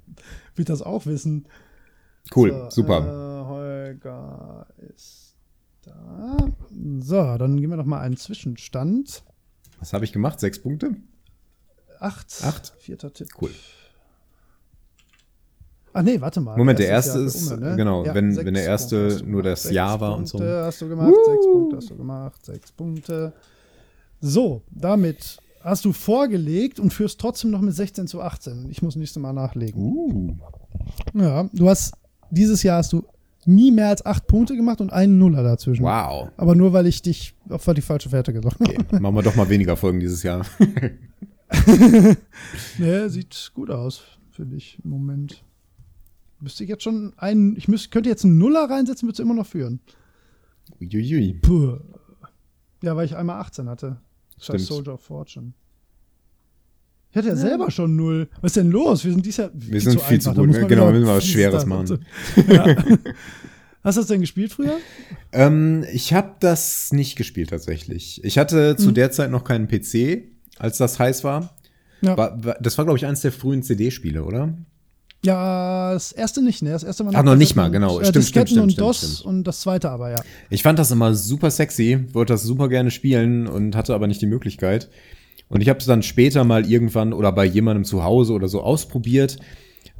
[0.55, 1.45] wird das auch wissen.
[2.35, 2.99] Cool, So, super.
[2.99, 5.35] Äh, Holger ist
[5.82, 6.36] da.
[7.01, 9.23] So, dann gehen wir noch mal einen Zwischenstand.
[9.78, 10.40] Was habe ich gemacht?
[10.40, 10.94] Sechs Punkte?
[11.99, 12.27] Acht.
[12.43, 12.73] Acht?
[12.78, 13.28] Vierter Tipp.
[13.40, 13.51] Cool.
[15.94, 16.57] Ach nee, warte mal.
[16.57, 17.77] Moment, der erste Jahr ist, Umme, ne?
[17.77, 20.39] genau, wenn- sechs wenn der erste Punkte nur das Sechs Jahr war und so.
[20.39, 23.32] Punkte hast du gemacht, sechs Punkte hast du gemacht, sechs Punkte.
[24.21, 28.71] So, damit hast du vorgelegt und führst trotzdem noch mit 16 zu 18.
[28.71, 29.80] Ich muss nächstes Mal nachlegen.
[29.82, 30.35] Uh.
[31.13, 31.93] Ja, du hast,
[32.32, 33.04] dieses Jahr hast du
[33.44, 35.85] nie mehr als acht Punkte gemacht und einen Nuller dazwischen.
[35.85, 36.30] Wow.
[36.36, 38.70] Aber nur, weil ich dich auf die falsche Fährte gesagt habe.
[38.70, 40.46] Okay, machen wir doch mal weniger Folgen dieses Jahr.
[42.78, 45.44] Nee, sieht gut aus, finde ich, im Moment.
[46.40, 49.35] Müsste ich jetzt schon einen, ich müsste, könnte jetzt einen Nuller reinsetzen, würdest du immer
[49.35, 49.80] noch führen.
[50.80, 51.35] Uiuiui.
[51.35, 51.78] Puh.
[52.82, 54.01] Ja, weil ich einmal 18 hatte.
[54.38, 54.64] Scheiß.
[54.64, 55.52] Soldier of Fortune.
[57.13, 58.29] Ich hatte ja, selber schon null.
[58.41, 59.05] Was ist denn los?
[59.05, 60.35] Wir sind dies Jahr Wir sind viel zu einfach.
[60.35, 60.47] Da gut.
[60.49, 62.05] muss man Genau, wieder müssen wir was Schweres machen.
[62.49, 62.77] Ja.
[63.85, 64.77] Hast du das denn gespielt früher?
[65.32, 68.23] Ähm, ich habe das nicht gespielt tatsächlich.
[68.24, 68.95] Ich hatte zu Mhm.
[68.95, 70.23] der Zeit noch keinen PC,
[70.59, 71.57] als das heiß war.
[72.01, 72.16] Ja.
[72.16, 74.57] war, war das war, glaube ich, eines der frühen CD-Spiele, oder?
[75.24, 76.71] Ja, das erste nicht, ne?
[76.71, 77.99] Das erste war Ach, noch nicht mal, genau.
[78.01, 79.24] Äh, Stimmt, Disketten stimmt, und stimmt, DOS stimmt.
[79.27, 80.23] und das zweite aber, ja.
[80.51, 84.21] Ich fand das immer super sexy, wollte das super gerne spielen und hatte aber nicht
[84.23, 84.91] die Möglichkeit.
[85.53, 88.63] Und ich habe es dann später mal irgendwann oder bei jemandem zu Hause oder so
[88.63, 89.37] ausprobiert,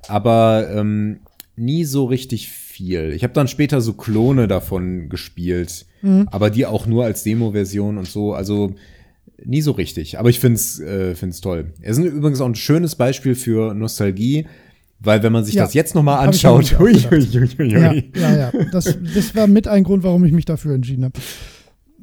[0.09, 1.21] aber ähm,
[1.57, 3.13] nie so richtig viel.
[3.13, 5.85] Ich habe dann später so Klone davon gespielt,
[6.31, 8.33] aber die auch nur als Demo-Version und so.
[8.33, 8.75] Also
[9.45, 10.19] nie so richtig.
[10.19, 11.75] Aber ich find's, äh, find's toll.
[11.83, 14.47] Es ist übrigens auch ein schönes Beispiel für Nostalgie,
[15.01, 18.53] weil wenn man sich Ja, das jetzt nochmal anschaut, ui, ui, ui, Ja, ja, ja.
[18.73, 21.21] Das, das war mit ein Grund, warum ich mich dafür entschieden habe.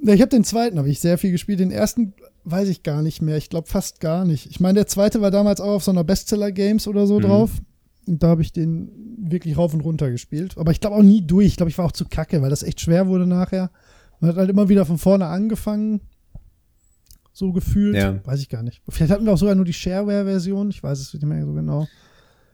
[0.02, 1.60] Ich habe den zweiten, habe ich sehr viel gespielt.
[1.60, 2.14] Den ersten
[2.50, 3.38] weiß ich gar nicht mehr.
[3.38, 4.46] Ich glaube fast gar nicht.
[4.48, 7.24] Ich meine, der zweite war damals auch auf so einer Bestseller-Games oder so Mhm.
[7.24, 7.52] drauf.
[8.08, 10.58] Und da habe ich den wirklich rauf und runter gespielt.
[10.58, 11.48] Aber ich glaube auch nie durch.
[11.48, 13.70] Ich glaube, ich war auch zu kacke, weil das echt schwer wurde nachher.
[14.20, 16.02] Man hat halt immer wieder von vorne angefangen.
[17.34, 17.96] So gefühlt.
[17.96, 18.20] Ja.
[18.26, 18.82] Weiß ich gar nicht.
[18.90, 20.72] Vielleicht hatten wir auch sogar nur die Shareware-Version.
[20.72, 21.88] Ich weiß es nicht mehr so genau.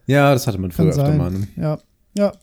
[0.06, 1.32] ja, das hatte man früher öfter mal.
[1.32, 1.48] Ne?
[1.56, 1.80] Ja,
[2.18, 2.34] ja.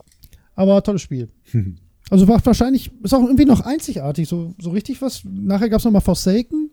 [0.54, 1.28] Aber tolles Spiel.
[2.10, 4.28] Also war wahrscheinlich, ist auch irgendwie noch einzigartig.
[4.28, 5.22] So, so richtig was.
[5.24, 6.70] Nachher gab es nochmal Forsaken.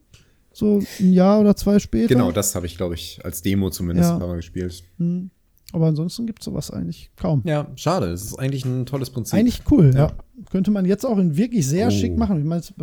[0.59, 2.07] So ein Jahr oder zwei später.
[2.09, 4.13] Genau, das habe ich, glaube ich, als Demo zumindest Ja.
[4.15, 4.83] ein paar Mal gespielt.
[4.97, 5.29] Hm.
[5.71, 7.41] Aber ansonsten gibt es sowas eigentlich kaum.
[7.45, 8.07] Ja, schade.
[8.07, 9.37] Es ist eigentlich ein tolles Prinzip.
[9.37, 10.07] Eigentlich cool, ja.
[10.07, 10.11] Ja.
[10.51, 11.91] Könnte man jetzt auch in wirklich sehr Oh.
[11.91, 12.43] schick machen.
[12.47, 12.73] Meinst,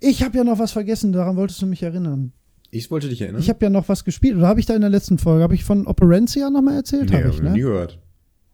[0.00, 2.32] ich habe ja noch was vergessen, daran wolltest du mich erinnern.
[2.70, 3.40] ich wollte dich erinnern.
[3.40, 4.36] Ich habe ja noch was gespielt.
[4.36, 7.08] Oder habe ich da in der letzten Folge, habe ich von Operencia nochmal erzähhlt?
[7.10, 7.58] nee, habe ich, ich nie ne?
[7.58, 7.98] gehört.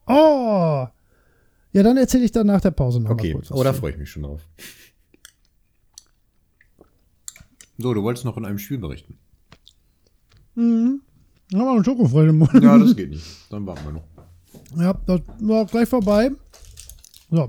[0.07, 0.87] Oh!
[1.73, 3.51] Ja, dann erzähle ich dann nach der Pause noch Okay, mal kurz.
[3.53, 4.41] oh, da freue ich mich schon drauf.
[7.81, 9.19] So, du wolltest noch von einem Spiel berichten.
[10.55, 12.53] Ich hab auch einen Schokofrosch im Mund.
[12.63, 13.25] Ja, das geht nicht.
[13.49, 14.05] Dann warten wir noch.
[14.77, 16.31] Ja, das war gleich vorbei.
[17.31, 17.49] So.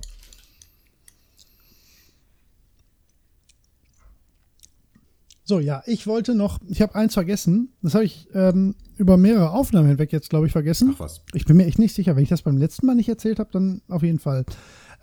[5.43, 7.74] So, ja, ich wollte noch, ich habe eins vergessen.
[7.82, 10.93] Das habe ich ähm, über mehrere Aufnahmen hinweg jetzt, glaube ich, vergessen.
[10.95, 11.22] Ach was.
[11.34, 12.16] Ich bin mir echt nicht sicher.
[12.16, 14.45] Wenn ich das beim letzten Mal nicht erzählt habe, dann auf jeden Fall.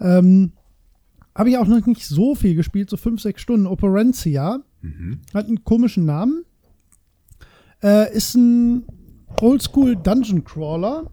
[0.01, 0.53] Ähm,
[1.39, 3.67] habe ich auch noch nicht so viel gespielt, so fünf, sechs Stunden.
[3.68, 4.58] Operencia
[5.33, 6.44] hat einen komischen Namen.
[7.81, 8.84] Äh, ist ein
[9.41, 11.10] Oldschool Dungeon Crawler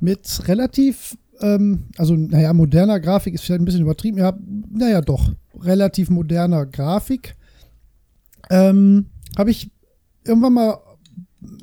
[0.00, 4.18] mit relativ, ähm, also naja, moderner Grafik ist vielleicht ein bisschen übertrieben.
[4.18, 4.38] Ja,
[4.70, 7.34] naja, doch, relativ moderner Grafik.
[8.50, 9.72] Ähm, Habe ich
[10.24, 10.78] irgendwann mal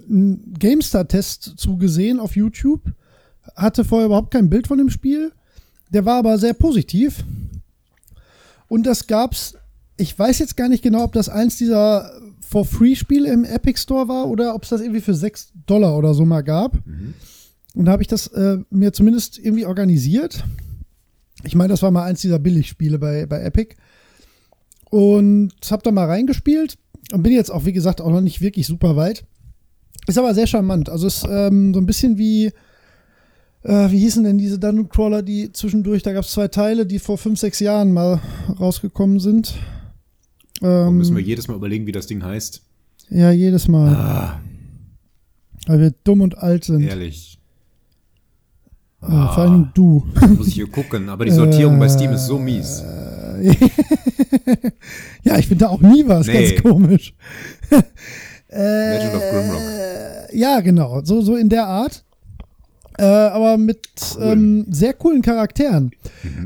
[0.09, 2.81] einen GameStar-Test zugesehen auf YouTube.
[3.55, 5.31] Hatte vorher überhaupt kein Bild von dem Spiel.
[5.91, 7.23] Der war aber sehr positiv.
[8.67, 9.55] Und das gab's,
[9.97, 12.11] ich weiß jetzt gar nicht genau, ob das eins dieser
[12.41, 16.25] For-Free-Spiele im Epic Store war oder ob es das irgendwie für 6 Dollar oder so
[16.25, 16.77] mal gab.
[17.75, 20.43] Und da habe ich das äh, mir zumindest irgendwie organisiert.
[21.43, 23.75] Ich meine, das war mal eins dieser Billigspiele bei, bei Epic.
[24.89, 26.77] Und habe da mal reingespielt
[27.13, 29.25] und bin jetzt auch, wie gesagt, auch noch nicht wirklich super weit.
[30.07, 30.89] Ist aber sehr charmant.
[30.89, 32.51] Also ist ähm, so ein bisschen wie,
[33.63, 36.99] äh, wie hießen denn diese Dungeon Crawler, die zwischendurch, da gab es zwei Teile, die
[36.99, 38.19] vor fünf, sechs Jahren mal
[38.59, 39.53] rausgekommen sind.
[40.59, 42.61] Warum Ähm, müssen wir jedes Mal überlegen, wie das Ding heißt?
[43.09, 44.39] ja, jedes Mal, Ah,
[45.67, 46.81] weil wir dumm und alt sind.
[46.81, 47.39] ehrlich.
[49.01, 50.05] Äh, vor Dingen du.
[50.37, 51.09] Muss ich hier gucken.
[51.09, 52.83] Aber die Sortierung bei Steam ist so mies.
[55.23, 56.51] ja, ich finde da auch nie was, Nee.
[56.51, 57.13] ganz komisch.
[58.49, 59.61] Legend of Grimrock.
[59.61, 62.03] Äh, ja, genau, so, so in der Art.
[62.97, 63.79] Äh, aber mit
[64.19, 65.91] ähm, sehr coolen Charakteren.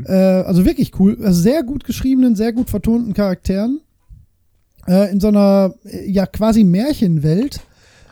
[0.06, 1.17] Äh, also wirklich cool.
[1.24, 3.82] Also sehr gut geschriebenen, sehr gut vertonten Charakteren.
[4.88, 7.61] Äh, in so einer, äh, ja, quasi Märchenwelt.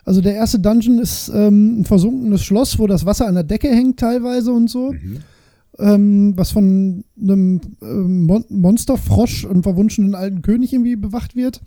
[0.05, 3.69] Also der erste Dungeon ist ähm, ein versunkenes Schloss, wo das Wasser an der Decke
[3.69, 4.93] hängt teilweise und so.
[5.79, 11.61] Ähm, was von einem ähm, Mon Monsterfrosch, einem verwunschenen alten König irgendwie bewacht wird.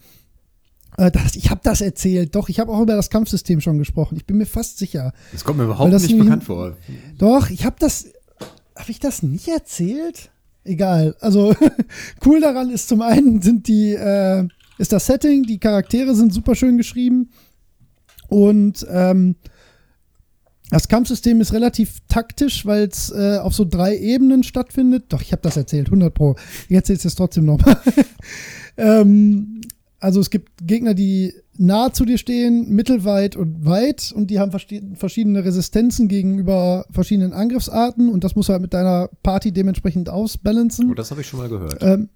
[0.97, 2.35] Äh, das, ich habe das erzählt.
[2.35, 4.17] Doch, ich habe auch über das Kampfsystem schon gesprochen.
[4.17, 5.13] Ich bin mir fast sicher.
[5.33, 6.77] Das kommt mir überhaupt nicht nämlich- bekannt vor.
[7.19, 8.07] Doch, ich habe das.
[8.77, 10.31] Habe ich das nicht erzählt?
[10.65, 11.17] Egal.
[11.21, 11.55] Also
[12.27, 14.47] cool daran ist zum einen sind die äh,
[14.79, 17.31] ist das Setting, die Charaktere sind super schön geschrieben
[18.29, 19.37] und ähm,
[20.71, 25.05] das Kampfsystem ist relativ taktisch, weil es äh, auf so drei Ebenen stattfindet.
[25.11, 26.35] Doch, ich habe das erzählt, 100 pro.
[26.69, 27.81] Ich erzähle es jetzt trotzdem nochmal.
[28.77, 29.56] ähm,
[30.07, 34.53] also es gibt Gegner, die nah zu dir stehen, mittelweit und weit und die haben
[34.95, 40.91] verschiedene Resistenzen gegenüber verschiedenen Angriffsarten und das musst du halt mit deiner Party dementsprechend ausbalancen.
[40.91, 41.79] Oh, das habe ich schon mal gehört.
[41.83, 42.09] Ähm,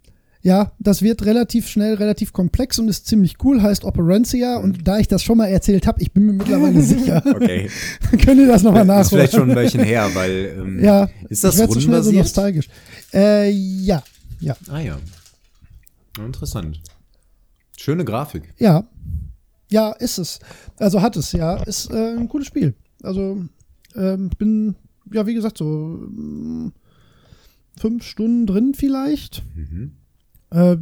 [0.42, 4.56] ja, das wird relativ schnell, relativ komplex und ist ziemlich cool, heißt Operencia.
[4.56, 7.68] Und da ich das schon mal erzählt habe, ich bin mir mittlerweile sicher, Okay.
[8.24, 9.28] könnt ihr das nochmal Das ist nachholen.
[9.28, 10.56] vielleicht schon ein Weilchen her, weil.
[10.58, 12.22] Ähm, ja, Ist das werd so so rundenbasiert?
[12.24, 12.68] nostalgisch.
[13.12, 14.02] Äh, ja,
[14.40, 14.96] ja, Ah ja.
[16.24, 16.80] Interessant.
[17.80, 18.52] Schöne Grafik.
[18.58, 18.84] ja.
[19.72, 20.40] Ja, ist es.
[20.78, 21.54] Also hat es, ja.
[21.62, 22.74] Ist äh, ein cooles Spiel.
[23.04, 23.44] Also,
[23.94, 24.74] ähm, ich bin,
[25.12, 26.72] ja, wie gesagt, so mm,
[27.78, 29.44] fünf Stunden drin vielleicht.
[29.54, 29.92] Mhm.
[30.50, 30.76] Äh,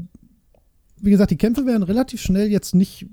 [1.02, 3.07] wie gesagt, die Kämpfe werden relativ schnell jetzt nicht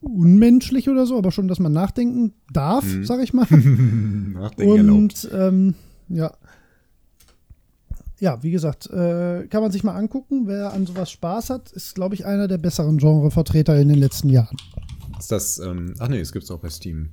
[0.00, 3.04] unmenschlich oder so, aber schon, dass man nachdenken darf, Mhm.
[3.04, 3.46] sag ich mal.
[3.50, 4.90] Nachdenken.
[4.90, 5.74] Und ähm,
[6.08, 6.32] ja.
[8.20, 10.46] Ja, wie gesagt, äh, kann man sich mal angucken.
[10.46, 14.28] Wer an sowas Spaß hat, ist, glaube ich, einer der besseren Genrevertreter in den letzten
[14.28, 14.56] Jahren.
[15.18, 15.58] Ist das.
[15.58, 17.10] Ähm, ach nee, es gibt es auch bei Steam.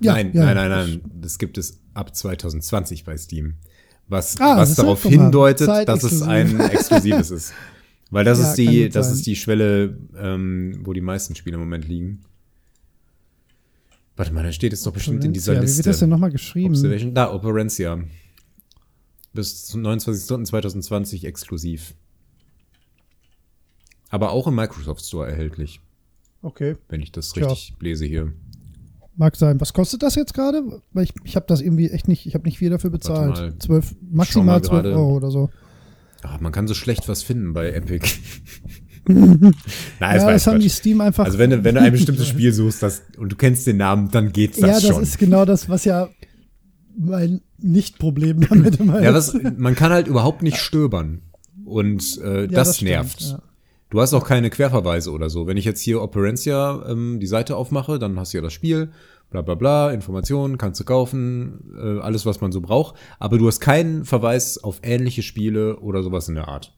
[0.00, 1.00] Ja, nein, ja, nein, nein, nein.
[1.22, 3.54] Das gibt es ab 2020 bei Steam.
[4.08, 7.52] Was, Ah, was darauf hindeutet, dass es ein exklusives ist.
[8.10, 9.14] Weil das Ja, ist die, das sein.
[9.14, 12.22] ist die Schwelle, ähm, wo die meisten Spiele im Moment liegen.
[14.16, 15.74] Warte mal, da steht es doch bestimmt in dieser Liste.
[15.74, 16.70] Wie wird das denn nochmal geschrieben?
[16.74, 17.98] Observation, da, Operencia.
[19.32, 21.94] Bis zum 29.2020 exklusiv.
[24.10, 25.80] Aber auch im Microsoft Store erhältlich,
[26.42, 28.32] Okay, wenn ich das richtig lese hier.
[29.16, 29.60] mag sein.
[29.60, 30.62] Was kostet das jetzt gerade?
[30.92, 33.36] Weil ich, ich habe das irgendwie echt nicht, ich habe nicht viel dafür bezahlt.
[33.36, 33.58] mal.
[33.58, 34.94] Zwölf, mal maximal 12 gerade.
[34.96, 35.50] Euro oder so.
[36.22, 38.06] Ah, man kann so schlecht was finden bei Epic.
[39.06, 39.52] Nein,
[40.00, 40.68] ja, das haben die.
[40.68, 41.24] Steam einfach.
[41.24, 44.10] Also wenn du, wenn du ein bestimmtes Spiel suchst das, und du kennst den Namen,
[44.10, 45.02] dann geht's das ja, das schon.
[45.02, 46.08] ist genau das, was ja
[46.96, 51.22] mein Nicht-Problem damit immer ja, was, man kann halt überhaupt nicht stöbern.
[51.64, 53.20] Und äh, Ja, das, stimmt, nervt.
[53.20, 53.42] ja.
[53.90, 55.46] Du hast auch keine Querverweise oder so.
[55.46, 58.90] Wenn ich jetzt hier Operencia ähm, die Seite aufmache, dann hast du ja das Spiel
[59.30, 63.46] bla bla bla, Informationen kannst du kaufen, äh, alles, was man so braucht, aber du
[63.46, 66.74] hast keinen Verweis auf ähnliche Spiele oder sowas in der Art.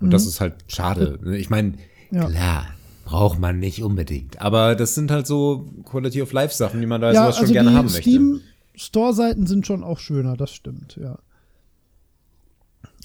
[0.00, 0.10] Und mhm.
[0.10, 1.18] das ist halt schade.
[1.22, 1.36] Ne?
[1.36, 1.74] Ich meine,
[2.10, 2.26] ja.
[2.26, 2.66] klar,
[3.04, 4.40] braucht man nicht unbedingt.
[4.40, 7.46] Aber das sind halt so Quality of Life Sachen, die man da ja, sowas also
[7.46, 8.40] schon gerne haben möchte.
[8.80, 11.18] Store-Seiten sind schon auch schöner, das stimmt, ja.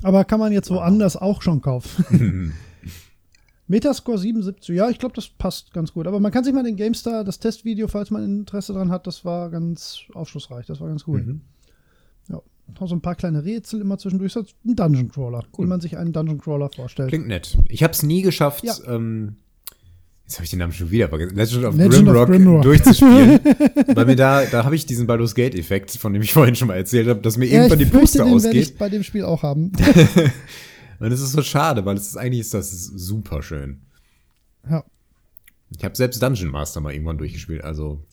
[0.03, 2.53] Aber kann man jetzt woanders auch schon kaufen.
[3.67, 6.07] Metascore 77, ja, ich glaube, das passt ganz gut.
[6.07, 9.25] Aber man kann sich mal den GameStar, das Testvideo, falls man Interesse dran hat, das
[9.25, 11.23] war ganz aufschlussreich, das war ganz cool.
[11.23, 11.41] Mhm.
[12.29, 12.41] Ja,
[12.79, 14.35] noch so ein paar kleine Rätsel immer zwischendurch.
[14.35, 15.65] Ein Dungeon Crawler, cool.
[15.65, 17.09] wie man sich einen Dungeon Crawler vorstellt.
[17.09, 17.57] Klingt nett.
[17.67, 18.75] Ich habe es nie geschafft, ja.
[18.87, 19.37] ähm,
[20.25, 21.35] Jetzt habe ich den Namen schon wieder vergessen.
[21.35, 23.39] Legend of, Legend Grimrock, of Grimrock durchzuspielen.
[23.95, 26.75] Weil mir da, da habe ich diesen Baldur's Gate-Effekt, von dem ich vorhin schon mal
[26.75, 28.55] erzählt habe, dass mir ja, irgendwann die Puste den ausgeht.
[28.55, 29.71] Ich bei dem Spiel auch haben.
[30.99, 33.81] Und es ist so schade, weil es ist eigentlich ist das super schön.
[34.67, 34.83] Ja.
[35.77, 38.03] Ich habe selbst Dungeon Master mal irgendwann durchgespielt, also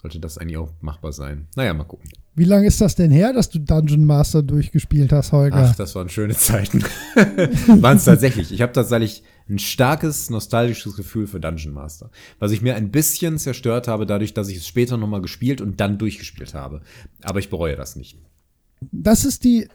[0.00, 1.48] sollte das eigentlich auch machbar sein.
[1.56, 2.08] Naja, mal gucken.
[2.34, 5.68] Wie lange ist das denn her, dass du Dungeon Master durchgespielt hast, Holger?
[5.70, 6.82] Ach, das waren schöne Zeiten.
[7.82, 8.52] waren es tatsächlich.
[8.52, 13.38] Ich habe tatsächlich ein starkes nostalgisches Gefühl für Dungeon Master, was ich mir ein bisschen
[13.38, 16.82] zerstört habe, dadurch, dass ich es später nochmal gespielt und dann durchgespielt habe.
[17.22, 18.16] Aber ich bereue das nicht.
[18.92, 19.68] Das ist die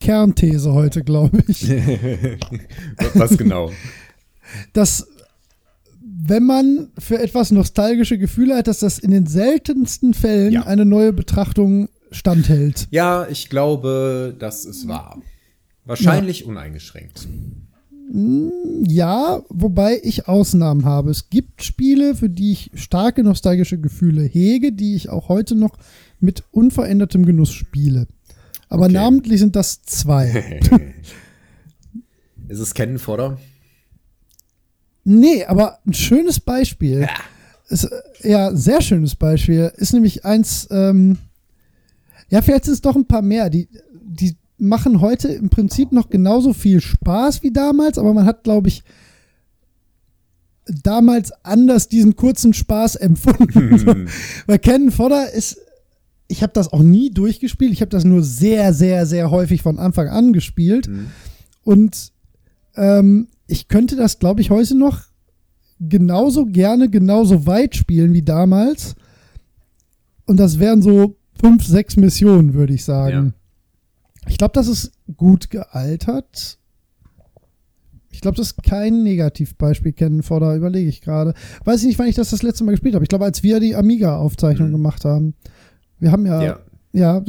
[0.00, 1.68] Kernthese heute, glaube ich.
[3.14, 3.70] was genau?
[4.72, 5.06] Dass
[6.28, 10.62] wenn man für etwas nostalgische Gefühle hat, dass das in den seltensten Fällen ja.
[10.62, 12.88] eine neue Betrachtung standhält.
[12.90, 15.20] Ja, ich glaube, das ist wahr.
[15.84, 16.46] Wahrscheinlich ja.
[16.46, 17.28] uneingeschränkt.
[18.08, 21.10] Ja, wobei ich Ausnahmen habe.
[21.10, 25.76] Es gibt Spiele, für die ich starke nostalgische Gefühle hege, die ich auch heute noch
[26.20, 28.06] mit unverändertem Genuss spiele.
[28.68, 28.94] Aber okay.
[28.94, 30.60] namentlich sind das zwei.
[32.48, 33.38] ist es Kennen Fodder?
[35.04, 37.02] Nee, aber ein schönes Beispiel.
[37.02, 37.08] Ja.
[37.68, 37.88] Ist,
[38.22, 39.72] ja, sehr schönes Beispiel.
[39.76, 41.18] Ist nämlich eins, ähm,
[42.28, 43.50] ja, vielleicht sind es doch ein paar mehr.
[43.50, 43.68] Die,
[44.02, 48.68] die machen heute im Prinzip noch genauso viel Spaß wie damals, aber man hat, glaube
[48.68, 48.82] ich,
[50.66, 54.08] damals anders diesen kurzen Spaß empfunden.
[54.46, 55.58] Weil Ken Fodder ist,
[56.28, 59.78] ich habe das auch nie durchgespielt, ich habe das nur sehr, sehr, sehr häufig von
[59.78, 60.88] Anfang an gespielt.
[60.88, 61.06] Mhm.
[61.62, 62.12] Und
[62.76, 65.02] ähm, ich könnte das, glaube ich, heute noch
[65.78, 68.96] genauso gerne, genauso weit spielen wie damals.
[70.24, 73.34] Und das wären so fünf, sechs Missionen, würde ich sagen.
[74.28, 76.58] Ich glaube, das ist gut gealtert.
[78.10, 81.34] Ich glaube, das ist kein Negativbeispiel kennen vor, da überlege ich gerade.
[81.64, 83.04] Weiß ich nicht, wann ich das das letzte Mal gespielt habe.
[83.04, 84.72] Ich glaube, als wir die Amiga-Aufzeichnung mhm.
[84.72, 85.34] gemacht haben.
[85.98, 86.58] Wir haben ja, ja,
[86.92, 87.24] ja,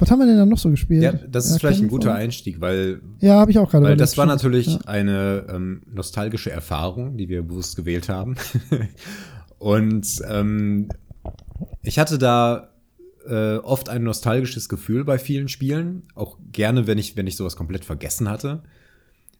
[0.00, 1.02] was haben wir denn dann noch so gespielt?
[1.02, 3.02] Ja, das ist ja, vielleicht ein guter Einstieg, weil.
[3.20, 3.84] Ja, habe ich auch gerade.
[3.84, 4.80] Weil das war natürlich ja.
[4.86, 8.36] eine ähm, nostalgische Erfahrung, die wir bewusst gewählt haben.
[9.58, 10.88] Und ähm,
[11.82, 12.70] ich hatte da
[13.28, 16.04] äh, oft ein nostalgisches Gefühl bei vielen Spielen.
[16.14, 18.62] Auch gerne, wenn ich, wenn ich sowas komplett vergessen hatte.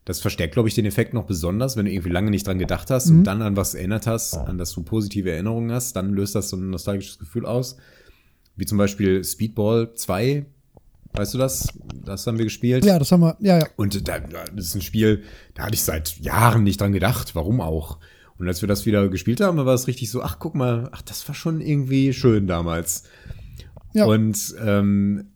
[0.05, 2.91] Das verstärkt, glaube ich, den Effekt noch besonders, wenn du irgendwie lange nicht dran gedacht
[2.91, 3.19] hast mhm.
[3.19, 6.49] und dann an was erinnert hast, an das du positive Erinnerungen hast, dann löst das
[6.49, 7.77] so ein nostalgisches Gefühl aus.
[8.57, 10.47] Wie zum Beispiel Speedball 2.
[11.13, 11.69] Weißt du das?
[12.05, 12.85] Das haben wir gespielt.
[12.85, 13.67] Ja, das haben wir, ja, ja.
[13.77, 15.23] Und da, das ist ein Spiel,
[15.55, 17.35] da hatte ich seit Jahren nicht dran gedacht.
[17.35, 17.99] Warum auch?
[18.39, 21.03] Und als wir das wieder gespielt haben, war es richtig so, ach, guck mal, ach,
[21.03, 23.05] das war schon irgendwie schön damals.
[23.93, 24.05] Ja.
[24.05, 25.27] Und ähm,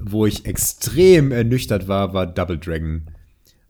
[0.00, 3.02] wo ich extrem ernüchtert war, war Double Dragon.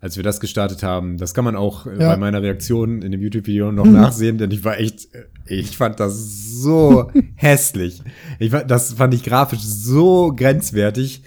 [0.00, 2.10] Als wir das gestartet haben, das kann man auch äh, ja.
[2.10, 5.98] bei meiner Reaktion in dem YouTube-Video noch nachsehen, denn ich war echt, äh, ich fand
[5.98, 6.16] das
[6.60, 8.02] so hässlich.
[8.38, 11.22] Ich, das fand ich grafisch so grenzwertig.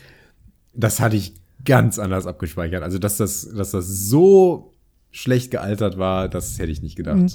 [0.73, 1.33] Das hatte ich
[1.65, 2.83] ganz anders abgespeichert.
[2.83, 4.73] Also, dass das, dass das so
[5.09, 7.17] schlecht gealtert war, das hätte ich nicht gedacht.
[7.17, 7.29] Mhm.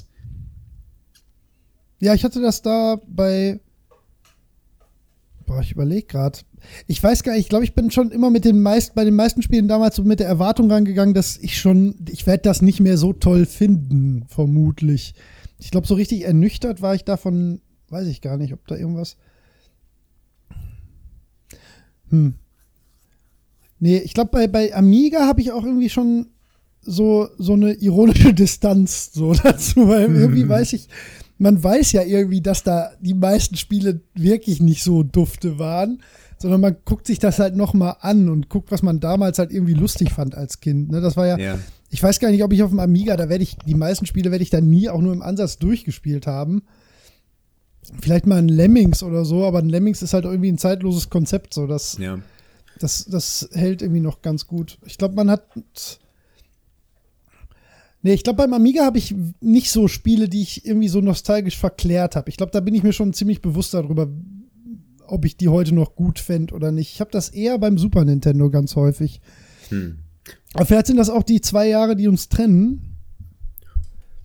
[1.99, 3.59] Ja, ich hatte das da bei
[5.45, 6.39] Boah, ich überlege gerade.
[6.87, 9.15] Ich weiß gar nicht, ich glaube, ich bin schon immer mit den meisten, bei den
[9.15, 12.79] meisten Spielen damals so mit der Erwartung rangegangen, dass ich schon, ich werde das nicht
[12.79, 15.13] mehr so toll finden, vermutlich.
[15.59, 19.17] Ich glaube, so richtig ernüchtert war ich davon, weiß ich gar nicht, ob da irgendwas.
[22.09, 22.35] Hm.
[23.79, 26.27] Nee, ich glaube, bei, bei Amiga habe ich auch irgendwie schon
[26.79, 30.87] so, so eine ironische Distanz so dazu, weil irgendwie weiß ich,
[31.43, 36.01] man weiß ja irgendwie, dass da die meisten Spiele wirklich nicht so dufte waren,
[36.37, 39.51] sondern man guckt sich das halt noch mal an und guckt, was man damals halt
[39.51, 40.89] irgendwie lustig fand als Kind.
[40.89, 41.01] Ne?
[41.01, 43.43] Das war ja, ja, ich weiß gar nicht, ob ich auf dem Amiga, da werde
[43.43, 46.63] ich, die meisten Spiele werde ich da nie auch nur im Ansatz durchgespielt haben.
[47.99, 51.53] Vielleicht mal ein Lemmings oder so, aber ein Lemmings ist halt irgendwie ein zeitloses Konzept,
[51.53, 52.19] so das, ja.
[52.79, 54.77] das, das hält irgendwie noch ganz gut.
[54.85, 55.43] Ich glaube, man hat
[58.03, 61.57] Nee, ich glaube, beim Amiga habe ich nicht so Spiele, die ich irgendwie so nostalgisch
[61.57, 62.29] verklärt habe.
[62.29, 64.09] Ich glaube, da bin ich mir schon ziemlich bewusst darüber,
[65.07, 66.91] ob ich die heute noch gut fände oder nicht.
[66.91, 69.21] Ich habe das eher beim Super Nintendo ganz häufig.
[69.69, 69.99] Hm.
[70.53, 72.97] Aber vielleicht sind das auch die zwei Jahre, die uns trennen.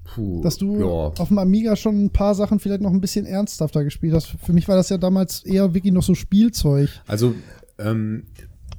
[0.04, 0.86] Puh, dass du ja.
[0.86, 4.26] auf dem Amiga schon ein paar Sachen vielleicht noch ein bisschen ernsthafter gespielt hast.
[4.42, 6.88] Für mich war das ja damals eher wirklich noch so Spielzeug.
[7.06, 7.34] Also,
[7.78, 8.24] ähm,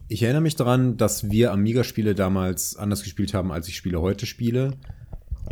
[0.10, 4.26] ich erinnere mich daran, dass wir Amiga-Spiele damals anders gespielt haben, als ich Spiele heute
[4.26, 4.72] spiele.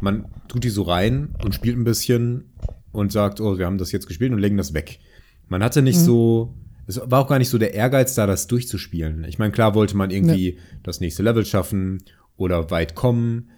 [0.02, 2.46] Man tut die so rein und spielt ein bisschen
[2.92, 5.00] und sagt, oh, wir haben das jetzt gespielt und legen das weg.
[5.48, 6.06] Man hatte nicht mhm.
[6.06, 6.54] so,
[6.88, 9.24] es war auch gar nicht so der Ehrgeiz da, das durchzuspielen.
[9.26, 10.62] Ich meine, klar wollte man irgendwie ja.
[10.82, 12.04] das nächste Level schaffen
[12.36, 13.50] oder weit kommen,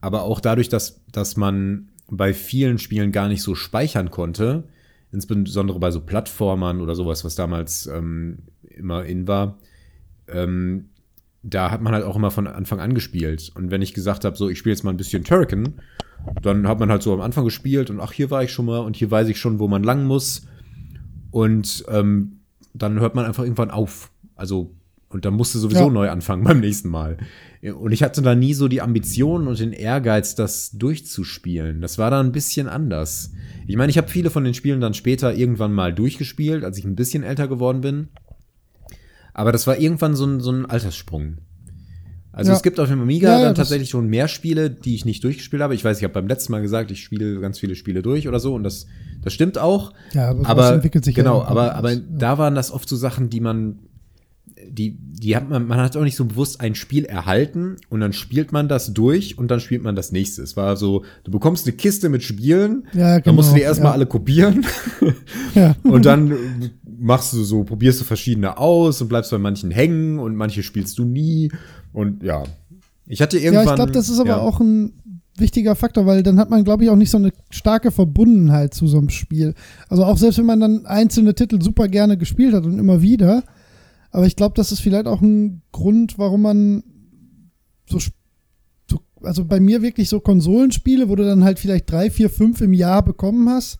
[0.00, 4.64] aber auch dadurch, dass, dass man bei vielen Spielen gar nicht so speichern konnte,
[5.12, 9.58] insbesondere bei so Plattformern oder sowas, was damals ähm, immer in war,
[10.32, 10.90] ähm,
[11.42, 13.50] da hat man halt auch immer von Anfang an gespielt.
[13.54, 15.74] Und wenn ich gesagt habe, so, ich spiele jetzt mal ein bisschen Turrican,
[16.42, 18.80] dann hat man halt so am Anfang gespielt und ach, hier war ich schon mal
[18.80, 20.46] und hier weiß ich schon, wo man lang muss.
[21.30, 22.40] Und ähm,
[22.74, 24.10] dann hört man einfach irgendwann auf.
[24.34, 24.74] Also,
[25.10, 25.90] und dann musste sowieso ja.
[25.90, 27.18] neu anfangen beim nächsten Mal.
[27.62, 31.80] Und ich hatte da nie so die Ambition und den Ehrgeiz, das durchzuspielen.
[31.80, 33.32] Das war da ein bisschen anders.
[33.66, 36.84] Ich meine, ich habe viele von den Spielen dann später irgendwann mal durchgespielt, als ich
[36.84, 38.08] ein bisschen älter geworden bin.
[39.38, 41.36] Aber das war irgendwann so ein, so ein Alterssprung.
[42.32, 42.56] Also ja.
[42.56, 45.22] es gibt auf dem Amiga ja, ja, dann tatsächlich schon mehr Spiele, die ich nicht
[45.22, 45.76] durchgespielt habe.
[45.76, 48.40] Ich weiß, ich habe beim letzten Mal gesagt, ich spiele ganz viele Spiele durch oder
[48.40, 48.86] so und das,
[49.22, 49.92] das stimmt auch.
[50.12, 53.38] Ja, aber, aber entwickelt sich genau, aber, aber da waren das oft so Sachen, die
[53.40, 53.78] man,
[54.78, 58.12] die, die hat man, man hat auch nicht so bewusst ein Spiel erhalten und dann
[58.12, 60.42] spielt man das durch und dann spielt man das nächste.
[60.42, 63.62] Es war so, du bekommst eine Kiste mit Spielen, ja, genau, dann musst du die
[63.62, 64.64] erstmal alle kopieren
[65.54, 65.74] ja.
[65.82, 66.32] und dann
[66.98, 70.98] machst du so, probierst du verschiedene aus und bleibst bei manchen hängen und manche spielst
[70.98, 71.50] du nie.
[71.92, 72.44] Und ja,
[73.06, 73.66] ich hatte irgendwann.
[73.66, 74.38] Ja, ich glaube, das ist aber ja.
[74.38, 74.92] auch ein
[75.36, 78.86] wichtiger Faktor, weil dann hat man, glaube ich, auch nicht so eine starke Verbundenheit zu
[78.86, 79.54] so einem Spiel.
[79.88, 83.42] Also auch selbst wenn man dann einzelne Titel super gerne gespielt hat und immer wieder.
[84.10, 86.82] Aber ich glaube, das ist vielleicht auch ein Grund, warum man
[87.86, 87.98] so,
[88.88, 92.60] so, also bei mir wirklich so Konsolenspiele, wo du dann halt vielleicht drei, vier, fünf
[92.60, 93.78] im Jahr bekommen hast,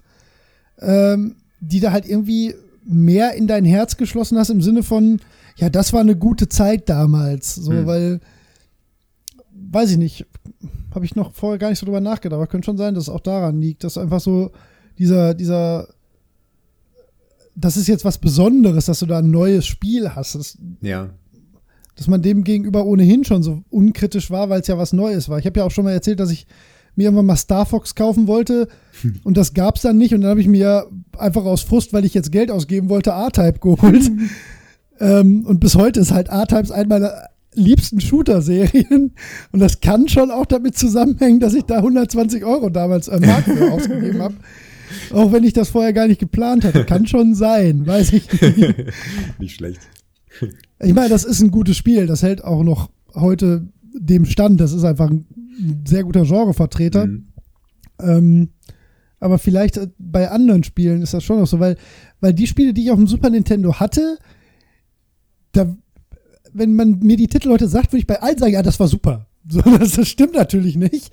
[0.81, 5.20] ähm, die da halt irgendwie mehr in dein Herz geschlossen hast im Sinne von,
[5.57, 7.55] ja, das war eine gute Zeit damals.
[7.55, 7.86] So, hm.
[7.86, 8.20] weil,
[9.52, 10.26] weiß ich nicht,
[10.94, 13.08] habe ich noch vorher gar nicht so drüber nachgedacht, aber könnte schon sein, dass es
[13.10, 14.50] auch daran liegt, dass einfach so
[14.98, 15.89] dieser, dieser,
[17.61, 20.35] das ist jetzt was Besonderes, dass du da ein neues Spiel hast.
[20.35, 21.11] Das, ja.
[21.97, 25.39] Dass man dem gegenüber ohnehin schon so unkritisch war, weil es ja was Neues war.
[25.39, 26.47] Ich habe ja auch schon mal erzählt, dass ich
[26.95, 28.69] mir irgendwann mal Star Fox kaufen wollte
[29.25, 32.05] und das gab es dann nicht und dann habe ich mir einfach aus Frust, weil
[32.05, 34.11] ich jetzt Geld ausgeben wollte, A-Type geholt.
[35.01, 37.12] ähm, und bis heute ist halt A-Types eine meiner
[37.55, 39.12] liebsten Shooter-Serien
[39.53, 43.45] und das kann schon auch damit zusammenhängen, dass ich da 120 Euro damals am Markt
[43.45, 44.35] für ausgegeben habe.
[45.12, 46.84] Auch wenn ich das vorher gar nicht geplant hatte.
[46.84, 48.84] Kann schon sein, weiß ich nicht.
[49.39, 49.81] Nicht schlecht.
[50.81, 52.07] Ich meine, das ist ein gutes Spiel.
[52.07, 54.60] Das hält auch noch heute dem Stand.
[54.60, 55.26] Das ist einfach ein
[55.86, 57.07] sehr guter Genrevertreter.
[57.07, 57.28] Mhm.
[58.00, 58.49] Ähm,
[59.20, 61.76] aber vielleicht äh, bei anderen Spielen ist das schon noch so, weil,
[62.20, 64.18] weil die Spiele, die ich auf dem Super Nintendo hatte,
[65.52, 65.76] da,
[66.52, 68.89] wenn man mir die Titel heute sagt, würde ich bei allen sagen, ja, das war
[68.89, 69.26] super.
[69.50, 71.10] So, das, das stimmt natürlich nicht.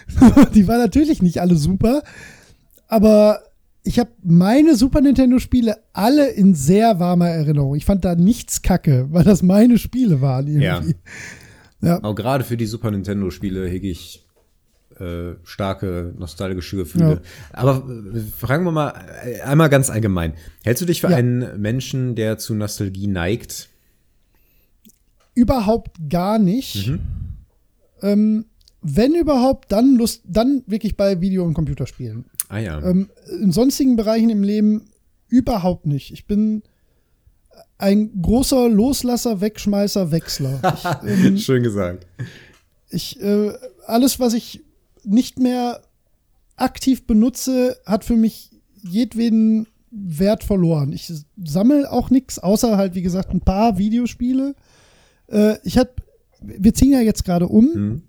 [0.54, 2.02] die waren natürlich nicht alle super.
[2.88, 3.42] Aber
[3.84, 7.76] ich habe meine Super Nintendo-Spiele alle in sehr warmer Erinnerung.
[7.76, 10.96] Ich fand da nichts kacke, weil das meine Spiele waren irgendwie.
[11.82, 11.88] Ja.
[11.88, 12.02] Ja.
[12.02, 14.26] Auch gerade für die Super Nintendo-Spiele hege ich
[14.98, 17.10] äh, starke nostalgische Gefühle.
[17.10, 17.20] Ja.
[17.52, 18.94] Aber äh, fragen wir mal
[19.24, 20.34] äh, einmal ganz allgemein.
[20.64, 21.16] Hältst du dich für ja.
[21.16, 23.68] einen Menschen, der zu Nostalgie neigt?
[25.34, 26.88] Überhaupt gar nicht.
[26.88, 27.00] Mhm.
[28.02, 28.44] Ähm,
[28.80, 32.24] wenn überhaupt, dann Lust, dann wirklich bei Video- und Computerspielen.
[32.48, 32.82] Ah ja.
[32.82, 33.10] Ähm,
[33.40, 34.86] in sonstigen Bereichen im Leben
[35.28, 36.12] überhaupt nicht.
[36.12, 36.62] Ich bin
[37.76, 40.60] ein großer Loslasser, Wegschmeißer, Wechsler.
[41.04, 42.06] Ich, ähm, Schön gesagt.
[42.90, 43.52] Ich, äh,
[43.86, 44.64] alles, was ich
[45.04, 45.82] nicht mehr
[46.56, 48.50] aktiv benutze, hat für mich
[48.82, 50.92] jedweden Wert verloren.
[50.92, 51.12] Ich
[51.42, 54.54] sammle auch nichts, außer halt, wie gesagt, ein paar Videospiele.
[55.28, 56.02] Äh, ich hab,
[56.40, 58.02] wir ziehen ja jetzt gerade um mhm.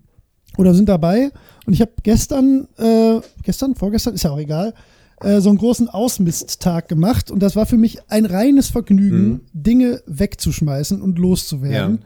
[0.56, 1.30] Oder sind dabei
[1.66, 4.74] und ich habe gestern, äh, gestern, vorgestern, ist ja auch egal,
[5.22, 9.40] äh, so einen großen Ausmisttag gemacht und das war für mich ein reines Vergnügen, mhm.
[9.52, 12.00] Dinge wegzuschmeißen und loszuwerden.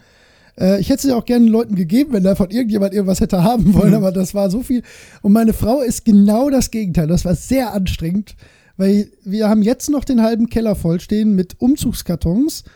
[0.58, 0.74] Ja.
[0.74, 3.74] Äh, ich hätte es ja auch gerne Leuten gegeben, wenn davon irgendjemand irgendwas hätte haben
[3.74, 3.96] wollen, mhm.
[3.96, 4.82] aber das war so viel.
[5.22, 7.06] Und meine Frau ist genau das Gegenteil.
[7.06, 8.36] Das war sehr anstrengend,
[8.76, 12.64] weil wir haben jetzt noch den halben Keller vollstehen mit Umzugskartons.
[12.64, 12.72] ähm,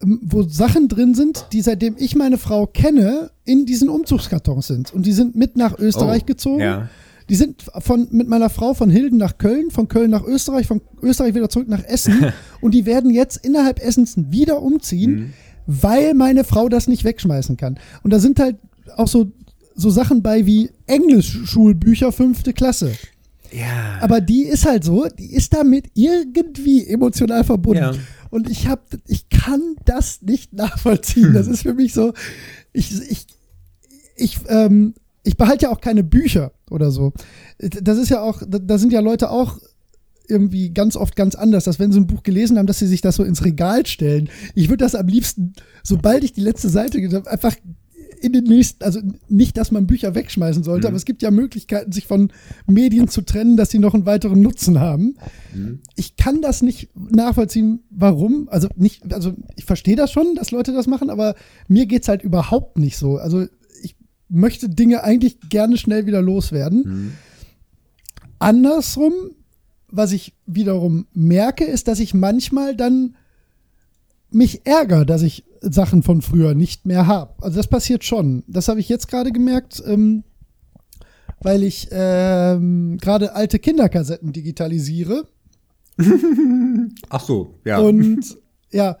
[0.00, 4.92] wo Sachen drin sind, die seitdem ich meine Frau kenne, in diesen Umzugskartons sind.
[4.92, 6.60] Und die sind mit nach Österreich Oh, gezogen.
[6.60, 6.88] Ja.
[7.28, 10.80] Die sind von, mit meiner Frau von Hilden nach Köln, von Köln nach Österreich, von
[11.02, 12.26] Österreich wieder zurück nach Essen.
[12.60, 15.32] und die werden jetzt innerhalb Essens wieder umziehen, Mhm.
[15.66, 17.78] weil meine Frau das nicht wegschmeißen kann.
[18.04, 18.56] Und da sind halt
[18.96, 19.32] auch so,
[19.74, 22.92] so Sachen bei wie Englischschulbücher fünfte Klasse.
[23.52, 23.98] Ja.
[24.00, 27.82] Aber die ist halt so, die ist damit irgendwie emotional verbunden.
[27.82, 27.94] Ja.
[28.36, 31.32] Und ich hab, ich kann das nicht nachvollziehen.
[31.32, 32.12] Das ist für mich so,
[32.74, 33.26] ich, ich,
[34.14, 34.92] ich, ähm,
[35.22, 37.14] ich behalte ja auch keine Bücher oder so.
[37.58, 39.58] Das ist ja auch, da sind ja Leute auch
[40.28, 43.00] irgendwie ganz oft ganz anders, dass wenn sie ein Buch gelesen haben, dass sie sich
[43.00, 44.28] das so ins Regal stellen.
[44.54, 47.56] Ich würde das am liebsten, sobald ich die letzte Seite habe, einfach
[48.20, 50.88] in den nächsten, also nicht, dass man Bücher wegschmeißen sollte, Mhm.
[50.88, 52.32] aber es gibt ja Möglichkeiten, sich von
[52.66, 55.16] Medien zu trennen, dass sie noch einen weiteren Nutzen haben.
[55.54, 55.80] Mhm.
[55.94, 58.48] Ich kann das nicht nachvollziehen, warum.
[58.50, 61.34] Also nicht, also ich verstehe das schon, dass Leute das machen, aber
[61.68, 63.16] mir geht's halt überhaupt nicht so.
[63.18, 63.46] Also
[63.82, 63.96] ich
[64.28, 66.82] möchte Dinge eigentlich gerne schnell wieder loswerden.
[66.84, 67.12] Mhm.
[68.38, 69.12] Andersrum,
[69.88, 73.16] was ich wiederum merke, ist, dass ich manchmal dann
[74.30, 77.34] mich ärgere, dass ich Sachen von früher nicht mehr habe.
[77.42, 78.42] Also das passiert schon.
[78.46, 80.24] Das habe ich jetzt gerade gemerkt, ähm,
[81.40, 85.26] weil ich ähm, gerade alte Kinderkassetten digitalisiere.
[87.08, 87.78] Ach so, ja.
[87.78, 88.36] Und
[88.70, 88.98] ja,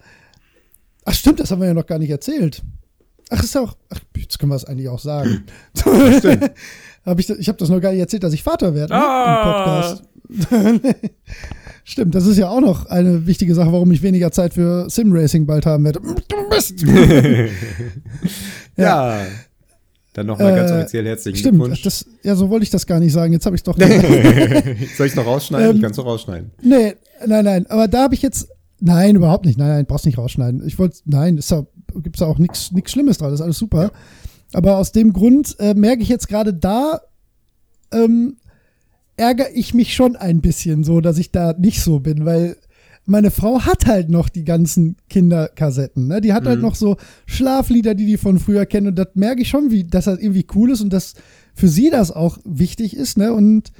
[1.04, 2.62] ach stimmt, das haben wir ja noch gar nicht erzählt.
[3.30, 5.44] Ach, ist ja auch, ach, jetzt können wir es eigentlich auch sagen.
[7.04, 9.98] hab ich ich habe das noch gar nicht erzählt, dass ich Vater werde ne, Ah.
[10.30, 10.94] im Podcast.
[11.88, 15.46] Stimmt, das ist ja auch noch eine wichtige Sache, warum ich weniger Zeit für Simracing
[15.46, 16.00] bald haben werde.
[16.00, 16.82] Du bist.
[18.76, 19.20] ja.
[20.12, 21.82] Dann nochmal ganz Äh, offiziell herzlichen Stimmt, Glückwunsch.
[21.82, 23.32] das, ja, so wollte ich das gar nicht sagen.
[23.32, 24.02] Jetzt habe ich es doch gesagt.
[24.96, 25.70] Soll ich noch rausschneiden?
[25.70, 26.50] Ähm, ich kann es noch rausschneiden.
[26.60, 27.66] Nee, nein, nein.
[27.68, 28.48] Aber da habe ich jetzt.
[28.80, 29.56] Nein, überhaupt nicht.
[29.58, 30.66] Nein, nein, brauchst nicht rausschneiden.
[30.66, 30.98] Ich wollte.
[31.04, 31.64] Nein, ist ja,
[32.02, 33.30] gibt's da auch nichts nichts Schlimmes dran.
[33.30, 33.92] Das ist alles super.
[34.52, 37.00] Aber aus dem Grund äh, merke ich jetzt gerade da,
[37.92, 38.36] ähm,
[39.16, 42.56] ärgere ich mich schon ein bisschen so, dass ich da nicht so bin, weil
[43.08, 46.08] meine Frau hat halt noch die ganzen Kinderkassetten.
[46.08, 46.20] Ne?
[46.20, 46.62] Die hat halt Mhm.
[46.64, 46.96] noch so
[47.26, 48.88] Schlaflieder, die die von früher kennen.
[48.88, 51.14] Und das merke ich schon, wie, dass das irgendwie cool ist und dass
[51.54, 53.16] für sie das auch wichtig ist.
[53.16, 53.32] Ne?
[53.32, 53.70] Und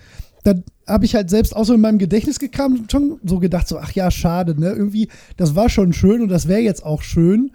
[0.44, 3.66] dann habe ich halt selbst auch so in meinem Gedächtnis gekramt und schon so gedacht,
[3.66, 4.68] so, ach ja, schade, ne?
[4.68, 7.50] Irgendwie, das war schon schön und das wäre jetzt auch schön.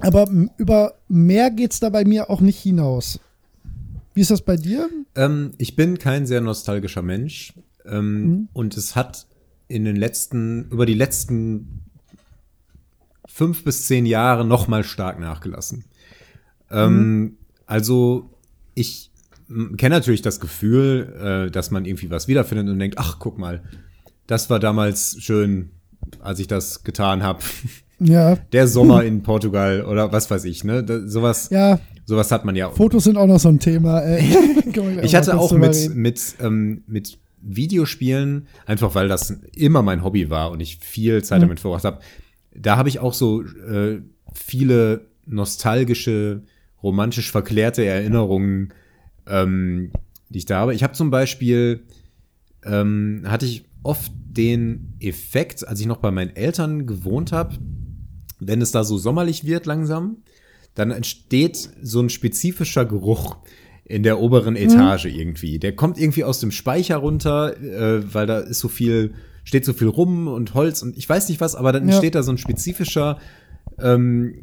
[0.00, 3.18] Aber über mehr geht's da bei mir auch nicht hinaus.
[4.14, 4.88] Wie ist das bei dir?
[5.14, 7.54] Ähm, ich bin kein sehr nostalgischer Mensch.
[7.84, 8.48] Ähm, Mhm.
[8.52, 9.26] Und es hat
[9.68, 11.82] in den letzten, über die letzten
[13.26, 15.84] fünf bis zehn Jahre noch mal stark nachgelassen.
[16.70, 18.30] Ähm, also
[18.74, 19.10] ich
[19.76, 23.62] kenne natürlich das Gefühl, äh, dass man irgendwie was wiederfindet und denkt, ach, guck mal,
[24.26, 25.70] das war damals schön,
[26.20, 27.40] als ich das getan habe.
[28.04, 30.82] Ja, Der Sommer in Portugal oder was weiß ich, ne?
[30.84, 34.00] Da, sowas, ja, sowas hat man ja Fotos sind auch noch so ein Thema.
[34.72, 40.30] Gleich Ich hatte auch mit, mit, ähm, mit Videospielen, einfach weil das immer mein Hobby
[40.30, 41.42] war und ich viel Zeit Mhm.
[41.42, 41.98] damit verbracht habe,
[42.54, 44.00] da habe ich auch so äh,
[44.34, 46.42] viele nostalgische,
[46.82, 48.72] romantisch verklärte Erinnerungen,
[49.26, 49.90] ähm,
[50.28, 50.74] die ich da habe.
[50.74, 51.84] Ich habe zum Beispiel,
[52.64, 57.56] ähm, hatte ich oft den Effekt, als ich noch bei meinen Eltern gewohnt habe,
[58.46, 60.18] wenn es da so sommerlich wird langsam,
[60.74, 63.36] dann entsteht so ein spezifischer Geruch
[63.84, 65.58] in der oberen Etage irgendwie.
[65.58, 69.12] Der kommt irgendwie aus dem Speicher runter, äh, weil da ist so viel,
[69.44, 71.90] steht so viel rum und Holz und ich weiß nicht was, aber dann Ja.
[71.90, 73.18] entsteht da so ein spezifischer
[73.78, 74.34] ähm,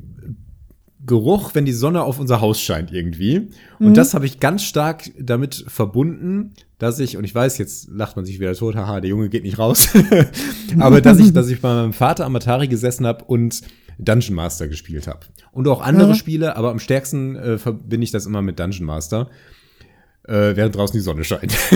[1.05, 3.47] Geruch, wenn die Sonne auf unser Haus scheint irgendwie.
[3.79, 8.17] Und das habe ich ganz stark damit verbunden, dass ich, und ich weiß, jetzt lacht
[8.17, 9.87] man sich wieder tot, haha, der Junge geht nicht raus.
[10.77, 13.61] Aber dass ich, dass ich bei meinem Vater am Atari gesessen habe und
[13.99, 15.19] Dungeon Master gespielt habe.
[15.51, 16.15] Und auch andere Ja.
[16.15, 19.29] Spiele, aber am stärksten äh, verbinde ich das immer mit Dungeon Master.
[20.27, 21.53] Äh, während draußen die Sonne scheint.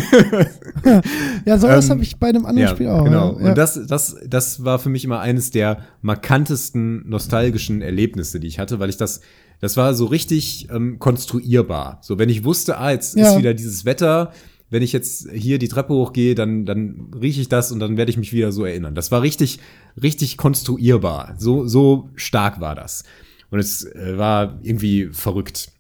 [1.46, 3.04] Ja, sowas ähm, habe ich bei einem anderen Spiel auch.
[3.04, 3.38] Genau.
[3.40, 3.50] Ja.
[3.50, 8.60] Und das, das, das war für mich immer eines der markantesten nostalgischen Erlebnisse, die ich
[8.60, 9.22] hatte, weil ich das,
[9.60, 12.00] das war so richtig ähm, konstruierbar.
[12.02, 13.32] So, wenn ich wusste, ah, jetzt Ja.
[13.32, 14.32] ist wieder dieses Wetter,
[14.74, 18.10] wenn ich jetzt hier die Treppe hochgehe, dann, dann rieche ich das und dann werde
[18.10, 18.96] ich mich wieder so erinnern.
[18.96, 19.60] Das war richtig,
[20.02, 21.36] richtig konstruierbar.
[21.38, 23.04] So, so stark war das.
[23.52, 25.72] Und es äh, war irgendwie verrückt.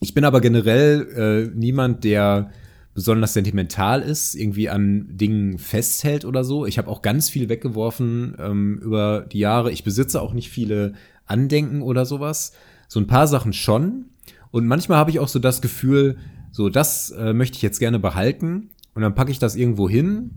[0.00, 2.50] Ich bin aber generell äh, niemand, der
[2.92, 6.66] besonders sentimental ist, irgendwie an Dingen festhält oder so.
[6.66, 9.72] Ich habe auch ganz viel weggeworfen ähm, über die Jahre.
[9.72, 10.92] Ich besitze auch nicht viele
[11.24, 12.52] Andenken oder sowas.
[12.88, 14.10] So ein paar Sachen schon.
[14.50, 16.18] Und manchmal habe ich auch so das Gefühl,
[16.50, 18.70] so das äh, möchte ich jetzt gerne behalten.
[18.94, 20.30] Und dann packe ich das irgendwo hin.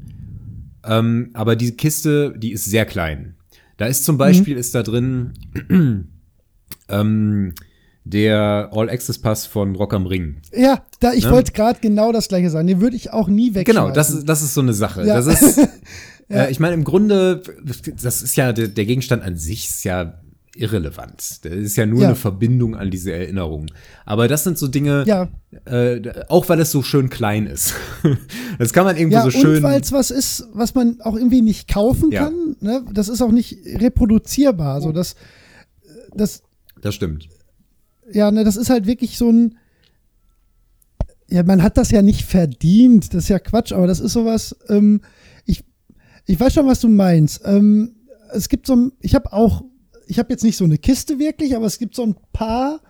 [0.83, 3.35] Ähm, aber diese Kiste, die ist sehr klein.
[3.77, 4.59] Da ist zum Beispiel, mhm.
[4.59, 5.33] ist da drin
[6.89, 7.53] ähm,
[8.03, 10.37] der All-Access-Pass von Rock am Ring.
[10.53, 11.31] Ja, da, ich ne?
[11.31, 12.67] wollte gerade genau das gleiche sagen.
[12.67, 13.83] Den würde ich auch nie wegschmeißen.
[13.83, 15.05] Genau, das ist, das ist so eine Sache.
[15.05, 15.15] Ja.
[15.15, 15.57] Das ist,
[16.29, 16.43] ja.
[16.43, 17.41] äh, ich meine, im Grunde,
[18.01, 20.20] das ist ja, der, der Gegenstand an sich ist ja
[20.55, 21.45] irrelevant.
[21.45, 22.07] Das ist ja nur ja.
[22.07, 23.67] eine Verbindung an diese Erinnerung.
[24.05, 25.29] Aber das sind so Dinge, ja.
[25.65, 27.73] äh, auch weil es so schön klein ist.
[28.59, 29.57] das kann man irgendwo ja, so schön.
[29.57, 32.55] Und weil es was ist, was man auch irgendwie nicht kaufen kann.
[32.59, 32.83] Ne?
[32.91, 34.75] Das ist auch nicht reproduzierbar.
[34.75, 35.15] Also das,
[36.13, 36.43] das,
[36.81, 37.29] das stimmt
[38.13, 39.57] ja, ne, das ist halt wirklich so ein.
[41.29, 44.55] Ja, man hat das ja nicht verdient, das ist ja Quatsch, aber das ist sowas.
[44.67, 45.01] Ähm,
[45.45, 45.63] ich,
[46.25, 47.41] ich weiß schon, was du meinst.
[47.45, 47.95] Ähm,
[48.33, 49.63] es gibt so ein, ich habe auch,
[50.11, 52.81] ich habe jetzt nicht so eine Kiste wirklich, aber es gibt so ein paar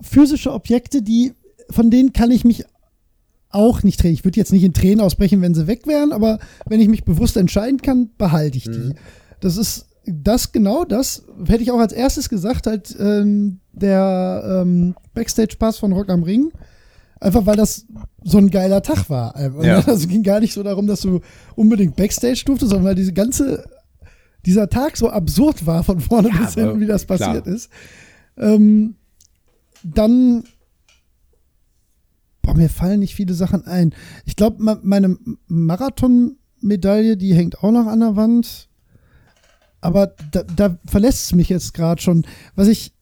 [0.00, 1.32] physische Objekte, die,
[1.70, 2.64] von denen kann ich mich
[3.50, 4.14] auch nicht drehen.
[4.14, 7.04] Ich würde jetzt nicht in Tränen ausbrechen, wenn sie weg wären, aber wenn ich mich
[7.04, 8.70] bewusst entscheiden kann, behalte ich die.
[8.70, 8.94] Mhm.
[9.40, 14.96] Das ist das genau das hätte ich auch als erstes gesagt, halt ähm, der ähm,
[15.14, 16.50] Backstage-Pass von Rock am Ring.
[17.20, 17.86] Einfach weil das
[18.24, 19.34] so ein geiler Tag war.
[19.62, 19.82] Ja.
[19.86, 21.20] Also ging gar nicht so darum, dass du
[21.54, 23.68] unbedingt Backstage durftest, sondern weil diese ganze,
[24.48, 27.54] dieser Tag so absurd war von vorne ja, bis hinten, wie das passiert klar.
[27.54, 27.70] ist.
[28.36, 28.96] Ähm,
[29.82, 30.44] dann,
[32.42, 33.94] boah, mir fallen nicht viele Sachen ein.
[34.24, 38.68] Ich glaube, meine Marathon-Medaille, die hängt auch noch an der Wand
[39.80, 42.26] aber da, da verlässt es mich jetzt gerade schon.
[42.54, 42.92] Was ich.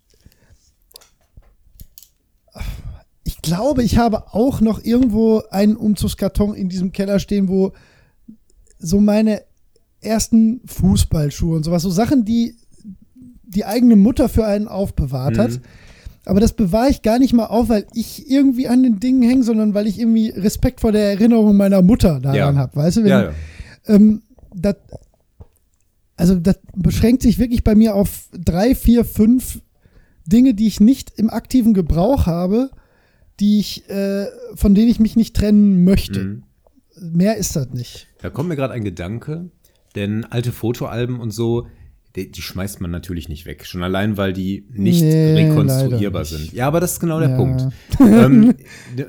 [3.24, 7.72] Ich glaube, ich habe auch noch irgendwo einen Umzugskarton in diesem Keller stehen, wo
[8.78, 9.42] so meine
[10.00, 12.56] ersten Fußballschuhe und sowas, so Sachen, die
[13.46, 15.50] die eigene Mutter für einen aufbewahrt hat.
[15.52, 15.60] Mhm.
[16.26, 19.44] Aber das bewahre ich gar nicht mal auf, weil ich irgendwie an den Dingen hänge,
[19.44, 22.54] sondern weil ich irgendwie Respekt vor der Erinnerung meiner Mutter daran ja.
[22.54, 22.74] habe.
[22.74, 23.32] Weißt du, wenn, ja, ja.
[23.86, 24.74] Ähm, das,
[26.16, 29.60] also das beschränkt sich wirklich bei mir auf drei, vier, fünf
[30.26, 32.70] Dinge, die ich nicht im aktiven Gebrauch habe,
[33.38, 36.20] die ich, äh, von denen ich mich nicht trennen möchte.
[36.20, 36.42] Mhm.
[37.00, 38.08] Mehr ist das nicht.
[38.20, 39.50] Da kommt mir gerade ein Gedanke,
[39.96, 41.66] denn alte Fotoalben und so,
[42.14, 43.66] die, die, schmeißt man natürlich nicht weg.
[43.66, 46.30] Schon allein, weil die nicht nee, rekonstruierbar nicht.
[46.30, 46.52] sind.
[46.52, 47.36] Ja, aber das ist genau der ja.
[47.36, 47.62] Punkt.
[48.00, 48.54] ähm,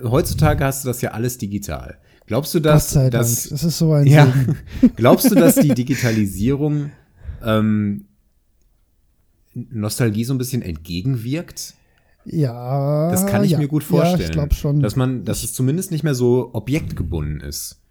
[0.03, 1.99] heutzutage hast du das ja alles digital.
[2.25, 2.93] Glaubst du, dass.
[2.93, 4.31] Es ist so ein ja,
[4.97, 6.91] Glaubst du, dass die Digitalisierung
[7.43, 8.05] ähm,
[9.53, 11.75] Nostalgie so ein bisschen entgegenwirkt?
[12.25, 13.09] Ja.
[13.09, 14.19] Das kann ich ja, mir gut vorstellen.
[14.19, 14.81] Ja, ich glaube schon.
[14.81, 17.81] Dass man, dass es zumindest nicht mehr so objektgebunden ist.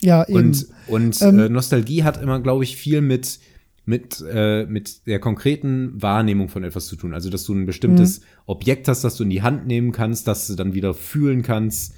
[0.00, 0.38] Ja, eben.
[0.38, 3.40] Und, und ähm, äh, Nostalgie hat immer, glaube ich, viel mit,
[3.84, 7.14] mit, äh, mit der konkreten Wahrnehmung von etwas zu tun.
[7.14, 8.24] Also, dass du ein bestimmtes mhm.
[8.46, 11.94] Objekt hast, das du in die Hand nehmen kannst, das du dann wieder fühlen kannst.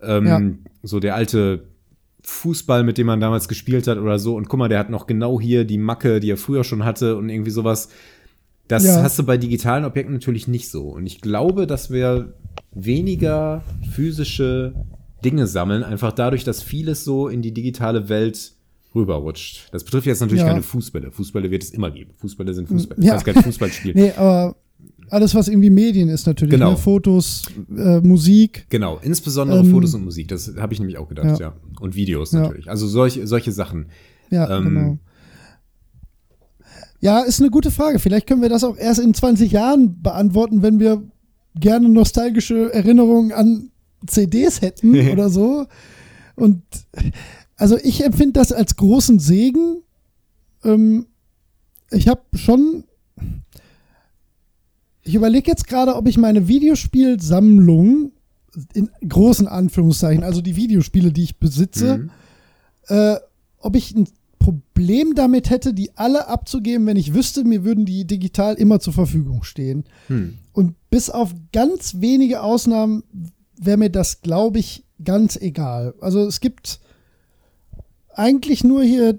[0.00, 0.40] Ähm, ja.
[0.82, 1.68] So der alte
[2.22, 4.36] Fußball, mit dem man damals gespielt hat oder so.
[4.36, 7.16] Und guck mal, der hat noch genau hier die Macke, die er früher schon hatte
[7.16, 7.88] und irgendwie sowas.
[8.68, 9.02] Das ja.
[9.02, 10.88] hast du bei digitalen Objekten natürlich nicht so.
[10.88, 12.32] Und ich glaube, dass wir
[12.72, 14.74] weniger physische
[15.24, 18.52] Dinge sammeln, einfach dadurch, dass vieles so in die digitale Welt
[18.94, 19.68] rüberrutscht.
[19.72, 20.48] Das betrifft jetzt natürlich ja.
[20.48, 21.10] keine Fußbälle.
[21.10, 22.12] Fußbälle wird es immer geben.
[22.16, 23.02] Fußbälle sind Fußbälle.
[23.02, 23.14] Ja.
[23.14, 23.92] Das ist kein Fußballspiel.
[23.96, 24.56] nee, aber
[25.10, 26.52] alles, was irgendwie Medien ist natürlich.
[26.52, 26.72] Genau.
[26.72, 26.76] Ne?
[26.76, 27.46] Fotos,
[27.76, 28.66] äh, Musik.
[28.68, 30.28] Genau, insbesondere ähm, Fotos und Musik.
[30.28, 31.48] Das habe ich nämlich auch gedacht, ja.
[31.48, 31.52] ja.
[31.80, 32.68] Und Videos natürlich.
[32.68, 33.86] Also solche, solche Sachen.
[34.30, 34.98] Ja, ähm, genau.
[37.00, 37.98] Ja, ist eine gute Frage.
[37.98, 41.02] Vielleicht können wir das auch erst in 20 Jahren beantworten, wenn wir
[41.54, 43.70] gerne nostalgische Erinnerungen an
[44.06, 45.66] CDs hätten oder so.
[46.36, 46.62] Und
[47.56, 49.82] also ich empfinde das als großen Segen.
[50.64, 51.06] Ähm,
[51.90, 52.84] ich habe schon
[55.04, 58.12] ich überlege jetzt gerade, ob ich meine Videospielsammlung
[58.72, 62.10] in großen Anführungszeichen, also die Videospiele, die ich besitze, mhm.
[62.88, 63.16] äh,
[63.58, 64.08] ob ich ein
[64.38, 68.92] Problem damit hätte, die alle abzugeben, wenn ich wüsste, mir würden die digital immer zur
[68.92, 69.84] Verfügung stehen.
[70.08, 70.38] Mhm.
[70.52, 73.02] Und bis auf ganz wenige Ausnahmen
[73.56, 75.94] wäre mir das, glaube ich, ganz egal.
[76.00, 76.80] Also es gibt
[78.14, 79.18] eigentlich nur hier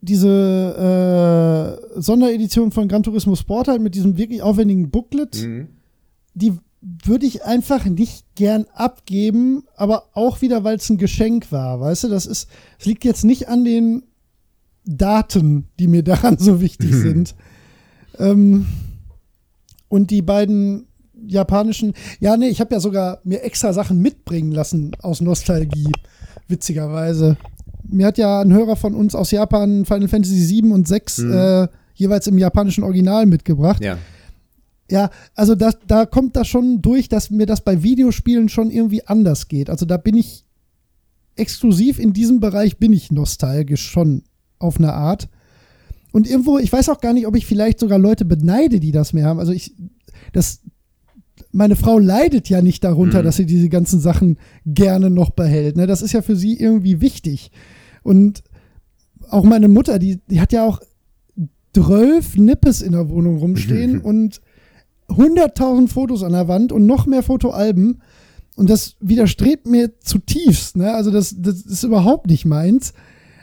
[0.00, 5.68] diese äh, Sonderedition von Gran Turismo Sport halt mit diesem wirklich aufwendigen Booklet, mhm.
[6.34, 11.80] die würde ich einfach nicht gern abgeben, aber auch wieder, weil es ein Geschenk war,
[11.80, 14.04] weißt du, das ist, es liegt jetzt nicht an den
[14.84, 17.02] Daten, die mir daran so wichtig mhm.
[17.02, 17.34] sind.
[18.18, 18.66] Ähm,
[19.88, 20.87] und die beiden
[21.28, 25.92] japanischen, ja, nee, ich habe ja sogar mir extra Sachen mitbringen lassen aus Nostalgie,
[26.48, 27.36] witzigerweise
[27.88, 31.32] mir hat ja ein Hörer von uns aus Japan Final Fantasy 7 und 6 mhm.
[31.32, 33.82] äh, jeweils im japanischen Original mitgebracht.
[33.82, 33.98] Ja.
[34.90, 39.06] Ja, also das, da kommt das schon durch, dass mir das bei Videospielen schon irgendwie
[39.06, 39.68] anders geht.
[39.68, 40.46] Also da bin ich
[41.36, 44.22] exklusiv in diesem Bereich bin ich nostalgisch schon
[44.58, 45.28] auf eine Art.
[46.12, 49.12] Und irgendwo, ich weiß auch gar nicht, ob ich vielleicht sogar Leute beneide, die das
[49.12, 49.40] mehr haben.
[49.40, 49.74] Also ich,
[50.32, 50.62] das,
[51.52, 53.24] meine Frau leidet ja nicht darunter, Mhm.
[53.24, 55.76] dass sie diese ganzen Sachen gerne noch behält.
[55.76, 55.86] Ne?
[55.86, 57.50] Das ist ja für sie irgendwie wichtig.
[58.02, 58.42] Und
[59.30, 60.80] auch meine Mutter, die, die hat ja auch
[61.74, 64.40] zwölf Nippes in der Wohnung rumstehen und
[65.08, 68.02] 100.000 Fotos an der Wand und noch mehr Fotoalben.
[68.56, 70.76] Und das widerstrebt mir zutiefst.
[70.76, 70.92] Ne?
[70.92, 72.92] Also das, das ist überhaupt nicht meins.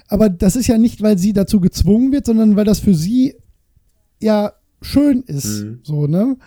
[0.08, 3.36] Aber das ist ja nicht, weil sie dazu gezwungen wird, sondern weil das für sie
[4.22, 5.64] ja schön ist.
[5.64, 5.80] Mhm.
[5.84, 6.38] So, ne?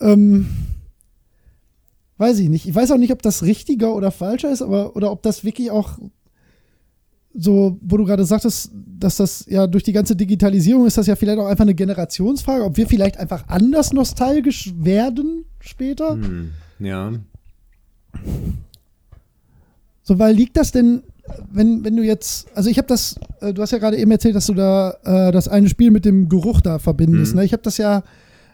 [0.00, 0.46] Ähm,
[2.18, 2.68] weiß ich nicht.
[2.68, 5.70] Ich weiß auch nicht, ob das richtiger oder falscher ist, aber oder ob das wirklich
[5.70, 5.98] auch
[7.34, 11.14] so, wo du gerade sagtest, dass das ja durch die ganze Digitalisierung ist das ja
[11.14, 16.12] vielleicht auch einfach eine Generationsfrage, ob wir vielleicht einfach anders nostalgisch werden später.
[16.12, 17.12] Hm, ja.
[20.02, 21.02] So, weil liegt das denn,
[21.52, 24.34] wenn, wenn du jetzt, also ich habe das, äh, du hast ja gerade eben erzählt,
[24.34, 27.34] dass du da äh, das eine Spiel mit dem Geruch da verbindest.
[27.34, 27.40] Mhm.
[27.40, 27.44] Ne?
[27.44, 28.02] Ich habe das ja,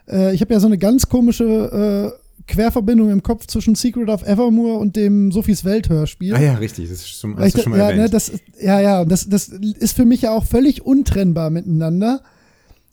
[0.07, 4.21] äh, ich habe ja so eine ganz komische äh, Querverbindung im Kopf zwischen Secret of
[4.23, 6.35] Evermore und dem Sophies Welt-Hörspiel.
[6.35, 6.89] Ah ja, richtig.
[6.89, 8.13] Das ist schon, hast du schon mal ja, ne, erwähnt.
[8.13, 12.21] das, ist- ja, ja, das, das ist für mich ja auch völlig untrennbar miteinander.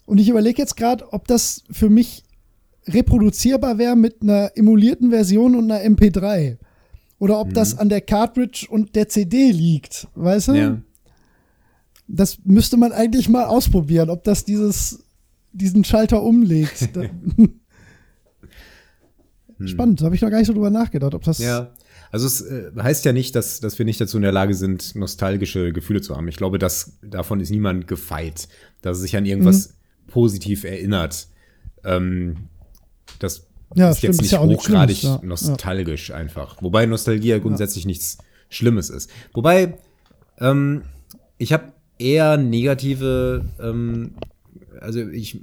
[0.07, 2.25] Und ich überlege jetzt gerade, ob das für mich
[2.89, 6.57] reproduzierbar wäre mit einer emulierten Version und einer MP3.
[7.19, 7.55] Oder ob Mhm.
[7.55, 10.09] das an der Cartridge und der CD liegt.
[10.15, 10.53] Weißt du?
[10.55, 10.79] ja.
[12.09, 15.05] Das müsste man eigentlich mal ausprobieren, ob das dieses,
[15.53, 16.89] diesen Schalter umlegt.
[19.63, 21.39] Da- Spannend, da habe ich noch gar nicht so drüber nachgedacht, ob das.
[21.39, 21.45] Hm.
[21.47, 21.71] Ja.
[22.11, 24.95] Also es äh, heißt ja nicht, dass, dass wir nicht dazu in der Lage sind,
[24.95, 26.29] nostalgische Gefühle zu haben.
[26.29, 28.49] Ich glaube, dass davon ist niemand gefeit,
[28.83, 29.69] dass er sich an irgendwas
[30.07, 30.11] Mhm.
[30.11, 31.29] positiv erinnert.
[31.85, 32.49] Ähm,
[33.19, 35.27] das Ja, ist stimmt, jetzt ist nicht ja auch nichts hochgradig Schlimmes, ja.
[35.27, 36.61] nostalgisch einfach.
[36.63, 38.19] Wobei Nostalgie ja grundsätzlich nichts
[38.51, 39.09] Schlimmes ist.
[39.33, 39.79] Wobei,
[40.39, 40.83] ähm,
[41.39, 44.13] ich habe eher negative, ähm,
[44.81, 45.41] also ich,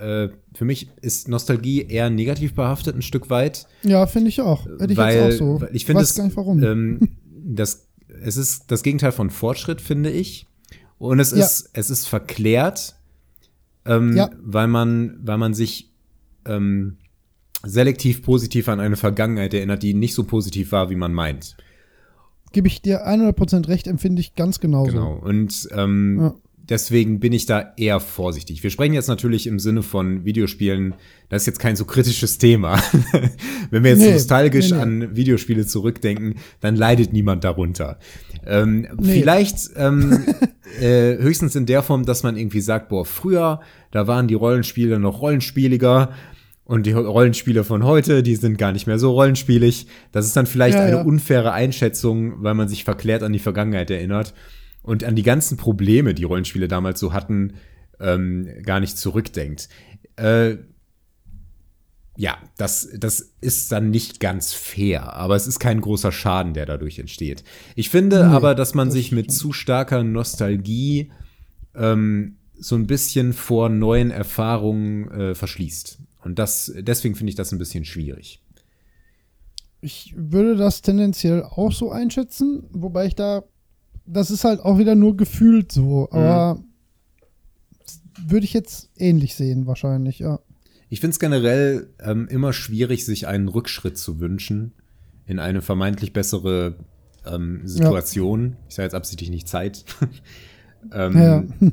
[0.00, 3.66] äh, für mich ist Nostalgie eher negativ behaftet ein Stück weit.
[3.82, 4.66] Ja, finde ich auch.
[4.66, 5.66] Hätte ich weil, jetzt auch so.
[5.72, 6.62] ich finde weiß es, gar nicht warum.
[6.62, 7.00] Ähm,
[7.44, 7.86] das,
[8.22, 10.46] es ist das Gegenteil von Fortschritt, finde ich.
[10.98, 11.44] Und es Ja.
[11.44, 12.96] ist, es ist verklärt,
[13.86, 14.30] ähm, Ja.
[14.42, 15.90] weil man, weil man sich
[16.46, 16.96] ähm,
[17.62, 21.56] selektiv positiv an eine Vergangenheit erinnert, die nicht so positiv war, wie man meint.
[22.52, 24.92] Gebe ich dir 100% recht, empfinde ich ganz genauso.
[24.92, 25.14] Genau.
[25.18, 26.34] Und ähm, Ja.
[26.70, 28.62] Deswegen bin ich da eher vorsichtig.
[28.62, 30.94] Wir sprechen jetzt natürlich im Sinne von Videospielen.
[31.28, 32.80] Das ist jetzt kein so kritisches Thema.
[33.70, 34.82] Wenn wir jetzt Nee, nostalgisch nee, nee.
[34.82, 37.98] an Videospiele zurückdenken, dann leidet niemand darunter.
[38.46, 38.86] Ähm.
[39.02, 40.24] Vielleicht ähm,
[40.80, 44.98] äh, höchstens in der Form, dass man irgendwie sagt, boah, früher, da waren die Rollenspiele
[44.98, 46.10] noch rollenspieliger.
[46.64, 49.88] Und die Rollenspiele von heute, die sind gar nicht mehr so rollenspielig.
[50.12, 51.02] Das ist dann vielleicht Ja, eine ja.
[51.02, 54.34] unfaire Einschätzung, weil man sich verklärt an die Vergangenheit erinnert
[54.82, 57.54] und an die ganzen Probleme, die Rollenspiele damals so hatten,
[57.98, 59.68] ähm, gar nicht zurückdenkt.
[60.16, 60.56] Äh,
[62.16, 66.66] ja, das, das ist dann nicht ganz fair, aber es ist kein großer Schaden, der
[66.66, 67.44] dadurch entsteht.
[67.76, 71.10] Ich finde Nee, aber, dass man das sich mit zu starker Nostalgie
[71.74, 75.98] ähm, so ein bisschen vor neuen Erfahrungen äh, verschließt.
[76.22, 78.42] Und das, deswegen finde ich das ein bisschen schwierig.
[79.80, 83.44] Ich würde das tendenziell auch so einschätzen, wobei ich da,
[84.12, 86.62] das ist halt auch wieder nur gefühlt so, aber
[88.26, 90.40] würde ich jetzt ähnlich sehen wahrscheinlich, ja.
[90.88, 94.72] Ich finde es generell ähm, immer schwierig, sich einen Rückschritt zu wünschen
[95.26, 96.76] in eine vermeintlich bessere
[97.24, 98.56] ähm, Situation.
[98.68, 99.84] Ich sage jetzt absichtlich nicht Zeit.
[100.92, 101.44] ähm, Ja, ja.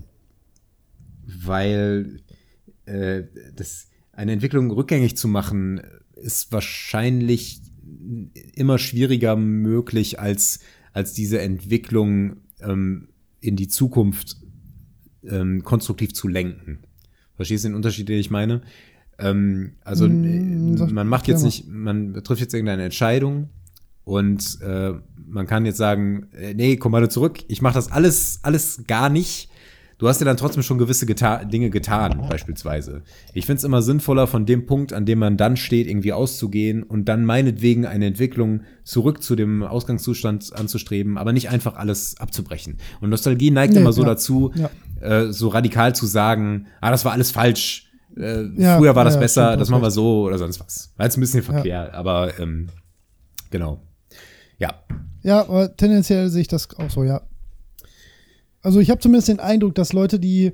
[1.46, 2.22] Weil
[2.86, 3.24] äh,
[3.56, 5.82] das, eine Entwicklung rückgängig zu machen,
[6.16, 7.62] ist wahrscheinlich
[8.54, 10.60] immer schwieriger möglich, als,
[10.98, 13.10] als diese Entwicklung ähm,
[13.40, 14.38] in die Zukunft
[15.24, 16.80] ähm, konstruktiv zu lenken.
[17.36, 18.64] Verstehst du den Unterschied, den ich meine?
[19.20, 23.50] Ähm, also Mm, man macht jetzt nicht, man trifft jetzt irgendeine Entscheidung
[24.06, 24.94] und äh,
[25.24, 29.10] man kann jetzt sagen, äh, nee, komm mal zurück, ich mache das alles, alles gar
[29.10, 29.52] nicht.
[30.00, 33.02] Du hast ja dann trotzdem schon gewisse geta Dinge getan, beispielsweise.
[33.34, 36.84] Ich finde es immer sinnvoller, von dem Punkt, an dem man dann steht, irgendwie auszugehen
[36.84, 42.78] und dann meinetwegen eine Entwicklung zurück zu dem Ausgangszustand anzustreben, aber nicht einfach alles abzubrechen.
[43.02, 44.10] Und Nostalgie neigt Nee, immer so ja.
[44.10, 44.70] dazu, Ja.
[45.02, 49.20] äh, so radikal zu sagen, ah, das war alles falsch, äh, Ja, früher war das
[49.20, 50.94] besser, stimmt, das machen wir so oder sonst was.
[50.98, 52.68] War jetzt ein bisschen verquer, aber ähm,
[53.50, 53.82] genau.
[54.60, 54.76] Ja.
[55.24, 57.22] Ja, aber tendenziell sehe ich das auch so, ja.
[58.62, 60.52] Also ich habe zumindest den Eindruck, dass Leute, die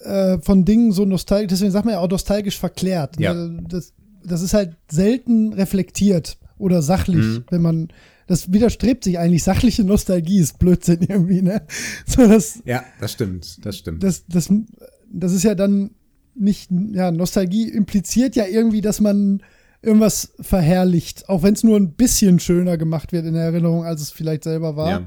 [0.00, 3.18] äh, von Dingen so nostalgisch, deswegen sagt man ja auch nostalgisch verklärt.
[3.20, 3.34] Ja.
[3.34, 3.64] Ne?
[3.68, 3.92] Das,
[4.24, 7.44] das ist halt selten reflektiert oder sachlich, Mhm.
[7.50, 7.88] wenn man
[8.26, 9.42] das widerstrebt sich eigentlich.
[9.42, 11.62] Sachliche Nostalgie ist Blödsinn irgendwie, ne?
[12.06, 14.02] So, das, Ja, das stimmt, das stimmt.
[14.02, 14.50] das, das,
[15.10, 15.90] das ist ja dann
[16.34, 19.42] nicht, ja, Nostalgie impliziert ja irgendwie, dass man
[19.82, 24.02] irgendwas verherrlicht, auch wenn es nur ein bisschen schöner gemacht wird in der Erinnerung, als
[24.02, 24.90] es vielleicht selber war.
[24.90, 25.06] ja.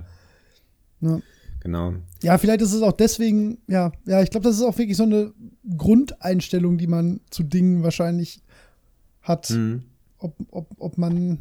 [1.01, 1.19] Ja.
[1.61, 1.93] Genau.
[2.23, 5.03] Ja, vielleicht ist es auch deswegen, ja, ja, ich glaube, das ist auch wirklich so
[5.03, 5.31] eine
[5.77, 8.41] Grundeinstellung, die man zu Dingen wahrscheinlich
[9.21, 9.49] hat.
[9.51, 9.83] Mhm.
[10.17, 11.39] Ob, ob, ob man,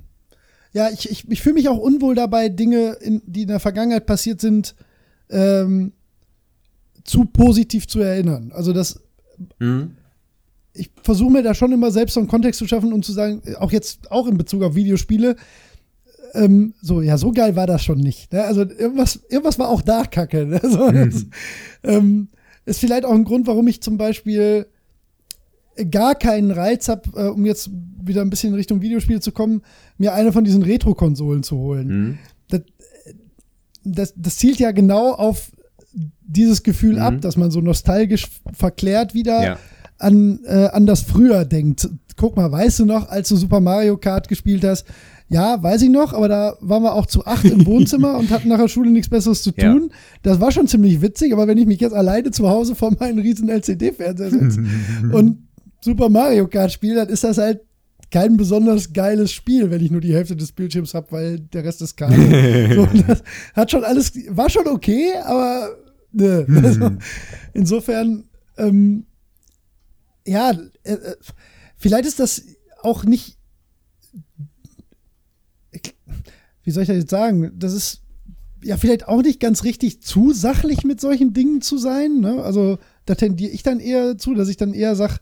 [0.73, 4.07] ja, ich, ich, ich fühle mich auch unwohl dabei, Dinge, in, die in der Vergangenheit
[4.07, 4.75] passiert sind,
[5.31, 5.93] ähm,
[7.05, 8.53] zu positiv zu erinnern.
[8.55, 9.01] Also das,
[9.59, 9.97] Mhm.
[10.75, 13.43] ich versuche mir da schon immer selbst so einen Kontext zu schaffen und zu sagen,
[13.59, 15.37] auch jetzt auch in Bezug auf Videospiele,
[16.35, 18.33] ähm, so, ja, so geil war das schon nicht.
[18.33, 18.43] Ne?
[18.45, 20.47] Also irgendwas, irgendwas war auch da kacke.
[20.47, 20.61] Ne?
[20.65, 21.27] So, das,
[21.85, 22.29] ähm,
[22.67, 24.67] ist vielleicht auch ein Grund, warum ich zum Beispiel
[25.91, 27.71] gar keinen Reiz habe, äh, um jetzt
[28.03, 29.63] wieder ein bisschen in Richtung Videospiele zu kommen,
[29.99, 31.87] mir eine von diesen Retro-Konsolen zu holen.
[31.89, 32.19] Mhm.
[32.49, 32.61] Das,
[33.85, 35.51] das, das zielt ja genau auf
[36.23, 37.03] dieses Gefühl Mhm.
[37.03, 39.59] ab, dass man so nostalgisch verklärt wieder Ja.
[39.99, 41.89] an, äh, an das Früher denkt.
[42.17, 44.85] Guck mal, weißt du noch, als du Super Mario Kart gespielt hast?
[45.33, 48.49] Ja, weiß ich noch, aber da waren wir auch zu acht im Wohnzimmer und hatten
[48.49, 49.73] nach der Schule nichts Besseres zu Ja.
[49.73, 49.93] tun.
[50.23, 53.21] Das war schon ziemlich witzig, aber wenn ich mich jetzt alleine zu Hause vor meinen
[53.21, 54.61] riesen LCD-Fernseher setze
[55.13, 55.47] und
[55.81, 57.61] Super Mario Kart spiele, dann ist das halt
[58.11, 61.81] kein besonders geiles Spiel, wenn ich nur die Hälfte des Bildschirms habe, weil der Rest
[61.81, 62.75] ist Kabel.
[62.75, 63.23] so, das
[63.55, 65.77] hat schon alles, war schon okay, aber
[66.11, 66.45] ne.
[66.63, 66.91] Also,
[67.55, 68.25] insofern,
[68.59, 69.07] ähm,
[70.27, 70.51] ja,
[70.83, 71.17] äh, äh,
[71.77, 72.43] vielleicht ist das
[72.83, 73.39] auch nicht,
[76.63, 77.53] wie soll ich das jetzt sagen?
[77.59, 78.03] Das ist
[78.63, 82.21] ja vielleicht auch nicht ganz richtig zu sachlich mit solchen Dingen zu sein.
[82.21, 82.43] Ne?
[82.43, 85.17] Also da tendiere ich dann eher zu, dass ich dann eher sage,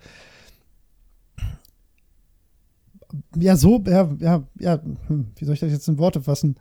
[3.36, 6.56] ja, so, ja, ja, ja, hm, wie soll ich das jetzt in Worte fassen?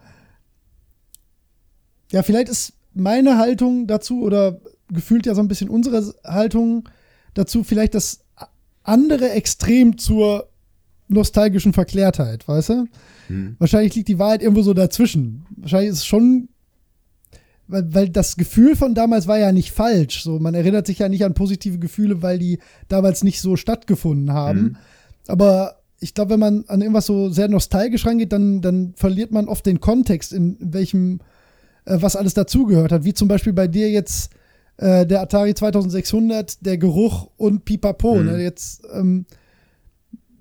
[2.12, 6.88] Ja, vielleicht ist meine Haltung dazu oder gefühlt ja so ein bisschen unsere Haltung
[7.34, 8.24] dazu vielleicht das
[8.84, 10.50] andere Extrem zur
[11.08, 12.86] nostalgischen Verklärtheit, weißt du?
[13.30, 13.56] Mhm.
[13.60, 15.46] Wahrscheinlich liegt die Wahrheit irgendwo so dazwischen.
[15.56, 16.50] Wahrscheinlich ist es schon,
[17.68, 20.24] weil, weil das Gefühl von damals war ja nicht falsch.
[20.24, 24.34] So, man erinnert sich ja nicht an positive Gefühle, weil die damals nicht so stattgefunden
[24.34, 24.60] haben.
[24.60, 24.76] Mhm.
[25.28, 29.48] Aber ich glaube, wenn man an irgendwas so sehr nostalgisch rangeht, dann, dann verliert man
[29.48, 31.20] oft den Kontext, in welchem,
[31.86, 33.04] äh, was alles dazugehört hat.
[33.04, 34.32] Wie zum Beispiel bei dir jetzt
[34.78, 38.16] äh, der Atari 2600, der Geruch und Pipapo.
[38.16, 38.26] Mhm.
[38.26, 38.44] Ne?
[38.44, 39.26] Jetzt, ähm,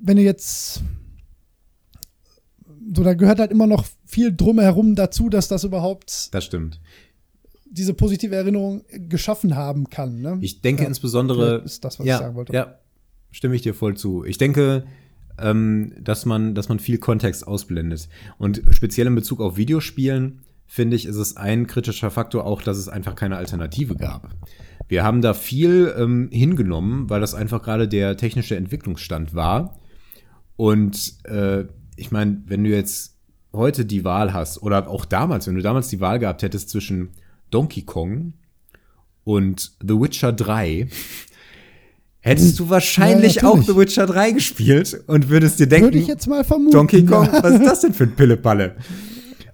[0.00, 0.82] wenn du jetzt
[2.94, 6.80] so, da gehört halt immer noch viel drumherum dazu, dass das überhaupt Das stimmt.
[7.68, 10.20] diese positive Erinnerung geschaffen haben kann.
[10.20, 10.38] Ne?
[10.40, 11.62] Ich denke Ja, insbesondere.
[11.64, 12.52] ist das, was ja, ich sagen wollte.
[12.52, 12.78] Ja,
[13.32, 14.24] stimme ich dir voll zu.
[14.24, 14.84] Ich denke,
[15.38, 18.08] ähm, dass man, dass man viel Kontext ausblendet.
[18.38, 22.78] Und speziell in Bezug auf Videospielen, finde ich, ist es ein kritischer Faktor auch, dass
[22.78, 24.30] es einfach keine Alternative gab.
[24.88, 29.78] Wir haben da viel ähm, hingenommen, weil das einfach gerade der technische Entwicklungsstand war.
[30.56, 31.64] Und äh,
[31.96, 33.14] ich meine, wenn du jetzt
[33.52, 37.10] heute die Wahl hast, oder auch damals, wenn du damals die Wahl gehabt hättest zwischen
[37.50, 38.34] Donkey Kong
[39.24, 40.88] und The Witcher 3,
[42.20, 43.62] hättest du wahrscheinlich Ja, auch.
[43.62, 46.72] The Witcher 3 gespielt und würdest dir denken, Würde ich jetzt mal vermuten.
[46.72, 47.42] Donkey Kong, Ja.
[47.42, 48.76] was ist das denn für ein Pillepalle?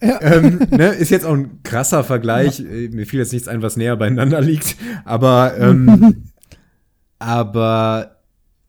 [0.00, 2.58] ähm, ne, ist jetzt auch ein krasser Vergleich.
[2.60, 4.76] Äh, Mir fiel jetzt nichts ein, was näher beieinander liegt.
[5.04, 6.24] Aber, ähm,
[7.20, 8.16] aber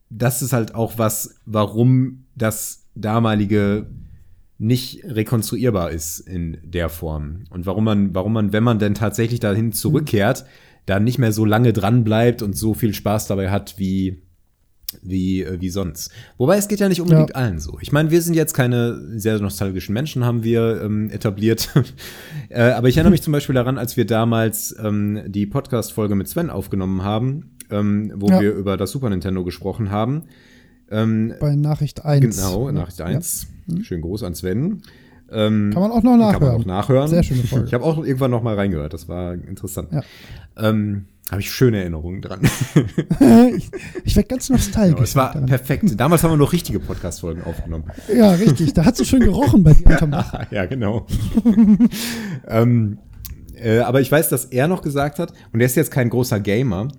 [0.09, 3.87] das ist halt auch was, warum das damalige
[4.59, 7.43] nicht rekonstruierbar ist in der Form.
[7.49, 10.45] Und warum man, warum man, wenn man denn tatsächlich dahin zurückkehrt,
[10.85, 14.21] da nicht mehr so lange dran bleibt und so viel Spaß dabei hat wie,
[15.01, 16.11] wie, äh, wie sonst.
[16.37, 17.35] Wobei es geht ja nicht unbedingt Ja.
[17.35, 17.77] allen so.
[17.81, 21.69] Ich meine, wir sind jetzt keine sehr nostalgischen Menschen, haben wir ähm, etabliert.
[22.49, 26.27] äh, aber ich erinnere mich zum Beispiel daran, als wir damals ähm, die Podcast-Folge mit
[26.27, 28.39] Sven aufgenommen haben, ähm, wo Ja.
[28.39, 30.23] wir über das Super Nintendo gesprochen haben.
[30.93, 32.21] Ähm, Bei Nachricht 1.
[32.37, 32.71] genau, Ja.
[32.73, 33.47] Nachricht 1.
[33.81, 34.83] Schönen Gruß an Sven.
[35.31, 36.33] Ähm, Kann man auch noch nachhören.
[36.39, 37.07] kann man auch nachhören.
[37.07, 37.65] Sehr schöne Folge.
[37.65, 38.93] Ich habe auch irgendwann noch mal reingehört.
[38.93, 39.89] Das war interessant.
[39.91, 40.03] Ja.
[40.57, 42.41] Ähm, habe ich schöne Erinnerungen dran.
[43.55, 43.71] ich
[44.03, 44.93] ich werde ganz nostalgisch.
[44.95, 45.47] Genau, es war daran.
[45.47, 45.99] perfekt.
[45.99, 47.85] Damals haben wir noch richtige Podcast-Folgen aufgenommen.
[48.13, 48.73] Ja, richtig.
[48.73, 50.45] Da hat es schön gerochen bei dir unterm Dach.
[50.51, 51.07] ja, genau.
[52.47, 52.99] ähm,
[53.55, 56.39] äh, aber ich weiß, dass er noch gesagt hat, und er ist jetzt kein großer
[56.39, 56.89] Gamer,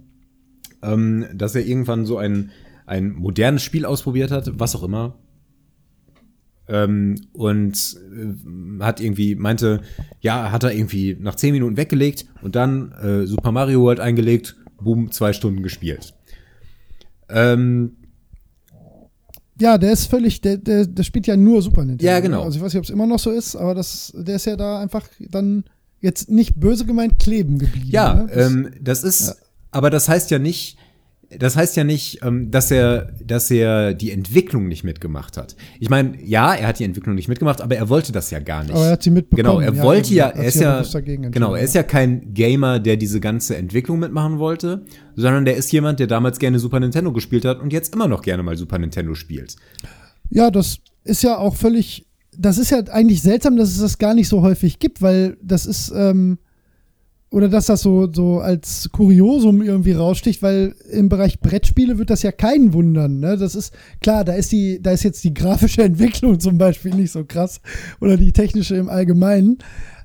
[0.83, 2.51] ähm, dass er irgendwann so ein,
[2.87, 5.19] ein modernes Spiel ausprobiert hat, was auch immer.
[6.67, 7.77] Ähm, und
[8.15, 9.83] äh, hat irgendwie, meinte,
[10.21, 14.57] ja, hat er irgendwie nach zehn Minuten weggelegt und dann äh, Super Mario World eingelegt,
[14.81, 16.15] boom, zwei Stunden gespielt.
[17.29, 17.97] Ähm,
[19.61, 22.11] Ja, der ist völlig, der, der, der spielt ja nur Super Nintendo.
[22.11, 22.43] Ja, genau.
[22.43, 24.57] Also ich weiß nicht, ob es immer noch so ist, aber das, der ist ja
[24.57, 25.65] da einfach dann
[26.01, 27.91] jetzt nicht böse gemeint kleben geblieben.
[27.91, 28.27] Ja, ne?
[28.35, 29.37] das, ähm, das ist,
[29.71, 30.79] aber das heißt ja nicht,
[31.39, 35.57] das heißt ja nicht, ähm, dass er, dass er die Entwicklung nicht mitgemacht hat.
[35.81, 38.63] Ich meine, ja, er hat die Entwicklung nicht mitgemacht, aber er wollte das ja gar
[38.63, 38.73] nicht.
[38.73, 39.61] aber er hat sie mitbekommen.
[39.61, 40.83] Genau, er wollte eben, ja, er ist ja,
[41.31, 44.85] genau, er ist ja kein Gamer, der diese ganze Entwicklung mitmachen wollte,
[45.17, 48.23] sondern der ist jemand, der damals gerne Super Nintendo gespielt hat und jetzt immer noch
[48.23, 49.57] gerne mal Super Nintendo spielt.
[50.31, 52.07] Ja, das ist ja auch völlig.
[52.37, 55.67] Das ist ja eigentlich seltsam, dass es das gar nicht so häufig gibt, weil das
[55.67, 55.93] ist.
[55.95, 56.39] Ähm,
[57.35, 62.23] oder dass das so, so als Kuriosum irgendwie raussticht, weil im Bereich Brettspiele wird das
[62.23, 63.19] ja keinen wundern.
[63.19, 63.37] Ne?
[63.37, 67.11] Das ist klar, da ist die, da ist jetzt die grafische Entwicklung zum Beispiel nicht
[67.11, 67.61] so krass
[68.01, 69.59] oder die technische im Allgemeinen.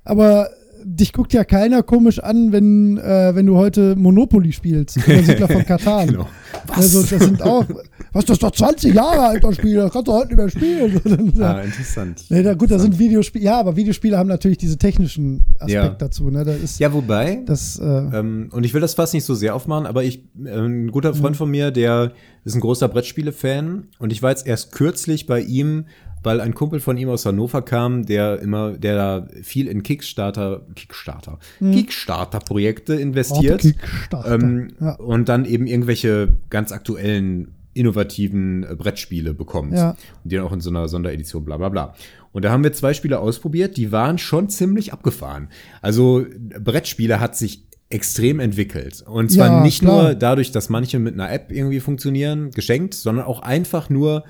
[0.03, 0.49] Aber
[0.83, 5.47] dich guckt ja keiner komisch an, wenn, äh, wenn du heute Monopoly spielst oder Siedler
[5.47, 6.07] von Katan.
[6.09, 6.27] Genau.
[6.69, 7.63] Also das sind auch,
[8.11, 10.49] was das ist doch 20 Jahre alt, das Spiel, das kannst du heute nicht mehr
[10.49, 11.31] spielen.
[11.41, 12.23] Ah, interessant.
[12.29, 15.89] Nee, da, gut, da sind Videospiele, ja, aber Videospiele haben natürlich diese technischen Aspekt Ja.
[15.89, 16.29] dazu.
[16.29, 16.43] Ne?
[16.43, 19.53] Da ist Ja, wobei, das, äh, Ähm, und ich will das fast nicht so sehr
[19.55, 22.11] aufmachen, aber ich, äh, ein guter Freund von mir, der
[22.45, 25.85] ist ein großer Brettspiele-Fan und ich war jetzt erst kürzlich bei ihm,
[26.23, 30.65] weil ein Kumpel von ihm aus Hannover kam, der immer, der da viel in Kickstarter,
[30.75, 33.63] Kickstarter, Kickstarter-Projekte investiert.
[33.63, 33.75] Hm.
[33.75, 34.31] Kickstarter.
[34.33, 34.95] Ähm, Ja.
[34.95, 39.73] Und dann eben irgendwelche ganz aktuellen, innovativen äh, Brettspiele bekommt.
[39.73, 39.91] Ja.
[39.91, 41.93] Und die dann auch in so einer Sonderedition, bla bla bla.
[42.31, 45.47] Und da haben wir zwei Spiele ausprobiert, die waren schon ziemlich abgefahren.
[45.81, 46.25] Also
[46.59, 49.03] Brettspiele hat sich extrem entwickelt.
[49.07, 50.03] Und zwar Ja, nicht klar.
[50.03, 54.25] nur dadurch, dass manche mit einer App irgendwie funktionieren, geschenkt, sondern auch einfach nur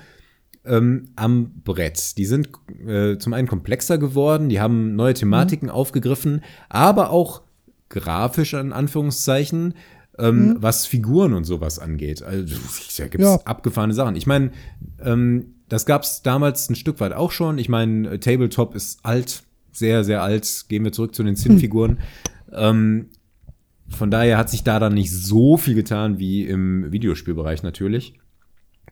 [0.64, 2.16] ähm, am Brett.
[2.18, 2.50] Die sind
[2.86, 5.74] äh, zum einen komplexer geworden, die haben neue Thematiken Mhm.
[5.74, 7.42] aufgegriffen, aber auch
[7.88, 9.74] grafisch in Anführungszeichen,
[10.18, 12.22] ähm, was Figuren und sowas angeht.
[12.22, 12.56] Also
[12.98, 13.32] da gibt's Mhm.
[13.32, 13.40] Ja.
[13.44, 14.16] abgefahrene Sachen.
[14.16, 14.50] Ich meine,
[15.00, 17.58] ähm, das gab's damals ein Stück weit auch schon.
[17.58, 20.66] Ich meine, äh, Tabletop ist alt, sehr, sehr alt.
[20.68, 22.00] Gehen wir zurück zu den Sim-Figuren.
[22.52, 23.06] Ähm,
[23.88, 28.14] von daher hat sich da dann nicht so viel getan wie im Videospielbereich natürlich.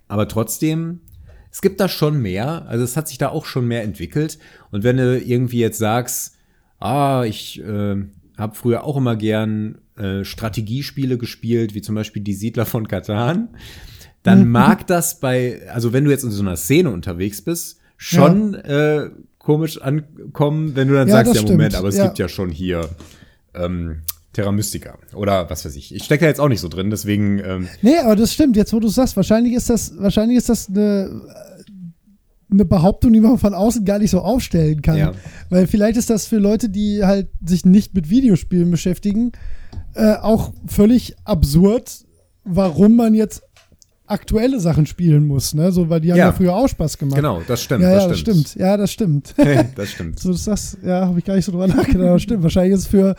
[0.08, 1.00] Aber trotzdem,
[1.58, 2.66] es gibt da schon mehr.
[2.68, 4.38] Also es hat sich da auch schon mehr entwickelt.
[4.70, 6.36] Und wenn du irgendwie jetzt sagst,
[6.78, 7.96] ah, ich äh,
[8.36, 13.48] habe früher auch immer gern äh, Strategiespiele gespielt, wie zum Beispiel die Siedler von Katan,
[14.22, 18.54] dann mag das bei, also wenn du jetzt in so einer Szene unterwegs bist, schon
[18.54, 21.74] äh, komisch ankommen, wenn du dann Ja, sagst, ja Moment, stimmt.
[21.74, 22.04] aber es Ja.
[22.04, 22.88] gibt ja schon hier
[23.56, 25.92] ähm, Terra Mystica oder was weiß ich.
[25.92, 28.72] Ich stecke da jetzt auch nicht so drin, deswegen ähm, Nee, aber das stimmt, jetzt
[28.72, 31.22] wo du es sagst, wahrscheinlich ist das, wahrscheinlich ist das eine,
[32.50, 34.96] eine Behauptung, die man von außen gar nicht so aufstellen kann.
[34.96, 35.12] Ja.
[35.50, 39.32] Weil vielleicht ist das für Leute, die halt sich nicht mit Videospielen beschäftigen,
[39.94, 41.90] äh, auch völlig absurd,
[42.44, 43.42] warum man jetzt
[44.06, 45.70] aktuelle Sachen spielen muss, ne?
[45.70, 46.32] So, weil die haben ja, Ja.
[46.32, 47.16] früher auch Spaß gemacht.
[47.16, 47.82] genau, das stimmt.
[47.82, 48.54] Ja, ja, das das stimmt.
[48.54, 49.34] Ja, das stimmt.
[49.76, 50.18] das stimmt.
[50.18, 52.42] So ist das, ja, habe ich gar nicht so drüber nachgedacht, aber stimmt.
[52.42, 53.14] Wahrscheinlich ist es für,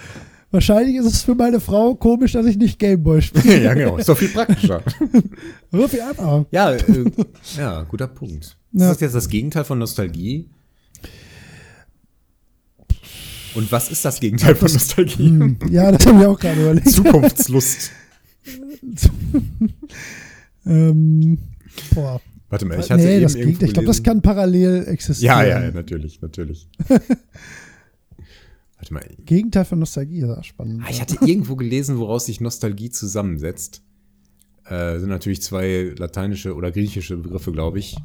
[0.50, 3.62] wahrscheinlich ist es für meine Frau komisch, dass ich nicht Gameboy spiele.
[3.64, 3.98] ja, genau.
[3.98, 4.82] Ist doch viel praktischer.
[5.72, 6.48] So viel einfacher.
[6.50, 6.82] ja, äh,
[7.56, 8.58] ja, guter Punkt.
[8.74, 8.90] Ist Ja.
[8.90, 10.46] das jetzt das Gegenteil von Nostalgie?
[13.56, 15.30] Und was ist das Gegenteil von Nostalgie?
[15.30, 16.88] Hm, Ja, das haben wir auch gerade überlegt.
[16.90, 17.92] Zukunftslust.
[20.66, 21.38] ähm,
[21.94, 22.22] boah.
[22.50, 23.66] Warte mal, ich hatte nee, eben das irgendwo.
[23.66, 25.38] Ich glaube, das kann parallel existieren.
[25.38, 26.68] Ja, ja, ja, natürlich, natürlich.
[26.90, 29.04] Warte mal.
[29.26, 30.84] Gegenteil von Nostalgie, ist auch spannend.
[30.86, 33.82] Ah, ich hatte irgendwo gelesen, woraus sich Nostalgie zusammensetzt.
[34.66, 37.98] Äh, sind natürlich zwei lateinische oder griechische Begriffe, glaube ich.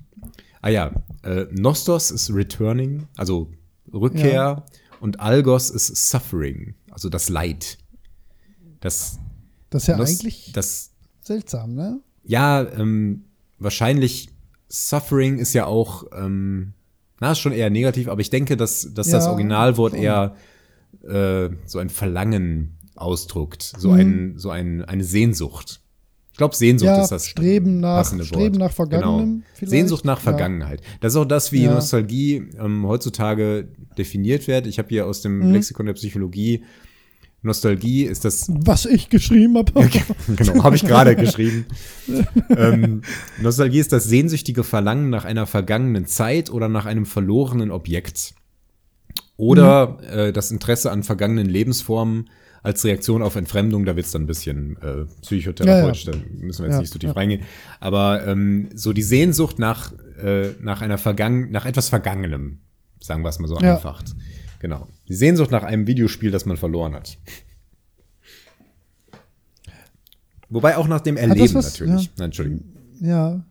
[0.65, 0.93] Ah ja,
[1.25, 3.51] äh, Nostos ist Returning, also
[3.93, 4.65] Rückkehr, Ja.
[5.01, 7.77] und Algos ist Suffering, also das Leid.
[8.81, 9.19] Das,
[9.69, 12.01] das ist ja Nos- eigentlich das seltsam, ne?
[12.23, 13.25] ja, ähm,
[13.59, 14.31] wahrscheinlich
[14.69, 16.73] Suffering ist ja auch, ähm,
[17.21, 20.03] na, ist schon eher negativ, aber ich denke, dass, dass das Ja, Originalwort schon.
[20.03, 20.35] eher
[21.07, 23.99] äh, so ein Verlangen ausdrückt, so, Mhm.
[23.99, 25.83] ein, so ein, eine Sehnsucht.
[26.35, 28.59] Ich glaube, Sehnsucht Ja, ist das Streben nach- passende Streben Wort.
[28.59, 29.43] nach Vergangenem Genau.
[29.55, 29.71] vielleicht?
[29.71, 30.23] Sehnsucht nach Ja.
[30.25, 30.81] Vergangenheit.
[31.01, 31.75] Das ist auch das, wie Ja.
[31.75, 34.67] Nostalgie ähm, heutzutage definiert wird.
[34.67, 35.53] Ich habe hier aus dem Mhm.
[35.53, 36.65] Lexikon der Psychologie
[37.43, 39.71] Nostalgie ist das Was ich geschrieben habe.
[40.37, 41.67] genau, habe ich gerade geschrieben.
[42.57, 43.03] ähm,
[43.41, 48.35] Nostalgie ist das sehnsüchtige Verlangen nach einer vergangenen Zeit oder nach einem verlorenen Objekt.
[49.37, 52.29] Oder äh, das Interesse an vergangenen Lebensformen
[52.65, 53.85] als Reaktion auf Entfremdung.
[53.85, 56.93] Da wird es dann ein bisschen äh, psychotherapeutisch, Ja, da müssen wir jetzt Ja, nicht
[56.93, 57.15] so tief ja.
[57.15, 57.43] reingehen.
[57.79, 62.59] Aber ähm, so die Sehnsucht nach, äh, nach einer Vergangen nach etwas Vergangenem,
[63.01, 63.75] sagen wir es mal so Ja.
[63.77, 64.17] einfacht.
[64.59, 64.89] Genau.
[65.09, 67.19] Die Sehnsucht nach einem Videospiel, das man verloren hat.
[70.49, 72.05] Wobei auch nach dem Erleben was- natürlich.
[72.05, 72.11] ja.
[72.17, 72.65] Nein, Entschuldigung.
[73.01, 73.45] Ja.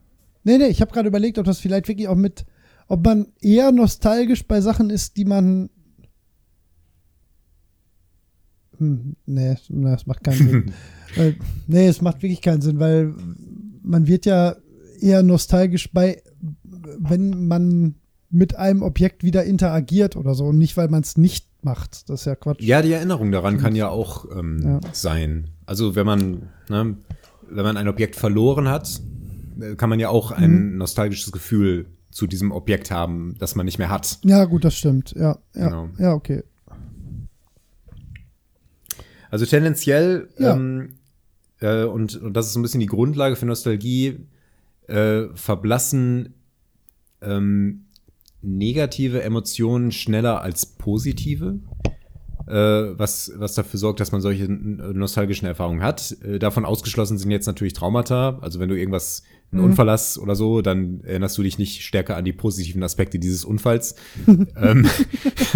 [0.43, 2.45] Nee, nee, ich habe gerade überlegt, ob das vielleicht wirklich auch mit,
[2.87, 5.69] ob man eher nostalgisch bei Sachen ist, die man.
[8.83, 10.71] Hm, nee, das macht keinen Sinn.
[11.15, 11.35] weil,
[11.67, 13.13] nee, es macht wirklich keinen Sinn, weil
[13.81, 14.55] man wird ja
[14.99, 16.21] eher nostalgisch bei,
[16.99, 17.95] wenn man
[18.29, 22.09] mit einem Objekt wieder interagiert oder so und nicht, weil man es nicht macht.
[22.09, 22.61] Das ist ja Quatsch.
[22.61, 24.79] Ja, die Erinnerung daran kann ja auch ähm, ja.
[24.91, 25.49] sein.
[25.65, 26.97] Also wenn man, ne,
[27.49, 29.01] wenn man ein Objekt verloren hat,
[29.59, 30.77] äh, kann man ja auch ein mhm.
[30.77, 34.19] nostalgisches Gefühl zu diesem Objekt haben, das man nicht mehr hat.
[34.23, 35.13] Ja, gut, das stimmt.
[35.17, 35.89] Ja, ja, genau.
[35.97, 36.43] ja okay.
[39.33, 40.53] Also tendenziell, ja.
[40.53, 40.89] ähm,
[41.59, 44.27] äh, und, und das ist so ein bisschen die Grundlage für Nostalgie,
[44.85, 46.35] äh, verblassen
[47.19, 47.85] ähm,
[48.43, 51.57] negative Emotionen schneller als positive,
[52.45, 56.15] äh, was, was dafür sorgt, dass man solche nostalgischen Erfahrungen hat.
[56.21, 58.37] Äh, davon ausgeschlossen sind jetzt natürlich Traumata.
[58.41, 59.23] Also wenn du irgendwas,
[59.53, 59.69] einen mhm.
[59.69, 63.45] Unfall hast oder so, dann erinnerst du dich nicht stärker an die positiven Aspekte dieses
[63.45, 63.95] Unfalls.
[64.27, 64.87] ähm,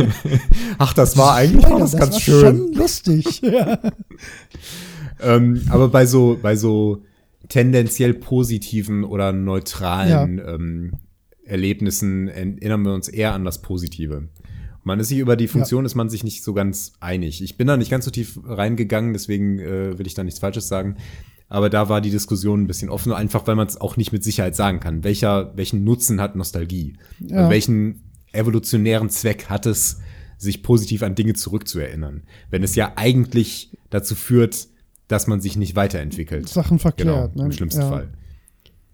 [0.77, 2.41] Ach, das war eigentlich ja, das ganz war schön.
[2.41, 3.41] Schon lustig.
[3.41, 3.79] ja.
[5.21, 7.03] ähm, aber bei so, bei so
[7.49, 10.53] tendenziell positiven oder neutralen ja.
[10.53, 10.93] ähm,
[11.43, 14.27] Erlebnissen erinnern wir uns eher an das Positive.
[14.83, 15.85] Man ist sich über die Funktion, ja.
[15.85, 17.41] ist man sich nicht so ganz einig.
[17.41, 20.67] Ich bin da nicht ganz so tief reingegangen, deswegen äh, will ich da nichts Falsches
[20.67, 20.97] sagen.
[21.49, 24.23] Aber da war die Diskussion ein bisschen offen, einfach weil man es auch nicht mit
[24.23, 25.03] Sicherheit sagen kann.
[25.03, 26.93] Welcher, welchen Nutzen hat Nostalgie?
[27.19, 27.49] Ja.
[27.49, 28.03] Welchen
[28.33, 29.99] evolutionären Zweck hat es,
[30.37, 32.23] sich positiv an Dinge zurückzuerinnern?
[32.49, 34.67] Wenn es ja eigentlich dazu führt,
[35.07, 36.49] dass man sich nicht weiterentwickelt.
[36.49, 37.45] Sachen verkehrt, genau, ne?
[37.45, 37.89] Im schlimmsten ja.
[37.89, 38.09] Fall.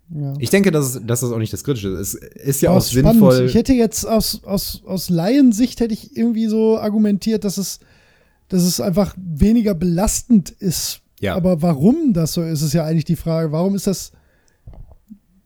[0.09, 0.33] Ja.
[0.38, 2.14] Ich denke, dass, dass das auch nicht das Kritische ist.
[2.14, 3.45] Es ist ja Aber auch sinnvoll.
[3.45, 7.80] Ich hätte jetzt aus, aus, aus Laiensicht hätte ich irgendwie so argumentiert, dass es,
[8.48, 11.01] dass es einfach weniger belastend ist.
[11.23, 11.35] Ja.
[11.35, 13.53] Aber warum das so ist, ist ja eigentlich die Frage.
[13.53, 14.11] Warum ist das?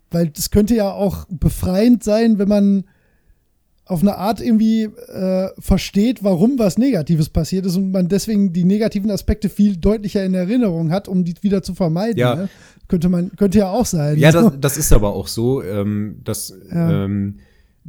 [0.09, 2.85] Weil das könnte ja auch befreiend sein, wenn man
[3.85, 8.63] auf eine Art irgendwie äh, versteht, warum was Negatives passiert ist und man deswegen die
[8.63, 12.17] negativen Aspekte viel deutlicher in Erinnerung hat, um die wieder zu vermeiden.
[12.17, 12.35] Ja.
[12.35, 12.49] Ne?
[12.87, 14.17] Könnte man, könnte ja auch sein.
[14.17, 15.61] Ja, das, das ist aber auch so.
[15.61, 17.05] Ähm, das ja.
[17.05, 17.35] ähm,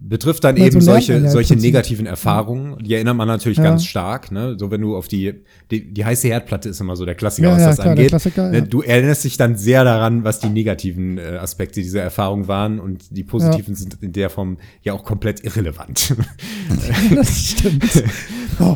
[0.00, 2.78] betrifft dann eben so solche, ja solche negativen Erfahrungen.
[2.78, 3.64] Die erinnert man natürlich ja.
[3.64, 4.30] ganz stark.
[4.30, 4.56] Ne?
[4.58, 7.62] So wenn du auf die, die, die heiße Herdplatte ist immer so der Klassiker, was
[7.62, 8.36] das klar, angeht.
[8.36, 8.62] Ne?
[8.62, 13.16] Du erinnerst dich dann sehr daran, was die negativen äh, Aspekte dieser Erfahrung waren und
[13.16, 16.14] die positiven sind in der Form ja auch komplett irrelevant.
[17.14, 17.84] das stimmt.
[18.60, 18.74] Oh,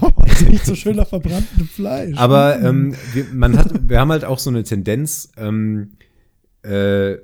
[0.49, 2.17] nicht so schön nach verbranntem Fleisch.
[2.17, 5.95] Aber ähm, wir, man hat, wir haben halt auch so eine Tendenz, ähm,
[6.65, 7.19] äh, äh,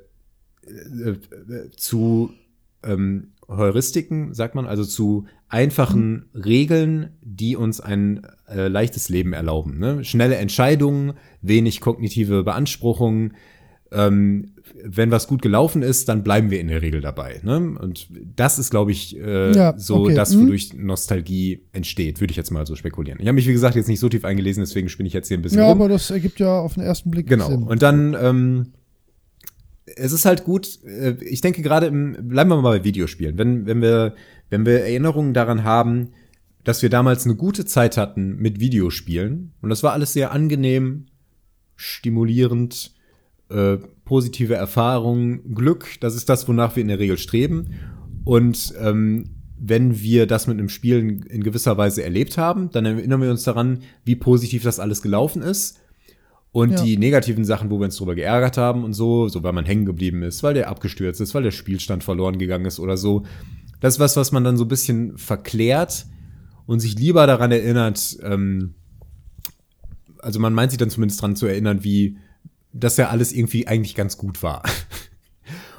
[1.77, 2.33] zu
[2.83, 9.79] ähm, Heuristiken, sagt man, also zu einfachen Regeln, die uns ein äh, leichtes Leben erlauben.
[9.79, 10.05] Ne?
[10.05, 13.35] Schnelle Entscheidungen, wenig kognitive Beanspruchungen.
[13.91, 14.53] Ähm,
[14.85, 17.41] wenn was gut gelaufen ist, dann bleiben wir in der Regel dabei.
[17.43, 17.75] Ne?
[17.81, 20.15] Und das ist, glaube ich, äh, ja, so okay.
[20.15, 20.43] das, mhm.
[20.43, 20.85] wodurch mhm.
[20.85, 23.19] Nostalgie entsteht, würde ich jetzt mal so spekulieren.
[23.19, 25.39] Ich habe mich, wie gesagt, jetzt nicht so tief eingelesen, deswegen spinne ich jetzt hier
[25.39, 25.61] ein bisschen.
[25.61, 25.81] Ja, rum.
[25.81, 27.49] aber das ergibt ja auf den ersten Blick Genau.
[27.49, 27.63] Sinn.
[27.63, 28.73] Und dann ähm,
[29.97, 33.39] es ist halt gut, äh, ich denke gerade im, bleiben wir mal bei Videospielen.
[33.39, 34.15] Wenn, wenn wir,
[34.51, 36.11] wenn wir Erinnerungen daran haben,
[36.65, 41.07] dass wir damals eine gute Zeit hatten mit Videospielen und das war alles sehr angenehm,
[41.77, 42.93] stimulierend,
[43.49, 47.75] äh, positive Erfahrungen, Glück, das ist das, wonach wir in der Regel streben.
[48.25, 52.85] Und ähm, wenn wir das mit einem Spiel in, in gewisser Weise erlebt haben, dann
[52.85, 55.79] erinnern wir uns daran, wie positiv das alles gelaufen ist
[56.53, 56.83] und ja.
[56.83, 59.85] die negativen Sachen, wo wir uns drüber geärgert haben und so, so weil man hängen
[59.85, 63.25] geblieben ist, weil der abgestürzt ist, weil der Spielstand verloren gegangen ist oder so,
[63.81, 66.07] das ist was, was man dann so ein bisschen verklärt
[66.67, 68.75] und sich lieber daran erinnert, ähm,
[70.21, 72.19] also man meint sich dann zumindest daran zu erinnern, wie
[72.73, 74.63] das ja alles irgendwie eigentlich ganz gut war.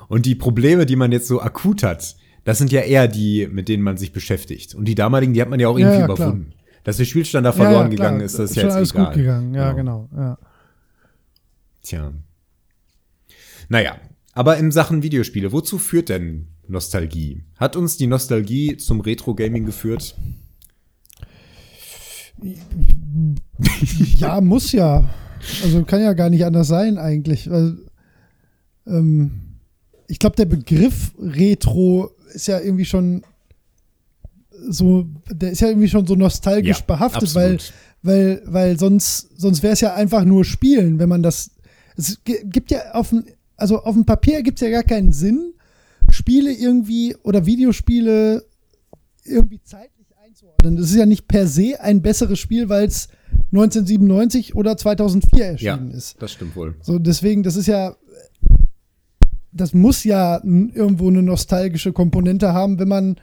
[0.08, 3.70] Und die Probleme, die man jetzt so akut hat, das sind ja eher die, mit
[3.70, 4.74] denen man sich beschäftigt.
[4.74, 6.54] Und die damaligen, die hat man ja auch irgendwie ja, ja, überwunden.
[6.84, 9.06] Dass der Spielstand da verloren ja, gegangen ist, das ist ja jetzt alles egal.
[9.06, 9.54] gut gegangen.
[9.54, 10.08] Ja, genau.
[10.12, 10.22] genau.
[10.24, 10.38] Ja.
[11.82, 12.14] Tja.
[13.70, 14.00] Naja,
[14.34, 17.44] aber in Sachen Videospiele, wozu führt denn Nostalgie?
[17.58, 20.16] Hat uns die Nostalgie zum Retro-Gaming geführt?
[24.16, 25.10] Ja, muss ja.
[25.62, 27.50] Also kann ja gar nicht anders sein eigentlich.
[27.50, 27.78] Weil,
[28.88, 29.58] ähm,
[30.08, 33.24] ich glaube, der Begriff Retro ist ja irgendwie schon
[34.70, 37.58] so, der ist ja irgendwie schon so nostalgisch ja, behaftet, weil,
[38.02, 41.52] weil, weil sonst, sonst wäre es ja einfach nur Spielen, wenn man das
[42.00, 43.26] es gibt ja auf dem,
[43.58, 45.54] also auf dem Papier gibt es ja gar keinen Sinn,
[46.10, 48.46] Spiele irgendwie oder Videospiele
[49.26, 50.78] irgendwie zeitlich einzuordnen.
[50.78, 53.10] Das ist ja nicht per se ein besseres Spiel, weil es
[53.52, 56.22] 1997 oder 2004 erschienen ja, ist.
[56.22, 56.76] Das stimmt wohl.
[56.82, 57.96] So, deswegen, das ist ja.
[59.52, 63.16] das muss ja irgendwo eine nostalgische Komponente haben, wenn man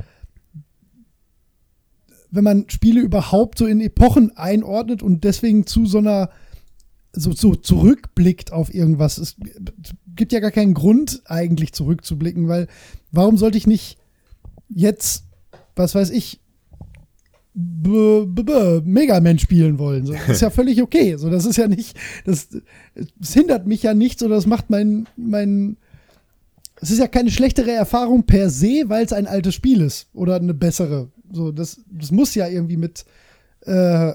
[2.30, 6.28] wenn man Spiele überhaupt so in Epochen einordnet und deswegen zu so einer
[7.16, 9.18] so, so zurückblickt auf irgendwas.
[9.18, 9.36] Es
[10.14, 12.68] gibt ja gar keinen Grund, eigentlich zurückzublicken, weil
[13.10, 13.98] warum sollte ich nicht
[14.68, 15.24] jetzt,
[15.74, 16.40] was weiß ich,
[17.54, 20.04] B -b -b Mega Man spielen wollen.
[20.04, 21.16] So, das ist ja völlig okay.
[21.16, 21.96] So, das ist ja nicht,
[22.26, 22.48] das,
[22.94, 25.78] das hindert mich ja nicht, so das macht mein, mein,
[26.82, 30.36] es ist ja keine schlechtere Erfahrung per se, weil es ein altes Spiel ist oder
[30.36, 31.10] eine bessere.
[31.32, 33.06] So, das, das muss ja irgendwie mit,
[33.62, 34.12] äh,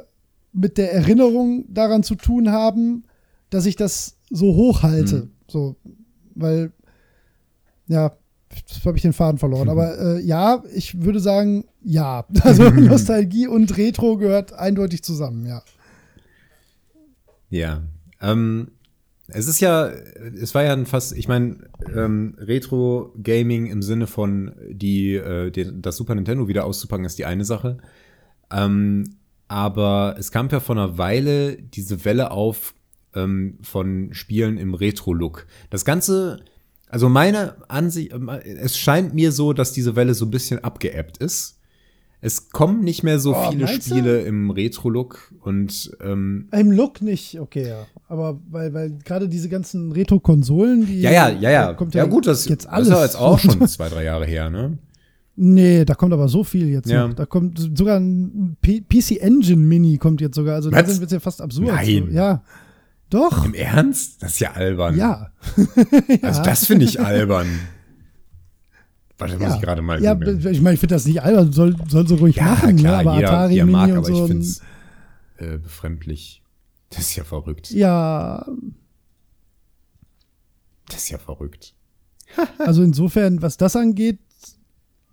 [0.53, 3.03] mit der Erinnerung daran zu tun haben,
[3.49, 5.15] dass ich das so hochhalte.
[5.15, 5.31] Mhm.
[5.47, 5.75] So,
[6.35, 6.71] weil,
[7.87, 8.11] ja,
[8.55, 9.69] Jetzt habe ich den Faden verloren.
[9.69, 12.25] Aber äh, ja, ich würde sagen, ja.
[12.41, 15.63] Also Nostalgie und Retro gehört eindeutig zusammen, ja.
[17.49, 17.81] Ja.
[18.21, 18.71] Ähm,
[19.27, 21.57] es ist ja, es war ja ein fast, ich meine,
[21.95, 27.25] ähm, Retro-Gaming im Sinne von die, äh, die, das Super Nintendo wieder auszupacken, ist die
[27.25, 27.77] eine Sache.
[28.51, 29.15] Ähm,
[29.51, 32.73] aber es kam ja vor einer Weile diese Welle auf
[33.13, 35.45] ähm, von Spielen im Retro-Look.
[35.69, 36.39] Das Ganze
[36.91, 38.11] also meine Ansicht,
[38.43, 41.57] es scheint mir so, dass diese Welle so ein bisschen abgeebbt ist.
[42.19, 44.27] Es kommen nicht mehr so oh, viele Spiele du?
[44.27, 47.87] im Retro-Look und ähm, im Look nicht, okay, ja.
[48.09, 52.09] Aber weil, weil gerade diese ganzen Retro-Konsolen, die ja, ja, ja, ja, kommt ja, ja
[52.09, 52.89] gut, das, jetzt alles.
[52.89, 54.77] das ist ja jetzt auch schon zwei, drei Jahre her, ne?
[55.35, 56.89] Nee, da kommt aber so viel jetzt.
[56.89, 57.07] Ja.
[57.07, 57.15] Noch.
[57.15, 60.55] Da kommt sogar ein PC Engine Mini kommt jetzt sogar.
[60.55, 61.67] Also da wird es ja fast absurd.
[61.67, 62.07] Nein.
[62.09, 62.13] So.
[62.13, 62.43] Ja.
[63.09, 63.45] Doch.
[63.45, 64.21] Im Ernst?
[64.23, 64.97] Das ist ja albern.
[64.97, 65.31] Ja.
[66.21, 67.47] Also das finde ich albern.
[69.17, 69.39] Warte, ja.
[69.39, 70.01] muss ich gerade mal.
[70.01, 70.39] Ja, gucken.
[70.49, 72.81] ich meine, ich finde das nicht albern, soll, soll so ruhig ja, machen, ne?
[72.81, 73.09] klar, ne?
[73.09, 74.61] aber jeder, Atari jeder Mini mag, und aber so ich finde es
[75.37, 76.41] äh, befremdlich.
[76.89, 77.71] Das ist ja verrückt.
[77.71, 78.45] Ja.
[80.87, 81.75] Das ist ja verrückt.
[82.59, 84.19] also insofern, was das angeht,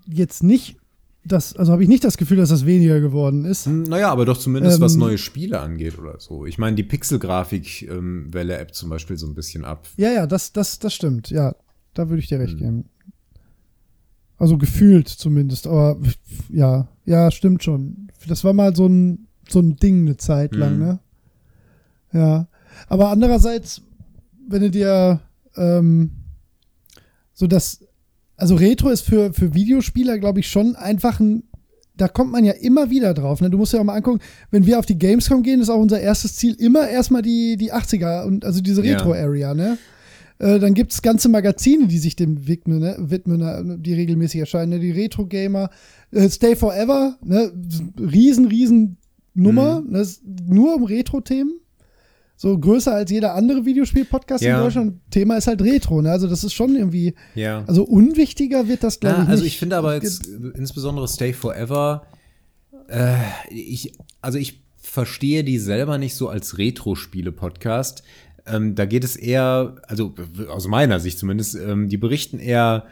[0.08, 0.76] jetzt nicht
[1.24, 3.66] das, also habe ich nicht das Gefühl, dass das weniger geworden ist.
[3.66, 6.46] Hm, naja, aber doch zumindest ähm, was neue Spiele angeht oder so.
[6.46, 9.86] Ich meine, die Pixel-Grafik-Welle-App ähm, zum Beispiel so ein bisschen ab.
[9.96, 11.30] Ja, ja, das, das, das stimmt.
[11.30, 11.54] Ja,
[11.94, 12.58] da würde ich dir recht hm.
[12.58, 12.84] geben.
[14.38, 15.98] Also gefühlt zumindest, aber
[16.48, 18.08] ja, ja, stimmt schon.
[18.26, 20.78] Das war mal so ein, so ein Ding eine Zeit lang, hm.
[20.78, 21.00] ne?
[22.12, 22.48] Ja.
[22.88, 23.82] Aber andererseits,
[24.48, 25.20] wenn du dir
[25.56, 26.10] ähm,
[27.34, 27.84] so das
[28.38, 31.42] also Retro ist für, für Videospieler, glaube ich, schon einfach ein,
[31.96, 33.40] da kommt man ja immer wieder drauf.
[33.40, 33.50] Ne?
[33.50, 36.00] Du musst ja auch mal angucken, wenn wir auf die Gamescom gehen, ist auch unser
[36.00, 39.76] erstes Ziel immer erstmal die, die 80er und also diese Retro-Area, ne?
[40.38, 42.94] Äh, dann gibt es ganze Magazine, die sich dem widmen, ne?
[43.00, 43.76] widmen ne?
[43.80, 44.70] die regelmäßig erscheinen.
[44.70, 44.78] Ne?
[44.78, 45.68] Die Retro-Gamer,
[46.12, 47.52] äh, Stay Forever, ne?
[47.98, 48.98] riesen, riesen
[49.34, 49.90] Nummer, mhm.
[49.90, 50.06] ne?
[50.46, 51.58] nur um Retro-Themen
[52.38, 54.56] so größer als jeder andere Videospiel-Podcast ja.
[54.56, 55.00] in Deutschland.
[55.10, 56.12] Thema ist halt Retro, ne?
[56.12, 57.16] Also das ist schon irgendwie.
[57.34, 57.64] Ja.
[57.66, 59.28] Also unwichtiger wird das, glaube ja, ich.
[59.28, 59.54] Also nicht.
[59.54, 62.06] ich finde aber jetzt insbesondere Stay Forever,
[62.86, 63.16] äh,
[63.50, 63.92] ich,
[64.22, 68.04] also ich verstehe die selber nicht so als Retro-Spiele-Podcast.
[68.46, 70.14] Ähm, da geht es eher, also
[70.48, 72.86] aus meiner Sicht zumindest, ähm, die berichten eher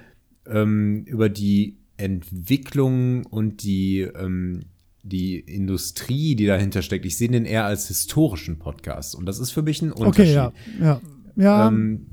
[0.45, 4.65] ähm, über die Entwicklung und die ähm,
[5.07, 9.15] die Industrie, die dahinter steckt, ich sehe den eher als historischen Podcast.
[9.15, 10.21] Und das ist für mich ein Unterschied.
[10.21, 10.53] Okay, ja.
[10.81, 11.01] ja.
[11.37, 11.69] ja.
[11.69, 12.07] Ähm,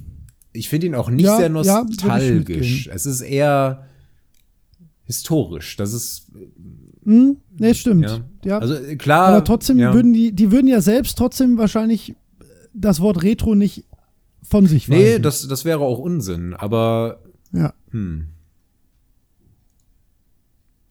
[0.52, 2.88] ich finde ihn auch nicht ja, sehr nostalgisch.
[2.88, 3.88] Es ist eher
[5.06, 5.76] historisch.
[5.78, 6.28] Das ist.
[7.04, 8.06] Hm, nee, stimmt.
[8.06, 8.20] Ja.
[8.46, 8.60] ja.
[8.60, 9.30] Also klar.
[9.30, 12.16] Aber trotzdem würden die, die würden ja selbst trotzdem wahrscheinlich
[12.74, 13.86] das Wort Retro nicht
[14.44, 15.02] von sich weisen.
[15.02, 17.22] Nee, das, das wäre auch Unsinn, aber.
[17.52, 17.74] Ja.
[17.92, 18.28] Hm.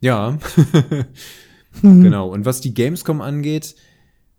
[0.01, 0.39] Ja.
[1.81, 2.02] Mhm.
[2.02, 2.28] Genau.
[2.28, 3.75] Und was die Gamescom angeht,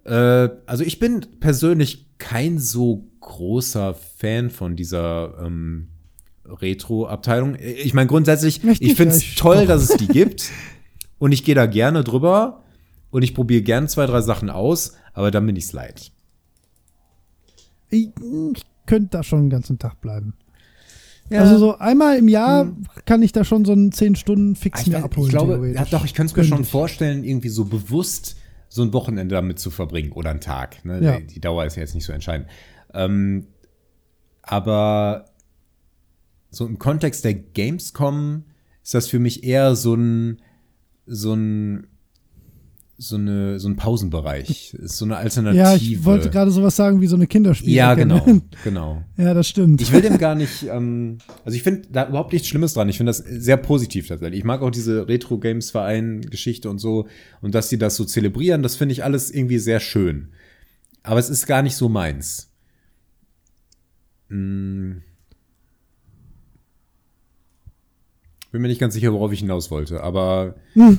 [0.05, 5.87] äh, also ich bin persönlich kein so großer Fan von dieser ähm,
[6.45, 7.55] Retro-Abteilung.
[7.59, 9.67] Ich meine, grundsätzlich, Richtig, ich finde es toll, doch.
[9.67, 10.51] dass es die gibt.
[11.19, 12.59] und ich gehe da gerne drüber.
[13.11, 16.11] Und ich probiere gern zwei, drei Sachen aus, aber dann bin ich's leid.
[17.91, 18.09] Ich,
[18.55, 20.33] ich könnte da schon den ganzen Tag bleiben.
[21.29, 21.41] Ja.
[21.41, 22.85] Also so einmal im Jahr hm.
[23.05, 25.27] kann ich da schon so einen 10 Stunden Fix mir abholen.
[25.27, 28.37] Ich glaube, ja, doch, ich könnte es mir schon vorstellen, irgendwie so bewusst
[28.69, 30.83] so ein Wochenende damit zu verbringen oder einen Tag.
[30.83, 30.99] Ne?
[31.01, 31.19] Ja.
[31.19, 32.49] Die, die, Dauer ist ja jetzt nicht so entscheidend.
[32.93, 33.47] Ähm,
[34.41, 35.25] aber
[36.49, 38.45] so im Kontext der Gamescom
[38.83, 40.41] ist das für mich eher so ein,
[41.05, 41.87] so ein
[42.97, 45.57] so, eine, so ein Pausenbereich, ist so eine Alternative.
[45.57, 47.75] Ja, ich wollte gerade sowas sagen wie so eine Kinderspiele.
[47.75, 48.25] Ja, genau,
[48.63, 49.03] genau.
[49.17, 49.81] ja, das stimmt.
[49.81, 52.89] Ich will dem gar nicht, ähm, also ich finde da überhaupt nichts Schlimmes dran.
[52.89, 54.39] Ich finde das sehr positiv tatsächlich.
[54.39, 57.07] Ich mag auch diese Retro-Games-Verein-Geschichte und so
[57.41, 60.29] und dass sie das so zelebrieren, das finde ich alles irgendwie sehr schön.
[61.01, 62.51] Aber es ist gar nicht so meins.
[64.29, 65.01] Hm.
[68.51, 70.55] bin mir nicht ganz sicher, worauf ich hinaus wollte, aber.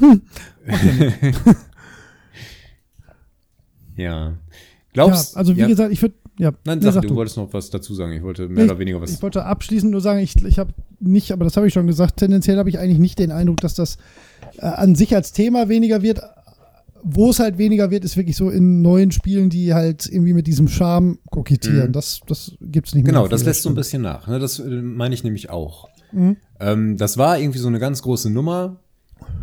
[3.97, 4.34] ja.
[4.92, 5.66] Glaubst ja, also wie ja.
[5.66, 6.52] gesagt, ich würde ja.
[6.64, 7.14] Nein, nee, sag, sag du, du.
[7.16, 8.12] wolltest noch was dazu sagen.
[8.12, 9.12] Ich wollte mehr Ich- oder weniger was.
[9.12, 12.16] Ich wollte abschließend nur sagen, ich, ich habe nicht, aber das habe ich schon gesagt,
[12.16, 13.98] tendenziell habe ich eigentlich nicht den Eindruck, dass das
[14.58, 16.20] äh, an sich als Thema weniger wird.
[17.06, 20.47] Wo es halt weniger wird, ist wirklich so in neuen Spielen, die halt irgendwie mit
[20.47, 21.89] diesem Charme kokettieren.
[21.89, 21.92] Mhm.
[21.92, 23.12] Das, das gibt es nicht mehr.
[23.12, 24.26] Genau, das lässt so ein bisschen nach.
[24.26, 24.39] Ne?
[24.39, 25.89] Das äh, meine ich nämlich auch.
[26.12, 26.36] Mhm.
[26.60, 28.81] Ähm, das war irgendwie so eine ganz große Nummer.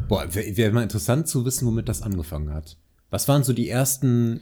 [0.07, 2.77] Boah, wäre wär mal interessant zu wissen, womit das angefangen hat.
[3.11, 4.40] Was waren so die ersten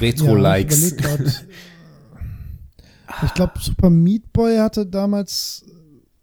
[0.00, 0.96] Retro-Likes?
[0.98, 1.16] Ja,
[3.24, 5.64] ich glaube, Super Meat Boy hatte damals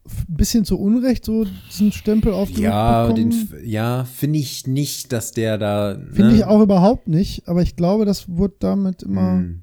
[0.05, 3.29] ein bisschen zu Unrecht so diesen Stempel aufgedrückt ja, bekommen.
[3.29, 5.97] den, ja, finde ich nicht, dass der da.
[6.11, 6.35] Finde ne?
[6.37, 9.33] ich auch überhaupt nicht, aber ich glaube, das wurde damit immer.
[9.33, 9.61] Hm.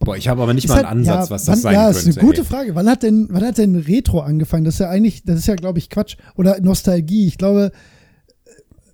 [0.00, 1.74] Boah, ich habe aber nicht Ist mal halt- einen Ansatz, ja, was wann, das sein
[1.74, 2.08] ja, könnte.
[2.08, 2.46] ist eine gute ey.
[2.46, 2.74] Frage.
[2.74, 4.64] Wann hat denn, wann hat denn Retro angefangen?
[4.64, 6.16] Das ist ja eigentlich, das ist ja, glaube ich, Quatsch.
[6.36, 7.26] Oder Nostalgie.
[7.26, 7.72] Ich glaube,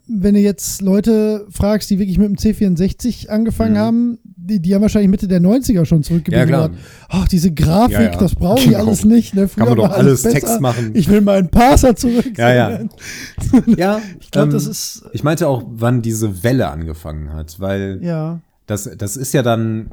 [0.07, 3.79] wenn du jetzt Leute fragst, die wirklich mit dem C64 angefangen Mhm.
[3.79, 6.51] haben, die, die haben wahrscheinlich Mitte der 90er schon zurückgeblieben.
[6.51, 6.69] Ja,
[7.09, 8.17] Ach, diese Grafik, Ja, ja.
[8.19, 8.81] das brauche ich Genau.
[8.81, 9.35] alles nicht.
[9.35, 9.49] Ne?
[9.49, 10.35] Früher Kann man doch alles besser.
[10.41, 10.91] Text machen.
[10.95, 12.37] Ich will meinen Parser zurück.
[12.37, 12.81] Ja, ja.
[13.77, 18.01] Ja, Ich glaube, ähm, das ist, Ich meinte auch, wann diese Welle angefangen hat, weil
[18.03, 18.41] ja.
[18.67, 19.87] das, das ist ja dann,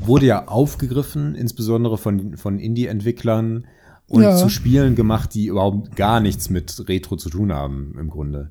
[0.00, 3.66] wurde ja aufgegriffen, insbesondere von, von Indie-Entwicklern
[4.08, 4.36] und Ja.
[4.36, 8.50] zu Spielen gemacht, die überhaupt gar nichts mit Retro zu tun haben, im Grunde.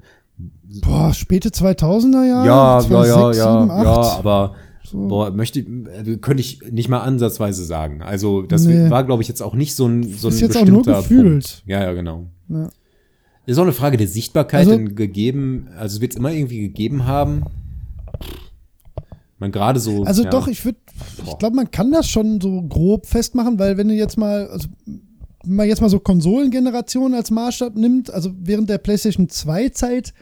[0.81, 2.47] Boah, späte 2000er Jahre?
[2.47, 3.83] Ja, ja, 2006, ja, 7, ja, 8.
[3.85, 5.07] ja, aber So.
[5.07, 8.01] boah, möchte, äh, könnte ich nicht mal ansatzweise sagen.
[8.01, 8.89] Also, das Nee.
[8.89, 11.01] war, glaube ich, jetzt auch nicht so ein, so ein Ist jetzt auch nur bestimmter
[11.01, 11.23] gefühlt.
[11.43, 11.63] Punkt.
[11.67, 12.27] Ja, ja, genau.
[12.49, 12.69] Ja.
[13.45, 17.05] Ist auch eine Frage der Sichtbarkeit Also- denn gegeben, also wird es immer irgendwie gegeben
[17.05, 17.43] haben.
[19.39, 20.03] Man gerade so.
[20.03, 20.30] Also ja.
[20.30, 20.77] doch, ich würde,
[21.25, 24.67] ich glaube, man kann das schon so grob festmachen, weil wenn du jetzt mal, also
[25.43, 30.13] wenn man jetzt mal so Konsolengenerationen als Maßstab nimmt, also während der PlayStation 2 Zeit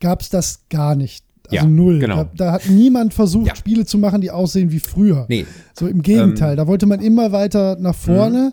[0.00, 1.24] gab es das gar nicht.
[1.46, 1.98] Also Ja, null.
[1.98, 2.24] genau.
[2.24, 3.56] Da, da hat niemand versucht, Ja.
[3.56, 5.26] Spiele zu machen, die aussehen wie früher.
[5.28, 8.52] Nee, So im Gegenteil, Ähm, da wollte man immer weiter nach vorne.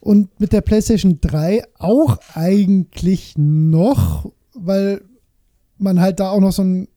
[0.00, 5.00] Und mit der PlayStation 3 auch eigentlich noch, weil
[5.78, 6.88] man halt da auch noch so einen,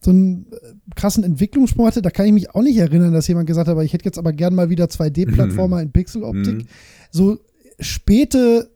[0.00, 0.56] so einen äh,
[0.94, 2.02] krassen Entwicklungssprung hatte.
[2.02, 4.18] Da kann ich mich auch nicht erinnern, dass jemand gesagt hat, aber ich hätte jetzt
[4.18, 6.54] aber gern mal wieder 2D-Plattformer in Pixeloptik.
[6.54, 6.66] Mhm.
[7.10, 7.38] So
[7.80, 8.70] späte,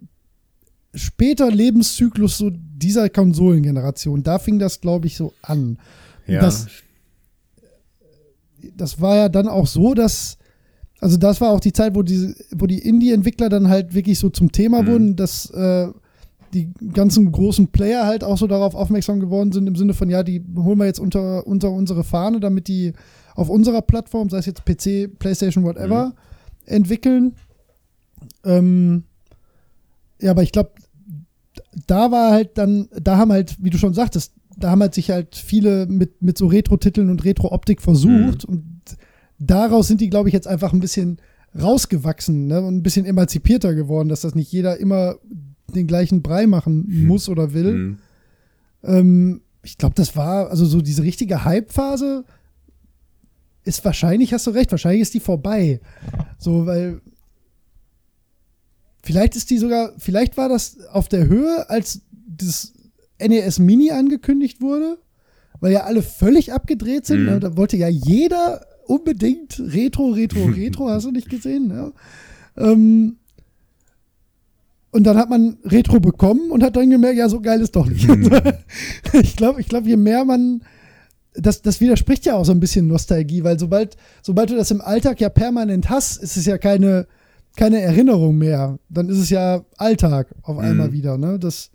[0.97, 5.79] später Lebenszyklus so dieser Konsolengeneration, da fing das, glaube ich, so an.
[6.27, 6.41] ja.
[6.41, 6.67] Das,
[8.77, 10.39] das war ja dann auch so, dass,
[11.01, 14.29] also das war auch die Zeit, wo die, wo die Indie-Entwickler dann halt wirklich so
[14.31, 14.87] zum Thema Mhm.
[14.87, 15.89] wurden, dass äh,
[16.53, 20.23] die ganzen großen Player halt auch so darauf aufmerksam geworden sind, im Sinne von, ja,
[20.23, 22.93] die holen wir jetzt unter, unter unsere Fahne, damit die
[23.35, 26.15] auf unserer Plattform, sei es jetzt PC, PlayStation, whatever,
[26.65, 27.35] entwickeln.
[28.45, 29.05] Ähm,
[30.21, 30.71] ja, aber ich glaube,
[31.87, 35.11] da war halt dann, da haben halt, wie du schon sagtest, da haben halt sich
[35.11, 38.97] halt viele mit, mit so Retro-Titeln und Retro-Optik versucht und
[39.39, 41.19] daraus sind die, glaube ich, jetzt einfach ein bisschen
[41.61, 42.63] rausgewachsen ne?
[42.63, 45.17] und ein bisschen emanzipierter geworden, dass das nicht jeder immer
[45.75, 47.73] den gleichen Brei machen muss oder will.
[47.73, 47.99] Mhm.
[48.85, 52.25] Ähm, ich glaube, das war, also so diese richtige Hype-Phase
[53.65, 55.81] ist wahrscheinlich, hast du recht, wahrscheinlich ist die vorbei.
[56.39, 57.01] So, weil
[59.07, 62.73] vielleicht ist die sogar, vielleicht war das auf der Höhe, als das
[63.21, 64.99] NES Mini angekündigt wurde,
[65.61, 67.21] weil ja alle völlig abgedreht sind.
[67.21, 67.27] Mhm.
[67.27, 67.41] Ne?
[67.41, 71.71] Da wollte ja jeder unbedingt Retro, Retro, Retro, hast du nicht gesehen?
[71.71, 71.93] Ja.
[72.57, 73.17] Ähm,
[74.91, 77.87] und dann hat man Retro bekommen und hat dann gemerkt, ja, so geil ist doch
[77.87, 78.09] nicht.
[79.13, 80.63] ich glaube, ich glaube, je mehr man,
[81.35, 84.81] das, das widerspricht ja auch so ein bisschen Nostalgie, weil sobald, sobald du das im
[84.81, 87.07] Alltag ja permanent hast, ist es ja keine,
[87.57, 88.79] keine Erinnerung mehr.
[88.89, 90.93] Dann ist es ja Alltag auf einmal Mhm.
[90.93, 91.19] wieder.
[91.19, 91.39] Ne?
[91.39, 91.71] Das,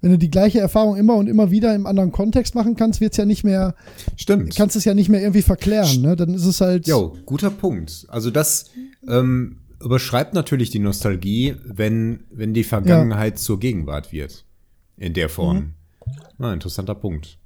[0.00, 3.12] wenn du die gleiche Erfahrung immer und immer wieder im anderen Kontext machen kannst, wird
[3.12, 3.74] es ja nicht mehr,
[4.16, 4.54] Stimmt.
[4.56, 6.00] kannst es ja nicht mehr irgendwie verklären.
[6.02, 6.16] Ne?
[6.16, 6.86] Dann ist es halt.
[6.86, 8.06] Jo, guter Punkt.
[8.08, 8.70] Also das
[9.08, 14.44] ähm, überschreibt natürlich die Nostalgie, wenn, wenn die Vergangenheit zur Gegenwart wird.
[14.96, 15.74] In der Form.
[16.38, 16.44] Mhm.
[16.44, 17.38] Ah, interessanter Punkt.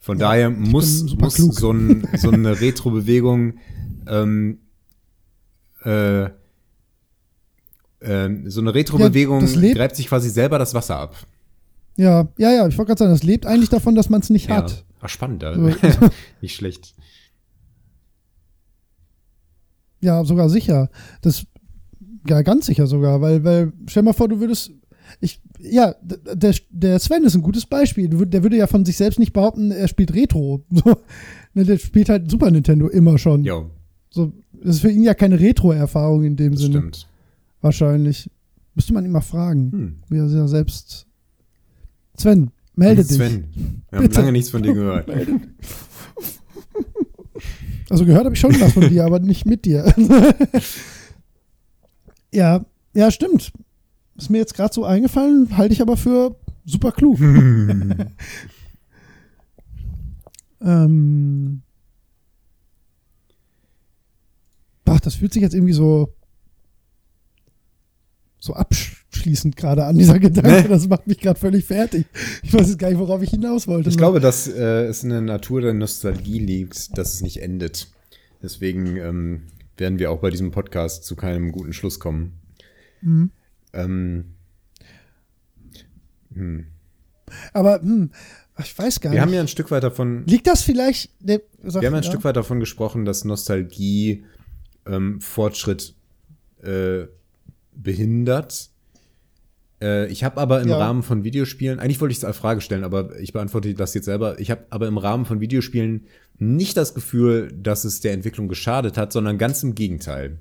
[0.00, 3.54] Von daher muss, muss so, ein, so eine Retro-Bewegung
[4.08, 4.58] ähm,
[5.84, 6.30] äh,
[8.00, 11.16] ähm, so eine Retro-Bewegung lebt- greift sich quasi selber das Wasser ab.
[11.96, 14.48] Ja, ja, ja, ich wollte gerade sagen, das lebt eigentlich davon, dass man es nicht
[14.48, 14.56] Ja.
[14.58, 14.84] hat.
[15.00, 15.42] Ach, spannend.
[15.42, 16.08] So.
[16.40, 16.94] Nicht schlecht.
[20.00, 20.90] Ja, sogar sicher.
[21.22, 21.44] Das,
[22.28, 24.70] ja, ganz sicher sogar, weil, weil, stell mal vor, du würdest,
[25.20, 28.08] ich, ja, der, der Sven ist ein gutes Beispiel.
[28.08, 30.62] Der würde ja von sich selbst nicht behaupten, er spielt Retro.
[30.70, 30.96] So,
[31.54, 33.42] ne, der spielt halt Super Nintendo immer schon.
[33.44, 33.70] Jo,
[34.10, 36.78] So, das ist für ihn ja keine Retro-Erfahrung in dem das Sinne.
[36.78, 37.08] stimmt.
[37.60, 38.30] Wahrscheinlich.
[38.74, 39.96] Müsste man ihn mal fragen, Hm.
[40.08, 41.06] wie er ja selbst.
[42.16, 43.16] Sven, melde dich.
[43.16, 45.08] Sven, wir haben lange nichts von dir gehört.
[47.90, 49.94] Also gehört habe ich schon was von dir, aber nicht mit dir.
[52.32, 52.64] ja,
[52.94, 53.50] ja, stimmt.
[54.16, 57.18] Ist mir jetzt gerade so eingefallen, halte ich aber für super klug.
[60.60, 61.62] ähm,
[64.84, 66.14] ach, das fühlt sich jetzt irgendwie so
[68.48, 70.62] so abschließend gerade an, dieser Gedanke.
[70.62, 70.68] Ne?
[70.68, 72.06] Das macht mich gerade völlig fertig.
[72.42, 73.88] Ich weiß jetzt gar nicht, worauf ich hinaus wollte.
[73.88, 77.88] Ich glaube, dass äh, es in der Natur der Nostalgie liegt, dass es nicht endet.
[78.42, 79.42] Deswegen ähm,
[79.76, 82.40] werden wir auch bei diesem Podcast zu keinem guten Schluss kommen.
[83.02, 83.30] Mhm.
[83.72, 84.24] Ähm,
[86.34, 86.66] hm.
[87.52, 88.10] Aber hm,
[88.58, 89.26] ich weiß gar Wir nicht.
[89.26, 91.10] haben ja ein Stück weit davon, Liegt das vielleicht?
[91.62, 92.08] Sag, wir haben ein ja.
[92.08, 94.24] Stück weit davon gesprochen, dass Nostalgie
[94.86, 95.94] ähm, Fortschritt
[96.62, 97.06] äh,
[97.82, 98.70] behindert.
[99.80, 100.78] Äh, ich habe aber im Ja.
[100.78, 104.04] Rahmen von Videospielen, eigentlich wollte ich es als Frage stellen, aber ich beantworte das jetzt
[104.06, 104.38] selber.
[104.40, 106.06] Ich habe aber im Rahmen von Videospielen
[106.38, 110.38] nicht das Gefühl, dass es der Entwicklung geschadet hat, sondern ganz im Gegenteil.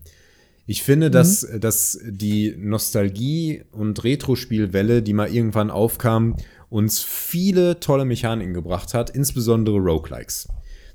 [0.69, 6.35] Ich finde, dass, dass die Nostalgie- und Retro-Spielwelle, die mal irgendwann aufkam,
[6.69, 10.49] uns viele tolle Mechaniken gebracht hat, insbesondere Roguelikes.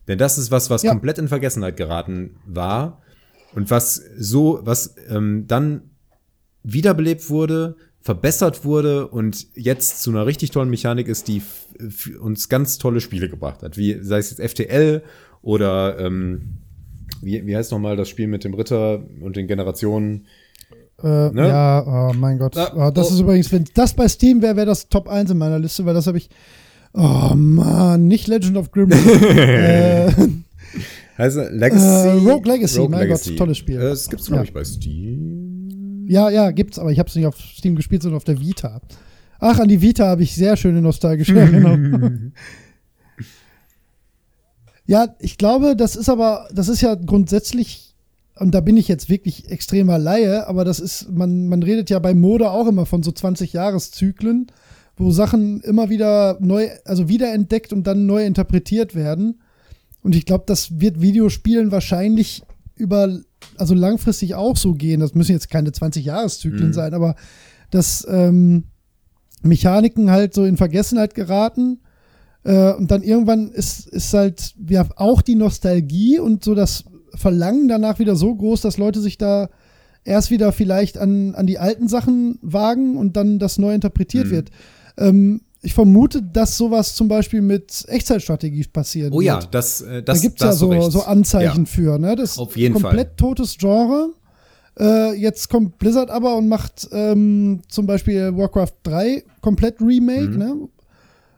[0.08, 0.90] Denn das ist was, was Ja.
[0.90, 3.00] komplett in Vergessenheit geraten war
[3.54, 5.91] und was so, was ähm, dann
[6.64, 11.42] wiederbelebt wurde, verbessert wurde und jetzt zu einer richtig tollen Mechanik ist, die
[12.20, 13.76] uns ganz tolle Spiele gebracht hat.
[13.76, 15.02] Wie sei es jetzt FTL
[15.42, 16.58] oder ähm,
[17.20, 20.26] wie, wie heißt nochmal das Spiel mit dem Ritter und den Generationen?
[21.02, 21.48] Äh, Ne?
[21.48, 22.56] Ja, oh mein Gott.
[22.56, 23.14] Ah, das oh.
[23.14, 25.94] ist übrigens, wenn das bei Steam wäre, wäre das Top 1 in meiner Liste, weil
[25.94, 26.28] das habe ich.
[26.94, 28.90] Oh Mann, nicht Legend of Grim.
[28.92, 30.12] äh,
[31.18, 31.84] Heißt es Legacy?
[31.86, 33.80] Äh, Rogue Legacy, mein Gott, tolles Spiel.
[33.80, 34.44] Äh, Das gibt's, glaube Ja.
[34.44, 35.31] ich, bei Steam.
[36.12, 38.82] Ja, ja, gibt's, aber ich habe es nicht auf Steam gespielt, sondern auf der Vita.
[39.40, 42.34] Ach, an die Vita habe ich sehr schöne nostalgische Erinnerungen.
[44.84, 47.94] ja, ich glaube, das ist aber, das ist ja grundsätzlich,
[48.38, 51.98] und da bin ich jetzt wirklich extremer Laie, aber das ist, man, man redet ja
[51.98, 54.48] bei Mode auch immer von so 20-Jahres-Zyklen,
[54.98, 59.40] wo Sachen immer wieder neu, also wiederentdeckt und dann neu interpretiert werden.
[60.02, 62.42] Und ich glaube, das wird Videospielen wahrscheinlich
[62.76, 63.18] über,
[63.56, 65.00] also langfristig auch so gehen.
[65.00, 66.72] Das müssen jetzt keine 20-Jahres-Zyklen Mhm.
[66.72, 67.14] sein, aber
[67.70, 68.64] dass ähm,
[69.42, 71.80] Mechaniken halt so in Vergessenheit geraten.
[72.44, 77.68] Äh, und dann irgendwann ist, ist halt ja, auch die Nostalgie und so das Verlangen
[77.68, 79.48] danach wieder so groß, dass Leute sich da
[80.04, 84.30] erst wieder vielleicht an, an die alten Sachen wagen und dann das neu interpretiert Mhm.
[84.30, 84.50] wird.
[84.98, 89.54] Ähm, ich vermute, dass sowas zum Beispiel mit Echtzeitstrategie passieren Oh ja, wird.
[89.54, 91.70] das, äh, Da das gibt es da ja so, so Anzeichen Ja.
[91.70, 91.98] für.
[91.98, 92.16] Ne?
[92.16, 93.16] Das ist Auf jeden komplett Fall.
[93.16, 94.10] totes Genre.
[94.78, 100.28] Äh, jetzt kommt Blizzard aber und macht ähm, zum Beispiel Warcraft 3 komplett Remake.
[100.30, 100.38] Mhm.
[100.38, 100.68] Ne?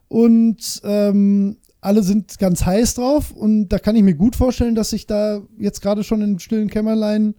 [0.08, 3.30] Und ähm, alle sind ganz heiß drauf.
[3.32, 6.68] Und da kann ich mir gut vorstellen, dass sich da jetzt gerade schon im stillen
[6.70, 7.34] Kämmerlein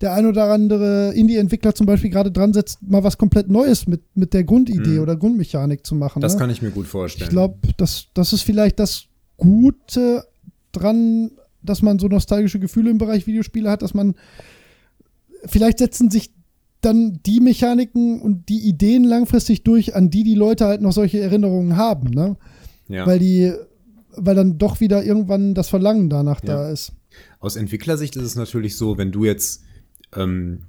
[0.00, 4.02] der ein oder andere Indie-Entwickler zum Beispiel gerade dran setzt, mal was komplett Neues mit,
[4.14, 5.00] mit der Grundidee Mhm.
[5.02, 6.20] oder Grundmechanik zu machen.
[6.22, 6.38] Das ne?
[6.40, 7.28] kann ich mir gut vorstellen.
[7.28, 9.04] Ich glaube, das, das ist vielleicht das
[9.36, 10.24] Gute
[10.72, 11.30] dran,
[11.62, 14.14] dass man so nostalgische Gefühle im Bereich Videospiele hat, dass man
[15.46, 16.32] vielleicht setzen sich
[16.80, 21.20] dann die Mechaniken und die Ideen langfristig durch, an die die Leute halt noch solche
[21.20, 22.36] Erinnerungen haben, ne?
[22.88, 23.06] ja.
[23.06, 23.52] Weil die,
[24.16, 26.54] weil dann doch wieder irgendwann das Verlangen danach Ja.
[26.54, 26.92] da ist.
[27.38, 29.62] Aus Entwicklersicht ist es natürlich so, wenn du jetzt
[30.16, 30.62] ähm,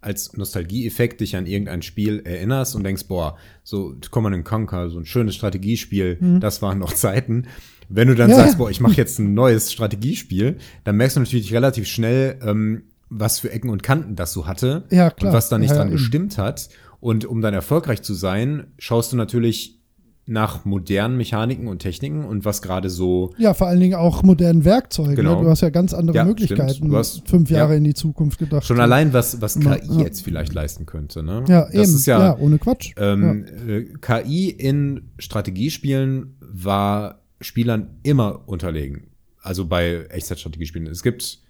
[0.00, 5.06] als Nostalgieeffekt dich an irgendein Spiel erinnerst und denkst, boah, so Command Conquer, so ein
[5.06, 7.46] schönes Strategiespiel, das waren noch Zeiten.
[7.88, 8.32] Wenn du dann Mhm.
[8.32, 8.58] Ja, sagst, ja.
[8.58, 13.38] boah, ich mache jetzt ein neues Strategiespiel, dann merkst du natürlich relativ schnell, ähm, was
[13.38, 15.30] für Ecken und Kanten das so hatte Ja, klar.
[15.30, 16.68] und was da nicht dran gestimmt hat.
[16.98, 19.78] Und um dann erfolgreich zu sein, schaust du natürlich
[20.24, 24.64] nach modernen Mechaniken und Techniken und was gerade so Ja, vor allen Dingen auch modernen
[24.64, 25.16] Werkzeugen.
[25.16, 25.36] Genau.
[25.38, 25.44] Ne?
[25.44, 26.72] Du hast ja ganz andere Ja, Möglichkeiten.
[26.74, 26.92] stimmt.
[26.92, 27.78] Du hast- fünf Jahre ja.
[27.78, 28.64] in die Zukunft gedacht.
[28.64, 29.98] Schon allein, was, was KI ja.
[30.00, 31.24] jetzt vielleicht leisten könnte.
[31.24, 31.44] Ne?
[31.48, 31.82] Ja, das eben.
[31.82, 32.92] ist ja, ja, ohne Quatsch.
[32.98, 39.08] ähm, äh, KI in Strategiespielen war Spielern immer unterlegen.
[39.40, 40.86] Also bei Echtzeitstrategiespielen.
[40.86, 41.40] Es gibt,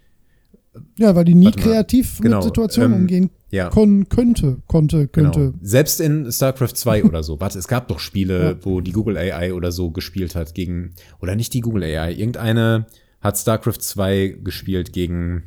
[0.98, 3.68] Ja, weil die nie kreativ Genau, mit Situationen ähm, umgehen ja.
[3.68, 5.38] kon könnte, konnte, könnte.
[5.52, 5.58] Genau.
[5.62, 7.38] Selbst in StarCraft 2 oder so.
[7.38, 8.56] Warte, es gab doch Spiele, Ja.
[8.64, 12.86] wo die Google AI oder so gespielt hat gegen, oder nicht die Google AI, irgendeine
[13.20, 15.44] hat StarCraft 2 gespielt gegen,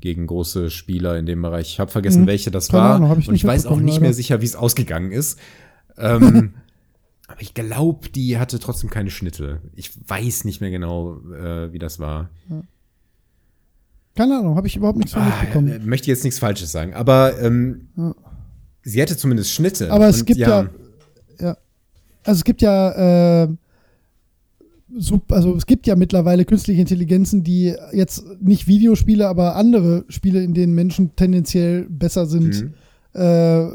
[0.00, 1.68] gegen große Spieler in dem Bereich.
[1.70, 2.26] Ich habe vergessen, Mhm.
[2.26, 2.94] welche das Keine war.
[2.96, 4.14] Ahnung, ich und ich weiß auch nicht mehr leider.
[4.14, 5.38] sicher, wie es ausgegangen ist.
[5.98, 6.54] Ähm,
[7.26, 9.60] aber ich glaube, die hatte trotzdem keine Schnitte.
[9.76, 12.30] Ich weiß nicht mehr genau, äh, wie das war.
[14.16, 15.68] Keine Ahnung, habe ich überhaupt nichts von Ah, mitbekommen.
[15.68, 18.14] äh, möchte jetzt nichts Falsches sagen, aber ähm, Ja.
[18.82, 19.90] sie hätte zumindest Schnitte.
[19.90, 20.68] Aber es gibt ja,
[21.40, 21.56] ja,
[22.24, 23.48] also es gibt ja, äh,
[24.98, 30.42] so, also es gibt ja mittlerweile künstliche Intelligenzen, die jetzt nicht Videospiele, aber andere Spiele,
[30.42, 33.20] in denen Menschen tendenziell besser sind, Mhm.
[33.20, 33.68] äh,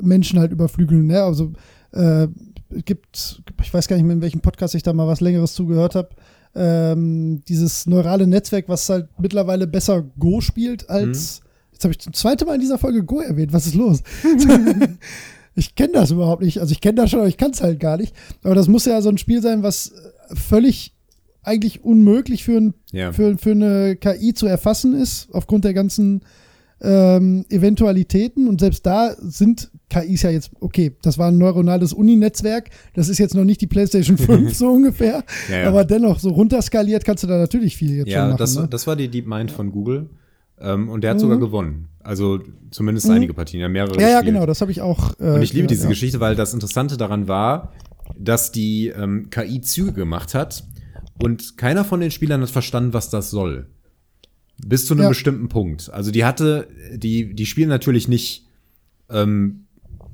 [0.00, 1.06] Menschen halt überflügeln.
[1.08, 1.22] Ne?
[1.22, 1.52] Also
[1.92, 2.26] äh,
[2.70, 5.52] es gibt, ich weiß gar nicht mehr, in welchem Podcast ich da mal was Längeres
[5.52, 6.08] zugehört habe,
[6.54, 11.40] ähm, dieses neurale Netzwerk, was halt mittlerweile besser Go spielt als.
[11.72, 13.52] Jetzt habe ich zum zweiten Mal in dieser Folge Go erwähnt.
[13.52, 14.02] Was ist los?
[15.54, 16.58] ich kenne das überhaupt nicht.
[16.60, 18.14] Also ich kenne das schon, aber ich kann es halt gar nicht.
[18.42, 19.92] Aber das muss ja so ein Spiel sein, was
[20.34, 20.94] völlig
[21.42, 23.12] eigentlich unmöglich für, ein, Ja.
[23.12, 26.22] für, für eine KI zu erfassen ist, aufgrund der ganzen
[26.82, 28.48] ähm, Eventualitäten.
[28.48, 33.18] Und selbst da sind KIs ja jetzt, okay, das war ein neuronales Uni-Netzwerk, das ist
[33.18, 35.68] jetzt noch nicht die PlayStation 5 so ungefähr, Ja, ja.
[35.68, 38.38] aber dennoch, so runterskaliert kannst du da natürlich viel jetzt schon Ja, machen.
[38.38, 38.68] das, ne?
[38.68, 40.10] das war die DeepMind von Google.
[40.60, 41.22] Ähm, und der hat Mhm.
[41.22, 41.88] sogar gewonnen.
[42.04, 44.34] Also zumindest einige Partien, ja mehrere ja, ja, gespielt.
[44.34, 45.18] genau, das habe ich auch.
[45.20, 45.88] Äh, Und ich liebe diese ja.
[45.88, 47.72] Geschichte, weil das Interessante daran war,
[48.18, 50.64] dass die ähm, KI Züge gemacht hat
[51.22, 53.66] und keiner von den Spielern hat verstanden, was das soll.
[54.66, 55.08] Bis zu einem Ja.
[55.08, 55.90] bestimmten Punkt.
[55.92, 58.46] Also die hatte, die, die spielen natürlich nicht,
[59.10, 59.64] ähm,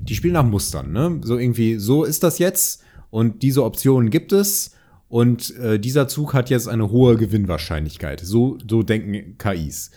[0.01, 1.20] die spielen nach Mustern, ne?
[1.23, 4.73] So irgendwie, so ist das jetzt und diese Optionen gibt es
[5.09, 8.20] und äh, dieser Zug hat jetzt eine hohe Gewinnwahrscheinlichkeit.
[8.20, 9.91] So, so denken KIs.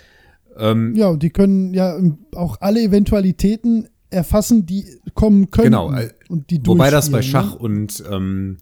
[0.57, 1.97] Ähm, Ja, und die können ja
[2.35, 5.65] auch alle Eventualitäten erfassen, die kommen können.
[5.65, 7.59] Genau, äh, Und die Wobei das bei Schach Ne?
[7.59, 8.57] und, ähm,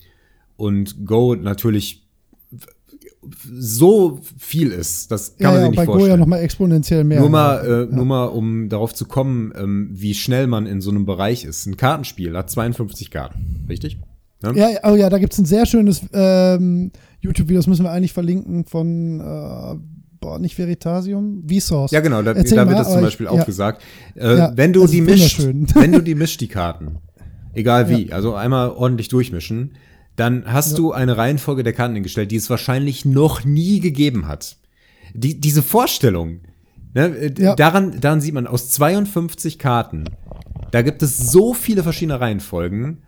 [0.58, 2.06] und Go natürlich
[3.52, 5.12] so viel ist.
[5.12, 6.20] Das kann Ja, man ja, sich nicht bei Go ja vorstellen.
[6.20, 7.20] nochmal exponentiell mehr.
[7.20, 7.82] nur mal, ja.
[7.84, 11.46] äh, nur mal, um darauf zu kommen, ähm, wie schnell man in so einem Bereich
[11.46, 11.66] ist.
[11.66, 14.00] Ein Kartenspiel hat 52 Karten, richtig?
[14.42, 14.54] Ne?
[14.56, 17.92] Ja, ja, oh ja, da gibt es ein sehr schönes ähm, YouTube-Video, das müssen wir
[17.92, 19.76] eigentlich verlinken, von, äh,
[20.22, 21.92] boah, nicht Veritasium, Vsauce.
[21.92, 23.32] Ja, genau, da, da mal, wird das zum ich- Beispiel ja.
[23.34, 23.82] auch gesagt.
[24.16, 27.00] Äh, Ja, wenn du die mischt, wenn du die mischt, die Karten,
[27.54, 29.74] egal wie, also einmal ordentlich durchmischen,
[30.20, 34.58] dann hast du eine Reihenfolge der Karten hingestellt, die es wahrscheinlich noch nie gegeben hat.
[35.14, 36.42] Die, diese Vorstellung,
[36.94, 37.56] ne, äh, Ja.
[37.56, 40.06] daran, daran sieht man aus 52 Karten,
[40.72, 43.00] da gibt es so viele verschiedene Reihenfolgen.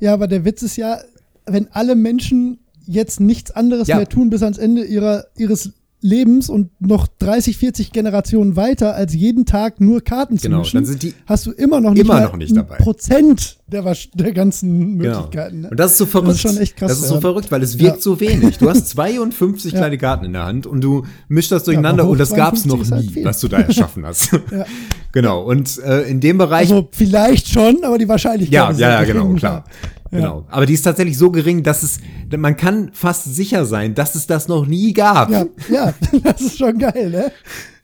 [0.00, 0.98] Ja, aber der Witz ist ja,
[1.46, 3.96] wenn alle Menschen jetzt nichts anderes Ja.
[3.96, 9.14] mehr tun bis ans Ende ihrer, ihres Lebens und noch 30, 40 Generationen weiter, als
[9.14, 12.02] jeden Tag nur Karten zu Genau, mischen, dann sind die hast du immer noch nicht,
[12.04, 12.76] immer noch nicht ein dabei.
[12.76, 13.82] Prozent der,
[14.14, 15.16] der ganzen Genau.
[15.20, 15.62] Möglichkeiten.
[15.62, 15.70] Ne?
[15.70, 16.28] Und das ist so verrückt.
[16.28, 17.20] Das ist schon echt krass, Das ist so ja.
[17.20, 18.02] verrückt, weil es wirkt Ja.
[18.02, 18.58] so wenig.
[18.58, 19.78] Du hast 52 Ja.
[19.78, 22.62] kleine Karten in der Hand und du mischst das durcheinander aber und das gab es
[22.64, 23.24] 52 noch halt nie, viel.
[23.24, 24.32] was du da erschaffen hast.
[24.52, 24.64] Ja.
[25.12, 25.44] Genau.
[25.44, 26.68] Und äh, in dem Bereich.
[26.70, 29.64] Also vielleicht schon, aber die Wahrscheinlichkeit ja, ist ja, ja, halt genau, gering, klar.
[30.12, 30.18] Ja.
[30.18, 30.46] Genau.
[30.50, 31.98] Aber die ist tatsächlich so gering, dass es,
[32.36, 35.30] man kann fast sicher sein, dass es das noch nie gab.
[35.30, 37.32] Ja, ja, das ist schon geil, ne?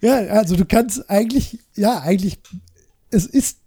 [0.00, 2.38] Ja, also du kannst eigentlich, ja, eigentlich,
[3.10, 3.58] es ist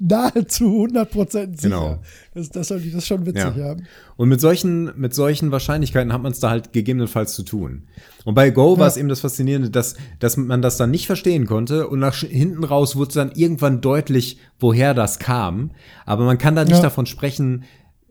[0.00, 1.52] nahezu 100% sicher.
[1.62, 1.98] Genau.
[2.34, 3.74] Das, das, das ist schon witzig, Ja.
[3.74, 3.76] ja.
[4.16, 7.84] Und mit solchen, mit solchen Wahrscheinlichkeiten hat man es da halt gegebenenfalls zu tun.
[8.24, 8.88] Und bei Go war Ja.
[8.88, 12.64] es eben das Faszinierende, dass, dass man das dann nicht verstehen konnte und nach hinten
[12.64, 15.70] raus wurde dann irgendwann deutlich, woher das kam.
[16.06, 16.82] Aber man kann da nicht Ja.
[16.82, 17.64] davon sprechen,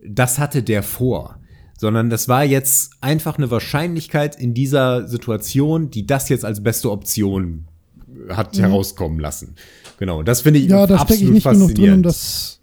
[0.06, 1.38] das hatte der vor.
[1.76, 6.90] Sondern das war jetzt einfach eine Wahrscheinlichkeit in dieser Situation, die das jetzt als beste
[6.90, 7.64] Option
[8.28, 9.56] hat herauskommen lassen.
[9.98, 10.70] Genau, das finde ich Mhm.
[10.70, 12.60] Ja, da stecke ich nicht genug drin, um das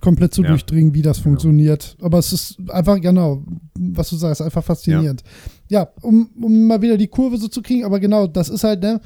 [0.00, 0.48] komplett zu Ja.
[0.50, 1.96] durchdringen, wie das funktioniert.
[2.00, 3.42] Aber es ist einfach, genau,
[3.78, 5.22] was du sagst, einfach faszinierend.
[5.68, 8.82] Ja, um, um mal wieder die Kurve so zu kriegen, aber genau, das ist halt,
[8.82, 9.00] ne,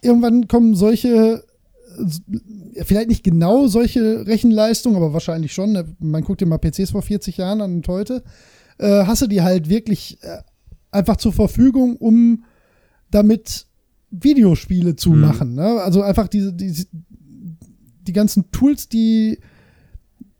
[0.00, 1.40] irgendwann kommen solche, äh,
[2.82, 5.72] vielleicht nicht genau solche Rechenleistungen, aber wahrscheinlich schon.
[5.72, 5.84] Ne?
[5.98, 8.22] Man guckt dir mal PCs vor 40 Jahren an und heute,
[8.78, 10.38] äh, hast du die halt wirklich äh,
[10.90, 12.44] einfach zur Verfügung, um
[13.10, 13.66] damit
[14.10, 15.20] Videospiele zu Mhm.
[15.20, 15.54] machen.
[15.54, 15.66] Ne?
[15.82, 16.86] Also einfach diese, diese,
[18.06, 19.38] die ganzen Tools, die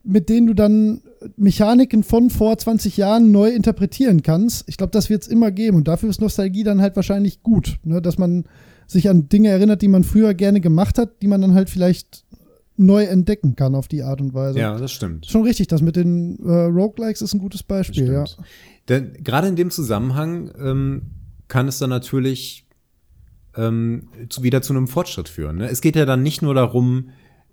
[0.05, 1.03] mit denen du dann
[1.37, 4.67] Mechaniken von vor 20 Jahren neu interpretieren kannst.
[4.69, 5.77] Ich glaube, das wird es immer geben.
[5.77, 8.01] Und dafür ist Nostalgie dann halt wahrscheinlich gut, ne?
[8.01, 8.45] dass man
[8.89, 12.25] sich an Dinge erinnert, die man früher gerne gemacht hat, die man dann halt vielleicht
[12.77, 14.59] neu entdecken kann auf die Art und Weise.
[14.59, 15.27] Ja, das stimmt.
[15.27, 18.25] Schon richtig, das mit den äh, Roguelikes ist ein gutes Beispiel, ja.
[18.89, 21.03] Denn gerade in dem Zusammenhang ähm,
[21.49, 22.67] kann es dann natürlich
[23.57, 25.57] ähm, zu, wieder zu einem Fortschritt führen.
[25.57, 25.69] Ne?
[25.69, 27.11] Es geht ja dann nicht nur darum,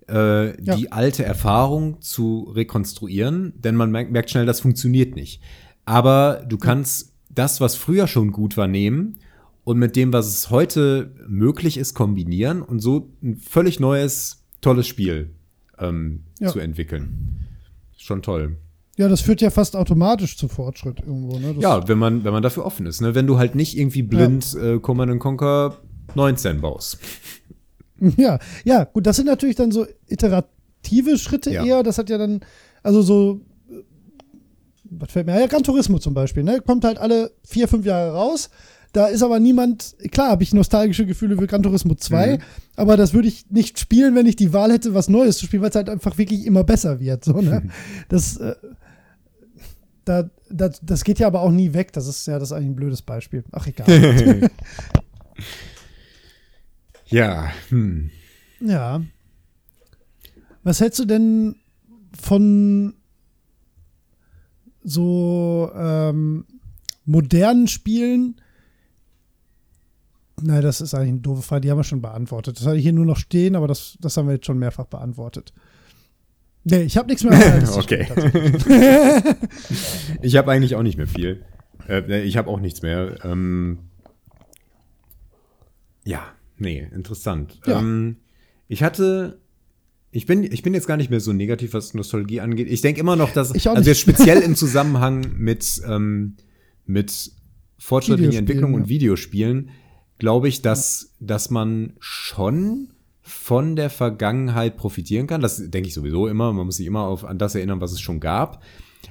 [0.08, 0.76] äh, Ja.
[0.76, 5.42] die alte Erfahrung zu rekonstruieren, denn man merkt, merkt schnell, das funktioniert nicht.
[5.84, 9.18] Aber du kannst das, was früher schon gut war, nehmen
[9.66, 14.86] und mit dem, was es heute möglich ist, kombinieren und so ein völlig neues, tolles
[14.86, 15.30] Spiel
[15.78, 16.50] ähm, Ja.
[16.52, 17.44] zu entwickeln.
[17.98, 18.56] Schon toll.
[18.96, 21.56] Ja, das führt ja fast automatisch zu Fortschritt irgendwo, ne?
[21.58, 23.00] Ja, wenn man, wenn man dafür offen ist.
[23.00, 23.14] Ne?
[23.14, 25.76] Wenn du halt nicht irgendwie blind äh, Command Conquer
[26.14, 26.98] 19 baust.
[28.18, 30.50] Ja, ja, gut, das sind natürlich dann so Iterat
[30.82, 31.64] aktive Schritte Ja.
[31.64, 31.82] eher.
[31.82, 32.40] Das hat ja dann,
[32.82, 33.82] also so, äh,
[34.84, 35.40] was fällt mir?
[35.40, 36.60] Ja, Gran Turismo zum Beispiel, ne?
[36.60, 38.50] Kommt halt alle vier, fünf Jahre raus.
[38.96, 42.42] Da ist aber niemand, klar habe ich nostalgische Gefühle für Gran Turismo 2, Mhm.
[42.76, 45.60] aber das würde ich nicht spielen, wenn ich die Wahl hätte, was Neues zu spielen,
[45.60, 47.22] weil es halt einfach wirklich immer besser wird.
[47.22, 47.68] So, ne?
[48.08, 48.54] Das, äh,
[50.06, 51.92] da, das, das geht ja aber auch nie weg.
[51.92, 53.44] Das ist ja das ist eigentlich ein blödes Beispiel.
[53.52, 54.48] Ach, egal.
[57.08, 58.10] Ja, hm.
[58.60, 59.02] Ja.
[60.64, 61.56] Was hältst du denn
[62.18, 62.94] von
[64.82, 66.46] so ähm,
[67.04, 68.40] modernen Spielen?
[70.42, 72.58] Nein, das ist eigentlich eine doofe Frage, die haben wir schon beantwortet.
[72.58, 74.86] Das hatte ich hier nur noch stehen, aber das, das haben wir jetzt schon mehrfach
[74.86, 75.52] beantwortet.
[76.64, 77.62] Nee, ich habe nichts mehr.
[77.76, 78.06] Okay.
[80.22, 81.44] Ich habe eigentlich auch nicht mehr viel.
[81.88, 83.24] Äh, ich habe auch nichts mehr.
[83.24, 83.78] Ähm,
[86.04, 86.22] ja,
[86.58, 87.60] nee, interessant.
[87.66, 87.78] Ja.
[87.78, 88.16] Ähm,
[88.68, 89.40] ich hatte.
[90.10, 92.68] Ich bin, ich bin jetzt gar nicht mehr so negativ, was Nostalgie angeht.
[92.70, 93.54] Ich denke immer noch, dass.
[93.54, 96.36] Ich auch also jetzt speziell im Zusammenhang mit, ähm,
[96.86, 97.32] mit
[97.78, 98.88] fortschrittlichen Videospielen, Entwicklungen und ja.
[98.88, 99.70] Videospielen,
[100.18, 102.88] glaube ich, dass, dass man schon
[103.22, 105.40] von der Vergangenheit profitieren kann.
[105.40, 106.52] Das denke ich sowieso immer.
[106.52, 108.62] Man muss sich immer auf, an das erinnern, was es schon gab.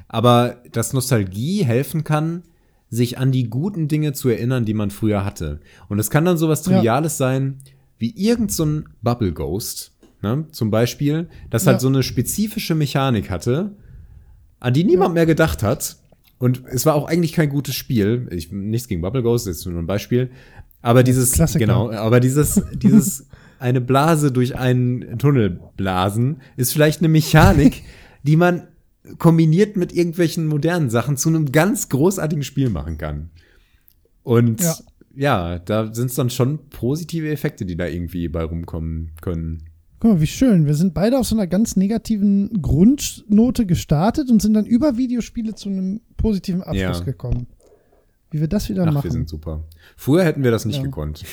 [0.07, 2.43] Aber dass Nostalgie helfen kann,
[2.89, 5.59] sich an die guten Dinge zu erinnern, die man früher hatte.
[5.89, 6.73] Und es kann dann sowas Ja.
[6.77, 7.57] Triviales sein,
[7.97, 10.45] wie irgend so ein Bubble Ghost, ne?
[10.51, 11.79] zum Beispiel, das halt Ja.
[11.81, 13.75] so eine spezifische Mechanik hatte,
[14.59, 15.97] an die niemand mehr gedacht hat.
[16.37, 18.27] Und es war auch eigentlich kein gutes Spiel.
[18.31, 20.31] Ich, nichts gegen Bubble Ghost, das ist nur ein Beispiel.
[20.85, 21.65] Aber dieses, Klassiker.
[21.65, 23.27] genau, aber dieses, dieses
[23.59, 27.81] eine Blase durch einen Tunnel blasen, ist vielleicht eine Mechanik,
[28.23, 28.67] die man
[29.17, 33.29] kombiniert mit irgendwelchen modernen Sachen zu einem ganz großartigen Spiel machen kann.
[34.23, 34.75] Und Ja.
[35.15, 39.63] ja, da sind es dann schon positive Effekte, die da irgendwie bei rumkommen können.
[39.99, 40.65] Guck mal, wie schön.
[40.65, 45.55] Wir sind beide auf so einer ganz negativen Grundnote gestartet und sind dann über Videospiele
[45.55, 47.03] zu einem positiven Abschluss Ja.
[47.05, 47.47] gekommen.
[48.35, 49.11] Wie wir das wieder Ach, wir machen.
[49.11, 49.63] sind super.
[49.95, 50.83] Früher hätten wir das nicht Ja.
[50.83, 51.23] gekonnt.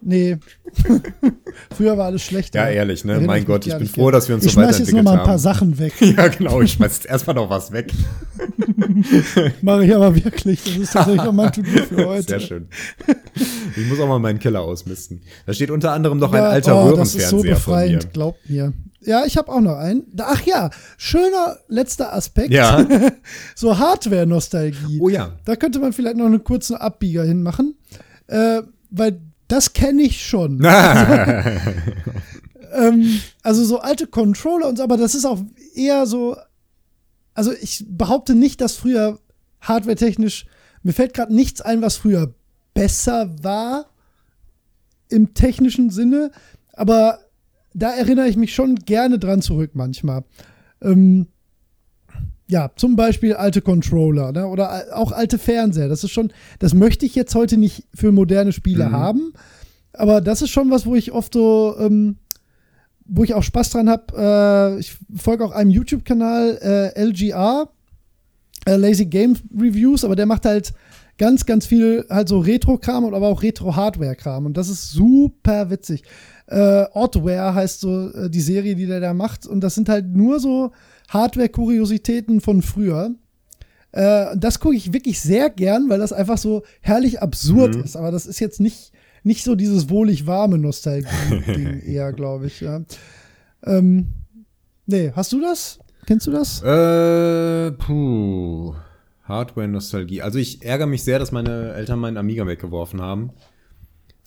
[0.00, 0.38] Nee.
[1.76, 2.60] Früher war alles schlechter.
[2.60, 3.20] Ja, ehrlich, ne?
[3.20, 4.12] Mein ich Gott, ich bin froh, gern.
[4.12, 5.38] dass wir uns Ich so schmeiß jetzt noch weiterentwickelt mal ein paar haben.
[5.38, 5.92] Sachen weg.
[6.16, 7.92] Ja, genau, ich schmeiß jetzt erstmal noch was weg.
[9.60, 10.62] Mache ich aber wirklich.
[10.64, 12.22] Das ist tatsächlich auch mein To-Do für heute.
[12.22, 12.68] Sehr schön.
[13.76, 15.20] Ich muss auch mal meinen Keller ausmisten.
[15.44, 17.84] Da steht unter anderem noch ein Ja, alter oh, das ist so Röhrenfernseher von mir.
[17.90, 18.72] befreiend, glaubt mir.
[19.00, 20.04] Ja, ich habe auch noch einen.
[20.18, 22.50] Ach ja, schöner letzter Aspekt.
[22.50, 22.84] Ja.
[23.54, 24.98] so Hardware-Nostalgie.
[25.00, 25.36] Oh ja.
[25.44, 27.76] Da könnte man vielleicht noch einen kurzen Abbieger hinmachen.
[28.26, 30.64] Äh, weil das kenne ich schon.
[32.72, 35.40] ähm, also so alte Controller und so, aber das ist auch
[35.74, 36.36] eher so.
[37.34, 39.18] Also ich behaupte nicht, dass früher
[39.60, 40.46] hardwaretechnisch,
[40.82, 42.34] mir fällt gerade nichts ein, was früher
[42.74, 43.86] besser war
[45.08, 46.30] im technischen Sinne,
[46.72, 47.20] aber
[47.74, 50.24] da erinnere ich mich schon gerne dran zurück manchmal.
[50.82, 51.26] Ähm,
[52.50, 54.46] ja, zum Beispiel alte Controller ne?
[54.46, 55.88] oder auch alte Fernseher.
[55.88, 58.92] Das ist schon, das möchte ich jetzt heute nicht für moderne Spiele Mhm.
[58.92, 59.32] haben,
[59.92, 62.16] aber das ist schon was, wo ich oft so, ähm,
[63.04, 64.76] wo ich auch Spaß dran habe.
[64.76, 67.68] Äh, ich folge auch einem YouTube-Kanal, äh, LGR,
[68.66, 70.72] äh, Lazy Game Reviews, aber der macht halt
[71.18, 76.02] ganz, ganz viel halt so Retro-Kram und aber auch Retro-Hardware-Kram und das ist super witzig.
[76.48, 80.06] Äh, Oddware heißt so äh, die Serie, die der da macht und das sind halt
[80.08, 80.72] nur so
[81.08, 83.10] Hardware-Kuriositäten von früher.
[83.92, 87.82] Äh, das gucke ich wirklich sehr gern, weil das einfach so herrlich absurd Mhm.
[87.84, 87.96] ist.
[87.96, 88.92] Aber das ist jetzt nicht,
[89.24, 92.60] nicht so dieses wohlig warme Nostalgie-Ding eher, glaube ich.
[92.60, 92.80] Ja.
[93.64, 94.08] Ähm,
[94.86, 95.78] nee, hast du das?
[96.06, 96.62] Kennst du das?
[96.62, 98.74] Äh, puh.
[99.24, 100.22] Hardware-Nostalgie.
[100.22, 103.30] Also ich ärgere mich sehr, dass meine Eltern meinen Amiga weggeworfen haben.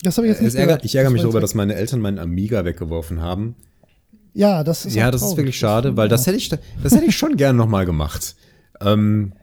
[0.04, 0.86] Das habe ich jetzt nicht Es ärgert, gehört.
[0.86, 3.56] ich ärgere mich darüber, dass meine Eltern meinen Amiga weggeworfen haben.
[4.34, 5.38] Ja, das ist ja, das ist traurig.
[5.38, 6.62] wirklich schade, weil das hätte ich, das
[6.94, 8.36] hätte ich schon gern noch mal gemacht.
[8.80, 9.34] Ähm,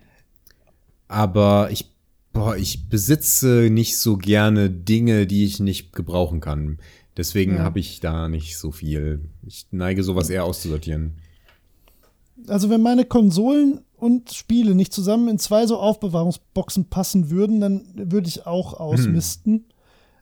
[1.07, 1.91] aber ich,
[2.33, 6.79] boah, ich besitze nicht so gerne Dinge, die ich nicht gebrauchen kann.
[7.17, 7.63] Deswegen Ja.
[7.65, 9.21] habe ich da nicht so viel.
[9.47, 11.15] Ich neige sowas eher auszusortieren.
[12.47, 17.83] Also wenn meine Konsolen und Spiele nicht zusammen in zwei so Aufbewahrungsboxen passen würden, dann
[17.97, 19.65] würde ich auch ausmisten.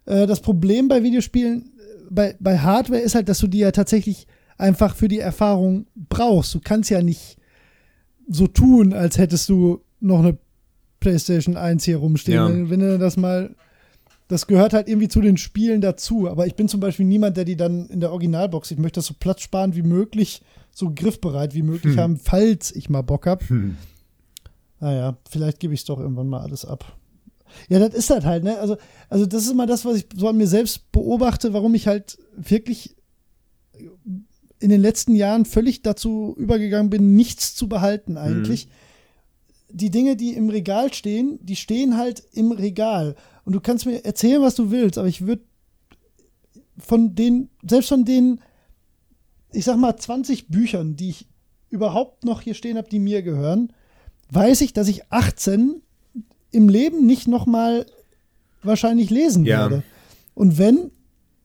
[0.07, 3.73] Äh, das Problem bei Videospielen, äh, bei, bei Hardware ist halt, dass du die ja
[3.73, 4.27] tatsächlich
[4.59, 6.55] einfach für die Erfahrung brauchst.
[6.55, 7.37] Du kannst ja nicht
[8.29, 10.39] so tun, als hättest du noch eine
[11.01, 12.35] PlayStation 1 hier rumstehen.
[12.37, 12.49] Ja.
[12.49, 13.55] Wenn, wenn du das mal.
[14.29, 16.29] Das gehört halt irgendwie zu den Spielen dazu.
[16.29, 19.07] Aber ich bin zum Beispiel niemand, der die dann in der Originalbox, ich möchte das
[19.07, 22.01] so platzsparend wie möglich, so griffbereit wie möglich Hm.
[22.01, 23.49] haben, falls ich mal Bock habe.
[23.49, 23.77] Hm.
[24.81, 26.97] Naja, vielleicht gebe ich es doch irgendwann mal alles ab.
[27.69, 28.59] Ja, das ist halt halt, ne?
[28.59, 28.77] Also,
[29.09, 32.19] also das ist immer das, was ich so an mir selbst beobachte, warum ich halt
[32.37, 32.97] wirklich
[34.59, 38.69] in den letzten Jahren völlig dazu übergegangen bin, nichts zu behalten eigentlich.
[39.69, 43.17] Die Dinge, die im Regal stehen, die stehen halt im Regal.
[43.45, 45.43] Und du kannst mir erzählen, was du willst, aber ich würde
[46.79, 48.41] von den, selbst von den,
[49.53, 51.29] ich sag mal, 20 Büchern, die ich
[51.69, 53.73] überhaupt noch hier stehen habe, die mir gehören,
[54.31, 55.83] weiß ich, dass ich 18
[56.57, 57.87] im Leben nicht noch mal
[58.63, 59.59] wahrscheinlich lesen Ja.
[59.71, 59.83] werde.
[60.35, 60.91] Und wenn,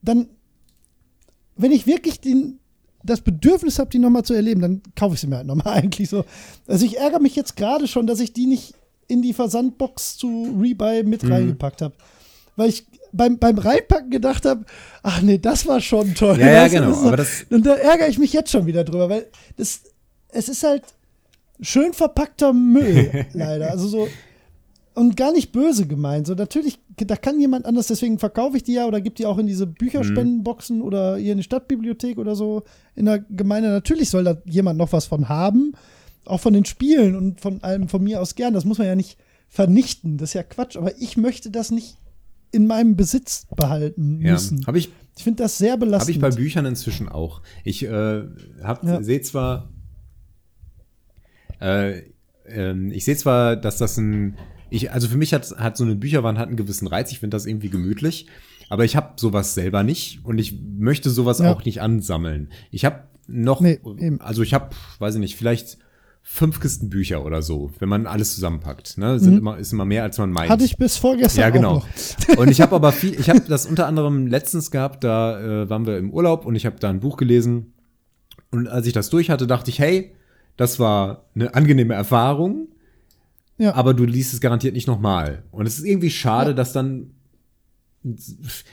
[0.01, 0.27] dann,
[1.55, 2.59] wenn ich wirklich den,
[3.03, 5.55] das Bedürfnis habe, die noch mal zu erleben, dann kaufe ich sie mir halt noch
[5.55, 6.23] mal eigentlich so.
[6.67, 8.73] Also ich ärgere mich jetzt gerade schon, dass ich die nicht
[9.07, 11.31] in die Versandbox zu Rebuy mit Mhm.
[11.31, 11.93] reingepackt habe.
[12.55, 14.65] Weil ich beim, beim Reinpacken gedacht habe,
[15.03, 16.39] ach nee, das war schon toll.
[16.39, 19.09] Ja, ja, genau, so- aber das- und da ärgere ich mich jetzt schon wieder drüber,
[19.09, 19.81] weil das,
[20.29, 20.83] es ist halt
[21.59, 23.71] schön verpackter Müll, leider.
[23.71, 24.07] Also so,
[25.01, 26.27] und gar nicht böse gemeint.
[26.27, 29.37] So, natürlich, da kann jemand anders, deswegen verkaufe ich die ja oder gebe die auch
[29.39, 32.63] in diese Bücherspendenboxen oder hier in die Stadtbibliothek oder so
[32.95, 33.69] in der Gemeinde.
[33.69, 35.73] Natürlich soll da jemand noch was von haben.
[36.25, 38.53] Auch von den Spielen und von allem von mir aus gern.
[38.53, 39.17] Das muss man ja nicht
[39.49, 40.17] vernichten.
[40.17, 40.77] Das ist ja Quatsch.
[40.77, 41.97] Aber ich möchte das nicht
[42.51, 44.65] in meinem Besitz behalten Ja, müssen.
[44.67, 46.15] habe ich, Ich finde das sehr belastend.
[46.21, 47.41] hab ich bei Büchern inzwischen auch.
[47.63, 48.21] Ich äh,
[48.61, 49.01] hab, Ja.
[49.01, 49.69] sehe zwar,
[51.59, 52.01] äh,
[52.45, 54.37] ähm, ich sehe zwar, dass das ein,
[54.71, 57.11] ich, also für mich hat, hat so eine Bücherwand hat einen gewissen Reiz.
[57.11, 58.27] Ich finde das irgendwie gemütlich.
[58.69, 61.51] Aber ich habe sowas selber nicht und ich möchte sowas Ja.
[61.51, 62.49] auch nicht ansammeln.
[62.71, 63.79] Ich habe noch, Nee,
[64.19, 64.69] also ich habe,
[64.99, 65.77] weiß ich nicht, vielleicht
[66.23, 68.97] fünf Kisten Bücher oder so, wenn man alles zusammenpackt.
[68.97, 69.19] Ne?
[69.19, 70.49] Sind immer, ist immer mehr, als man meint.
[70.49, 70.53] Mhm.
[70.53, 71.83] Hatte ich bis vorgestern Ja, genau.
[72.37, 75.85] Und ich habe aber viel, ich habe das unter anderem letztens gehabt, da äh, waren
[75.85, 77.73] wir im Urlaub und ich habe da ein Buch gelesen.
[78.51, 80.13] Und als ich das durch hatte, dachte ich, hey,
[80.57, 82.67] das war eine angenehme Erfahrung,
[83.61, 83.75] Ja.
[83.75, 85.43] aber du liest es garantiert nicht nochmal.
[85.51, 86.55] Und es ist irgendwie schade, Ja.
[86.55, 87.11] dass dann.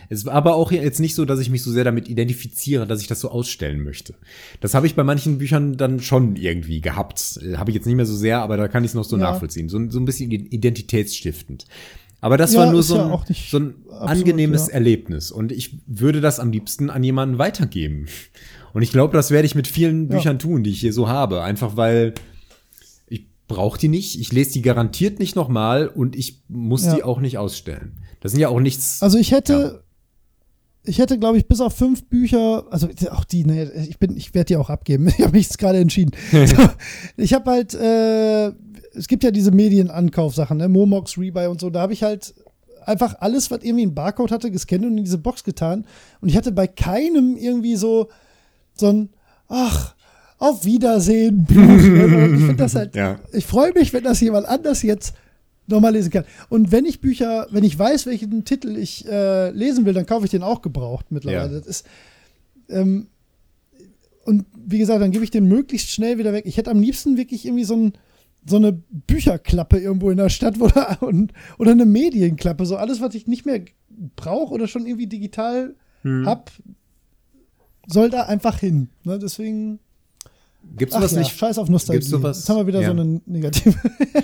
[0.08, 3.02] Es war aber auch jetzt nicht so, dass ich mich so sehr damit identifiziere, dass
[3.02, 4.14] ich das so ausstellen möchte.
[4.60, 7.38] Das habe ich bei manchen Büchern dann schon irgendwie gehabt.
[7.42, 9.16] Äh, Habe ich jetzt nicht mehr so sehr, aber da kann ich es noch so
[9.18, 9.24] Ja.
[9.24, 9.68] nachvollziehen.
[9.68, 11.66] So, so ein bisschen identitätsstiftend.
[12.22, 14.72] Aber das Ja, war nur so ja ein, nicht so ein absolut, angenehmes ja.
[14.72, 15.30] Erlebnis.
[15.30, 18.06] Und ich würde das am liebsten an jemanden weitergeben.
[18.72, 20.16] Und ich glaube, das werde ich mit vielen Ja.
[20.16, 21.42] Büchern tun, die ich hier so habe.
[21.42, 22.14] Einfach weil
[23.48, 26.94] brauche die nicht, ich lese die garantiert nicht nochmal und ich muss Ja.
[26.94, 27.96] die auch nicht ausstellen.
[28.20, 29.02] Das sind ja auch nichts.
[29.02, 29.82] Also ich hätte,
[30.84, 34.34] ich hätte, glaube ich, bis auf fünf Bücher, also auch die, ne, ich bin, ich
[34.34, 35.08] werde die auch abgeben.
[35.18, 36.12] Ich habe mich jetzt gerade entschieden.
[36.30, 36.56] so,
[37.16, 38.52] ich habe halt, äh,
[38.94, 41.70] es gibt ja diese Medienankaufsachen, ne, Momox, Rebuy und so.
[41.70, 42.34] Da habe ich halt
[42.84, 45.86] einfach alles, was irgendwie einen Barcode hatte, gescannt und in diese Box getan.
[46.20, 48.08] Und ich hatte bei keinem irgendwie so,
[48.74, 49.10] so ein,
[49.48, 49.94] ach,
[50.38, 52.54] auf Wiedersehen, ne?
[52.66, 53.18] ich halt, Ja.
[53.32, 55.14] ich freue mich, wenn das jemand anders jetzt
[55.66, 56.24] nochmal lesen kann.
[56.48, 60.24] Und wenn ich Bücher, wenn ich weiß, welchen Titel ich äh, lesen will, dann kaufe
[60.24, 61.52] ich den auch gebraucht mittlerweile.
[61.52, 61.58] Ja.
[61.58, 61.86] Das ist,
[62.68, 63.08] ähm,
[64.24, 66.44] und wie gesagt, dann gebe ich den möglichst schnell wieder weg.
[66.46, 67.92] Ich hätte am liebsten wirklich irgendwie so, ein,
[68.46, 72.64] so eine Bücherklappe irgendwo in der Stadt oder, und, oder eine Medienklappe.
[72.64, 73.60] So alles, was ich nicht mehr
[74.16, 76.26] brauche oder schon irgendwie digital Hm.
[76.26, 76.52] hab,
[77.88, 78.88] soll da einfach hin.
[79.02, 79.18] Ne?
[79.18, 79.80] Deswegen,
[80.76, 81.36] Gibt's sowas ja, nicht?
[81.36, 81.98] scheiß auf Nostalgie.
[82.00, 82.38] Gibt's sowas?
[82.38, 82.88] Jetzt haben wir wieder Ja.
[82.94, 83.74] so eine negative.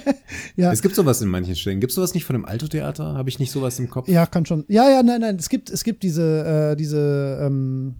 [0.56, 0.72] ja.
[0.72, 1.80] Es gibt sowas in manchen Stellen.
[1.80, 3.14] Gibt es sowas nicht von dem Alto-Theater?
[3.14, 4.08] Habe ich nicht sowas im Kopf?
[4.08, 4.64] Ja, kann schon.
[4.68, 5.36] Ja, ja, nein, nein.
[5.36, 7.94] Es gibt, es gibt diese, äh, diese ähm,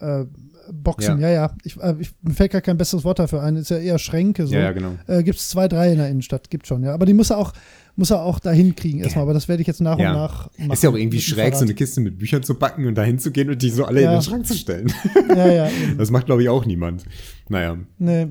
[0.00, 0.24] äh,
[0.72, 1.18] Boxen.
[1.20, 1.34] Ja, Ja.
[1.34, 1.54] ja.
[1.64, 3.56] Ich, äh, ich, mir fällt gar kein besseres Wort dafür ein.
[3.56, 4.46] Ist ja eher Schränke.
[4.46, 4.54] So.
[4.54, 4.92] Ja, ja, genau.
[5.06, 6.50] Äh, gibt es zwei, drei in der Innenstadt.
[6.50, 6.92] Gibt schon, ja.
[6.94, 7.52] Aber die muss er auch,
[7.98, 9.24] muss er auch dahin kriegen erstmal.
[9.24, 10.10] Aber das werde ich jetzt nach Ja.
[10.10, 10.70] und nach machen.
[10.70, 11.74] Ist ja auch irgendwie schräg, so eine.
[11.74, 14.12] Kiste mit Büchern zu packen und dahin zu gehen und die so alle Ja.
[14.12, 14.90] in den Schrank zu stellen.
[15.28, 15.68] Ja, ja.
[15.70, 15.98] eben.
[15.98, 17.04] Das macht, glaube ich, auch niemand.
[17.48, 17.76] Naja.
[17.98, 18.28] Nee.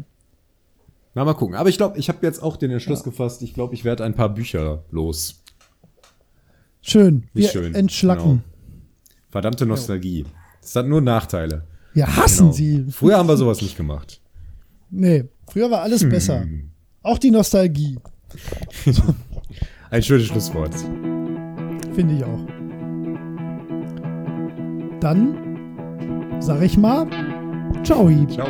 [1.13, 1.55] Na, mal gucken.
[1.55, 4.13] Aber ich glaube, ich habe jetzt auch den Entschluss gefasst, ich glaube, ich werde ein
[4.15, 5.43] paar Bücher los.
[6.81, 7.23] Schön.
[7.33, 7.75] Wie Wir schön.
[7.75, 8.23] entschlacken.
[8.23, 8.41] Genau.
[9.29, 10.25] Verdammte Nostalgie.
[10.61, 11.63] Das hat nur Nachteile.
[11.93, 12.51] Wir hassen Genau.
[12.53, 12.85] sie.
[12.91, 14.21] Früher haben wir sowas nicht gemacht.
[14.89, 16.41] Nee, früher war alles besser.
[16.41, 16.69] Hm.
[17.03, 17.97] Auch die Nostalgie,
[19.89, 20.75] Ein schönes Schlusswort.
[21.95, 22.39] Finde ich auch.
[24.99, 27.07] Dann sag ich mal,
[27.83, 28.09] ciao.
[28.27, 28.47] Ciao.